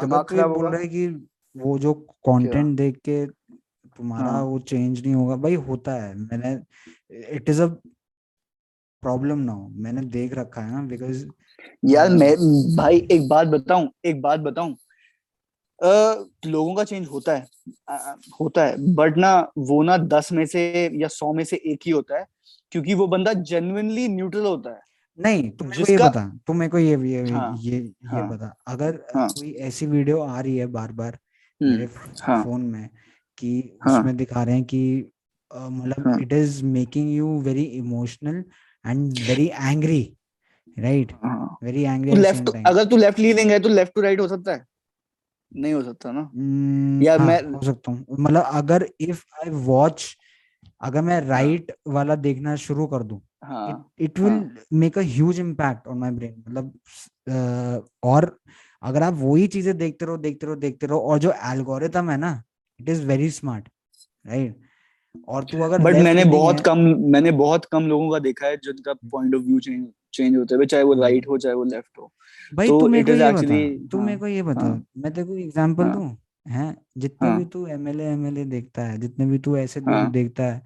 दिमाग 0.00 0.24
खराब 0.24 0.50
बोल 0.50 0.66
रहा 0.66 0.80
है 0.80 0.88
कि 0.88 1.06
वो 1.56 1.78
जो 1.78 1.92
कंटेंट 2.28 2.76
देख 2.76 2.96
के 3.04 3.24
तुम्हारा 3.98 4.32
हाँ। 4.32 4.42
वो 4.42 4.58
चेंज 4.60 5.02
नहीं 5.02 5.14
होगा। 5.14 5.36
भाई 5.38 5.54
होता 5.64 5.92
है। 5.96 6.14
मैंने 6.16 6.54
इट 7.36 7.48
इज़ 7.48 7.62
अ 7.62 7.66
प्रॉब्लम 9.02 9.38
ना 9.38 9.52
हो 9.52 9.68
मैंने 9.78 10.02
देख 10.10 10.34
रखा 10.34 10.60
है 10.62 10.70
ना 10.72 10.82
बिकॉज़ 10.86 11.26
यार 11.82 12.08
मैं 12.10 12.34
भाई 12.76 12.98
एक 13.12 13.28
बात 13.28 13.46
बताऊँ 13.48 13.88
एक 14.06 14.20
बात 14.22 14.40
बताऊँ। 14.40 14.72
अ, 15.80 16.24
लोगों 16.46 16.74
का 16.74 16.84
चेंज 16.84 17.06
होता 17.08 17.34
है। 17.36 17.46
अ, 17.88 18.14
होता 18.40 18.64
है। 18.66 18.76
बट 18.94 19.16
ना 19.18 19.34
वो 19.60 19.82
ना 19.82 19.96
दस 20.08 20.32
में 20.32 20.44
से 20.46 20.62
या 21.02 21.08
सौ 21.10 21.32
में 21.32 21.44
से 21.44 21.56
एक 21.66 21.80
ही 21.86 21.92
होता 21.92 22.18
है 22.18 22.26
क्योंकि 22.72 22.94
वो 22.94 23.06
बंदा 23.08 23.32
जेन्युइनली 23.44 24.08
न्यूट्रल 24.08 24.46
होता 24.46 24.70
है। 24.70 24.80
नहीं 25.18 25.50
तुम 25.50 25.68
मेरे 25.68 25.80
को 25.80 25.86
ये 25.88 25.98
जिसका 25.98 25.98
बता। 25.98 26.24
तुम 26.46 26.56
मेरे 26.56 26.70
को 26.70 26.78
ये 26.78 26.96
ये 27.08 27.22
हाँ। 27.26 27.50
ये 27.60 27.78
ये 28.06 28.22
हाँ। 28.22 28.22
बता। 28.22 28.54
अगर 28.66 28.96
हाँ। 29.08 29.28
कोई 29.28 29.52
ऐसी 29.60 29.86
वीडियो 29.86 30.20
आ 30.22 30.40
रही 30.40 30.56
है 30.56 30.66
बार 30.68 30.92
बार 30.92 31.18
मेरे 31.60 31.86
हम्म 31.86 32.12
हाँ। 32.22 32.42
फ़ोन 32.42 32.60
में 32.62 32.88
कि 33.38 33.78
हाँ। 33.82 33.98
उसमें 33.98 34.16
दिखा 34.16 34.42
रहे 34.42 34.54
हैं 34.54 34.64
कि 34.64 35.10
मतलब 35.50 36.06
हाँ। 36.06 36.18
It 36.20 36.32
is 36.32 36.64
making 36.64 37.10
you 37.10 37.38
very 37.40 37.62
emotional 37.62 38.44
and 38.84 39.12
very 39.24 39.46
angry 39.48 40.00
right 40.76 41.12
हाँ। 41.24 41.56
वेरी 41.62 41.82
एंग्री 41.82 42.14
लेफ़्ट 42.14 42.48
अगर 42.66 42.84
तू 42.84 42.96
लेफ़्ट 42.96 43.18
लीनिंग 43.18 43.50
है 43.50 43.58
तो 43.60 43.68
लेफ़्ट 43.68 43.94
टू 43.94 44.00
राइट 44.00 44.20
हो 44.20 44.28
सकता 44.28 44.52
है? 44.52 44.64
नहीं 45.52 45.72
हो 45.72 45.82
सकता 45.82 46.12
ना? 46.12 46.20
हम्म, 46.20 47.02
या 47.02 47.16
हाँ, 47.18 47.26
मैं 47.26 47.40
हो 47.52 47.60
सकता 47.62 47.92
हूँ। 47.92 48.06
मतलब 48.20 48.42
अगर 48.42 48.86
इफ़ 49.00 49.22
आई 49.42 49.50
वॉच 49.66 50.16
अगर 50.80 51.02
मैं 51.02 51.20
राइट 51.20 51.72
वाला 51.88 52.14
देखना 52.16 52.54
शुरू 52.56 52.86
कर 52.86 53.02
दूँ 53.02 53.20
हाँ 53.44 53.92
इट 54.00 54.18
विल 54.18 54.32
हाँ। 54.32 54.54
Make 54.72 54.98
a 54.98 55.02
huge 55.02 55.40
impact 55.40 55.86
on 55.88 55.98
my 55.98 56.10
brain 56.10 56.34
मतलब 56.38 57.88
और 58.02 58.36
अगर 58.82 59.02
आप 59.02 59.14
वही 59.14 59.46
चीज़ें 59.46 59.76
देखते 59.78 60.06
रहो 60.06 60.16
देखते 60.16 60.46
रहो 60.46 60.56
देखते 60.56 60.86
रहो 60.86 60.98
और 61.00 61.18
जो 61.18 61.32
एल्गोरिथम 61.52 62.10
है 62.10 62.16
ना 62.16 62.42
it 62.80 62.88
is 62.88 63.04
very 63.06 63.30
smart 63.30 63.68
right 64.24 64.60
और 65.28 65.44
तू 65.44 65.62
अगर 65.62 65.78
बट 65.78 65.94
मैंने 65.94 66.24
बहुत 66.24 66.60
कम 66.60 66.78
मैंने 67.12 67.30
बहुत 67.32 67.64
कम 67.64 67.86
लोगों 67.86 68.10
का 68.10 68.18
देखा 68.18 68.46
है 68.46 68.56
जिनका 68.56 68.94
point 68.94 69.34
of 69.34 69.42
view 69.42 69.58
change 69.60 69.86
change 70.14 70.36
होते 70.36 70.54
हुए 70.54 70.66
चाहे 70.66 70.82
वो 70.82 70.94
राइट 70.94 71.28
हो 71.28 71.38
चाहे 71.38 71.54
वो 71.54 71.64
लेफ़्ट 71.64 71.98
हो। 71.98 72.12
भाई 72.52 72.68
तो 72.68 72.80
तू 72.80 72.88
मेरे 72.88 73.04
को 73.04 73.12
ये 73.12 73.32
बता 73.32 73.86
तू 73.88 73.98
हाँ 73.98 74.06
मेरे 74.06 74.18
को 74.18 74.26
ये 74.26 74.42
बता 74.42 74.60
हाँ 74.60 74.84
मैं 74.98 75.12
तेरे 75.14 75.26
को 75.26 75.36
एग्जांपल 75.36 75.84
हाँ। 75.84 75.92
दूँ? 75.94 76.16
हैं? 76.46 76.76
जितने 76.98 77.28
हाँ। 77.28 77.38
भी 77.38 77.44
तू 77.44 77.66
एमएलए 77.66 78.04
एमएलए 78.04 78.44
देखता 78.44 78.82
है 78.82 78.98
जितने 78.98 79.26
भी 79.26 79.38
तू 79.38 79.56
ऐसे 79.56 79.80
लोग 79.80 79.88
हाँ 79.90 80.10
देखता 80.10 80.44
है 80.44 80.62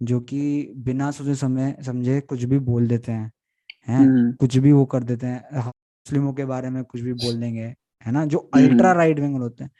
जो 0.00 0.20
कि 0.20 0.72
बिना 0.76 1.10
सोचे 1.10 1.34
समय 1.34 1.76
समझे 1.86 2.20
कुछ 2.20 2.44
भी 2.44 2.58
बोल 2.58 2.86
देते 2.88 3.12
हैं 3.12 3.30
हैं? 3.88 3.98
हम्म। 3.98 4.32
कुछ 4.32 4.56
भी 4.56 4.72
वो 4.72 4.84
कर 4.86 5.02
देते 5.02 5.26
हैं 5.26 5.44
हाँ, 5.52 5.66
मुस्लिमों 5.66 6.32
के 6.32 6.44
बारे 6.44 6.70
में 6.70 6.82
कुछ 6.84 7.00
भी 7.00 7.12
बोल 7.14 7.40
देंगे 7.40 7.62
है 8.06 8.12
ना? 8.12 8.24
जो 8.26 8.38
अल्ट्रा 8.54 8.92
राइट 8.92 9.20
विंग 9.20 9.36
होते 9.36 9.64
हैं। 9.64 9.70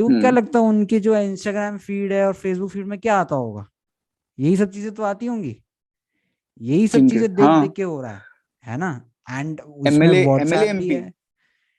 तो 0.00 0.06
क्या 0.08 0.16
हम्म। 0.16 0.36
लगता 0.36 0.58
है 0.58 0.64
उनके 0.64 1.00
जो 1.00 1.16
इंस्टाग्राम 1.16 1.78
फ़ीड 1.78 2.12
है 2.12 2.26
और 2.26 2.32
फेसबुक 2.34 2.70
फ़ीड 2.70 2.86
में 2.86 2.98
क्या 2.98 3.16
आता 3.16 3.34
होगा? 3.34 3.66
यही 4.38 4.56
सब 4.56 4.70
चीज़ें 4.70 4.92
तो 4.94 5.02
आती 5.02 5.26
होंगी। 5.26 5.56
यही 6.60 6.88
सब 6.88 7.08
चीज़ें 7.08 7.34
देख 7.34 7.44
हाँ। 7.44 7.62
देख 7.62 7.72
के 7.72 7.82
हो 7.82 8.00
रहा 8.02 8.12
है 8.12 8.22
है 8.64 8.76
ना? 8.76 9.00
एंड 9.30 9.60
एमएलए 9.86 10.22
एमएलए 10.22 10.68
एमपी 10.68 10.94
है। 10.94 11.12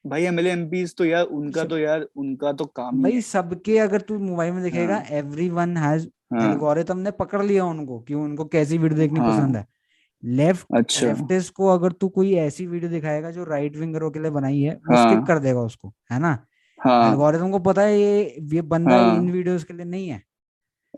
भाई 0.05 0.23
एमएलए 0.23 0.51
एमपीज 0.51 0.95
तो 0.95 1.05
यार 1.05 1.23
उनका 1.23 1.63
तो 1.65 1.77
यार 1.77 2.07
उनका 2.15 2.51
तो 2.53 2.65
काम 2.65 2.95
ही 2.97 3.03
भाई 3.03 3.21
सबके 3.21 3.77
अगर 3.77 4.01
तू 4.01 4.19
मोबाइल 4.19 4.53
में 4.53 4.63
देखेगा 4.63 4.95
हाँ। 4.95 5.03
एवरी 5.11 5.49
वन 5.49 5.75
हैज़ 5.77 6.07
हाँ। 6.33 6.51
एल्गोरिथम 6.51 6.97
ने 6.97 7.11
पकड़ 7.11 7.43
लिया 7.43 7.65
उनको 7.65 7.99
कि 7.99 8.13
उनको 8.13 8.45
कैसी 8.45 8.77
वीडियो 8.77 8.99
देखनी 8.99 9.19
पसंद 9.19 9.55
हाँ। 9.55 9.63
है 9.63 9.67
लेफ़्ट 10.23 10.65
अच्छा 10.75 11.07
लेफ्टिस्ट 11.07 11.53
को 11.53 11.67
अगर 11.67 11.91
तू 11.91 12.09
कोई 12.09 12.33
ऐसी 12.35 12.67
वीडियो 12.67 12.91
दिखाएगा 12.91 13.31
जो 13.31 13.43
राइट 13.43 13.77
विंगरों 13.77 14.11
के 14.11 14.19
लिए 14.19 14.31
बनाई 14.31 14.59
है 14.61 14.79
हाँ। 14.91 15.23
कर 15.25 15.39
देगा 15.39 15.59
उसको 15.59 15.93
है 16.11 16.19
ना? 16.19 16.37
हाँ। 16.81 17.11
एल्गोरिथम 17.11 17.51
को 17.51 17.59
पता 17.59 17.81
है 17.81 17.99
ये 17.99 18.35
ये 18.53 18.61
बंदा 18.61 18.97
हाँ, 18.97 19.15
इन 19.15 19.31
वीडियोस 19.31 19.63
के 19.63 19.73
लिए 19.73 19.85
नहीं 19.85 20.07
है। 20.09 20.23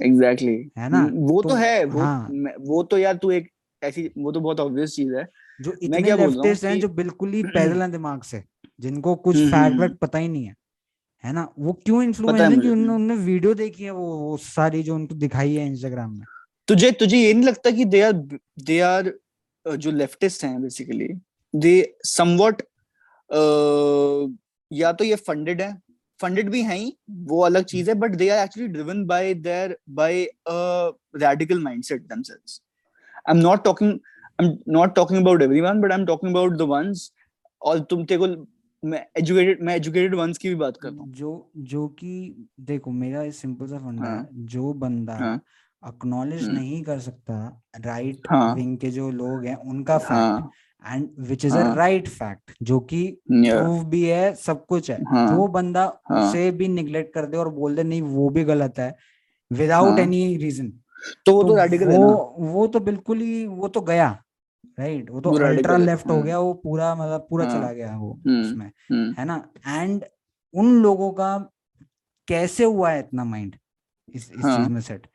Exactly 0.02 0.48
exactly. 0.48 0.78
है 0.78 0.90
ना? 0.90 1.10
वो 1.14 1.42
तो 1.42 1.50
तो 1.50 1.56
है 1.56 1.86
वो 1.86 2.00
हाँ। 2.00 2.28
वो 2.60 2.84
तो 2.84 2.98
यार 2.98 3.16
तू 3.16 3.32
एक 3.32 3.50
ऐसी 3.84 4.12
वो 4.18 4.32
तो 4.32 4.40
बहुत 4.40 4.60
ऑब्वियस 4.60 4.96
चीज़ 4.96 5.14
है। 5.16 5.28
जो 5.62 5.74
इतने 5.84 6.00
लेफ्टिस्ट 6.00 6.64
हैं 6.66 6.80
जो 6.80 6.88
बिल्कुल 6.90 7.34
ही 7.34 7.44
पैदल 7.44 7.82
हैं 7.82 7.92
दिमाग 7.92 8.22
से 8.24 8.44
जिनको 8.80 9.16
कुछ 9.16 9.36
हम्म 9.36 9.52
फैक्ट 9.52 9.72
हम्म। 9.72 9.82
वैक्ट 9.82 9.98
पता 9.98 10.20
ही 10.20 10.28
नहीं 10.28 10.46
है। 10.46 10.56
है 11.24 11.34
ना? 11.34 11.54
वो 11.60 11.74
क्यों 11.74 12.04
इन्फ्लुएंस 12.04 12.42
है 12.42 12.48
कि 12.48 12.56
उन्होंने 12.56 12.82
उन्होंने 12.82 13.16
वीडियो 13.16 13.54
देखी 13.54 13.84
है 13.84 13.92
वो, 13.92 14.18
वो 14.18 14.38
सारी 14.38 14.84
जो 14.84 14.96
उनको 14.96 15.16
दिखाई 15.16 15.54
है 15.56 15.68
इंस्टाग्राम 15.68 16.12
में? 16.12 16.26
तुझे 16.68 16.92
तुझे 16.92 17.18
ये 17.18 17.34
नहीं 17.34 17.46
लगता 17.46 17.72
कि 17.72 17.86
दे 17.86 18.02
आर 18.02 18.14
दे 18.64 18.80
आर 18.80 19.14
जो 19.78 19.92
लेफ्टिस्ट 19.92 20.44
हैं 20.44 20.62
बेसिकली 20.62 21.08
दे 21.56 21.96
समवट 22.06 22.62
या 24.74 24.92
तो 24.92 25.06
ये 25.06 25.16
फंडेड 25.28 25.62
है 25.62 25.72
फंडेड 26.20 26.50
भी 26.50 26.62
हैं 26.64 26.76
ही 26.78 26.96
वो 27.30 27.42
अलग 27.44 27.64
चीज़ 27.66 27.90
है 27.90 27.96
but 27.96 28.16
they 28.16 28.30
are 28.30 28.44
actually 28.44 28.68
driven 28.70 29.06
by 29.06 29.34
their 29.34 29.78
by 29.92 30.24
a 30.26 30.92
radical 31.22 31.60
mindset 31.64 32.06
themselves. 32.12 32.54
I'm 33.26 33.42
not 33.42 33.64
talking 33.66 33.92
i'm 34.40 34.48
not 34.76 34.94
talking 34.96 35.18
about 35.18 35.42
everyone 35.42 35.82
but 35.82 35.92
i'm 35.92 36.06
talking 36.06 36.32
about 36.32 36.58
the 36.62 36.68
ones 36.70 37.04
और 37.62 37.80
तुम 37.90 38.04
तेरे 38.06 38.28
को 38.28 38.46
मैं 38.84 39.06
एजुकेटेड 39.18 39.62
मैं 39.64 39.76
एजुकेटेड 39.76 40.16
वंस 40.16 40.38
की 40.38 40.50
भी 40.50 40.56
बात 40.56 40.78
कर 40.78 40.90
रहा 40.90 41.02
हूँ। 41.02 41.12
जो 41.14 41.52
जो 41.58 41.88
कि 42.00 42.48
देखो 42.60 42.92
मेरा 42.92 43.30
सिंपल 43.32 43.68
सा 43.68 43.78
फंडा 43.78 44.10
हाँ। 44.10 44.28
जो 44.54 44.74
बंदा 44.74 45.16
हाँ। 45.16 45.40
अक्नॉलेज 45.84 46.44
हम्म, 46.44 46.56
नहीं 46.56 46.82
कर 46.84 47.00
सकता 47.00 47.62
राइट 47.86 48.28
हाँ। 48.32 48.54
विंग 48.56 48.78
के 48.78 48.90
जो 48.90 49.10
लोग 49.12 49.46
हैं 49.46 49.56
उनका 49.56 49.98
फैक्ट 49.98 50.12
हाँ। 50.12 50.50
एंड 50.84 51.08
विच 51.28 51.46
इज़ 51.46 51.54
अ 51.54 51.62
हाँ। 51.64 51.76
राइट 51.76 52.08
फैक्ट 52.10 52.52
जो 52.64 52.80
कि 52.80 53.02
प्रूफ 53.30 53.84
भी 53.86 54.04
है 54.06 54.34
सब 54.36 54.66
कुछ 54.66 54.90
है। 54.92 54.98
हाँ। 55.06 55.28
जो 55.28 55.48
बंदा 55.50 55.84
हाँ। 56.10 56.24
उसे 56.24 56.50
भी 56.52 56.68
निग्लेक्ट 56.68 57.14
कर 57.14 57.26
दे 57.26 57.38
और 57.38 57.50
बोल 57.50 57.76
दे 57.76 57.84
नहीं 57.84 58.02
वो 58.02 58.30
भी 58.30 58.44
गलत 58.44 58.80
है 58.80 58.96
विदाउट 59.52 59.90
हाँ। 59.90 60.00
एनी 60.00 60.36
रीजन 60.38 60.72
तो 61.26 61.34
वो 61.34 61.42
तो 61.44 61.48
तो 61.50 61.56
रेडिकल 61.56 61.92
है 61.92 61.98
वो 61.98 62.10
ना। 62.10 62.52
वो 62.52 62.68
तो 62.68 62.80
बिल्कुल 62.80 63.20
ही 63.22 63.46
वो 63.48 63.68
तो 63.68 63.82
गया 63.82 64.10
राइट 64.78 65.10
वो 65.10 65.22
तो 65.22 65.32
अल्ट्रा 65.46 65.78
लेफ़्ट 65.78 66.08
हो। 66.08 66.14
हाँ 66.14 66.24
गया 66.24 66.40
वो 66.40 66.54
पूरा 66.64 66.94
मतलब 66.96 67.28
पूरा 67.30 67.46
हाँ। 67.46 67.54
चला 67.54 67.72
गया 67.74 67.96
वो 67.98 68.12
हम्म 68.28 68.42
उसमें 68.42 68.66
हम्म। 68.92 69.14
है 69.20 69.26
ना? 69.26 69.44
एंड 69.68 70.06
उन 70.54 70.72
लोगों 70.82 71.12
का 71.12 71.38
कैसे 72.28 72.64
हुआ 72.64 72.92
है 72.92 73.00
इतना 73.00 73.24
माइंड 73.24 73.56
इस 74.10 74.24
इस 74.24 74.32
चीज़ 74.32 74.46
हाँ 74.46 74.70
में 74.70 74.80
सेट 74.82 75.08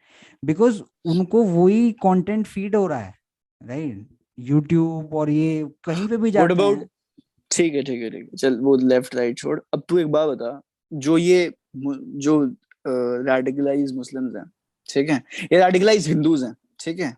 बिकॉज़ 0.45 0.83
उनको 1.07 1.43
वही 1.45 1.91
कंटेंट 2.03 2.47
फ़ीड 2.47 2.77
हो 2.77 2.87
रहा 2.87 2.99
है 2.99 3.15
राइट 3.61 4.07
यूट्यूब 4.39 5.15
और 5.15 5.31
ये 5.31 5.65
कहीं 5.85 6.09
पे 6.09 6.17
भी 6.17 6.31
जाते 6.31 6.53
अबाउट 6.53 6.79
हैं। 6.79 6.89
ठीक 7.51 7.75
है 7.75 7.83
ठीक 7.83 8.03
है 8.03 8.11
ठीक 8.11 8.23
है। 8.23 8.37
चल 8.37 8.59
वो 8.61 8.77
लेफ़्ट 8.77 9.15
राइट 9.15 9.39
छोड़। 9.39 9.61
अब 9.75 9.83
तू 9.89 9.99
एक 9.99 10.07
बात 10.07 10.29
बता 10.29 10.61
जो 10.93 11.19
ये 11.19 11.53
जो 11.77 12.41
रेडिकलाइज 13.29 13.93
मुस्लिम्स 13.97 14.37
हैं 14.37 14.45
ठीक 14.89 15.11
है? 15.11 15.23
ये 15.53 15.65
रेडिकलाइज 15.65 16.09
हिंदूज 16.09 16.45
हैं 16.45 16.57
ठीक 16.81 17.01
है? 17.01 17.17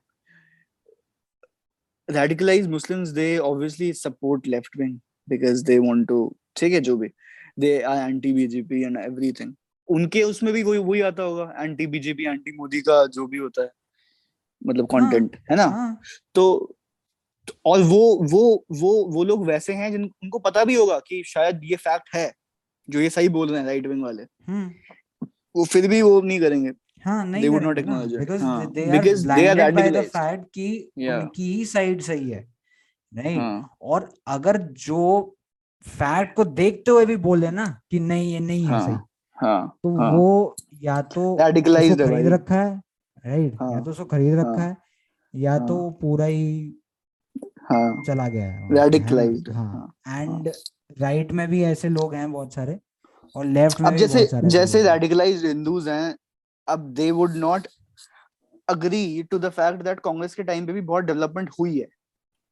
Radicalized 2.08 2.68
Muslims 2.68 3.12
they 3.12 3.38
obviously 3.38 3.92
support 3.92 4.46
left 4.46 4.76
wing 4.78 4.94
because 5.28 5.60
they 5.62 5.76
want 5.78 6.08
to 6.08 6.16
ठीक 6.56 6.72
है 6.72 6.80
जो 6.80 6.96
भी। 6.96 7.08
They 7.60 7.70
are 7.84 7.98
anti 8.06 8.32
BJP 8.38 8.80
and 8.86 8.98
everything 9.02 9.52
उनके 9.88 10.22
उसमें 10.22 10.52
भी 10.54 10.62
कोई 10.62 10.78
वही 10.78 11.00
आता 11.00 11.22
होगा 11.22 11.54
एंटी 11.58 11.86
बीजेपी 11.86 12.24
एंटी 12.24 12.52
मोदी 12.56 12.80
का 12.80 13.06
जो 13.06 13.26
भी 13.26 13.38
होता 13.38 13.62
है 13.62 13.70
मतलब 14.66 14.88
हाँ 14.92 15.10
कंटेंट 15.10 15.36
है 15.50 15.56
ना? 15.56 15.62
हाँ। 15.62 16.00
तो- 16.34 16.79
और 17.66 17.82
वो 17.82 18.26
वो 18.32 18.64
वो 18.72 19.04
वो 19.04 19.24
लोग 19.24 19.46
वैसे 19.46 19.72
हैं 19.72 19.92
जिन 19.92 20.04
उनको 20.04 20.38
पता 20.38 20.64
भी 20.64 20.74
होगा 20.74 20.98
कि 20.98 21.22
शायद 21.26 21.60
ये 21.64 21.76
फैक्ट 21.76 22.14
है 22.14 22.32
जो 22.90 23.00
ये 23.00 23.10
सही 23.10 23.28
बोल 23.28 23.48
रहे 23.48 23.58
हैं 23.58 23.66
राइट 23.66 23.86
विंग 23.86 24.02
वाले। 24.02 24.22
हम्म। 24.22 24.70
वो 25.56 25.64
फिर 25.64 25.88
भी 25.88 26.02
वो 26.02 26.20
नहीं 26.20 26.40
करेंगे। 26.40 26.72
हाँ 27.04 27.32
they 27.32 27.48
would 27.48 27.62
not 27.62 27.74
करेंगे 27.74 27.82
acknowledge 27.82 28.12
it 28.12 28.18
बिकॉज़ 28.18 28.42
हाँ। 28.42 28.72
They 28.72 28.90
are 28.90 28.96
because 28.96 29.26
they 29.26 29.46
are 29.48 29.54
blinded 29.54 29.96
by 29.96 30.36
the 30.36 30.44
कि 30.54 30.90
yeah 30.98 31.20
उनकी 31.20 31.52
ही 31.52 31.64
साइड 31.64 32.02
सही 32.02 32.30
है 32.30 32.48
राइट 33.16 33.38
हाँ। 33.38 33.76
और 33.82 34.14
अगर 34.26 34.56
जो 34.56 35.36
फैक्ट 35.88 36.36
को 36.36 36.44
देखते 36.44 36.90
हुए 36.90 37.06
भी 37.06 37.16
बोले 37.16 37.50
ना 37.50 37.80
कि 37.90 38.00
नहीं 38.00 38.32
ये 38.32 38.38
नहीं 38.40 38.66
है 38.66 38.80
सही 38.80 38.92
हाँ। 38.92 39.06
हाँ 39.36 39.68
तो 39.82 39.96
हाँ। 39.98 40.12
वो 40.12 40.56
या 40.82 41.02
तो 41.02 41.36
है 42.00 42.08
खरीद 42.08 42.26
रखा 42.26 42.54
है 42.54 42.80
राइट 43.26 43.52
या 43.52 43.66
हाँ। 43.66 43.84
तो 43.84 43.90
उसको 43.90 44.04
खरीद 44.04 44.34
हाँ। 44.34 44.52
रखा 44.52 44.62
है 44.62 44.76
या 45.34 45.58
तो 45.58 45.82
हाँ। 45.82 45.98
पूरा 46.00 46.24
ही 46.24 46.74
हाँ। 47.72 48.02
चला 48.06 48.28
गया 48.28 48.44
है 48.44 48.58
वहाँ 48.58 48.68
पे 48.68 48.74
है 48.74 49.04
radicalized 49.04 49.48
है। 49.48 50.22
एंड 50.22 50.52
राइट 50.98 51.32
में 51.32 51.48
भी 51.48 51.62
ऐसे 51.62 51.88
लोग 51.88 52.14
हैं 52.14 52.32
बहुत 52.32 52.54
सारे 52.54 52.78
और 53.36 53.44
लेफ़्ट 53.44 53.80
में 53.80 53.90
अब 53.90 53.96
जैसे 53.96 54.28
जैसे 54.44 54.82
radicalized 54.84 55.44
हिंदूज 55.44 55.88
हैं 55.88 56.16
अब 56.68 56.80
they 56.94 57.10
would 57.10 57.34
not 57.36 57.66
agree 58.68 59.22
to 59.22 59.38
the 59.38 59.48
fact 59.48 59.82
that 59.82 60.00
Congress 60.00 60.34
के 60.34 60.42
टाइम 60.42 60.66
पे 60.66 60.72
भी 60.72 60.80
बहुत 60.80 61.04
डेवलपमेंट 61.04 61.50
हुई 61.60 61.78
है। 61.78 61.88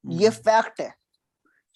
ये 0.06 0.26
हम्म, 0.26 0.36
फैक्ट 0.36 0.80
है। 0.80 0.94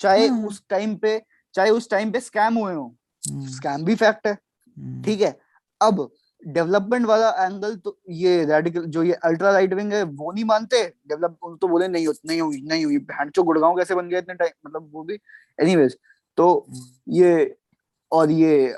चाहे 0.01 0.27
हाँ। 0.29 0.47
उस 0.47 0.63
टाइम 0.69 0.97
पे 0.97 1.23
चाहे 1.55 1.71
उस 1.71 1.91
टाइम 1.91 2.13
पे 2.13 2.21
स्कैम 2.21 2.55
हुए 2.55 2.75
हो। 2.75 2.97
हम्म, 3.31 3.47
स्कैम 3.47 3.85
भी 3.85 3.95
फैक्ट 3.95 4.27
है। 4.27 4.33
हम्म, 4.33 5.03
ठीक 5.03 5.21
है। 5.21 5.39
अब 5.83 6.11
डेवलपमेंट 6.47 7.07
वाला 7.07 7.29
एंगल 7.47 7.77
तो 7.77 7.99
ये 8.11 8.45
रेडिकल 8.45 8.85
जो 8.85 9.03
ये 9.03 9.13
अल्ट्रा 9.25 9.53
राइट 9.53 9.75
विंग 9.75 9.93
है 9.93 10.03
वो 10.03 10.33
नहीं 10.33 10.45
मानते? 10.45 10.83
डेवलप 11.09 11.37
तो 11.61 11.69
बोले 11.69 11.89
नहीं 11.89 12.07
हो, 12.07 12.13
नहीं 12.27 12.41
हुई 12.41 12.61
नहीं 12.63 12.85
हुई 12.85 12.99
भैंचो 12.99 13.43
गुड़गांव 13.43 13.77
कैसे 13.77 13.95
बन 13.95 14.09
गया 14.09 14.19
इतने 14.19 14.35
टाइम 14.35 14.53
मतलब 14.67 14.91
वो 14.93 15.03
भी 15.03 15.19
एनीवेज 15.61 15.97
तो 16.39 16.67
ये 17.09 17.57
और 18.13 18.31
ये 18.31 18.75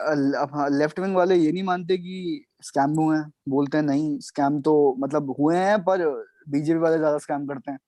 लेफ़्ट 0.72 0.98
विंग 1.00 1.16
वाले 1.16 1.36
ये 1.36 1.52
नहीं 1.52 1.62
मानते 1.62 1.96
कि 1.96 2.44
स्कैम 2.62 2.90
हुए 2.90 3.16
हैं 3.16 3.32
बोलते 3.48 3.78
हैं 3.78 3.84
नहीं 3.84 4.18
स्कैम 4.18 4.60
तो 4.60 4.96
मतलब 4.98 5.34
हुए 5.40 5.56
हैं 5.56 5.82
पर 5.84 6.06
बीजेपी 6.48 6.78
वाले 6.78 6.98
ज़्यादा 6.98 7.18
स्कैम 7.18 7.46
करते 7.46 7.70
हैं. 7.70 7.78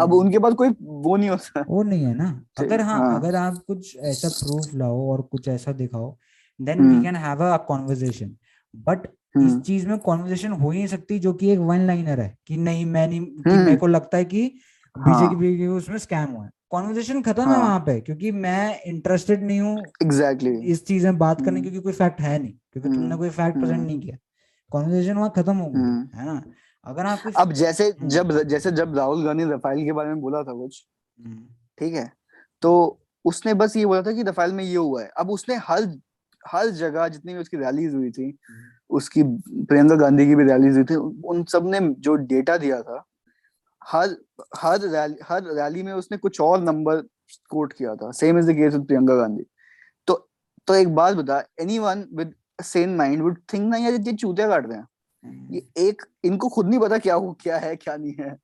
अब 0.00 0.02
हम्म, 0.02 0.12
उनके 0.12 0.38
पास 0.38 0.54
कोई 0.54 0.68
वो 0.80 1.16
नहीं 1.16 1.30
होता 1.30 1.64
वो 1.68 1.82
नहीं 1.82 2.04
है 2.04 2.14
ना। 2.14 2.44
अगर 2.58 2.80
हाँ 2.80 2.98
हाँ। 2.98 3.18
अगर 3.20 3.34
आप 3.36 3.62
कुछ 3.66 3.96
ऐसा 3.96 4.28
प्रूफ 4.28 4.74
लाओ 4.74 5.10
और 5.12 5.22
कुछ 5.22 5.48
ऐसा 5.48 5.72
दिखाओ 5.72 6.16
then 6.60 6.80
we 6.90 7.02
can 7.04 7.16
have 7.16 7.42
a 7.44 7.56
conversation 7.68 8.36
but 8.74 9.06
इस 9.06 9.42
हम्म 9.42 9.60
चीज़ 9.60 9.86
में 9.88 9.98
कॉन्वर्जेशन 9.98 10.52
हो 10.52 10.70
ही 10.70 10.78
नहीं 10.78 10.86
सकती 10.86 11.18
जो 11.18 11.32
कि 11.32 11.50
एक 11.50 11.58
वन 11.58 11.80
लाइनर 11.80 12.20
है 12.20 12.36
कि 12.46 12.56
नहीं 12.56 12.84
मैं 12.86 13.06
नहीं 13.08 13.20
कि 13.20 13.42
मेरे 13.46 13.62
हम्म 13.62 13.76
को 13.76 13.86
लगता 13.86 14.18
है 14.18 14.24
कि 14.24 14.42
हाँ। 14.96 15.28
बीजेपी 15.28 15.66
उसमें 15.66 15.98
स्कैम 15.98 16.30
हुआ 16.30 16.44
है। 16.44 16.50
कॉन्वर्जेशन 16.70 17.22
खत्म 17.22 17.42
है 17.42 17.48
हाँ। 17.48 17.58
वहाँ 17.58 17.78
पे 17.80 18.00
क्योंकि 18.00 18.30
मैं 18.30 18.80
इंटरेस्टेड 18.82 19.42
नहीं 19.42 19.60
हूँ 19.60 19.78
एग्जैक्टली 20.02 20.50
exactly. 20.50 20.70
इस 20.72 20.84
चीज़ 20.86 21.06
में 21.06 21.18
बात 21.18 21.38
करने 21.38 21.50
हम्म। 21.50 21.62
क्योंकि 21.62 21.80
कोई 21.80 21.92
फैक्ट 21.92 22.20
है 22.20 22.38
नहीं 22.38 22.52
क्योंकि 22.72 22.88
तुमने 22.88 23.16
कोई 23.16 23.30
फैक्ट 23.30 23.58
प्रेजेंट 23.58 23.80
नहीं 23.86 24.00
किया। 24.00 24.16
कॉन्वर्जेशन 24.70 25.16
वहाँ 25.16 25.32
खत्म 25.36 25.56
हो 25.56 25.68
गई 25.70 25.80
हम्म। 25.80 26.18
है 26.18 26.26
ना? 26.26 26.42
अगर 26.86 27.06
आप 27.06 27.32
अब 27.36 27.52
जैसे 27.52 27.92
जब 28.02 28.32
जैसे 28.42 28.70
जब 28.72 28.96
राहुल 28.96 29.24
गांधी 29.24 29.44
रफाइल 29.44 29.84
के 29.84 29.92
बारे 29.92 30.08
में 30.08 30.20
बोला 30.20 30.42
था 30.42 30.52
कुछ 30.52 30.84
ठीक 31.78 31.94
है? 31.94 32.12
तो 32.62 33.00
उसने 33.24 33.54
बस 33.54 33.76
ये 33.76 33.86
बोला 33.86 34.02
था 34.02 34.12
कि 34.12 34.22
रफाइल 34.22 34.52
में 34.52 34.64
ये 34.64 34.76
हुआ 34.76 35.02
है। 35.02 35.10
अब 35.18 35.30
उसने 35.30 35.56
हर 35.56 35.84
हर 36.48 36.66
जगह 36.66 37.08
जितनी 37.08 37.34
भी 37.34 37.40
उसकी 37.40 37.56
रैलीज 37.56 37.94
हुई 37.94 38.10
थी 38.10 38.38
उसकी 38.90 39.22
प्रियंका 39.64 39.94
गांधी 39.94 40.26
की 40.26 40.34
भी 40.34 40.44
रैलीज 40.44 40.74
हुई 40.74 40.84
थी 40.84 40.94
उन 41.28 41.44
सबने 41.44 41.80
जो 41.80 42.14
डेटा 42.14 42.56
दिया 42.56 42.82
था 42.82 43.04
हर 43.88 44.16
हर 44.56 44.80
रैली 44.80 45.16
हर 45.24 45.42
रैली 45.42 45.82
में 45.82 45.92
उसने 45.92 46.18
कुछ 46.18 46.40
और 46.40 46.62
नंबर 46.62 46.96
कोट 47.50 47.72
किया 47.72 47.94
था 47.94 48.10
same 48.10 48.38
is 48.38 48.46
the 48.46 48.54
case 48.54 48.74
with 48.74 48.86
Priyanka 48.86 49.14
Gandhi. 49.14 49.44
तो 50.06 50.30
तो 50.66 50.74
एक 50.74 50.94
बात 50.94 51.16
बता 51.16 51.42
anyone 51.60 52.06
with 52.14 52.34
sane 52.62 52.96
mind 52.96 53.22
would 53.22 53.38
think 53.52 53.70
ना 53.70 53.76
यार 53.76 53.92
ये 53.92 54.12
चूतिया 54.12 54.48
काट 54.48 54.66
रहे 54.66 54.78
हैं। 54.78 54.86
ये 55.50 55.88
एक 55.88 56.02
इनको 56.24 56.48
खुद 56.48 56.66
नहीं 56.66 56.80
पता 56.80 56.98
क्या 56.98 57.14
हो 57.14 57.32
क्या 57.40 57.58
है 57.58 57.76
क्या 57.76 57.96
नहीं 57.96 58.12
है 58.20 58.34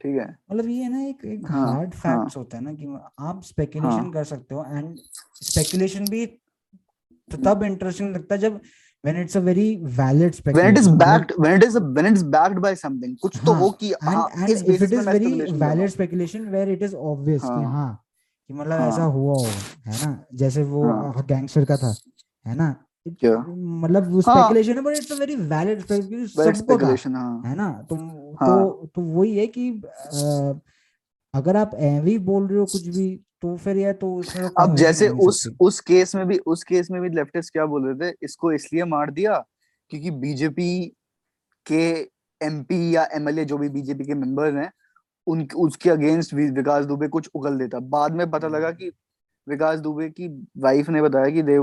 ठीक 0.00 0.16
है? 0.16 0.36
मतलब 0.52 0.68
ये 0.68 0.88
ना 0.88 1.02
एक 1.02 1.24
एक 1.24 1.50
हाँ, 1.50 1.66
हार्ड 1.66 1.94
हाँ, 1.94 2.16
फैक्ट्स 2.16 2.36
होता 2.36 2.56
है 2.56 2.64
ना 2.64 2.72
कि 2.72 2.86
आप 3.20 3.42
स्पेकुलेशन 3.42 3.88
हाँ, 3.88 4.10
कर 4.10 4.24
सकते 4.24 4.54
हो 4.54 4.64
एंड 4.68 4.96
स्पेकुलेशन 5.42 6.04
भी 6.04 6.26
तो 7.30 7.38
तब 7.44 7.62
इंटरेस्टिंग 7.62 8.14
लगता 8.14 8.34
है 8.34 8.40
जब 8.40 8.60
when 9.04 9.16
it's 9.20 9.36
a 9.38 9.40
very 9.40 9.62
valid 9.94 10.36
when 10.48 10.66
it 10.66 10.76
is 10.78 10.88
speculation 10.88 10.92
मतलब 10.92 10.98
backed 10.98 11.32
when 11.44 11.54
it 11.56 11.64
is 11.68 11.76
a, 11.76 11.80
when 11.96 12.06
it's 12.06 12.22
backed 12.34 12.60
by 12.64 12.70
something 12.74 13.16
कुछ 13.22 13.38
तो 13.46 13.52
हाँ, 13.52 13.60
हो 13.60 13.70
कि 13.70 13.92
हाँ 14.02 14.28
and 14.36 14.50
इस 14.50 14.62
and 14.62 14.74
if 14.74 14.82
it 14.82 14.92
is 14.92 15.06
very 15.06 15.18
speculation 15.18 15.58
valid 15.58 15.78
हूँ 15.78 15.88
speculation 15.88 16.44
where 16.52 16.68
it 16.74 16.84
is 16.88 16.94
obvious 17.12 17.42
कि 17.42 17.62
हाँ 17.62 17.72
हाँ 17.72 18.04
कि 18.48 18.54
मतलब 18.54 18.80
ऐसा 18.80 19.02
हाँ 19.02 19.10
हुआ 19.10 19.34
होगा 19.34 19.92
है 19.92 20.06
ना 20.06 20.24
जैसे 20.34 20.62
वो 20.62 20.82
हाँ 20.82 21.24
गैंगस्टर 21.28 21.64
का 21.64 21.76
था 21.76 21.94
है 22.46 22.54
ना 22.56 22.68
मतलब 23.08 24.12
वो 24.12 24.20
हाँ 24.20 24.34
स्पेकुलेशन 24.34 24.76
है 24.76 24.82
but 24.82 24.96
it's 24.96 25.12
a 25.12 25.14
very 25.14 25.36
valid 25.36 25.80
speculation 26.56 27.14
हाँ 27.14 27.42
है 27.46 27.54
ना 27.56 27.70
तो 27.90 27.96
हाँ 27.96 28.48
तो 28.48 28.90
तो 28.94 29.02
वही 29.02 29.36
है 29.38 29.46
कि 29.46 29.70
अगर 31.34 31.56
आप 31.56 31.70
ही 32.06 32.18
बोल 32.18 32.46
रहे 32.46 32.58
हो 32.58 32.64
कुछ 32.64 32.86
भी 32.88 33.08
तो 33.42 33.56
फिर 33.56 33.76
यार 33.76 33.92
तो 33.92 34.14
उसमें 34.16 34.48
तो 34.48 34.62
अब 34.62 34.74
जैसे 34.76 35.08
उस 35.26 35.48
उस 35.60 35.80
केस 35.80 36.14
में 36.14 36.26
भी 36.28 36.38
उस 36.46 36.62
केस 36.64 36.90
में 36.90 37.00
भी 37.02 37.08
लेफ्टिस्ट 37.08 37.52
क्या 37.52 37.66
बोल 37.66 37.86
रहे 37.88 38.10
थे? 38.10 38.14
इसको 38.22 38.52
इसलिए 38.52 38.84
मार 38.84 39.10
दिया 39.10 39.38
क्योंकि 39.90 40.10
बीजेपी 40.10 40.86
के 41.66 41.82
एमपी 42.40 42.94
या 42.96 43.08
एमएलए 43.14 43.44
जो 43.44 43.58
भी 43.58 43.68
बीजेपी 43.68 44.04
के 44.04 44.14
मेंबर्स 44.14 44.54
हैं 44.54 44.70
उन 45.26 45.46
उसके 45.56 45.90
अगेंस्ट 45.90 46.34
विकास 46.34 46.84
दुबे 46.84 47.08
कुछ 47.08 47.28
उगल 47.34 47.58
देता। 47.58 47.78
बाद 47.78 48.16
में 48.16 48.30
पता 48.30 48.48
लगा 48.48 48.70
कि 48.70 48.90
विकास 49.48 49.78
दुबे 49.80 50.08
की 50.10 50.28
वाइफ 50.58 50.88
ने 50.88 51.02
बताया 51.02 51.30
कि 51.30 51.42
दे 51.42 51.58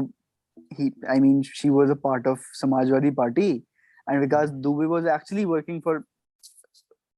he 0.77 0.86
i 1.11 1.13
mean 1.23 1.36
she 1.57 1.69
was 1.73 1.91
a 1.93 1.95
part 2.05 2.25
of 2.30 2.39
samajwadi 2.61 3.09
party 3.17 3.45
and 4.07 4.23
vikas 4.23 4.49
dubey 4.63 4.88
was 4.93 5.05
actually 5.13 5.45
working 5.51 5.77
for 5.86 5.93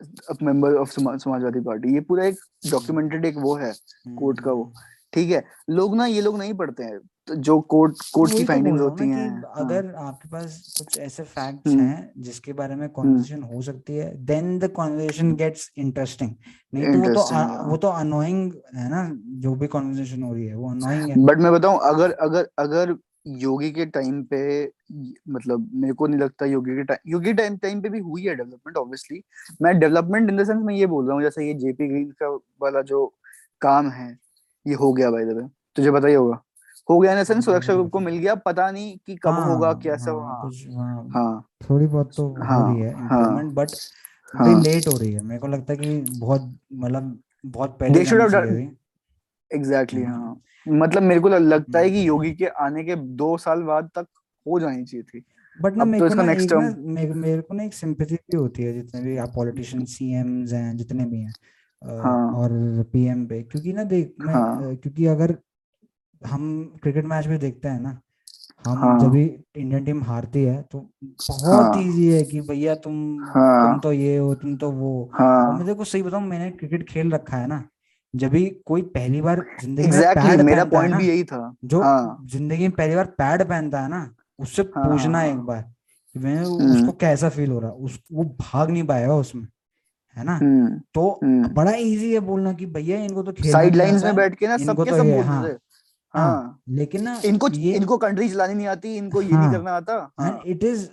of 0.02 0.92
Sama, 0.92 1.12
samajwadi 1.18 1.64
party 1.64 1.94
ये 1.94 2.00
पूरा 2.00 2.26
एक 2.26 2.36
डॉक्यूमेंटेड 2.72 3.26
एक 3.26 3.38
वो 3.38 3.56
है 3.56 3.74
कोर्ट 4.20 4.40
का 4.40 4.52
वो। 4.52 4.64
हम्म 4.64 4.90
ठीक 5.14 5.32
है 5.32 5.44
लोग 5.70 5.96
ना 5.96 6.06
ये 6.06 6.22
लोग 6.22 6.38
नहीं 6.38 6.54
पढ़ते 6.54 6.84
हैं। 6.84 7.00
तो 7.28 7.36
जो 7.36 7.60
कोर्ट 7.62 7.96
कोर्ट 8.14 8.32
की 8.32 8.36
वही 8.36 8.46
तो 8.46 8.76
रहा 8.76 8.84
हूँ 8.84 8.90
होती 8.90 9.06
कि 9.06 9.12
हैं 9.12 9.30
हाँ। 9.30 10.08
आपके 10.08 10.30
पास 10.30 10.76
कुछ 10.78 11.00
ऐसे 11.00 11.24
फैक्ट्स 11.24 11.72
हम्म। 11.72 11.82
हैं 11.82 12.12
जिसके 12.18 12.54
बारे 12.54 12.76
में 12.76 12.82
हम्म 12.82 12.94
कॉन्वर्सेशन 12.94 13.44
हो 13.44 13.62
सकती 13.62 13.96
है 13.96 14.26
then 14.26 14.58
the 14.60 14.68
conversation 14.72 15.36
gets 15.36 15.70
interesting 15.78 16.32
नहीं 16.74 16.86
तो 16.86 17.00
वो 17.00 17.14
तो 17.14 17.70
वो 17.70 17.78
तो 17.78 17.88
अनोइंग 17.88 18.52
है 18.76 18.90
ना 18.90 19.08
जो 19.40 19.56
भी 19.56 19.68
कॉन्वर्सेशन 19.68 20.24
हो 20.24 20.34
रही 20.34 20.46
है 20.46 20.56
वो 20.56 20.72
अनोइंग 20.72 21.10
है। 21.10 21.26
बट 21.26 21.38
मैं 21.38 21.52
बताऊँ 21.52 21.80
अगर 21.84 22.12
अगर 22.12 22.48
अगर 22.60 22.96
योगी 23.26 23.72
के 23.72 23.86
टाइम 23.86 24.24
पे 24.24 24.72
मतलब 25.30 25.70
मेरे 25.74 25.94
को 25.94 26.08
नहीं 26.08 26.20
लगता 26.20 26.46
योगी 26.46 26.76
के 26.76 26.84
टाइम 26.84 27.12
योगी 27.12 27.34
टाइम 27.34 27.58
टाइम 27.58 27.82
पे 27.82 27.90
भी 27.90 28.00
हुई 28.00 28.24
है 28.24 28.36
डेवलपमेंट 28.36 28.78
ऑब्वियसली 28.78 29.24
मैं 29.62 29.80
डेवलपमेंट 29.80 30.30
इन 30.30 30.38
द 30.38 30.46
सेंस 30.46 30.62
मैं 30.64 30.74
ये 30.74 30.86
बोल 30.86 31.06
रहा 31.06 31.14
हूँ 31.16 31.24
जैसे 31.24 31.48
ये 31.48 31.54
जेपी 31.54 31.88
ग्रीन 31.88 32.12
का 32.12 32.30
वाला 32.62 32.82
जो 32.82 33.14
काम 33.62 33.90
है 33.90 34.18
ये 34.68 34.74
हो 34.74 34.94
गया 34.94 35.12
बाय 35.12 35.26
द 35.26 35.28
वे 35.28 35.48
तुझे 35.76 35.92
पता 35.92 36.08
ही 36.08 36.14
होगा। 36.14 36.42
हो 36.90 37.00
गया 37.00 37.18
इन 37.20 37.24
सेंस 37.24 37.46
सुरक्षा 37.46 37.74
ग्रुप 37.74 37.90
को 37.92 38.00
मिल 38.00 38.18
गया 38.18 38.36
पता 38.36 38.72
नहीं 38.72 38.98
कि 38.98 39.16
कब 39.16 39.34
होगा 39.34 39.68
हाँ 39.68 39.80
कैसा 39.80 40.12
हाँ 40.12 40.22
हाँ 40.22 40.96
हाँ। 40.96 41.10
हाँ। 41.14 41.50
थोड़ी 41.70 41.88
बहुत 41.88 42.12
तो 42.18 42.36
हाँ, 42.44 42.60
हो 42.60 42.66
हाँ 42.66 42.74
रही 42.74 42.82
है 42.82 43.08
हाँ। 43.08 43.50
बट 43.54 43.72
हाँ। 44.34 44.62
लेट 44.64 44.88
हो 44.88 44.98
रही 44.98 45.14
है। 45.14 45.24
मेरे 45.24 45.40
को 45.40 45.48
लगता 45.48 45.74
है 45.74 45.80
कि 45.80 46.18
बहुत 46.20 46.60
मतलब 46.74 47.20
बहुत 47.46 47.78
पहले 47.80 48.06
एग्जैक्टली 49.54 50.02
हम्म, 50.04 50.24
हाँ। 50.24 50.42
मतलब 50.68 51.04
मेरे 51.04 51.20
को 51.20 51.30
लगता 51.30 51.80
है 51.80 51.90
कि 51.90 51.98
हम्म। 51.98 52.08
योगी 52.08 52.32
के 52.32 52.46
आने 52.46 52.84
के 52.84 52.96
दो 52.96 53.38
साल 53.38 53.62
बाद 53.64 53.90
तक 53.96 54.08
हो 54.48 54.60
जानी 54.60 54.84
चाहिए 54.84 55.04
थी। 55.04 55.24
बट 55.62 55.76
ना 55.78 55.86
मेरे 55.86 56.04
तो 56.04 56.10
को 56.10 56.16
ना 56.16 56.24
नेक्स्ट 56.24 56.50
टर्म 56.50 56.76
मेरे, 56.80 57.14
मेरे 57.14 57.42
को 57.42 57.54
ना 57.54 57.64
एक 57.64 57.74
सिंपैथी 57.74 58.16
भी 58.16 58.38
होती 58.38 58.64
है 58.64 58.74
जितने 58.74 59.02
भी 59.02 59.18
आप 59.18 59.32
पॉलिटिशियन 59.36 59.86
सीएम्स 59.86 60.54
हैं 60.54 60.78
जितने 60.78 61.06
भी 61.06 61.20
हैं 61.20 61.34
हाँ। 62.02 62.32
और 62.34 62.50
पीएम 62.94 63.26
पे 63.26 63.42
क्योंकि 63.44 63.74
ना 63.74 63.84
देख 63.84 64.14
मैं 64.22 64.34
हाँ। 64.34 64.76
क्योंकि 64.76 65.06
अगर 65.06 65.38
हम 66.22 66.74
क्रिकेट 66.84 67.06
मैच 67.06 67.28
में 67.28 67.40
देखते 67.40 67.68
हैं 67.68 67.80
ना 67.80 68.00
हम 68.68 68.78
हाँ। 68.78 69.00
जब 69.00 69.08
भी 69.08 69.24
इंडियन 69.58 69.86
टीम 69.86 70.04
हारती 70.04 70.44
है 70.44 70.62
तो 70.62 70.80
बहुत 71.30 71.76
हाँ। 71.76 71.82
इजी 71.84 72.08
है 72.08 72.24
कि 72.24 72.42
भैया 72.42 72.76
तुम 72.76 72.94
तुम 73.18 73.30
हाँ 73.30 73.80
तो 73.80 73.94
ये 73.94 74.18
हो 74.18 74.36
तुम 74.36 74.56
तो 74.58 74.72
वो 74.72 75.12
हाँ। 75.14 75.58
मैं 75.58 75.66
देखो 75.66 75.84
सही 75.84 76.04
बताऊँ 76.04 76.24
मैंने 76.24 76.52
क्रिकेट 76.52 76.90
खेल 76.90 77.12
रखा 77.12 77.38
है 77.38 77.48
ना 77.48 77.64
जब 78.14 78.30
भी 78.30 78.46
कोई 78.66 78.82
पहली 78.96 79.22
बार 79.22 79.46
ज़िंदगी 79.62 79.88
में 79.88 79.94
एग्जैक्टली 79.94 80.30
पैड 80.30 80.42
मेरा 80.42 80.66
पॉइंट 80.66 80.96
भी 80.96 81.08
यही 81.08 81.24
था। 81.24 81.56
जो 81.66 81.82
हाँ। 81.82 82.26
ज़िंदगी 82.32 82.68
में 82.68 82.72
पहली 82.72 82.96
बार 82.96 83.06
पैड 83.18 83.44
पहनता 83.50 83.82
है 83.82 83.90
ना 83.90 84.10
उससे 84.40 84.62
हाँ। 84.76 84.88
पूछना 84.90 85.24
एक 85.24 85.38
बार 85.46 85.62
कि 85.62 86.20
मैं 86.20 86.36
हम्म। 86.38 86.72
उसको 86.76 86.92
कैसा 86.92 87.30
फील 87.30 87.52
हो 87.52 87.60
रहा 87.60 87.70
है? 87.72 87.76
उस 87.76 88.00
वो 88.12 88.24
भाग 88.42 88.72
नहीं 88.72 88.84
पाएगा 88.84 89.16
उसमें 89.16 89.48
है 90.16 90.24
ना? 90.24 90.36
हम्म 90.38 90.70
तो 90.94 91.20
हम्म। 91.24 91.48
बड़ा 91.54 91.72
इजी 91.72 92.14
है 92.14 92.20
बोलना 92.20 92.54
कि 92.54 92.66
भैया 92.68 92.98
इनको 93.00 93.24
तो 93.24 93.32
साइड 93.44 93.68
नहीं 93.68 93.78
लाइंस 93.78 94.04
आता 94.04 94.08
में 94.08 94.16
बैठ 94.16 94.36
के 94.36 94.48
ना 94.48 94.56
इनको 94.56 94.74
सबके 94.74 94.92
तो 94.92 94.98
सब 94.98 95.06
ये 95.06 95.14
बोलते 95.14 95.58
हाँ 96.14 96.32
हाँ। 96.32 96.60
लेकिन 96.70 97.04
ना 97.04 97.20
इनको 97.26 97.48
ये 97.50 97.76
इनको 97.76 97.98
कंट्री 97.98 98.30
चलानी 98.30 98.54
नहीं 98.54 98.68
आती 98.68 98.96
इनको 98.98 99.22
ये 99.22 99.28
नहीं 99.28 99.38
हाँ 99.38 99.52
करना 99.54 99.72
आता। 99.72 99.94
एंड 100.22 100.32
हाँ 100.32 100.42
इट 100.46 100.64
इज़ 100.64 100.88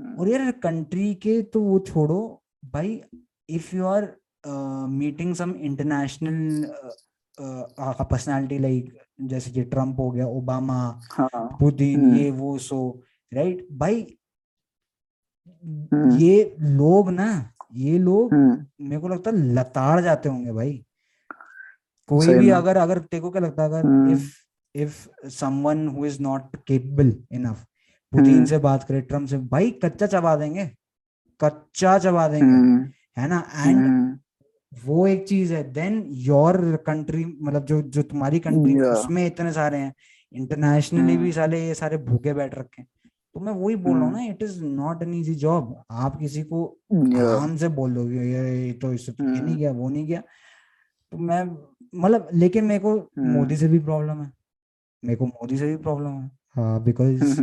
और 0.00 0.28
यार 0.28 0.50
कंट्री 0.62 1.14
के 1.14 1.40
तो 1.42 1.60
वो 1.60 1.78
छोड़ो 1.78 2.20
भाई 2.64 3.00
if 3.48 3.74
you 3.76 3.84
are 3.86 4.08
meeting 4.46 5.34
some 5.34 5.50
international 5.50 6.64
personality 7.38 8.58
like 8.58 8.98
जैसे 9.20 9.50
कि 9.50 9.62
ट्रंप 9.62 9.98
हो 9.98 10.10
गया 10.10 10.26
ओबामा 10.26 10.78
हाँ। 11.12 11.28
पुतिन 11.60 12.04
हम्म। 12.04 12.16
ये 12.16 12.30
वो 12.30 12.56
सो 12.58 12.78
राइट 13.34 13.66
भाई 13.72 14.06
हम्म। 15.64 16.10
ये 16.16 16.56
लोग 16.60 17.10
ना 17.10 17.28
ये 17.74 17.98
लोग 17.98 18.34
हम्म। 18.34 18.88
मेरे 18.88 19.00
को 19.00 19.08
लगता 19.08 19.30
है 19.30 19.36
लताड़ 19.54 20.00
जाते 20.00 20.28
होंगे 20.28 20.52
भाई। 20.52 20.84
कोई 22.08 22.34
भी 22.34 22.50
अगर 22.50 22.76
अगर 22.76 22.98
तेको 22.98 23.30
क्या 23.30 23.42
लगता 23.42 23.62
है 23.62 23.68
अगर 23.68 24.10
if 24.12 24.30
if 24.74 25.28
someone 25.28 25.86
who 25.88 26.06
is 26.06 26.20
not 26.22 26.56
capable 26.56 27.12
enough 27.32 27.64
Putin 28.12 28.44
से 28.44 28.58
बात 28.58 28.84
करे 28.84 29.00
ट्रंप 29.00 29.28
से 29.28 29.38
भाई 29.38 29.70
कच्चा 29.84 30.06
चबा 30.06 30.36
देंगे। 30.36 30.70
कच्चा 31.40 31.98
चबा 31.98 32.28
देंगे 32.28 33.20
है 33.20 33.28
ना? 33.28 33.42
एंड 33.56 34.18
वो 34.76 35.06
एक 35.06 35.26
चीज़ 35.28 35.52
है। 35.54 35.62
देन 35.72 36.02
योर 36.24 36.76
कंट्री 36.86 37.24
मतलब 37.24 37.64
जो 37.64 37.80
जो 37.82 38.02
तुम्हारी 38.02 38.38
कंट्री 38.40 38.74
या 38.74 38.92
उसमें 38.92 39.26
इतने 39.26 39.52
सारे 39.52 39.78
हैं। 39.78 39.92
इंटरनेशनली 40.32 41.16
भी 41.16 41.22
हम्म 41.22 41.30
साले 41.32 41.66
ये 41.66 41.74
सारे 41.74 41.96
भूखे 41.96 42.32
बैठ 42.34 42.54
रखे 42.54 42.82
हैं। 42.82 42.88
तो 43.34 43.40
मैं 43.40 43.52
वही 43.52 43.76
बोल 43.76 43.94
रहा 43.94 44.04
हूँ 44.04 44.12
हम्म 44.12 44.18
ना 44.18 44.32
it 44.32 44.42
is 44.42 44.62
not 44.64 45.02
an 45.02 45.14
easy 45.14 45.34
job 45.34 45.74
आप 45.90 46.18
किसी 46.18 46.42
को 46.42 46.64
आराम 46.94 47.56
से 47.56 47.68
बोल 47.68 47.94
दोगे 47.94 48.24
ये 48.24 48.72
तो 48.72 48.92
इससे 48.92 49.12
तो 49.12 49.24
ये 49.24 49.40
नहीं 49.40 49.56
गया 49.56 49.72
वो 49.72 49.88
नहीं 49.88 50.06
गया 50.06 50.22
तो 51.12 51.18
मैं 51.18 51.42
मतलब 51.94 52.28
लेकिन 52.32 52.64
मेरे 52.64 52.80
को 52.80 52.94
मोदी 53.18 53.56
से 53.56 53.68
भी 53.68 53.78
प्रॉब्लम 53.78 54.22
है। 54.22 54.30
मेरे 55.02 55.16
को 55.16 55.26
मोदी 55.26 55.56
से 55.58 55.66
भी 55.66 55.76
प्रॉब्लम 55.76 56.10
है। 56.12 56.30
हाँ 56.56 56.82
बिकॉज़ 56.82 57.40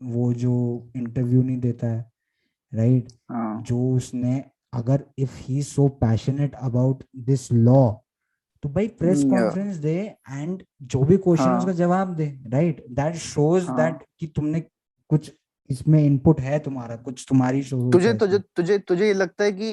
वो 0.00 0.32
जो 0.34 0.54
इंटरव्यू 0.96 1.42
नहीं 1.42 1.58
देता 1.60 1.86
है 1.86 2.10
राइट 2.72 3.12
हाँ। 3.30 3.62
जो 3.62 3.78
उसने 3.96 4.42
अगर 4.74 5.04
if 5.18 5.36
he 5.40 5.62
so 5.62 5.88
passionate 6.00 6.54
about 6.62 7.02
this 7.26 7.52
law 7.52 7.82
तो 8.62 8.68
भाई 8.68 8.88
प्रेस 9.00 9.22
कॉन्फ्रेंस 9.30 9.76
दे 9.76 9.96
एंड 10.30 10.62
जो 10.82 11.02
भी 11.02 11.16
क्वेश्चन 11.16 11.50
है 11.50 11.56
उसका 11.58 11.72
जवाब 11.72 12.14
दे 12.16 12.26
राइट 12.52 12.84
दैट 12.90 13.14
शोज़ 13.22 13.70
दैट 13.70 14.02
कि 14.20 14.26
तुमने 14.26 14.60
कुछ 15.10 15.32
इसमें 15.70 16.02
इनपुट 16.04 16.40
है 16.40 16.58
तुम्हारा 16.58 16.96
कुछ 17.04 17.24
तुम्हारी 17.28 17.62
सोच 17.62 17.92
तुझे 17.92 18.12
तुझे 18.14 18.38
तुझे 18.56 18.78
तुझे 18.78 19.06
ये 19.06 19.14
लगता 19.14 19.44
है 19.44 19.52
कि 19.52 19.70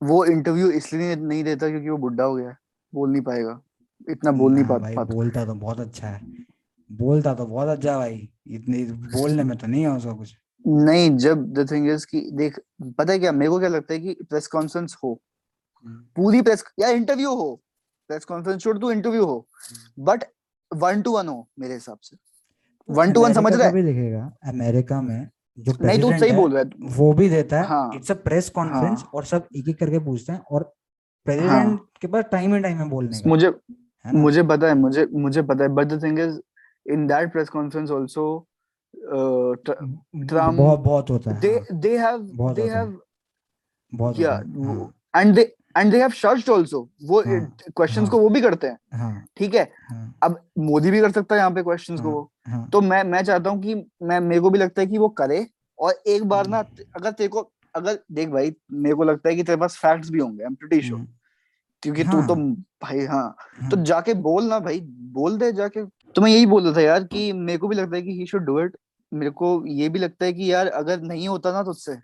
वो 0.00 0.24
इंटरव्यू 0.24 0.70
इसलिए 0.70 1.16
नहीं 1.16 1.42
देता 1.44 1.68
क्योंकि 1.68 1.88
वो 1.88 1.96
बुढ़ा 1.98 2.24
हो 2.24 2.34
गया 2.34 2.48
है 2.48 2.56
बोल 2.92 3.10
नहीं 3.10 3.22
पाएगा। 3.22 3.60
इतना 4.10 4.32
बोल 4.32 4.52
नहीं 4.52 4.62
ना 4.64 4.68
पा, 4.68 4.78
भाई 4.78 4.94
बोलता 5.14 5.44
तो 5.44 5.54
बहुत 5.54 5.80
अच्छा 5.80 6.08
है 6.08 6.20
बोलता 6.90 7.34
तो 7.34 7.46
बहुत 7.46 7.68
अच्छा 7.68 7.96
भाई। 7.98 8.28
इतनी 8.48 8.82
बोलने 9.12 9.44
में 9.44 9.56
तो 9.58 9.66
नहीं 9.66 9.82
है 9.82 9.90
उसका 9.90 10.12
कुछ। 10.12 10.34
नहीं 10.66 11.16
जब 11.16 11.44
द 11.54 11.70
थिंग 11.70 11.88
इज़ 11.90 12.06
कि 12.06 12.20
देख 12.32 12.58
पता 12.82 13.12
है 13.12 13.18
क्या 13.18 13.32
मेरे 13.32 13.50
को 13.50 13.58
क्या 13.58 13.68
लगता 13.68 13.94
है 13.94 14.00
कि 14.00 14.14
प्रेस 14.30 14.46
कॉन्फ्रेंस 14.46 14.96
हो। 15.04 15.20
हम्म, 15.86 15.96
पूरी 16.16 16.42
प्रेस 16.42 16.64
या 16.80 16.88
इंटरव्यू 16.88 17.34
हो 17.34 17.54
प्रेस 18.08 18.24
कॉन्फ्रेंस 18.24 18.62
छोड़ 18.62 18.78
तू 18.78 18.90
इंटरव्यू 18.90 19.24
हो। 19.24 19.46
बट 19.98 20.24
वन 20.74 21.02
टू 21.02 21.12
वन 21.12 21.28
हो 21.28 21.48
मेरे 21.58 21.74
हिसाब 21.74 21.98
से। 22.02 22.16
वन 22.88 23.12
टू 23.12 23.22
वन 23.22 23.32
समझ 23.32 23.54
रहा 23.54 23.68
है? 23.68 23.82
देखेगा 23.82 24.32
अमेरिका 24.44 25.02
में 25.02 25.28
जो 25.58 25.72
नहीं 25.82 26.00
तू 26.00 26.10
सही 26.18 26.32
बोल 26.32 26.52
रहा 26.52 26.62
है। 26.62 26.70
वो 26.96 27.12
भी 27.12 27.28
देता 27.28 27.60
है। 27.60 27.96
इट्स 27.96 28.10
अ 28.10 28.14
प्रेस 28.14 28.48
कॉन्फ्रेंस 28.50 29.04
और 29.14 29.24
सब 29.24 29.46
एक 29.56 29.68
एक 29.68 29.78
करके 29.78 29.98
पूछते 29.98 30.32
हैं 30.32 30.40
और 30.50 30.72
हाँ। 31.26 31.76
के 32.00 32.06
पास 32.06 32.24
टाइम 32.32 32.54
ही 32.54 32.60
टाइम 32.60 32.78
है 32.78 32.88
बोलने 32.88 33.18
का 33.18 33.28
मुझे 33.30 33.52
मुझे 34.06 34.42
पता 34.42 34.66
है 34.66 34.74
मुझे 34.74 35.06
मुझे 35.12 35.42
पता 35.42 35.64
है। 35.64 35.68
But 35.68 35.86
the 35.86 36.02
thing 36.02 36.18
is 36.18 36.40
in 36.86 37.04
that 37.10 37.30
press 37.34 37.50
conference 37.52 37.90
also 37.90 38.22
uh, 39.14 40.54
बहुत 40.56 40.80
बहुत 40.80 41.10
होता 41.10 41.30
है 41.30 41.36
हाँ, 41.36 42.18
बहुत 42.18 42.56
they 42.56 42.68
होता 42.68 42.78
है। 42.78 42.86
have 42.86 42.96
बहुत 43.92 44.16
yeah 44.16 44.26
होता 44.26 44.36
है, 44.36 44.76
वो- 44.76 44.90
and 45.16 45.34
they 45.38 45.44
and 45.78 45.92
they 45.92 46.00
have 46.00 46.14
searched 46.14 46.48
also 46.48 46.86
वो 47.02 47.20
हाँ, 47.22 47.56
क्वेश्चंस 47.76 47.98
हाँ। 47.98 48.08
को 48.08 48.18
वो 48.18 48.28
भी 48.28 48.40
करते 48.40 48.66
हैं 48.66 48.78
हाँ। 48.92 49.10
हाँ 49.12 49.24
ठीक 49.36 49.54
है? 49.54 49.62
हाँ। 49.90 50.14
अब 50.22 50.40
मोदी 50.58 50.90
भी 50.90 51.00
कर 51.00 51.10
सकता 51.10 51.34
है 51.34 51.38
यहाँ 51.38 51.50
पे 51.50 51.62
क्वेश्चंस 51.62 52.00
को 52.00 52.08
हाँ, 52.08 52.14
वो। 52.14 52.30
हाँ। 52.48 52.68
तो 52.72 52.80
मैं 52.80 53.04
मैं 53.04 53.22
चाहता 53.22 53.50
हूँ 53.50 53.62
कि 53.62 53.74
मैं 54.02 54.20
मेरे 54.20 54.40
को 54.40 54.50
भी 54.50 54.58
लगता 54.58 54.80
है 54.82 54.86
कि 54.86 54.98
वो 54.98 55.08
करे 55.08 55.46
और 55.78 55.92
एक 56.06 56.24
बार 56.24 56.46
ना। 56.46 56.58
अगर 56.96 57.10
तेरे 57.10 57.28
को 57.28 57.50
अगर 57.74 57.98
देख 58.12 58.28
भाई 58.28 58.54
मेरे 58.72 58.94
को 58.94 59.04
लगता 59.04 59.28
है 59.28 59.34
कि 59.36 59.42
तेरे 59.42 59.58
पास 59.58 59.76
फैक्ट्स 59.76 60.10
भी 60.10 60.18
होंगे 60.18 60.42
आई 60.42 60.46
एम 60.46 60.54
प्रीटी 60.54 60.80
श्योर 60.86 61.06
क्योंकि 61.82 62.04
तू 62.04 62.22
तो 62.26 62.34
हाँ। 62.34 62.44
भाई 62.82 63.04
हाँ 63.06 63.36
तो 63.70 63.76
हाँ, 63.76 63.84
जाके 63.84 64.14
बोल 64.14 64.44
ना 64.44 64.58
भाई 64.58 64.80
बोल 65.12 65.38
दे 65.38 65.52
जाके 65.52 65.84
तो 66.16 66.22
मैं 66.22 66.30
यही 66.30 66.46
बोल 66.46 66.64
रहा 66.64 66.72
था 66.76 66.80
यार 66.80 67.04
कि 67.04 67.32
मेरे 67.32 67.58
को 67.58 67.68
भी 67.68 67.76
लगता 67.76 67.96
है 67.96 68.02
कि 68.02 68.18
ही 68.18 68.26
शुड 68.26 68.44
डू 68.44 68.60
इट 68.60 68.76
मेरे 69.12 69.30
को 69.30 69.64
ये 69.66 69.88
भी 69.88 69.98
लगता 69.98 70.24
है 70.24 70.32
कि 70.32 70.52
यार 70.52 70.66
अगर 70.68 71.00
नहीं 71.00 71.28
होता 71.28 71.52
ना 71.52 71.62
तुझसे 71.62 71.96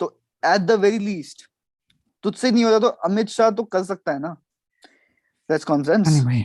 तो 0.00 0.06
एट 0.42 0.60
द 0.60 0.78
वेरी 0.80 0.98
लीस्ट 0.98 1.46
तुझसे 2.24 2.50
नहीं 2.50 2.64
होता 2.64 2.78
तो 2.78 2.88
अमित 3.06 3.28
शाह 3.28 3.50
तो 3.50 3.62
कर 3.64 3.82
सकता 3.84 4.12
है 4.12 4.18
ना? 4.18 4.32
प्रेस 5.48 5.64
कॉन्फ्रेंस 5.64 6.08
नहीं 6.08 6.24
भाई। 6.24 6.44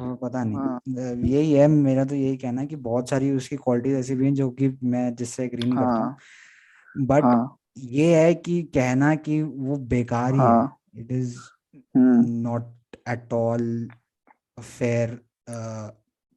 वो 0.00 0.14
पता 0.14 0.42
नहीं। 0.44 0.56
हाँ। 0.56 1.14
यही 1.28 1.52
है 1.52 1.66
मेरा 1.68 2.04
तो 2.04 2.14
यही 2.14 2.36
कहना 2.36 2.60
है 2.60 2.66
कि 2.66 2.76
बहुत 2.76 3.10
सारी 3.10 3.30
उसकी 3.32 3.56
क्वालिटीज 3.56 3.94
ऐसी 3.94 4.14
भी 4.14 4.24
हैं 4.24 4.34
जो 4.34 4.50
कि 4.50 4.68
मैं 4.84 5.14
जिससे 5.14 5.44
एग्री 5.44 5.62
नहीं 5.62 5.78
करता 5.78 5.88
हाँ। 5.90 6.08
हूँ। 6.08 7.06
बट 7.06 7.24
हाँ। 7.24 7.56
ये 7.78 8.14
है 8.16 8.34
कि 8.34 8.62
कहना 8.74 9.14
कि 9.14 9.42
वो 9.42 9.76
बेकार 9.76 10.32
ही 10.32 10.38
है। 10.38 10.46
हाँ। 10.46 10.76
It 10.98 11.12
is 11.12 11.36
not 11.96 12.96
at 13.08 13.32
all 13.32 13.88
fair 14.60 15.18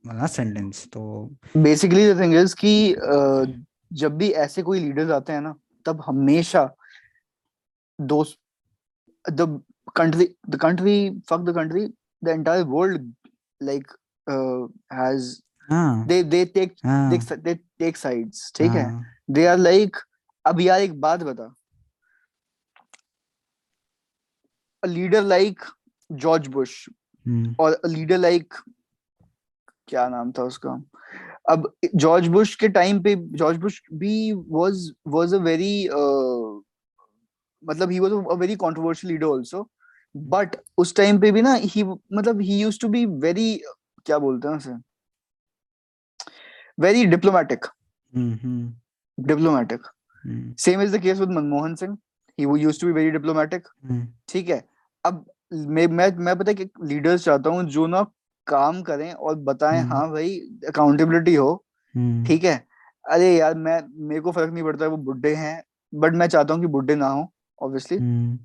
वाला 0.06 0.28
सेंटेंस 0.28 0.86
तो 0.94 1.02
बेसिकली 1.58 2.14
द 2.14 2.20
थिंग 2.20 2.34
इज़ 2.36 2.56
कि 2.56 2.74
जब 4.02 4.18
भी 4.18 4.30
ऐसे 4.44 4.62
कोई 4.64 4.80
लीडर्स 4.80 5.12
आते 5.12 5.34
हैं 5.34 5.42
ना 5.42 5.54
तब 5.86 6.02
हमेशा 6.08 6.64
दोस्त 8.00 8.38
the 9.26 9.62
country 9.96 10.28
the 10.50 10.56
country 10.62 10.96
fuck 11.30 11.40
the 11.50 11.56
country 11.56 11.86
the 12.24 12.28
entire 12.30 12.64
world 12.66 13.14
like 13.62 13.92
has 14.94 15.36
they 16.08 16.22
they 16.24 16.44
take 16.46 16.76
they 17.44 17.54
take 17.80 17.98
sides 17.98 18.52
ठीक 18.56 18.72
है? 18.72 18.86
दे 19.32 19.46
आर 19.48 19.58
लाइक 19.58 19.98
अब 20.46 20.60
यार 20.62 20.82
एक 20.82 21.00
बात 21.02 21.24
बता। 21.24 21.54
लीडर 24.84 25.24
लाइक 25.24 25.62
जॉर्ज 26.10 26.48
बुश 26.56 26.74
और 27.60 27.74
अ 27.74 27.88
लीडर 27.88 28.18
लाइक 28.18 28.54
क्या 29.88 30.08
नाम 30.10 30.32
था 30.32 30.44
उसका? 30.44 30.82
अब 31.50 31.72
जॉर्ज 31.96 32.28
बुश 32.28 32.56
के 32.56 32.68
टाइम 32.70 33.02
पे 33.04 33.16
जॉर्ज 33.38 33.58
बुश 33.58 33.82
भी 33.94 34.32
वाज 34.34 34.90
वाज 35.08 35.34
अ 35.34 35.38
वेरी 35.38 35.74
मतलब 37.64 37.92
he 37.92 38.00
was 38.00 38.12
a 38.12 38.36
very 38.36 38.56
controversial 38.56 39.14
leader 39.14 39.28
also 39.28 39.70
but 40.16 40.56
उस 40.78 40.96
टाइम 40.96 41.20
पे 41.22 41.32
भी 41.32 41.42
ना 41.42 41.54
ही 41.56 41.84
मतलब 41.84 42.42
he 42.42 42.62
used 42.62 42.82
to 42.82 42.88
be 42.90 43.06
very 43.26 43.62
क्या 44.06 44.18
बोलते 44.20 44.48
हैं 44.48 44.56
उसे? 44.56 44.74
Very 46.80 47.06
diplomatic 47.06 47.66
diplomatic 49.18 49.82
same 50.60 50.82
is 50.82 50.96
the 50.98 51.02
case 51.02 51.20
with 51.20 51.30
Manmohan 51.30 51.76
Singh. 51.76 51.98
He 52.38 52.46
वो 52.46 52.56
used 52.58 52.82
to 52.82 52.88
be 52.88 52.94
very 52.94 53.12
diplomatic 53.12 53.68
ठीक 54.30 54.50
है? 54.50 54.64
अब 55.04 55.26
मैं 55.54 55.88
मैं 55.88 56.12
मैं 56.18 56.38
पता 56.40 56.52
है 56.52 56.56
कि 56.56 56.70
लीडर्स 56.84 57.24
चाहता 57.26 57.50
हूँ 57.50 57.64
जो 57.70 57.88
ना 57.88 58.06
काम 58.52 58.82
करें 58.84 59.12
और 59.14 59.36
बताएँ 59.44 59.80
हम्म। 59.80 59.92
हाँ 59.94 60.10
भाई 60.12 60.38
अकाउंटेबिलिटी 60.68 61.36
हो 61.36 61.52
हम्म, 61.96 62.24
ठीक 62.26 62.44
है? 62.44 62.56
अरे 63.06 63.36
यार 63.36 63.56
मैं 63.58 63.80
मेरे 64.08 64.22
को 64.22 64.32
फ़र्क 64.32 64.54
नहीं 64.54 64.64
पड़ता 64.64 64.88
वो 64.88 64.98
बुढ़े 65.06 65.34
हैं 65.36 65.62
बट 65.94 66.14
मैं 66.14 66.28
चाहता 66.28 66.54
हूँ 66.54 66.62
कि 66.62 66.68
बुढ़े 66.70 66.96
ना 66.96 67.08
हो 67.08 67.28
ऑब्वियसली 67.60 67.98
हम्म, 67.98 68.38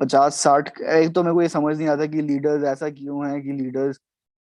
पचास 0.00 0.34
साठ 0.34 0.68
एक 0.80 1.14
तो 1.14 1.22
मेरे 1.22 1.34
को 1.34 1.42
ये 1.42 1.48
समझ 1.48 1.76
नहीं 1.78 1.88
आता 1.88 2.06
कि 2.06 2.22
लीडर्स 2.22 2.64
ऐसा 2.64 2.88
क्यों 2.90 3.26
है 3.26 3.40
कि 3.40 3.52
लीडर्स 3.52 4.00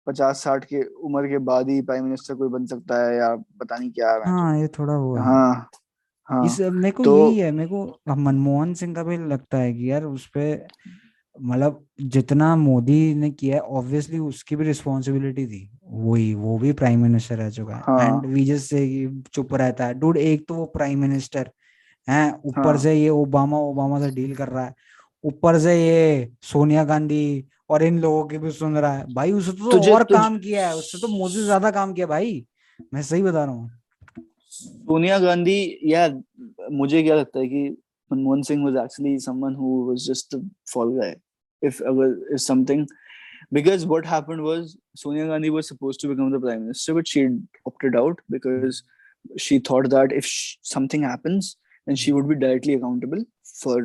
पचास 0.07 0.43
साठ 0.43 0.65
के 0.65 0.81
उम्र 1.03 1.27
के 1.27 1.37
बाद 1.45 1.69
ही 1.69 1.81
प्राइम 1.81 2.03
मिनिस्टर 2.03 2.35
कोई 2.35 2.49
बन 2.49 2.65
सकता 2.65 2.97
है 3.05 3.15
या 3.17 3.35
पता 3.59 3.77
नहीं 3.77 3.91
क्या 3.91 4.11
है। 4.11 4.19
हाँ 4.25 4.57
ये 4.59 4.67
थोड़ा 4.79 4.97
वो 4.97 5.15
है। 5.15 5.23
हाँ 5.23 5.69
हाँ। 6.29 6.45
इस 6.45 6.59
मेरे 6.61 6.91
को 6.91 7.03
तो- 7.03 7.17
यही 7.19 7.37
है 7.39 7.51
मेरे 7.51 7.69
को 7.69 8.15
मनमोहन 8.17 8.73
सिंह 8.73 8.93
का 8.95 9.03
भी 9.03 9.17
लगता 9.27 9.57
है 9.57 9.73
कि 9.73 9.89
यार 9.91 10.03
उस 10.03 10.27
पे 10.27 10.53
मतलब 11.41 11.85
जितना 12.01 12.55
मोदी 12.55 13.15
ने 13.15 13.31
किया 13.31 13.55
है 13.55 13.61
ऑब्वियसली 13.61 14.19
उसकी 14.19 14.55
भी 14.55 14.65
रिस्पॉन्सिबिलिटी 14.65 15.47
थी। 15.47 15.71
वही 15.89 16.33
वो 16.33 16.57
भी 16.57 16.71
प्राइम 16.73 17.01
मिनिस्टर 17.01 17.37
रह 17.37 17.49
चुका 17.49 17.75
है। 17.75 17.81
हाँ। 17.81 18.01
एंड 18.01 18.25
विजय 18.25 18.57
से 18.57 19.11
चुप 19.33 19.53
रहता 19.53 19.85
है। 19.85 19.93
डूड 19.93 20.17
एक 20.17 20.47
तो 20.47 20.53
वो 20.53 20.65
प्राइम 20.65 20.99
मिनिस्टर 20.99 21.51
है 22.09 22.33
ऊपर 22.45 22.65
हाँ। 22.65 22.77
से 22.77 22.93
ये 22.93 23.09
ओबामा 23.09 23.57
ओबामा 23.57 23.99
से 23.99 24.15
डील 24.15 24.35
कर 24.35 24.47
रहा 24.47 24.65
है। 24.65 24.75
ऊपर 25.23 25.59
से 25.59 25.87
ये 25.87 26.29
सोनिया 26.41 26.83
गांधी 26.83 27.45
और 27.69 27.83
इन 27.83 27.99
लोगों 27.99 28.25
की 28.25 28.37
भी 28.37 28.51
सुन 28.51 28.77
रहा 28.77 28.93
है। 28.93 29.13
भाई 29.13 29.31
उससे 29.31 29.51
तो 29.51 29.71
तुझे- 29.71 29.95
और 29.95 30.03
तुझ- 30.03 30.19
काम 30.19 30.39
किया 30.39 30.69
है। 30.69 30.75
उससे 30.75 30.97
तो 30.97 31.07
मोदी 31.07 31.33
से 31.33 31.43
ज़्यादा 31.43 31.71
काम 31.71 31.93
किया 31.93 32.07
भाई। 32.07 32.45
मैं 32.93 33.01
सही 33.01 33.23
बता 33.23 33.45
रहा 33.45 33.53
हूँ। 33.53 33.71
सोनिया 34.49 35.19
गांधी 35.19 35.79
यार 35.83 36.21
मुझे 36.71 37.03
क्या 37.03 37.15
लगता 37.15 37.39
है 37.39 37.47
कि 37.47 37.77
Manmohan 38.13 38.41
Singh 38.41 38.71
actually 38.71 39.19
someone 39.29 39.55
who 39.55 39.89
was 39.89 39.99
just 40.11 40.39
a 40.39 40.49
fall 40.77 41.03
guy 41.03 41.24
if 41.62 41.80
अगर 41.92 42.12
if 42.36 42.40
something 42.42 42.84
because 43.56 43.84
what 43.90 44.06
happened 44.10 44.42
was 44.42 44.76
Sonia 45.02 45.26
Gandhi 45.30 45.50
was 45.56 45.68
supposed 45.70 46.00
to 46.02 46.08
become 46.10 46.30
the 46.34 46.40
prime 46.44 46.62
minister 46.66 46.94
but 46.98 47.08
she 47.12 47.24
opted 47.70 47.96
out 48.02 48.20
because 48.34 48.82
she 49.46 49.58
thought 49.68 49.88
that 49.94 50.12
if 50.20 50.28
sh- 50.34 50.56
something 50.74 51.02
happens 51.08 51.50
then 51.86 51.96
she 52.04 52.12
would 52.18 52.28
be 52.30 52.38
directly 52.44 52.74
accountable 52.80 53.24
for 53.62 53.76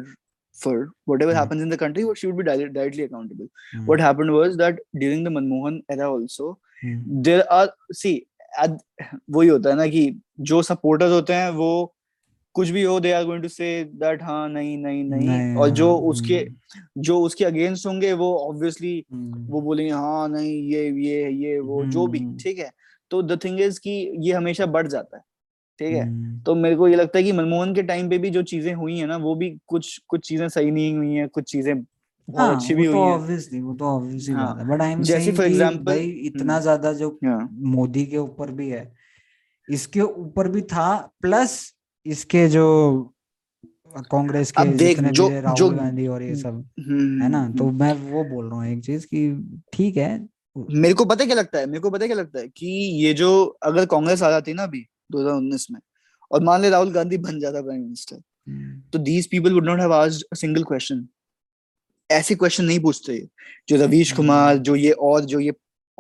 for 0.63 0.75
whatever 1.11 1.31
Hmm. 1.33 1.39
happens 1.39 1.61
in 1.67 1.73
the 1.75 1.79
country 1.83 2.03
she 2.21 2.27
would 2.27 2.37
be 2.41 2.45
di- 2.49 2.69
directly 2.77 3.03
accountable 3.09 3.47
hmm, 3.73 3.85
what 3.91 4.03
happened 4.07 4.31
was 4.37 4.55
that 4.63 4.79
during 5.03 5.25
the 5.29 5.33
Manmohan 5.39 5.81
era 5.97 6.09
also 6.13 6.51
hmm, 6.83 7.21
there 7.29 7.41
are 7.57 7.67
see 8.03 8.13
वही 9.37 9.47
होता 9.49 9.69
है 9.69 9.75
ना 9.75 9.87
कि 9.97 10.03
जो 10.51 10.61
supporters 10.71 11.11
होते 11.11 11.33
हैं 11.33 11.49
वो 11.61 11.69
कुछ 12.54 12.68
भी 12.70 12.82
हो 12.82 12.98
they 13.00 13.12
are 13.12 13.24
going 13.24 13.42
to 13.42 13.48
say 13.48 13.66
that 13.94 14.22
हाँ 14.22 14.48
नहीं 14.48 14.76
नहीं 14.78 15.02
नहीं। 15.04 15.28
नहीं, 15.28 15.54
और 15.56 15.70
जो 15.70 15.94
उसके 16.08 16.46
जो 16.98 17.20
उसके 17.22 17.44
अगेंस्ट 17.44 17.86
होंगे 17.86 18.12
वो 18.12 18.32
ऑब्वियसली 18.38 18.94
हम्म, 19.12 19.46
वो 19.48 19.60
बोलेंगे 19.60 19.92
हाँ 19.92 20.28
नहीं 20.28 20.52
ये 20.64 20.88
ये 21.02 21.30
ये 21.44 21.58
वो 21.60 21.84
जो 21.86 22.06
भी 22.06 22.18
हम्म। 22.18 22.36
ठीक 22.36 22.58
है। 22.58 22.70
तो 23.10 23.22
द 23.22 23.38
थिंग 23.44 23.60
इज़ 23.60 23.80
कि 23.80 23.90
ये 24.20 24.32
हमेशा 24.32 24.66
बढ़ 24.68 24.86
जाता 24.86 25.16
है 25.16 25.22
ठीक 25.80 25.94
है। 25.94 26.02
हम्म, 26.02 26.40
तो 26.40 26.54
मेरे 26.54 26.76
को 26.76 26.88
ये 26.88 26.96
लगता 26.96 27.18
है 27.18 27.24
कि 27.24 27.32
मनमोहन 27.32 27.74
के 27.74 27.82
टाइम 27.82 28.08
पे 28.10 28.18
भी 28.18 28.30
जो 28.30 28.42
चीज़ें 28.44 28.72
हुई 28.74 28.98
है 28.98 29.06
ना 29.06 29.16
वो 29.16 29.34
भी 29.34 29.50
कुछ 29.66 29.96
कुछ 30.08 30.28
चीज़ें 30.28 30.48
सही 30.48 30.70
नहीं 30.70 30.94
हुई 30.96 31.14
है 31.14 31.26
कुछ 31.28 31.50
चीज़ें 31.52 31.74
हाँ, 31.74 32.54
अच्छी 32.54 32.74
भी 32.74 32.84
तो 32.86 32.92
हुई 32.92 33.00
हैं। 33.00 33.12
ऑब्वियसली 33.12 33.60
वो 33.60 33.74
तो 33.74 33.84
ऑब्वियसली 33.86 34.34
हाँ, 34.34 34.46
बात 34.46 34.58
है। 34.58 34.68
बट 34.68 34.82
आई 34.82 34.92
एम 34.92 35.02
जैसे 35.02 35.32
भाई 35.32 36.04
इतना। 36.26 36.58
ज़्यादा 36.60 36.92
जो 36.92 37.08
हाँ। 37.24 37.48
मोदी 37.52 38.04
के 38.06 38.16
ऊपर 38.16 38.50
भी 38.50 38.68
है 38.68 38.90
इसके 39.68 40.00
ऊपर 40.00 40.48
भी 40.48 40.60
था 40.62 40.96
प्लस 41.20 41.56
इसके 42.06 42.48
जो 42.48 42.64
कांग्रेस 44.10 44.50
के 44.52 44.62
अब 44.62 44.76
देख, 44.76 44.96
जितने 44.96 45.10
जो- 45.12 45.30
भी 45.30 45.40
राहुल 45.40 45.74
गांधी 45.76 46.06
और 46.06 46.22
ये 46.22 46.34
सब 46.34 46.68
हम्म, 46.80 47.22
है 47.22 47.28
ना? 47.28 47.42
हम्म, 47.44 47.58
तो 47.58 47.70
मैं 47.70 47.92
वो 48.10 48.24
बोल 48.24 48.46
रहा 48.46 48.54
हूँ 48.54 48.66
एक 48.66 48.84
चीज़ 48.84 49.06
कि 49.06 49.52
ठीक 49.72 49.96
है। 49.96 50.28
मेरे 50.70 50.94
को 50.94 51.04
पता 51.04 51.24
क्या 51.24 51.34
लगता 51.36 51.58
है? 51.58 51.66
मेरे 51.66 51.80
को 51.80 51.90
पता 51.90 52.06
क्या 52.06 52.16
लगता 52.16 52.38
है 52.38 52.48
कि 52.48 52.66
ये 53.04 53.14
जो 53.14 53.44
अगर 53.62 53.86
कांग्रेस 53.86 54.22
आ 54.22 54.30
जाती 54.30 54.52
ना 54.52 54.62
अभी 54.62 54.86
2019 55.12 55.66
में 55.70 55.80
और 56.32 56.42
मान 56.42 56.62
ले 56.62 56.70
राहुल 56.70 56.92
गांधी 56.92 57.16
बन 57.18 57.40
जाता 57.40 57.62
प्राइम 57.62 57.82
मिनिस्टर 57.82 58.16
हम्म, 58.16 58.82
तो 58.92 58.98
these 58.98 59.26
people 59.30 59.52
would 59.54 59.64
not 59.64 59.80
have 59.80 59.92
asked 59.94 60.24
a 60.32 60.34
single 60.34 60.64
question 60.64 61.08
ऐसे 62.10 62.34
क्वेश्चन 62.34 62.64
नहीं 62.64 62.80
पूछते। 62.80 63.28
जो 63.68 63.76
रवीश 63.76 64.12
कुमार 64.12 64.56
जो 64.58 64.76
ये 64.76 64.90
और 64.90 65.24
जो 65.24 65.40
ये 65.40 65.52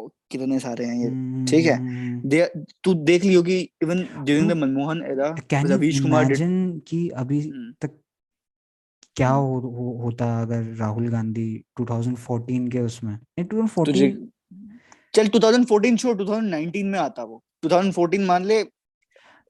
कितने 0.08 0.58
सारे 0.58 0.84
हैं 0.84 0.94
ये? 0.94 1.08
ठीक 1.44 1.66
है। 1.66 1.74
हम्म, 1.74 2.28
दे 2.28 2.46
तू 2.84 2.94
देख 2.94 3.24
लियो 3.24 3.42
कि 3.42 3.68
even 3.82 4.02
during 4.02 4.50
the 4.50 4.52
Manmohan 4.52 5.02
era 5.02 5.34
Ravish 5.54 6.00
Kumar 6.00 6.24
कि 6.80 7.08
अभी 7.08 7.48
हम्म, 7.48 7.72
तक 7.80 8.00
क्या। 9.16 9.28
हो, 9.28 9.58
हो, 9.60 10.02
होता 10.02 10.42
अगर 10.42 10.62
राहुल 10.62 11.08
गांधी 11.08 11.64
2014 11.80 12.68
के 12.72 12.80
उसमें? 12.80 13.12
नहीं 13.12 13.44
तुझे 13.44 14.10
2014 14.10 14.28
चल 15.14 15.28
2014 15.28 15.96
छोड़ 15.96 16.16
2019 16.16 16.84
में 16.84 16.98
आता 16.98 17.24
वो। 17.24 17.44
2014 17.64 18.26
मान 18.26 18.44
ले 18.44 18.64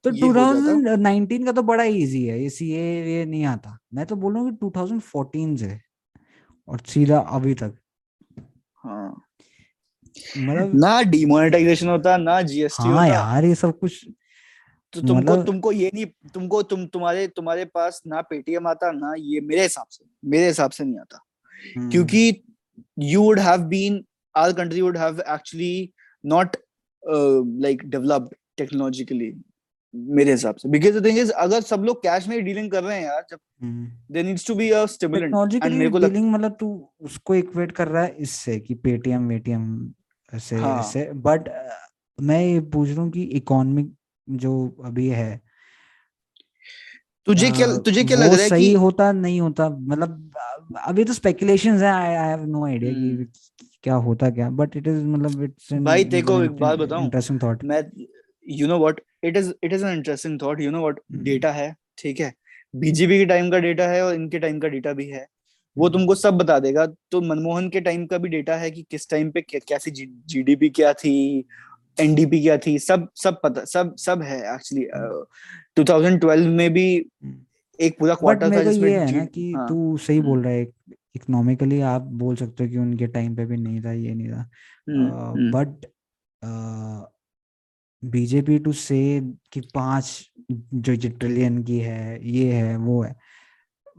तो 0.05 0.10
ये 0.10 0.20
2019 0.20 1.44
का 1.44 1.52
तो 1.52 1.62
बड़ा 1.62 1.85
इजी 1.85 2.24
है 2.24 2.43
ये 2.43 2.51
सीए 2.51 3.05
ये 3.05 3.24
नहीं 3.24 3.44
आता। 3.44 3.78
मैं 3.94 4.06
तो 4.06 4.16
बोल 4.16 4.35
रहा 4.35 4.43
हूँ 4.43 4.51
कि 4.51 4.56
2014 4.56 5.56
से 5.56 5.81
और 6.68 6.78
सीधा 6.86 7.18
अभी 7.18 7.55
तक। 7.55 7.74
हाँ। 8.77 9.22
मतलब 10.36 10.72
ना 10.74 11.00
डिमोनेटाइजेशन 11.10 11.88
होता 11.88 12.16
ना 12.16 12.40
जीएसटी 12.42 12.82
हाँ 12.82 12.92
होता। 12.92 13.06
यार 13.06 13.44
ये 13.44 13.54
सब 13.54 13.78
कुछ 13.78 14.04
तो 14.92 15.00
तुमको 15.00 15.14
मतलब- 15.22 15.46
तुमको 15.46 15.72
ये 15.72 15.90
नहीं 15.94 16.06
तुमको 16.34 16.62
तुम 16.62 16.86
तुम्हारे 16.86 17.26
तुम्हारे 17.36 17.64
पास 17.64 18.00
ना 18.06 18.20
पेटीएम 18.30 18.66
आता 18.68 18.90
ना 18.92 19.12
ये 19.18 19.40
मेरे 19.40 19.62
हिसाब 19.62 19.86
से 19.90 20.04
मेरे 20.24 20.46
हिसाब 20.46 20.70
से 20.70 20.84
नहीं 20.84 20.98
आता। 20.98 21.18
हम्म, 21.76 21.90
क्योंकि 21.90 22.42
you 22.98 23.22
would 23.22 23.38
have 23.40 23.60
been 23.68 24.02
our 24.34 24.52
country 24.52 24.80
would 24.80 24.96
have 24.96 25.20
actually 25.28 25.92
not 26.24 26.56
like 27.62 27.82
developed 27.90 28.34
technologically 28.58 29.32
मेरे 29.94 30.32
हिसाब 30.32 30.56
से। 30.56 30.68
बिकॉज़ 30.68 30.98
द 30.98 31.04
थिंग 31.04 31.18
इज़ 31.18 31.30
अगर 31.44 31.60
सब 31.60 31.84
लोग 31.84 32.02
कैश 32.02 32.26
में 32.28 32.44
डीलिंग 32.44 32.70
कर 32.70 32.82
रहे 32.84 32.96
हैं 32.96 33.04
यार 33.04 33.24
जब 33.30 33.38
there 34.12 34.26
needs 34.26 34.46
to 34.46 34.54
be 34.54 34.70
a 34.70 34.84
stimulant 34.86 35.34
and 35.54 35.74
मेरे 35.74 35.90
को 35.90 35.98
लग 35.98 36.12
डीलिंग 36.12 36.30
मतलब 36.32 36.56
तू 36.60 36.68
उसको 37.00 37.34
इक्वेट 37.34 37.72
कर 37.72 37.88
रहा 37.88 38.02
है 38.02 38.16
इससे 38.20 38.58
कि 38.60 38.74
पेटीएम 38.84 39.28
वेटीएम 39.28 39.64
से 40.32 40.57
हाँ। 40.57 40.78
इससे 40.81 41.11
बट 41.12 41.48
मैं 42.19 42.40
ये 42.43 42.61
पूछ 42.61 42.89
रहा 42.89 43.01
हूँ 43.01 43.11
कि 43.11 43.23
इकोनॉमिक 43.23 43.93
जो 44.28 44.52
अभी 44.85 45.09
है 45.09 45.40
तुझे 47.27 47.51
क्या 47.51 47.66
तुझे 47.78 48.02
क्या 48.05 48.16
लग 48.19 48.32
रहा 48.32 48.43
है 48.43 48.48
सही 48.48 48.66
कि 48.66 48.74
होता 48.74 49.11
नहीं 49.12 49.40
होता? 49.40 49.69
मतलब 49.69 50.78
अभी 50.86 51.05
तो 51.05 51.12
स्पेकुलेशंस 51.12 51.82
है 51.82 51.90
I 51.90 52.28
have 52.28 52.44
no 52.47 52.65
idea 52.66 52.93
hmm, 52.93 53.24
कि 53.24 53.69
क्या 53.85 53.94
होता 53.94 54.31
क्या? 54.31 54.48
बट 54.51 54.77
इट 54.77 54.86
इज़ 54.89 55.05
मतलब 55.07 55.43
इट्स 55.43 55.73
भाई 55.73 56.05
देखो 56.05 56.43
एक 56.43 56.51
बात 56.51 56.78
बताऊँ। 56.78 57.05
इंटरेस्टिंग 57.05 57.43
थॉट 57.43 57.65
मैं 57.65 57.82
you 58.47 58.66
know 58.69 58.78
what 58.78 59.01
it 59.24 59.36
is 59.36 59.52
it 59.65 59.73
is 59.73 59.85
an 59.85 59.93
interesting 59.93 60.40
thought 60.43 60.61
you 60.61 60.70
know 60.70 60.81
what 60.81 61.01
data 61.24 61.52
है 61.52 61.74
ठीक 61.98 62.20
है? 62.20 62.32
बीजेपी 62.74 63.19
के 63.19 63.27
टाइम 63.27 63.51
का 63.51 63.59
डेटा 63.59 63.89
है 63.89 64.02
और 64.05 64.15
इनके 64.15 64.39
टाइम 64.39 64.59
का 64.61 64.69
डेटा 64.69 64.93
भी 64.93 65.07
है। 65.07 65.27
वो 65.78 65.88
तुमको 65.88 66.14
सब 66.14 66.34
बता 66.34 66.59
देगा। 66.59 66.86
तो 66.86 67.20
मनमोहन 67.20 67.68
के 67.68 67.80
टाइम 67.80 68.06
का 68.06 68.18
भी 68.18 68.28
डेटा 68.28 68.56
है 68.56 68.70
कि 68.70 68.82
किस 68.90 69.09
टाइम 69.10 69.30
पे 69.30 69.40
क्या- 69.40 69.64
कैसी 69.68 69.90
जीडीपी 70.26 70.68
क्या 70.70 70.92
थी 70.92 71.44
एनडीपी 72.01 72.40
क्या 72.42 72.56
थी 72.56 72.78
सब 72.78 73.09
सब 73.14 73.40
पता 73.42 73.64
सब 73.64 73.97
सब 73.97 74.22
है 74.22 74.55
एक्चुअली 74.55 74.84
2012 75.76 76.48
में 76.48 76.72
भी 76.72 77.06
एक 77.80 77.98
पूरा 77.98 78.14
क्वार्टर 78.14 78.52
था 78.52 78.62
जिसमें 78.62 78.88
ये 78.90 78.98
है 78.98 79.16
ना 79.16 79.24
कि 79.24 79.52
हाँ। 79.52 79.68
तू 79.68 79.97
सही 79.97 80.18
हम्म, 80.18 80.28
बोल 80.28 80.42
रहा 80.42 80.52
है 80.52 80.62
इकोनॉमिकली 81.16 81.80
आप 81.80 82.02
बोल 82.02 82.36
सकते 82.36 82.64
हो 82.64 82.70
कि 82.70 82.78
उनके 82.78 83.06
टाइम 83.06 83.36
पे 83.36 83.44
भी 83.47 83.56
नहीं 83.56 83.80
था 83.80 83.92
ये 83.92 84.14
नहीं 84.14 84.28
था। 84.28 84.51
Hmm, 84.88 85.10
hmm, 85.12 85.51
but 85.52 85.86
BJP 88.05 88.59
two 88.59 88.72
से 88.72 89.20
कि 89.52 89.60
पाँच 89.60 90.30
जो 90.74 91.10
ट्रिलियन 91.10 91.62
की 91.62 91.78
है 91.78 92.28
ये 92.28 92.52
है 92.52 92.76
वो 92.76 93.02
है। 93.02 93.16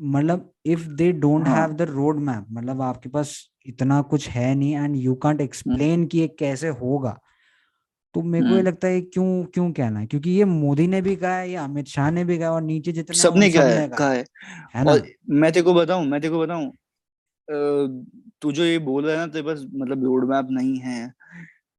मतलब 0.01 0.51
if 0.65 0.87
they 0.87 1.11
don't 1.11 1.47
have 1.47 1.73
the 1.73 1.81
road 1.81 2.19
map 2.19 2.45
मतलब 2.51 2.81
आपके 2.81 3.09
पास 3.09 3.49
इतना 3.65 4.01
कुछ 4.01 4.29
है 4.29 4.55
नहीं 4.55 4.75
एंड 4.75 4.95
यू 4.95 5.15
कांट 5.15 5.41
एक्सप्लेन 5.41 6.05
कि 6.05 6.19
ये 6.19 6.27
कैसे 6.27 6.67
होगा। 6.67 7.17
तो 8.15 8.21
मेरे 8.21 8.43
को 8.43 8.49
ये 8.49 8.55
हम्म, 8.55 8.67
लगता 8.67 8.87
है 8.87 9.01
क्यों 9.01 9.43
क्यों 9.43 9.71
कहना 9.71 9.99
है? 9.99 10.05
क्योंकि 10.05 10.29
ये 10.29 10.45
मोदी 10.45 10.87
ने 10.87 11.01
भी 11.01 11.15
कहा 11.15 11.35
है 11.35 11.49
ये 11.49 11.55
अमित 11.55 11.87
शाह 11.87 12.11
ने 12.11 12.23
भी 12.25 12.37
कहा 12.37 12.51
और 12.51 12.61
नीचे 12.61 12.91
जितने 12.91 13.15
सबने 13.15 13.51
सब 13.51 13.59
है 13.59 13.79
ने 13.81 13.87
कहा 13.87 13.97
कहा 13.97 14.11
है। 14.11 14.25
है। 14.75 14.83
ना? 14.85 14.91
और 14.91 15.07
मैं 15.29 15.51
तेरे 15.51 15.63
को 15.63 15.73
बताऊँ 15.73 16.05
मैं 16.05 16.21
तेरे 16.21 16.33
को 16.33 16.39
बताऊँ 16.39 16.71
तू 18.41 18.51
जो 18.51 18.63
ये 18.63 18.79
बोल 18.79 19.05
रहा 19.05 19.13
है 19.13 19.19
ना 19.19 19.27
तेरे 19.27 19.45
पास 19.45 19.65
मतलब 19.75 20.03
रोड 20.05 20.29
मैप 20.29 20.47
नहीं 20.51 20.77
है 20.79 21.13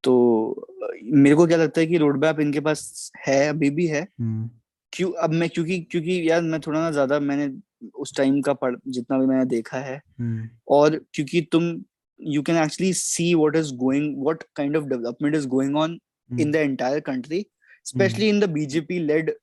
तो 0.05 0.67
मेरे 1.05 1.37
को 1.37 1.47
क्या 1.47 1.59
लगता 1.59 1.81
है 1.81 1.87
कि 1.87 1.97
रोड 1.97 2.25
मैप 2.25 2.41
इनके 2.41 2.61
पास 2.61 3.13
है 3.27 3.49
अभी 3.49 3.71
भी 3.71 3.87
है। 3.87 4.09
हम्म। 4.21 4.51
क्यों 4.93 5.13
अब 5.13 5.31
मैं 5.31 5.49
क्योंकि 5.49 5.81
क्योंकि 5.81 6.31
यार 6.31 6.43
मैं 6.43 6.61
थोड़ा 6.61 6.81
ना 6.81 6.91
ज़्यादा 6.91 7.21
मैंने 7.21 7.47
उस 7.95 8.17
टाइम 8.17 8.41
का 8.41 8.53
पढ़ 8.53 8.77
जितना 8.89 9.19
भी 9.19 9.27
मैंने 9.27 9.45
देखा 9.45 9.79
है। 9.79 10.01
हम्म। 10.21 10.49
और 10.69 11.01
क्योंकि 11.15 11.41
तुम 11.53 11.73
you 12.21 12.43
can 12.43 12.57
actually 12.57 12.93
see 12.93 13.35
what 13.35 13.57
is 13.57 13.75
going 13.75 14.23
what 14.23 14.43
kind 14.57 14.77
of 14.77 14.85
development 14.85 15.37
is 15.37 15.47
going 15.49 15.77
on 15.77 15.99
in 16.31 16.51
the 16.51 16.57
entire 16.57 17.01
country 17.01 17.47
specially 17.85 18.29
in 18.29 18.41
the 18.41 18.51
BJP 18.51 18.99
led 18.99 19.35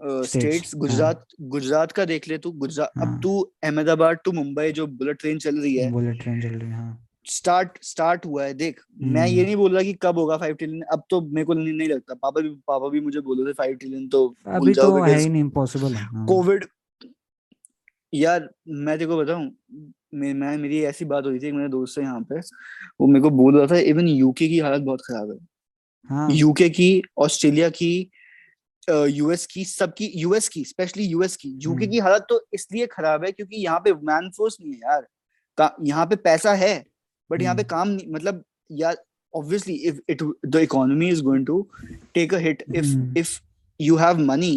states 0.00 0.74
Gujarat 0.76 1.24
Gujarat 1.40 1.92
का 1.92 2.04
देख 2.04 2.28
ले 2.28 2.38
तू 2.38 2.50
गुजरात 2.52 2.92
अब 2.98 3.08
हाँ। 3.08 3.20
तू 3.20 3.38
अहमदाबाद 3.64 4.18
टू 4.24 4.32
मुंबई 4.32 4.72
जो 4.72 4.86
बुलेट 4.86 5.18
ट्रेन 5.20 5.38
चल 5.38 5.60
रही 5.60 5.74
है। 5.76 5.90
बुलेट 5.92 6.22
ट्रेन 6.22 6.40
चल 6.42 6.48
रही 6.48 6.68
है 6.70 6.76
हाँ। 6.76 7.00
स्टार्ट 7.26 7.78
स्टार्ट 7.82 8.26
हुआ 8.26 8.44
है 8.44 8.54
देख। 8.54 8.80
मैं 9.02 9.26
ये 9.26 9.34
हम्म। 9.34 9.44
नहीं 9.46 9.56
बोल 9.56 9.72
रहा 9.72 9.82
कि 9.82 9.92
कब 10.02 10.18
होगा 10.18 10.36
फाइव 10.36 10.54
ट्रिलियन 10.54 10.82
अब 10.92 11.02
तो 11.10 11.20
मेरे 11.20 11.44
को 11.44 11.54
नहीं, 11.54 11.72
नहीं 11.74 11.88
लगता। 11.88 12.14
पापा 12.14 12.40
भी 12.40 12.48
पापा 12.48 12.88
भी 12.88 13.00
मुझे 13.00 13.20
बोल 13.20 13.38
रहे 13.38 13.48
थे 13.48 13.52
फाइव 13.52 13.74
ट्रिलियन 13.74 14.08
तो 14.08 14.26
अभी 14.46 14.72
तो 14.74 15.02
है 15.02 15.18
ही 15.18 15.28
नहीं 15.28 15.42
इम्पॉसिबल 15.42 15.94
कोविड 16.26 16.64
यार 18.14 18.48
मैं 18.68 18.98
तेरे 18.98 19.10
को 19.10 19.16
बताऊँ 19.16 19.50
मैं, 20.14 20.32
मैं 20.34 20.56
मेरी 20.58 20.82
ऐसी 20.84 21.04
बात 21.04 21.24
हुई 21.26 21.38
थी 21.38 21.52
मेरे 21.52 21.68
दोस्त 21.68 21.94
से 21.94 22.02
यहाँ 22.02 22.20
पे। 22.20 22.38
वो 23.00 23.06
मेरे 23.06 23.22
को 23.22 23.30
बोल 23.30 23.56
रहा 23.56 23.66
था 23.66 23.78
इवन 23.78 24.08
यूके 24.08 24.48
की 24.48 24.58
हालत 24.58 24.82
बहुत 24.82 25.00
खराब 25.00 25.30
है। 25.30 25.38
हाँ। 26.10 26.28
यूके 26.30 26.68
की 26.70 27.02
ऑस्ट्रेलिया 27.18 27.68
की 27.70 28.10
यूएस 28.88 29.46
की 29.46 29.64
सबकी 29.64 30.10
यूएस 30.16 30.48
की 30.48 30.64
स्पेशली 30.64 31.04
यूएस 31.04 31.36
की 31.36 31.48
यूके 31.48 31.84
हम्म। 31.84 31.92
की 31.92 31.98
हालत 31.98 32.26
तो 32.28 32.40
इसलिए 32.54 32.86
खराब 32.86 33.24
है 33.24 33.32
क्योंकि 33.32 33.56
यहाँ 33.56 33.78
पे 33.80 33.92
मैन 33.92 34.30
फोर्स 34.36 34.56
नहीं 34.60 34.72
है 34.72 34.78
यार। 34.78 35.06
का, 35.58 35.76
यहाँ 35.82 36.06
पे 36.06 36.16
पैसा 36.16 36.54
है 36.54 36.84
बट 37.30 37.42
यहाँ 37.42 37.54
पे 37.56 37.62
हम्म। 37.62 37.68
काम 37.70 37.88
नहीं 37.88 38.12
मतलब 38.12 38.44
यार 38.72 38.96
obviously 39.34 39.74
if 39.88 39.96
it 40.12 40.20
the 40.44 40.60
economy 40.62 41.06
is 41.12 41.20
going 41.20 41.44
to 41.46 41.54
take 42.16 42.32
a 42.32 42.38
hit 42.38 42.60
if 42.72 42.84
hmm. 42.84 43.14
if 43.16 43.30
you 43.80 43.96
have 43.96 44.20
money 44.20 44.50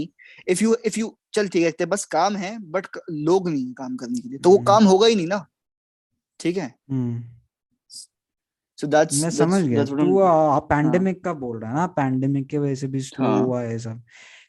if 0.47 0.61
you 0.61 0.75
if 0.85 0.99
you 1.01 1.07
चल 1.37 1.47
ठीक 1.47 1.81
है 1.81 1.85
पास 1.85 2.05
काम 2.05 2.35
है 2.35 2.59
बट 2.59 2.87
लोग 3.11 3.49
नहीं 3.49 3.73
काम 3.73 3.95
करने 3.95 4.19
के 4.19 4.29
लिए। 4.29 4.37
तो 4.37 4.49
वो 4.49 4.55
हम्म। 4.55 4.67
काम 4.67 4.85
होगा 4.85 5.07
ही 5.07 5.15
नहीं 5.15 5.27
ना। 5.27 5.47
ठीक 6.39 6.57
है? 6.57 6.75
हम्म। 6.91 7.23
So 8.79 8.87
that's 8.87 9.21
मैं 9.21 9.29
समझ 9.29 9.63
गया। 9.63 9.85
तू 9.85 9.95
I'm 9.95 10.27
हाँ। 10.27 10.59
पैंडेमिक 10.59 11.23
का 11.23 11.33
बोल 11.33 11.59
रहा 11.59 11.69
है 11.69 11.77
ना? 11.77 11.87
पैंडेमिक 11.87 12.47
की 12.47 12.57
वजह 12.57 12.75
से 12.75 12.87
भी 12.87 12.99
स्लो 12.99 13.25
हाँ। 13.25 13.39
हुआ 13.39 13.61
है 13.61 13.79
सब। 13.79 14.03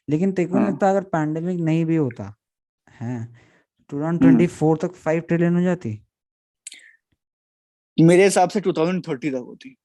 लेकिन 0.09 0.31
तेरे 0.31 0.49
को 0.49 0.55
नहीं 0.55 0.65
हाँ। 0.65 0.73
लगता 0.73 0.89
अगर 0.89 1.01
पैंडेमिक 1.01 1.59
नहीं 1.59 1.85
भी 1.85 1.95
होता 1.95 2.35
है? 2.89 3.21
हम्म। 3.21 3.27
2024 3.89 4.81
तक 4.81 4.95
5 4.95 5.27
ट्रिलियन 5.27 5.55
हो 5.55 5.61
जाती? 5.61 6.01
मेरे 8.01 8.23
हिसाब 8.23 8.49
से 8.49 8.61
2030 8.61 9.29
तक 9.29 9.43
होती। 9.47 9.77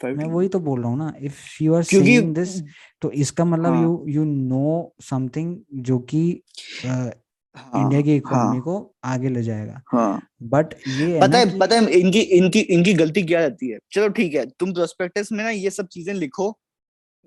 मैं 0.00 0.24
वही 0.24 0.48
तो 0.48 0.58
बोल 0.60 0.80
रहा 0.80 0.90
हूँ 0.90 0.98
ना 0.98 1.12
if 1.22 1.62
you 1.62 1.74
are 1.74 1.82
saying 1.82 2.34
this 2.34 2.60
तो 3.02 3.10
इसका 3.12 3.44
मतलब 3.44 3.82
यू 3.82 4.04
यू 4.08 4.24
नो 4.24 4.94
समथिंग 5.02 5.56
जो 5.82 5.98
कि 5.98 6.22
इंडिया 6.26 7.98
हाँ 7.98 8.02
की 8.02 8.14
इकोनॉमी 8.16 8.56
हाँ। 8.56 8.60
को 8.60 8.94
आगे 9.04 9.28
ले 9.28 9.42
जाएगा। 9.42 9.80
हाँ। 9.92 10.20
बट 10.42 10.74
ये 10.88 11.20
पता 11.20 11.38
है 11.38 11.58
पता 11.58 11.76
है 11.76 11.90
इनकी 11.90 12.20
इनकी 12.38 12.60
इनकी 12.60 12.94
गलती 12.94 13.22
क्या 13.22 13.40
रहती 13.40 13.68
है। 13.70 13.78
चलो 13.92 14.08
ठीक 14.08 14.34
है 14.34 14.44
तुम 14.60 14.72
प्रोस्पेक्टस 14.72 15.28
में 15.32 15.42
ना 15.44 15.50
ये 15.50 15.70
सब 15.70 15.86
चीज़ें 15.86 16.12
लिखो। 16.14 16.56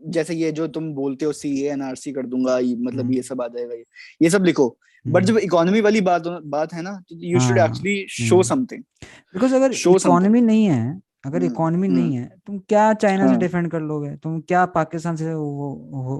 जैसे 0.02 0.36
ये 0.36 0.52
जो 0.52 0.68
तुम 0.68 0.94
बोलते 0.94 1.26
हो 1.26 1.32
सी 1.34 1.62
एनआरसी 1.66 2.12
कर 2.12 2.26
दूँगा 2.26 2.58
मतलब 2.58 3.00
हम्म। 3.00 3.14
ये 3.14 3.22
सब 3.22 3.42
आ 3.42 3.48
जाएगा 3.48 3.74
ये 3.74 3.84
ये 4.22 4.30
सब 4.30 4.44
लिखो। 4.46 4.68
But 5.06 5.16
hmm. 5.16 5.26
जब 5.26 5.38
इकोनॉमी 5.38 5.82
वाली 5.82 6.02
बात 6.02 6.28
बात 6.28 6.74
है 6.74 6.82
ना 6.82 6.92
तो 7.10 7.16
you 7.24 7.40
should 7.40 7.58
actually 7.58 8.06
show 8.10 8.42
something 8.44 8.84
because 9.04 9.56
अगर 9.56 9.72
इकोनॉमी 9.72 10.42
नहीं 10.42 10.66
है 10.66 11.00
अगर 11.28 11.38
हम्म 11.38 11.52
इकोनॉमी 11.52 11.88
हम्म। 11.88 11.98
नहीं 11.98 12.16
है 12.16 12.30
तुम 12.48 12.60
क्या 12.70 12.94
चाइना 12.94 13.26
से 13.26 13.30
हाँ। 13.30 13.40
डिफेंड 13.40 13.72
कर 13.72 13.82
लोगे? 13.82 14.16
तुम 14.16 14.40
क्या 14.42 14.66
पाकिस्तान 14.66 15.16
से 15.16 15.34
वो, 15.34 15.44
वो, 15.44 16.16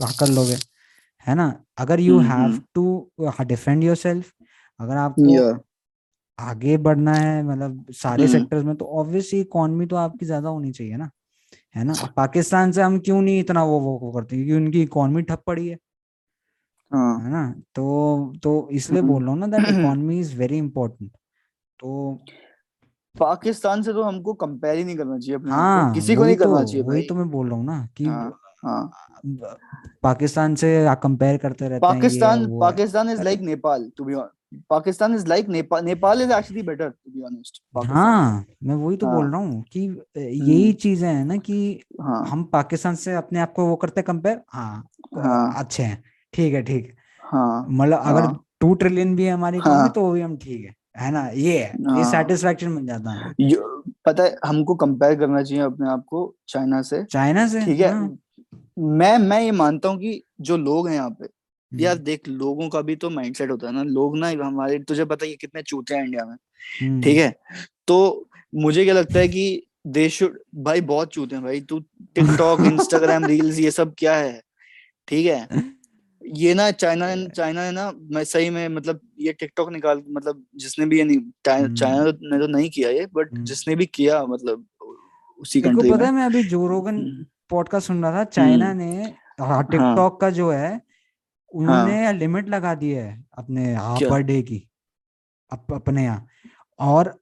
वो 0.00 0.08
कर 0.20 0.28
लोगे? 0.28 0.56
है 1.26 1.34
ना? 1.34 1.52
अगर 1.78 2.00
you 2.00 2.18
hmm 2.18 2.30
have 2.30 2.40
hmm. 2.40 2.60
To 2.74 3.44
defend 3.44 3.84
yourself 3.84 4.32
अगर 4.80 4.96
आपको 4.96 5.64
आगे 6.38 6.76
बढ़ना 6.78 7.14
है 7.14 7.42
मतलब 7.42 7.84
सारे 7.92 8.24
हम्म। 8.24 8.32
सेक्टर्स 8.32 8.64
में 8.64 8.74
तो 8.76 8.84
ऑब्वियसली 9.00 9.40
इकोनॉमी 9.40 9.86
तो 9.86 9.96
आपकी 9.96 10.26
ज़्यादा 10.26 10.48
होनी 10.48 10.72
चाहिए 10.72 10.96
ना? 10.96 11.10
है 11.76 11.84
ना? 11.84 11.92
पाकिस्तान 12.16 12.72
से 12.72 12.82
हम 12.82 12.98
क्यों 12.98 13.20
नहीं 13.22 13.40
इतना 13.40 13.62
वो 13.64 13.78
वो, 13.80 14.12
करते? 14.12 14.36
क्योंकि 14.36 14.52
उनकी 14.52 14.82
इकोनॉमी 14.82 15.22
ठप 15.22 15.42
पड़ी 15.46 15.68
है। 15.68 15.78
हाँ। 16.90 17.20
है 17.20 17.30
ना? 17.30 17.54
तो 17.74 18.34
तो 18.42 18.68
इसलिए 18.72 19.02
बोल 19.02 19.22
रहा 19.22 19.32
हूँ 19.32 19.38
ना 19.38 19.46
that 19.46 19.68
hmm 19.68 19.80
economy 19.80 20.18
is 20.20 20.36
very 20.36 20.58
important 20.58 21.10
तो 21.80 22.18
पाकिस्तान 23.20 23.82
से 23.82 23.92
तो 23.92 24.02
हमको 24.02 24.34
कंपेयर 24.34 24.76
ही 24.78 24.84
नहीं 24.84 24.96
करना 24.96 25.18
चाहिए 25.18 25.34
अपने 25.36 25.50
आप 25.50 25.56
को। 25.56 25.62
हाँ 25.62 25.94
किसी 25.94 26.14
को 26.14 26.22
वही 26.22 26.28
नहीं 26.28 26.38
तो 26.38 26.44
करना 26.44 26.64
चाहिए 26.64 26.82
वही 26.82 26.98
भाई। 26.98 27.06
तो 27.08 27.14
मैं 27.14 27.30
बोल 27.30 27.48
रहा 27.48 27.56
हूँ 27.56 27.64
ना 27.66 27.86
कि 27.96 28.04
हाँ 28.04 28.40
हाँ। 28.64 28.90
पाकिस्तान 30.02 30.54
से 30.54 30.68
कंपेयर 31.02 31.36
करते 31.36 31.68
रहते 31.68 31.86
हैं 31.86 31.92
है 31.92 32.00
पाकिस्तान 32.00 32.40
है। 32.42 32.58
Pakistan 32.60 33.10
is 33.10 33.22
like 33.22 33.40
Nepal 33.42 33.90
to 33.96 34.04
be 34.04 34.14
Pakistan 34.70 35.14
is 35.14 35.26
like 35.26 35.48
Nepal 35.48 35.84
Nepal 35.84 36.22
is 36.22 36.32
actually 36.32 36.62
better 36.62 36.88
to 36.88 37.10
be 37.10 37.22
honest 37.22 37.60
हाँ 37.86 38.44
मैं 38.64 38.74
वही 38.74 38.96
तो 38.96 39.06
बोल 39.06 39.24
हाँ। 39.24 39.30
रहा 39.32 39.40
हूँ 39.40 39.62
कि 39.72 39.80
यही 39.80 40.62
हम्म। 40.62 40.72
चीज़ें 40.74 41.08
हैं 41.08 41.24
ना 41.24 41.36
कि 41.36 41.58
हाँ। 42.02 42.24
हम 42.26 42.44
पाकिस्तान 42.52 42.94
से 42.94 43.14
अपने 43.14 43.40
आप 43.40 43.52
को 43.52 43.66
वो 43.66 43.76
करते 43.76 44.00
हैं 44.00 44.04
कंपेयर 44.06 44.40
हाँ 44.48 44.84
हाँ। 45.16 45.52
अच्छे 45.56 45.82
हैं 45.82 46.02
ठीक 46.34 46.54
है 46.54 46.62
ठीक। 46.62 46.86
है 46.86 46.96
हाँ 47.22 47.66
मतलब 47.70 47.98
अगर 47.98 48.22
हाँ। 48.22 48.44
टू 48.60 48.74
ट्रिलियन 48.74 49.14
भी 49.16 49.24
है 49.24 49.32
हमारी 49.32 49.58
हाँ। 49.58 49.88
तो 49.88 50.00
वो 50.00 50.12
भी 50.12 50.20
हम 50.20 50.36
ठीक 50.36 50.64
है। 50.66 50.74
है 50.98 51.10
ना? 51.10 51.28
ये 51.28 51.58
है। 51.58 51.70
ये 51.70 51.90
हाँ। 51.90 52.10
सेटिस्फेक्शन 52.10 52.68
मिल 52.68 52.86
जाता 52.86 53.10
है। 53.10 53.32
पता 54.06 54.22
है 54.22 54.36
हमको 54.44 54.74
कंपेयर 54.74 55.14
करना 55.14 55.42
चाहिए 55.42 55.64
अपने 55.64 55.88
आप 55.88 56.04
को 56.04 56.34
चाइना 56.48 56.82
से। 56.82 57.04
चाइना 57.04 57.48
से? 57.48 57.64
ठीक 57.64 57.80
है? 57.80 57.92
हाँ। 57.92 58.18
मैं 58.78 59.18
मैं 59.18 59.40
ये 59.40 59.50
मानता 59.50 59.88
हूँ 59.88 59.98
कि 59.98 60.22
जो 60.40 60.56
लोग 60.56 60.88
हैं 60.88 60.94
यहाँ 60.94 61.10
पे 61.10 61.28
यार 61.72 61.94
हम्म 61.94 62.04
देख 62.04 62.28
लोगों 62.28 62.68
का 62.68 62.80
भी 62.80 62.96
तो 62.96 63.10
माइंडसेट 63.10 63.50
होता 63.50 63.66
है 63.66 63.72
ना। 63.72 63.82
लोग 63.82 64.18
ना 64.18 64.28
हमारे 64.28 64.78
तुझे 64.78 65.04
पता 65.04 65.26
है 65.26 65.34
कितने 65.34 65.62
चूते 65.62 65.94
हैं 65.94 66.04
इंडिया 66.04 66.24
में। 66.24 66.36
ठीक 67.00 67.16
हम्म 67.16 67.18
है? 67.18 67.38
तो 67.86 68.28
मुझे 68.54 68.84
क्या 68.84 68.94
लगता 68.94 69.18
है 69.18 69.28
कि 69.28 69.62
दे 69.86 70.08
शुड 70.08 70.38
भाई 70.54 70.80
बहुत 70.80 71.08
चूते 71.08 71.34
हैं 71.36 71.44
भाई। 71.44 71.60
तू 71.60 71.78
टिकटॉक 72.14 72.60
इंस्टाग्राम 72.60 73.24
रील्स 73.24 73.58
ये 73.58 73.70
सब 73.70 73.94
क्या 73.98 74.14
है? 74.14 74.42
ठीक 75.08 75.26
है? 75.26 75.48
ये 76.36 76.54
ना 76.54 76.70
चाइना 76.72 77.14
चाइना 77.26 77.64
ने 77.64 77.70
ना 77.70 77.90
मैं 78.12 78.24
सही 78.24 78.50
में 78.50 78.68
मतलब 78.68 79.00
ये 79.18 79.32
टिकटॉक 79.32 79.70
निकाल 79.70 80.02
मतलब 80.08 80.44
जिसने 80.56 80.86
भी 80.86 80.98
ये 80.98 81.04
नहीं 81.04 81.18
चाइना 81.44 82.04
ने 82.04 82.38
तो 82.38 82.46
नहीं 82.46 82.70
किया 82.70 82.90
ये 82.90 83.06
बट 83.14 83.32
हम्म। 83.32 83.44
जिसने 83.44 83.74
भी 83.76 83.86
किया 83.86 84.24
मतलब 84.24 84.66
उसी 85.40 85.60
कंट्री 85.60 85.90
पता 85.90 86.06
है 86.06 86.12
मैं 86.12 86.24
अभी 86.24 86.42
जो 86.44 86.66
रोगन 86.66 86.96
हम्म, 86.96 87.24
पॉडकास्ट 87.50 87.86
सुन 87.86 88.02
रहा 88.02 88.12
था 88.14 88.24
चाइना 88.24 88.68
हम्म। 88.68 88.78
ने 88.78 89.14
हाँ 89.40 89.62
टिकटॉक 89.64 90.20
का 90.20 90.30
जो 90.30 90.50
है 90.50 90.68
हाँ। 90.68 90.80
उन्होंने 91.52 92.12
लिमिट 92.12 92.48
लगा 92.48 92.74
दी 92.74 92.90
है 92.90 93.24
अपने 93.38 93.74
हाँ 93.74 93.96
क्या? 93.98 94.10
पर 94.10 94.22
डे 94.22 94.40
की 94.42 94.62
अप, 95.52 95.72
अपने 95.72 96.04
यहाँ 96.04 96.26
और 96.78 97.18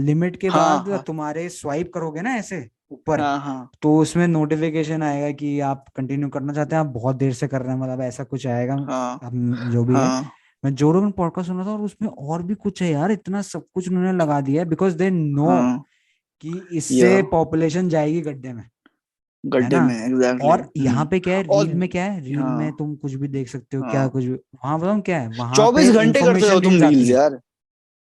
लिमिट 0.00 0.36
के 0.36 0.48
हाँ, 0.48 0.58
बाद 0.58 0.90
हाँ। 0.90 1.02
तुम्हारे 1.02 1.48
स्वाइप 1.48 1.90
करोगे 1.94 2.20
ना 2.20 2.34
ऐसे 2.36 2.68
ऊपर। 2.90 3.20
हाँ 3.20 3.38
हाँ। 3.40 3.70
तो 3.82 3.96
उसमें 3.98 4.26
नोटिफिकेशन 4.28 5.02
आएगा 5.02 5.30
कि 5.30 5.58
आप 5.60 5.84
कंटिन्यू 5.96 6.28
करना 6.28 6.52
चाहते 6.52 6.76
हैं 6.76 6.80
आप 6.80 6.86
बहुत 6.92 7.16
देर 7.16 7.32
से 7.32 7.48
कर 7.48 7.62
रहे 7.62 7.72
हैं 7.72 7.80
मतलब 7.80 8.00
ऐसा 8.00 8.24
कुछ 8.24 8.46
आएगा 8.46 8.74
हाँ। 8.90 9.18
अब 9.24 9.70
जो 9.72 9.84
भी 9.84 9.94
है। 9.94 10.00
हाँ। 10.00 10.30
मैं 10.64 10.74
जो 10.74 10.90
रोगन 10.92 11.10
पॉडकास्ट 11.10 11.48
सुना 11.48 11.64
था 11.66 11.70
और 11.70 11.80
उसमें 11.80 12.08
और 12.08 12.42
भी 12.42 12.54
कुछ 12.54 12.82
है 12.82 12.90
यार 12.90 13.10
इतना 13.12 13.42
सब 13.42 13.64
कुछ 13.74 13.88
उन्होंने 13.88 14.12
लगा 14.12 14.40
दिया 14.40 14.62
है 14.62 14.68
बिकॉज़ 14.68 14.96
दे 14.96 15.10
नो 15.10 15.46
कि 16.42 16.60
इससे 16.72 17.22
पॉपुलेशन 17.22 17.88
जाएगी 17.88 18.20
गड्ढे 18.20 18.52
में 18.52 18.64
गड्ढे? 19.44 19.80
में 19.80 19.94
एग्जैक्टली 19.96 20.48
और 20.48 20.68
यहाँ 20.76 21.04
पे 21.06 21.20
क्या 21.20 21.34
है 21.36 21.42
रील 21.42 21.74
में 21.74 21.88
क्या 21.88 22.04
है 22.04 22.20
रील 22.20 22.38
में 22.38 22.64
हाँ। 22.64 22.72
तुम 22.78 22.94
कुछ 22.96 23.14
भी 23.14 23.28
देख 23.28 23.48
सकते 23.48 23.76
हो 23.76 23.82
क्या। 23.90 24.06
कुछ 24.08 24.24
भी 24.24 24.32
वहाँ 24.32 24.78
बताऊँ 24.80 25.00
क्या 25.00 25.20
है 25.20 25.28
वहाँ 25.28 25.54
चौबीस 25.54 25.90
घंटे 25.90 26.20
करते 26.20 26.48
हो 26.48 26.60
तुम 26.60 26.82
है। 26.84 26.92
यार। 26.94 27.38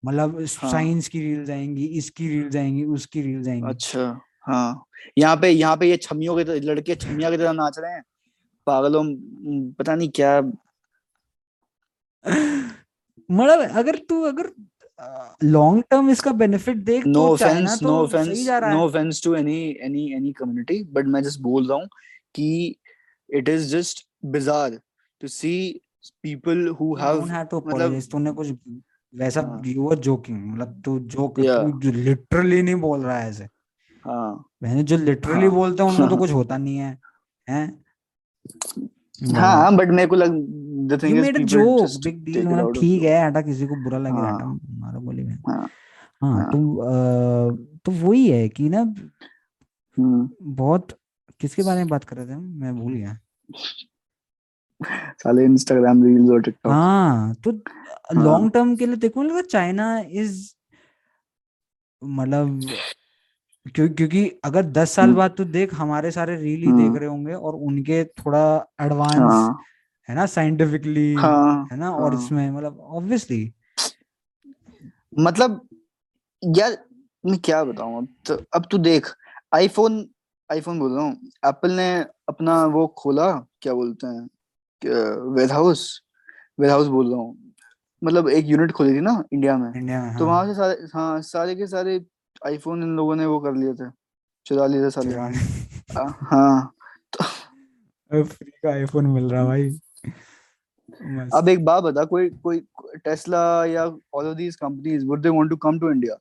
मतलब। 0.03 0.45
साइंस 0.45 1.09
की 1.09 1.21
रील्स 1.21 1.51
आएँगी 1.51 1.85
इसकी 1.99 2.29
रील्स 2.29 2.57
आएँगी 2.57 2.85
उसकी 2.85 3.23
रील्स 3.23 3.49
आएँगी 3.49 3.69
अच्छा। 3.69 4.21
हाँ। 4.47 4.85
यहाँ 5.19 5.37
पे 5.37 5.49
यहाँ 5.51 5.77
पे 5.77 5.89
ये 5.91 5.97
छमियों 5.97 6.37
के 6.37 6.45
लड़के 6.61 6.95
छमिया 6.95 7.31
की 7.31 7.37
तरह 7.37 7.53
नाच 7.53 7.79
रहे 7.79 7.93
हैं। 7.93 8.03
पागलों 8.67 9.05
पता 9.79 9.95
नहीं 9.95 10.09
क्या। 10.15 10.41
मतलब 13.31 13.61
अगर 13.77 13.97
तू 14.09 14.21
अगर 14.23 14.51
लॉन्ग 15.45 15.83
टर्म 15.91 16.11
इसका 16.11 16.33
बेनिफिट 16.33 16.77
देख 16.85 17.07
नो 17.07 17.13
तो 17.15 17.33
offence 17.35 17.83
no 17.83 17.91
offence 18.03 18.47
no 18.49 18.81
offence 18.87 19.23
to 19.25 19.35
any 19.35 19.59
any 19.83 20.13
any 20.17 20.33
community 20.33 20.83
but 20.93 21.07
मैं 21.07 21.23
जस्ट 21.23 21.41
बोल 21.41 21.69
रहा 21.69 21.79
हूँ 21.79 21.89
कि 22.35 22.77
it 23.31 23.49
is 23.49 23.69
just 23.77 24.07
bizarre 24.27 24.79
to 25.21 25.29
see 25.29 25.81
people 26.23 26.67
who 26.81 26.95
have 26.97 27.21
मतलब- 27.69 28.11
तूने 28.13 28.33
कुछ 28.33 28.51
वैसा 29.15 29.41
हाँ। 29.41 29.63
यू 29.67 29.83
वर 29.83 29.99
जोकिंग 29.99 30.47
मतलब 30.53 30.81
तू 30.85 30.99
जोक 31.15 31.39
लिटरली 31.85 32.63
नहीं 32.63 32.75
बोल 32.75 33.05
रहा 33.05 33.19
है 33.19 33.29
ऐसे। 33.31 33.49
हाँ। 34.05 34.45
मैंने 34.63 34.83
जो 34.83 34.97
लिटरली 34.99 35.47
हाँ। 35.47 35.51
बोलते 35.51 35.83
हैं 35.83 35.91
उनको 35.91 36.09
तो 36.09 36.17
कुछ 36.17 36.31
होता 36.33 36.57
नहीं 36.59 36.77
है 36.77 36.99
हैं? 37.49 37.85
हाँ 39.35 39.75
बट 39.77 39.89
मेरे 39.91 40.09
को 40.09 40.17
लग 40.17 40.33
the 40.89 40.99
thing 41.03 41.19
is 41.19 41.37
joke 41.45 41.91
big 42.05 42.25
deal 42.25 42.47
मतलब 42.47 42.73
ठीक 42.75 43.03
है 43.03 43.25
हटा 43.27 43.41
किसी 43.43 43.67
को 43.67 43.77
बुरा 43.85 43.99
लगे 43.99 44.21
हाँ। 44.21 44.35
हटा 44.35 44.47
मारो 44.79 45.01
गोली 45.01 45.23
में। 45.25 45.35
हाँ, 45.49 45.69
हाँ 46.23 46.33
हाँ। 46.33 46.51
तो 46.53 46.59
तो 47.85 47.93
वही 48.07 48.27
है 48.29 48.49
कि 48.49 48.69
ना 48.69 48.81
हम्म। 48.81 50.29
बहुत 50.55 50.99
किसके 51.41 51.63
बारे 51.63 51.79
में 51.79 51.89
बात 51.89 52.05
कर 52.05 52.17
रहे 52.17 52.27
थे 52.27 52.37
मैं 52.37 52.75
भूल 52.77 52.93
गया। 52.95 53.19
साले 55.23 55.45
इंस्टाग्राम 55.45 56.03
रील्स 56.05 56.31
और 56.31 56.41
टिकटॉक 56.43 56.73
हाँ 56.73 57.35
तो 57.45 57.51
हाँ। 57.53 58.25
लॉन्ग 58.25 58.51
टर्म 58.53 58.75
के 58.77 58.87
लिए 58.87 58.97
देखो 58.97 59.23
लगा 59.23 59.41
चाइना 59.43 59.99
इज़ 59.99 60.43
मतलब 62.03 62.61
क्यों 63.67 63.89
क्योंकि 63.89 64.29
अगर 64.45 64.65
दस 64.73 64.91
साल 64.91 65.05
हम्म। 65.05 65.17
बाद 65.17 65.35
तू 65.37 65.45
देख 65.45 65.75
हमारे 65.75 66.11
सारे 66.11 66.37
रील 66.37 66.61
ही 66.61 66.67
हम्म। 66.67 66.83
देख 66.83 67.01
रहे 67.01 67.09
होंगे 67.09 67.35
और 67.35 67.55
उनके 67.57 68.05
थोड़ा 68.05 68.45
एडवांस 68.81 69.17
हाँ 69.17 69.59
है 70.09 70.15
ना 70.15 70.27
साइंटिफिकली 70.27 71.13
हाँ 71.15 71.69
है 71.73 71.79
ना 71.79 71.91
और 71.91 72.15
हाँ। 72.15 72.23
इसमें 72.23 72.51
मतलब 72.51 72.81
ऑब्वियसली 72.81 73.53
मतलब 75.19 75.61
यार 76.43 76.77
मैं 77.25 77.39
क्या 77.39 77.63
बताऊँ 77.65 77.97
अब 77.99 78.09
तो 78.27 78.35
अब 78.55 78.67
तू 78.71 78.79
देख 78.79 79.07
आईफोन 79.55 80.07
आईफोन 80.51 80.79
बोल 80.79 80.93
रहा 80.93 81.05
हूँ 81.05 81.31
एप्पल 81.47 81.73
ने 81.73 81.89
अपना 82.29 82.65
वो 82.67 82.87
खोला 82.99 83.31
क्या 83.63 83.75
बोलते 83.75 84.07
हैं 84.07 84.29
वेयर 85.33 85.53
हाउस 85.53 85.89
वेयर 86.61 86.73
हाउस 86.73 86.87
बोल 86.87 87.11
रहा 87.11 87.21
हूँ 87.21 87.53
मतलब 88.03 88.29
एक 88.29 88.47
यूनिट 88.47 88.73
खोली 88.73 88.95
थी 88.95 89.01
ना 89.01 89.23
इंडिया 89.33 89.57
में 89.59 89.73
इंडिया 89.73 90.03
में 90.03 90.17
तो 90.17 90.27
हाँ 90.27 90.33
वहाँ 90.33 90.47
से 90.47 90.55
सारे 90.55 90.87
हाँ 90.95 91.21
सारे 91.23 91.55
के 91.55 91.67
सारे 91.67 91.99
आईफोन 92.47 92.83
इन 92.83 92.97
लोगों 92.97 93.17
ने 93.17 93.27
वो 93.27 93.39
कर 93.41 93.55
लिए 93.55 93.75
थे 93.75 93.91
चुरा 94.47 94.67
लिए 94.67 94.85
थे 94.85 94.91
साले 94.91 95.15
आ, 95.15 96.13
हाँ 96.21 96.73
फ्री 98.11 98.51
का 98.63 98.73
आईफोन 98.73 99.07
मिल 99.07 99.31
रहा 99.31 99.45
भाई। 99.45 99.69
अब 101.35 101.49
एक 101.49 101.65
बात 101.65 101.83
बता 101.83 102.05
कोई 102.05 102.31
कोई 102.31 102.59
टेस्ला 103.05 103.65
या 103.65 103.85
all 104.15 104.27
of 104.27 104.37
these 104.37 104.57
companies 104.57 105.07
would 105.07 105.23
they 105.23 105.29
want 105.29 105.51
to 105.51 105.57
come 105.57 105.79
to 105.79 105.91
India 105.91 106.17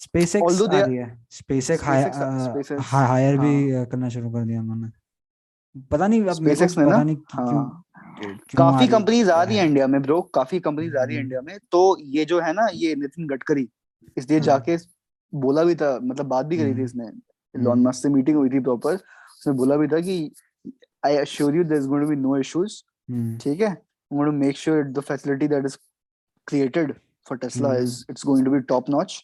SpaceX 0.00 0.42
although 0.42 0.68
आ 0.68 0.72
they 0.72 0.80
are- 0.80 0.88
रही 0.88 0.96
है। 0.96 1.26
SpaceX 1.30 1.78
SpaceX 1.78 2.18
SpaceX, 2.48 2.80
हायर 2.80 3.38
भी 3.38 3.72
हाँ। 3.72 3.86
करना 3.86 4.08
शुरू 4.08 4.30
कर 4.30 4.44
दिया 4.44 4.60
उन्होंने। 4.60 4.90
पता 5.90 6.06
नहीं 6.06 6.24
अब 6.24 6.36
को 6.74 6.80
ने 6.80 6.90
ना? 6.90 7.22
हाँ। 7.32 7.84
काफ़ी 8.56 8.88
कंपनीज़ 8.88 9.30
आ 9.30 9.42
रही 9.42 9.56
है 9.56 9.66
इंडिया 9.66 9.86
में 9.86 10.02
ब्रो 10.02 10.20
काफ़ी 10.22 10.60
कंपनीज़ 10.60 10.96
आ 10.96 11.02
रही 11.04 11.16
है 11.16 11.22
हम्म। 11.22 11.26
इंडिया 11.26 11.40
में। 11.40 11.58
तो 11.72 11.96
ये 12.00 12.24
जो 12.24 12.40
है 12.40 12.52
ना 12.52 12.68
ये 12.74 12.94
नितिन 12.94 13.26
गडकरी 13.26 13.68
इसलिए 14.16 14.38
हाँ। 14.38 14.44
जाके 14.46 14.76
बोला 15.32 15.64
भी 15.64 15.74
था 15.74 15.98
मतलब 16.02 16.26
बात 16.26 16.46
भी 16.46 16.56
करी 16.56 16.66
थी 16.66 16.72
हम्म। 16.72 16.84
इसने। 16.84 17.04
हम्म। 17.04 17.64
लॉन 17.64 17.82
मस्क 17.82 18.02
से 18.02 18.08
मीटिंग 18.08 18.36
हुई 18.36 18.48
थी 18.50 18.60
प्रॉपर 18.60 18.94
उसने 18.94 19.52
बोला 19.54 19.76
भी 19.76 19.88
था 19.88 20.00
कि 20.00 20.20
I 21.02 21.16
assure 21.16 21.56
you 21.56 21.64
there 21.64 21.80
is 21.80 21.88
going 21.88 22.04
to 22.04 22.10
be 22.10 22.16
no 22.16 22.36
issues 22.36 22.82
ठीक 23.40 23.60
है? 23.60 23.68
I 23.68 24.18
am 24.18 24.24
to 24.24 24.32
make 24.34 24.56
sure 24.58 24.84
the 24.84 25.00
facility 25.02 25.48
that 25.48 25.66
is 25.66 25.76
created 26.46 26.94
for 27.26 27.38
Tesla 27.38 27.74
is 27.76 28.04
it's 28.10 28.26
going 28.26 28.44
to 28.44 28.52
be 28.52 28.60
top 28.68 28.90
notch 28.90 29.22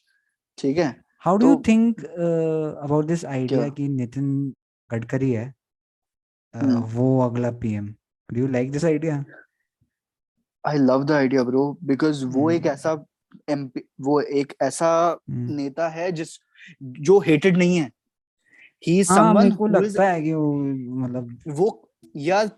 ठीक 0.59 0.79
है? 0.79 0.95
How 1.23 1.37
do 1.37 1.49
you 1.49 1.63
think 1.69 2.05
about 2.05 3.05
this 3.05 3.25
idea 3.27 3.69
कि 3.69 3.89
नितिन 3.89 4.33
गडकरी 4.91 5.31
है 5.33 5.53
uh, 6.55 6.63
हम्म। 6.63 6.83
वो 6.89 7.21
अगला 7.21 7.51
PM 7.61 7.87
do 8.29 8.41
you 8.41 8.47
like 8.49 8.71
this 8.73 8.85
idea 8.85 9.25
I 10.65 10.79
love 10.79 11.05
the 11.05 11.13
idea 11.13 11.43
bro 11.45 11.67
because 11.83 12.25
वो 12.27 12.51
एक 12.51 12.67
ऐसा 12.67 12.95
वो 14.01 14.20
एक 14.20 14.52
ऐसा 14.62 14.90
हम्म। 15.31 15.55
नेता 15.55 15.89
है 15.89 16.12
जिस 16.12 16.39
जो 16.82 17.19
हेटेड 17.20 17.56
नहीं 17.56 17.77
है। 17.77 17.90
Is 18.82 19.11
हाँ 19.11 19.51
को 19.51 19.66
लगता 19.66 20.09
है 20.09 20.23
कि 20.23 20.32
वो 20.32 20.55
मतलब 20.55 21.39
वो 21.48 21.90
यार 22.16 22.51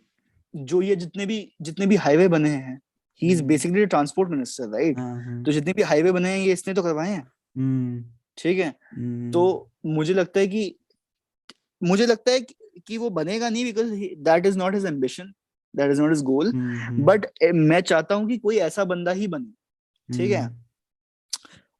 जो 0.54 0.80
ये 0.82 0.96
जितने 0.96 1.26
भी 1.26 1.38
जितने 1.62 1.86
भी 1.86 1.96
हाईवे 1.96 2.28
बने 2.28 2.50
हैं 2.50 2.80
ही 3.22 3.30
is. 3.32 3.42
Basically 3.42 3.86
transport 3.86 4.30
minister 4.30 4.68
right 4.68 4.98
हाँ, 4.98 5.14
हाँ, 5.24 5.42
तो 5.42 5.52
जितने 5.52 5.72
भी 5.72 5.82
हाईवे 5.82 6.12
बने 6.12 6.30
हैं 6.30 6.38
ये 6.38 6.52
इसने 6.52 6.74
तो 6.74 6.82
करवाए 6.82 7.10
हैं। 7.10 7.22
हम्म, 7.56 8.04
ठीक 8.38 8.58
है? 8.58 8.68
हम्म, 8.94 9.30
तो 9.30 9.70
मुझे 9.86 10.14
लगता 10.14 10.40
है 10.40 10.46
कि 10.46 10.74
मुझे 11.82 12.06
लगता 12.06 12.30
है 12.30 12.40
कि, 12.40 12.96
वो 12.98 13.10
बनेगा 13.10 13.48
नहीं 13.48 13.64
because 13.64 13.90
that 14.24 14.46
is 14.46 14.58
not 14.58 14.74
his 14.74 14.86
ambition 14.86 15.32
that 15.74 15.90
is 15.90 16.00
not 16.00 16.10
his 16.10 16.22
goal 16.22 16.52
but 17.00 17.26
मैं 17.54 17.80
चाहता 17.80 18.14
हूँ 18.14 18.28
कि 18.28 18.38
कोई 18.38 18.56
ऐसा 18.58 18.84
बंदा 18.84 19.10
ही 19.10 19.26
बने। 19.28 20.16
ठीक 20.16 20.30
है? 20.30 20.48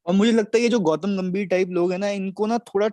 और 0.07 0.15
मुझे 0.15 0.33
लगता 0.33 0.57
है 0.59 0.63
ये 0.63 0.69
जो 0.69 0.81
गौतम 0.81 1.17
गंभीर 1.17 1.47
टाइप 1.47 1.69
लोग 1.71 1.93
हैं 1.93 1.99
ना 1.99 2.09
इनको 2.11 2.47
ना 2.47 2.59
थोड़ा 2.69 2.89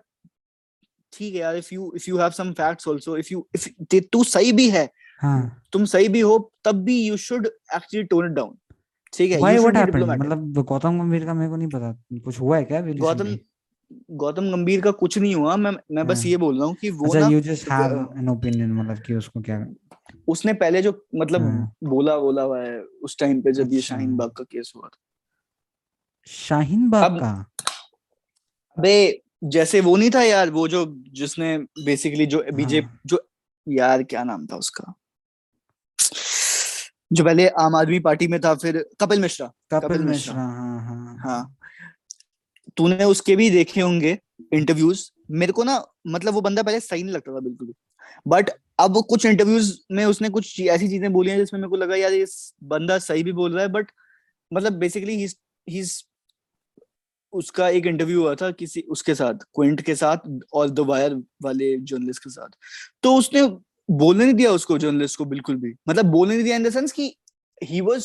ठीक 1.13 1.33
है 1.33 1.39
यार 1.39 1.55
if 1.55 1.73
you 1.73 1.91
if 1.95 2.09
you 2.09 2.17
have 2.17 2.29
some 2.31 2.51
facts 2.53 2.87
also 2.87 3.17
if 3.17 3.27
you 3.31 3.47
if 3.55 3.99
तू 4.13 4.23
सही 4.23 4.51
भी 4.51 4.69
है 4.69 4.89
हाँ 5.19 5.63
तुम 5.71 5.85
सही 5.85 6.07
भी 6.09 6.19
हो 6.19 6.37
तब 6.65 6.83
भी 6.83 7.01
you 7.07 7.17
should 7.17 7.47
actually 7.47 8.03
tone 8.03 8.25
it 8.25 8.31
down 8.31 8.57
ठीक 9.13 9.31
है 9.31 9.39
be 9.39 9.45
happened? 9.45 9.87
diplomatic. 9.87 10.19
मतलब 10.19 10.63
गौतम 10.63 10.99
गंभीर 10.99 11.25
का 11.25 11.33
मेरे 11.33 11.49
को 11.49 11.55
नहीं 11.55 11.67
पता 11.67 11.91
कुछ 12.25 12.39
हुआ 12.39 12.57
है 12.57 12.63
क्या 12.63 12.81
गौतम 12.81 13.35
गौतम 14.11 14.51
गंभीर 14.51 14.81
का 14.81 14.91
कुछ 14.91 15.17
नहीं 15.17 15.33
हुआ 15.35 15.55
मैं 15.55 15.71
मैं 15.91 16.05
बस 16.07 16.17
हाँ। 16.17 16.29
ये 16.29 16.37
बोल 16.37 16.57
रहा 16.57 16.67
हूँ 16.67 16.75
कि 16.75 16.89
वो 16.89 17.05
अच्छा 17.05 17.19
ना 17.19 17.27
you 17.27 17.39
just 17.41 17.71
have 17.71 18.13
an 18.17 18.29
opinion 18.29 18.71
मतलब 18.73 18.97
कि 18.97 19.13
उसको 19.13 19.41
क्या 19.41 19.65
उसने 20.27 20.53
पहले 20.53 20.81
जो 20.81 20.93
मतलब 21.15 21.41
हाँ। 21.41 21.73
बोला 21.83 22.17
बोला 22.17 22.41
हुआ 22.41 22.61
है 22.61 22.79
उस 23.03 23.17
टाइम 23.19 23.41
पे 23.41 23.51
जब 23.51 23.73
ये 23.73 23.77
अच्छा। 23.77 23.95
शाहीन 23.95 24.15
बाग 24.17 24.29
का 24.29 24.43
केस 24.43 24.73
हुआ 24.75 24.87
था 24.87 24.99
शाहीन 26.27 26.89
बाग 26.89 27.03
अब- 27.03 27.19
का? 27.19 27.51
अबे 28.77 29.21
जैसे 29.43 29.81
वो 29.81 29.95
नहीं 29.95 30.11
था 30.11 30.21
यार 30.23 30.49
वो 30.49 30.67
जो 30.67 30.85
जिसने 31.11 31.57
बेसिकली 31.57 32.25
जो 32.25 32.43
बीजेपी 32.53 32.87
हाँ। 32.87 32.99
जो 33.05 33.27
यार 33.67 34.03
क्या 34.03 34.23
नाम 34.23 34.45
था 34.45 34.55
उसका? 34.55 34.93
जो 37.13 37.23
पहले 37.23 37.47
आम 37.47 37.75
आदमी 37.75 37.99
पार्टी 37.99 38.27
में 38.27 38.39
था 38.41 38.55
फिर 38.55 38.89
कपिल 38.99 39.19
मिश्रा। 39.19 39.47
कपिल 39.47 39.79
कपिल 39.79 40.01
मिश्रा। 40.01 40.33
मिश्रा। 40.33 40.33
हाँ 40.35 40.79
हाँ 40.81 41.17
हाँ। 41.25 41.55
तूने 42.77 43.03
उसके 43.03 43.35
भी 43.35 43.49
देखे 43.49 43.81
होंगे 43.81 44.19
इंटरव्यूज़ 44.53 45.11
मेरे 45.31 45.51
को 45.53 45.63
ना 45.63 45.85
मतलब 46.07 46.33
वो 46.33 46.41
बंदा 46.41 46.63
पहले 46.63 46.79
सही 46.79 47.03
नहीं 47.03 47.13
लगता 47.13 47.35
था 47.35 47.39
बिल्कुल 47.39 47.73
बट 48.27 48.49
अब 48.79 49.03
कुछ 49.09 49.25
इंटरव्यूज़ 49.25 49.79
में 49.91 50.05
उसने 50.05 50.29
कुछ 50.29 50.59
ऐसी 50.59 50.87
चीज़ें 50.87 51.13
बोली 51.13 51.31
हैं 51.31 51.37
जिसमें 51.37 51.59
मेरे 51.61 51.69
को 51.69 51.75
लगा 51.75 51.95
यार 51.95 52.13
ये 52.13 52.25
बंदा 52.63 52.97
सही 52.99 53.23
भी 53.23 53.31
बोल 53.31 53.53
रहा 53.53 53.61
है 53.61 53.69
बट 53.69 53.91
मतलब 54.53 54.73
बेसिकली 54.73 55.15
ही 55.15 55.27
उसका 57.33 57.67
एक 57.69 57.85
इंटरव्यू 57.85 58.21
हुआ 58.21 58.33
था 58.35 58.49
किसी 58.51 58.81
उसके 58.89 59.15
साथ 59.15 59.43
क्विंट 59.55 59.81
के 59.81 59.95
साथ 59.95 60.29
और 60.53 60.69
द 60.69 60.79
वायर 60.87 61.15
वाले 61.43 61.75
जर्नलिस्ट 61.77 62.23
के 62.23 62.29
साथ। 62.29 62.49
तो 63.03 63.15
उसने 63.15 63.41
बोलने 63.89 64.23
नहीं 64.25 64.33
दिया 64.33 64.51
उसको 64.51 64.77
जर्नलिस्ट 64.77 65.17
को 65.17 65.25
बिल्कुल 65.25 65.55
भी। 65.55 65.73
मतलब 65.89 66.05
बोलने 66.05 66.33
नहीं 66.33 66.43
दिया 66.43 66.55
इन 66.55 66.63
द 66.63 66.69
सेंस 66.69 66.91
कि 66.91 67.15
he 67.63 67.81
was 67.81 68.03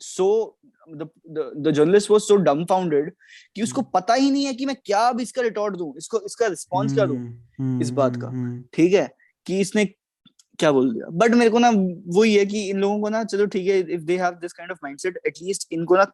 so 0.00 0.58
the 0.88 1.72
journalist 1.74 2.10
was 2.10 2.20
so 2.20 2.36
dumbfounded 2.36 3.12
कि 3.56 3.62
उसको 3.62 3.82
पता 3.94 4.14
ही 4.14 4.30
नहीं 4.30 4.44
है 4.44 4.54
कि 4.54 4.66
मैं 4.66 4.76
क्या 4.84 5.00
अब 5.08 5.20
इसका 5.20 5.42
रिटॉर्ट 5.42 5.76
दूँ 5.76 5.92
इसको 5.98 6.20
इसका 6.26 6.46
रिस्पांस 6.46 6.94
क्या 6.94 7.06
दूँ 7.06 7.16
हम्म, 7.16 7.80
इस 7.82 7.90
बात 7.90 8.16
का। 8.16 8.28
हम्म, 8.28 8.62
ठीक 8.74 8.92
है? 8.92 9.08
कि 9.46 9.60
इसने 9.60 9.84
क्या 10.58 10.70
बोल 10.72 10.92
दिया? 10.92 11.06
बट 11.10 11.34
मेरे 11.34 11.50
को 11.50 11.58
ना 11.58 11.70
वो 12.14 12.24
ये 12.24 12.38
है 12.38 12.46
कि 12.46 12.68
इन 12.70 12.78
लोगों 12.78 13.00
को 13.00 13.08
ना 13.08 13.22
चलो 13.24 13.46
ठीक 13.46 13.68
है 13.68 13.78
if 13.94 14.02
they 14.02 14.16
have 14.18 14.32
this 14.40 14.52
kind 14.52 14.72
of 14.72 14.78
mindset 14.84 15.18
at least 15.26 15.66
इनको 15.72 15.96
ना 15.96 16.04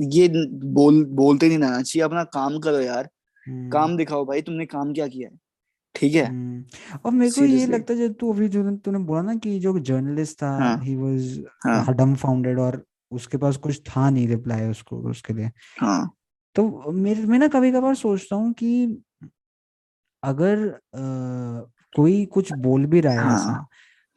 ये 0.00 0.28
बोल 0.64 1.04
बोलते 1.04 1.48
नहीं 1.48 1.58
रहना 1.58 1.82
चाहिए 1.82 2.04
अपना 2.04 2.24
काम 2.24 2.58
करो 2.58 2.80
यार। 2.80 3.08
हम्म, 3.46 3.70
काम 3.70 3.96
दिखाओ 3.96 4.24
भाई 4.24 4.42
तुमने 4.42 4.66
काम 4.66 4.92
क्या 4.92 5.06
किया 5.06 5.28
है? 5.28 5.38
ठीक 5.94 6.14
है? 6.14 6.26
हम्म, 6.26 6.64
और 7.04 7.12
मेरे 7.12 7.30
को 7.30 7.44
ये. 7.44 7.66
लगता 7.66 7.94
है 7.94 7.98
जो 7.98 8.14
तू 8.14 8.32
अभी 8.32 8.48
जो 8.48 8.76
तूने 8.76 8.98
बोला 8.98 9.22
ना 9.22 9.34
कि 9.34 9.58
जो 9.60 9.78
जर्नलिस्ट 9.78 10.42
था 10.42 10.50
हाँ, 10.50 10.76
वाज 10.76 11.44
हाँ। 11.66 11.94
डम्बफाउंडेड 11.94 12.58
और 12.58 12.86
उसके 13.10 13.36
पास 13.36 13.56
कुछ 13.56 13.80
था 13.80 14.10
नहीं 14.10 14.28
रिप्लाई 14.28 14.68
उसको 14.68 14.96
उसके 14.96 15.32
लिए। 15.32 15.50
हाँ। 15.80 16.14
तो 16.54 16.92
मेरे 16.92 17.22
मैं 17.22 17.38
ना 17.38 17.48
कभी 17.48 17.72
कभार 17.72 17.94
सोचता 17.94 18.36
हूँ 18.36 18.52
कि 18.52 19.02
अगर 20.22 20.68
अ, 20.68 21.00
कोई 21.96 22.24
कुछ 22.26 22.52
बोल 22.52 22.86
भी 22.86 23.00
रहा 23.00 23.12
है 23.12 23.18
हाँ, 23.18 23.34
ऐसा 23.34 23.66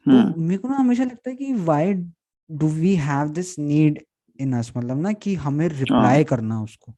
हम्म, 0.06 0.32
तो 0.32 0.40
मेरे 0.40 0.58
को 0.58 0.68
ना 0.68 0.76
हमेशा 0.76 1.04
लगता 1.04 1.30
है 1.30 1.36
कि 1.36 1.52
why 1.52 1.94
do 2.50 2.68
we 2.68 2.94
have 2.96 3.28
this 3.28 3.58
need 3.58 4.02
in 4.40 4.52
us 4.52 4.72
मतलब 4.76 5.00
ना 5.00 5.12
कि 5.12 5.34
हमें 5.34 5.68
रिप्लाई 5.68 6.24
करना 6.24 6.62
उसको 6.62 6.94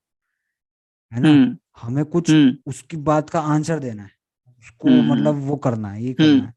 है 1.12 1.20
ना? 1.20 1.28
हम्म, 1.28 1.56
हमें 1.82 2.04
कुछ 2.04 2.30
हम्म, 2.30 2.56
उसकी 2.66 2.96
बात 2.96 3.30
का 3.30 3.40
आंसर 3.40 3.78
देना 3.78 4.02
है 4.02 4.10
उसको 4.58 4.88
हम्म, 4.88 5.12
मतलब 5.12 5.34
वो 5.34 5.56
करना 5.56 5.88
है 5.88 6.04
ये। 6.04 6.12
करना 6.12 6.46
है। 6.46 6.54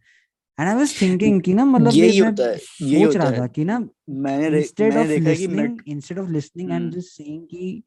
एंड 0.60 0.70
आई 0.70 0.76
वाज 0.76 1.02
थिंकिंग 1.02 1.42
कि 1.42 1.54
ना 1.54 1.66
मतलब 1.66 1.94
ये 1.94 2.22
मैं 2.22 2.30
होता 2.30 2.44
है 2.44 2.58
यही 2.82 3.06
सोच 3.06 3.16
रहा 3.16 3.32
था 3.32 3.48
कि 3.48 3.66
ना 3.66 3.90
मैंने 4.10 4.58
instead 4.58 4.98
of 4.98 5.08
listening 5.08 5.78
instead 5.88 6.20
of 6.20 6.30
listening 6.30 6.72
and 6.72 6.82
hmm, 6.82 6.92
just 6.92 7.08
saying 7.08 7.48
कि 7.48 7.84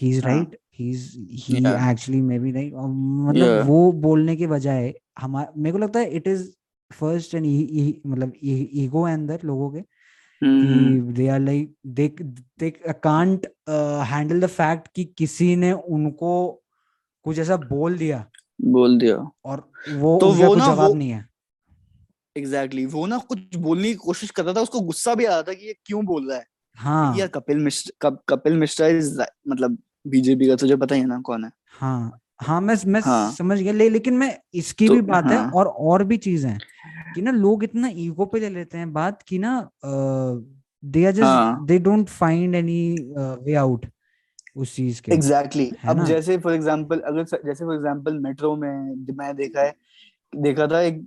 ही। 0.00 0.10
इज़ 0.10 0.26
हाँ 0.26 0.34
right 0.34 0.58
he 0.78 0.90
is 0.90 1.18
he 1.18 1.56
actually 1.90 2.20
maybe 2.38 2.52
right 2.52 2.74
मतलब 2.74 3.66
वो 3.66 3.92
बोलने 3.92 4.36
के 4.36 4.46
बजाय 4.46 4.94
हमारे 5.18 5.60
मेरे 5.60 5.72
को 5.72 5.78
लगता 5.78 6.00
है 6.00 6.10
इट 6.10 6.28
इज़ 6.28 6.50
फ़र्स्ट 6.92 7.34
एंड 7.34 7.46
मतलब 8.06 8.32
ईगो 8.44 9.04
है 9.04 9.14
अंदर 9.14 9.40
लोगों 9.44 9.70
कि 9.70 9.84
they 10.42 11.28
are 11.28 11.40
like 11.40 11.74
they 11.86 12.08
they 12.58 12.70
can't 12.70 13.46
handle 14.04 14.40
the 14.40 14.46
fact 14.46 14.88
कि 14.94 15.04
किसी 15.04 15.56
ने 15.56 15.72
उनको 15.72 16.62
कुछ 17.22 17.38
ऐसा 17.38 17.56
बोल 17.56 17.98
दिया। 17.98 18.30
बोल 18.60 18.98
दिया। 18.98 19.16
और 19.44 19.70
वो 19.92 20.18
तो 20.20 20.32
वो 20.32 20.54
ना 20.54 20.66
जवाब 20.66 20.94
नहीं 20.94 21.10
है। 21.10 21.28
एग्जैक्टली 22.36 22.82
exactly, 22.82 23.00
वो 23.00 23.06
ना 23.06 23.18
कुछ 23.18 23.56
बोलने 23.56 23.88
की 23.88 23.94
कोशिश 23.94 24.30
कर 24.30 24.44
रहा 24.44 24.54
था 24.54 24.60
उसको 24.60 24.80
गुस्सा 24.80 25.14
भी 25.14 25.24
आ 25.24 25.30
रहा 25.30 25.42
था 25.42 25.52
कि 25.52 25.66
ये 25.66 25.74
क्यों 25.86 26.04
बोल 26.04 26.28
रहा 26.28 26.38
है। 26.38 26.46
हाँ। 26.74 27.16
यार 27.16 27.28
कपिल 27.28 27.58
मिश्र 27.58 27.92
कप, 28.02 28.22
कपिल 28.28 28.56
मिश्रा 28.56 28.86
इज़ 28.86 29.20
मतलब 29.48 29.78
बीजेपी 30.06 30.48
का 30.48 30.56
तुझे 30.56 30.76
पता 30.76 30.94
ही 30.94 31.00
है 31.00 31.06
ना 31.06 31.20
कौन 31.20 31.44
है? 31.44 31.50
हाँ। 31.78 32.18
हाँ 32.40 32.60
मैं 32.60 32.74
मैं 32.86 33.00
हाँ। 33.00 33.30
समझ 33.32 33.58
गया 33.60 33.72
ले, 33.72 33.88
लेकिन 33.88 34.14
मैं 34.14 34.36
इसकी 34.54 34.88
तो 34.88 34.94
भी 34.94 35.00
बात 35.02 35.24
है 35.24 35.36
हाँ। 35.36 35.50
और 35.50 35.66
और 35.66 36.04
भी 36.04 36.16
चीज़ 36.16 36.46
है 36.46 36.58
कि 37.14 37.22
ना 37.22 37.30
लोग 37.30 37.64
इतना 37.64 37.88
ईगो 37.94 38.24
पे 38.26 38.40
ले 38.40 38.48
लेते 38.48 38.78
हैं 38.78 38.92
बात 38.92 39.22
कि 39.22 39.38
ना 39.38 39.70
they 39.84 41.04
are 41.06 41.12
just 41.12 41.66
they 41.66 41.78
don't 41.78 42.08
find 42.08 42.54
any 42.54 42.96
way 43.16 43.54
out 43.54 43.86
उस 44.56 44.74
चीज़ 44.76 45.00
के 45.02 45.12
एग्जैक्टली 45.12 45.64
exactly. 45.64 45.90
अब 45.90 45.96
ना? 45.96 46.04
जैसे 46.04 46.36
फॉर 46.38 46.54
एग्जांपल 46.54 47.00
अगर 47.00 47.24
जैसे 47.24 47.64
फॉर 47.64 47.74
एग्जांपल 47.74 48.18
मेट्रो 48.18 48.54
में 48.56 48.94
मैं 49.18 49.34
देखा 49.36 49.62
है 49.62 49.74
देखा 50.32 50.66
था 50.66 50.80
एक 50.80 51.02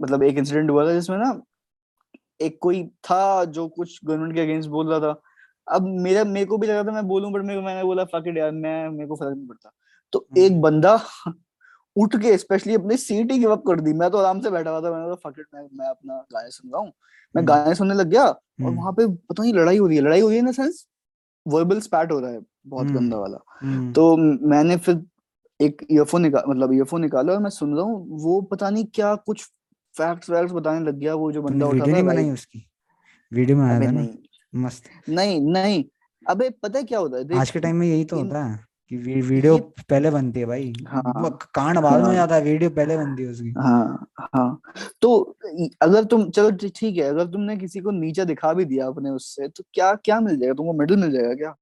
मतलब 0.00 0.22
एक 0.22 0.38
इंसिडेंट 0.38 0.70
हुआ 0.70 0.86
था 0.86 0.92
जिसमें 0.92 1.16
ना 1.18 1.40
एक 2.42 2.58
कोई 2.62 2.84
था 3.04 3.44
जो 3.46 3.66
कुछ 3.68 3.98
गवर्नमेंट 4.04 4.34
के 4.34 4.40
अगेंस्ट 4.40 4.68
बोल 4.70 4.88
रहा 4.90 5.00
था। 5.00 5.20
अब 5.66 5.86
मेरा 6.02 6.24
मेरे 6.24 6.46
को 6.46 6.58
भी 6.58 6.66
लगा 6.66 6.84
था 6.84 6.92
मैं 6.92 7.06
बोलूँ 7.08 7.32
बट 7.32 7.42
मेरे 7.42 7.60
को 7.60 7.66
मैंने 7.66 7.82
बोला 7.84 8.04
फक 8.14 8.24
इट 8.28 8.36
यार 8.38 8.50
मैं 8.52 8.88
मेरे 8.90 9.08
को 9.08 9.16
फ़र्क 9.16 9.36
नहीं 9.36 9.46
पड़ता। 9.48 9.70
तो 10.12 10.18
हम्म। 10.18 10.42
एक 10.42 10.60
बंदा 10.60 10.94
उठ 11.96 12.16
के 12.16 12.36
स्पेशली 12.38 12.74
अपनी 12.74 12.96
सीट 12.96 13.32
ही 13.32 13.38
गिव 13.38 13.52
अप 13.52 13.62
कर 13.66 13.80
दी। 13.80 13.92
मैं 13.92 14.10
तो 14.10 14.18
आराम 14.18 14.40
से 14.40 14.50
बैठा 14.50 14.70
हुआ 14.70 14.80
था 14.80 14.90
मैंने 14.90 15.04
बोला 15.04 15.30
फक 15.30 15.38
इट 15.38 15.46
मैं 15.54 15.62
मैं 15.78 15.88
अपना 15.88 16.24
गाने 16.32 16.50
सुन 16.50 16.70
रहा 16.70 16.80
हूँ। 16.80 16.88
मैं 16.88 17.42
हम्म। 17.42 17.46
गाने 17.46 17.74
सुनने 17.74 17.94
लग 17.94 18.06
गया 18.06 18.24
और 18.24 18.40
हम्म। 18.60 18.76
वहाँ 18.76 18.92
पे 18.92 19.06
पता 19.06 19.42
नहीं 19.42 19.54
लड़ाई 19.54 19.78
हो 19.78 19.86
रही 19.86 19.96
है। 19.96 20.02
लड़ाई 20.02 20.20
हो 20.20 20.28
रही 20.28 20.38
है 20.38 20.44
ना 20.44 20.52
सेंस 20.52 20.86
वर्बल 21.46 21.80
स्पैट 21.80 22.12
हो 22.12 22.20
रहा 22.20 22.30
है 22.30 22.40
बहुत 22.66 22.86
गंदा 22.86 23.16
वाला। 23.16 23.36
तो 23.92 24.16
मैंने 24.16 24.76
फिर 24.76 25.02
एक 25.60 25.86
ईयरफोन 25.90 26.22
निकाल 26.22 26.42
मतलब 26.48 26.72
ईयरफोन 26.72 27.00
निकाला 27.00 27.32
और 27.32 27.38
मैं 27.38 27.50
सुन 27.50 27.74
रहा 27.76 27.84
हूँ। 27.84 28.20
वो 28.22 28.40
पता 28.40 28.70
नहीं 28.70 28.84
क्या 28.84 29.14
कुछ 29.14 29.44
फैक्ट्स 29.94 30.30
वैक्ट्स 30.30 30.52
बताने 30.52 30.80
लग 30.80 30.94
गया 30.94 31.14
वो 31.14 31.32
जो 31.32 31.42
बंदा 31.42 31.66
उठा 31.66 31.74
वीडियो 31.74 31.86
था 31.86 31.92
नहीं 31.92 32.04
बनाई 32.04 32.30
उसकी? 32.30 32.66
वीडियो 33.32 33.56
बनाया 33.56 33.80
था 33.80 33.90
ना? 33.90 34.06
मस्त। 34.54 34.84
नहीं 35.08 35.40
नहीं। 35.40 35.84
अबे 36.28 36.50
पता 36.50 36.78
है 36.78 36.84
क्या 36.84 36.98
होता 36.98 37.18
है? 37.18 37.40
आज 37.40 37.50
के 37.50 37.60
टाइम 37.60 37.76
में 37.76 37.86
यही 37.86 38.04
तो 38.04 38.16
होता 38.16 38.44
है। 38.44 38.69
कि 38.90 38.96
वी- 38.96 39.24
वीडियो 39.24 39.58
पहले 39.58 40.10
बनती 40.10 40.40
है 40.40 40.46
भाई। 40.46 40.72
हाँ। 40.88 41.38
कांड 41.54 41.78
बाद 41.78 42.00
में 42.00 42.08
हो। 42.08 42.14
जाता 42.14 42.34
है 42.34 42.42
वीडियो 42.42 42.70
पहले 42.70 42.96
बनती 42.96 43.22
है 43.22 43.30
उसकी। 43.30 43.50
हाँ 43.50 44.06
हाँ। 44.20 44.60
तो 45.02 45.36
अगर 45.82 46.04
तुम 46.04 46.30
चलो 46.30 46.50
ठीक 46.50 46.96
है 46.96 47.02
अगर 47.02 47.26
तुमने 47.26 47.56
किसी 47.56 47.80
को 47.80 47.90
नीचा 47.90 48.24
दिखा 48.24 48.52
भी 48.52 48.64
दिया 48.64 48.86
अपने 48.86 49.10
उससे 49.10 49.48
तो 49.48 49.64
क्या 49.74 49.94
क्या 49.94 50.20
मिल 50.20 50.36
जाएगा? 50.36 50.54
तुमको 50.54 50.72
मेडल 50.72 50.96
मिल 50.96 51.10
जाएगा 51.10 51.34
क्या? 51.34 51.54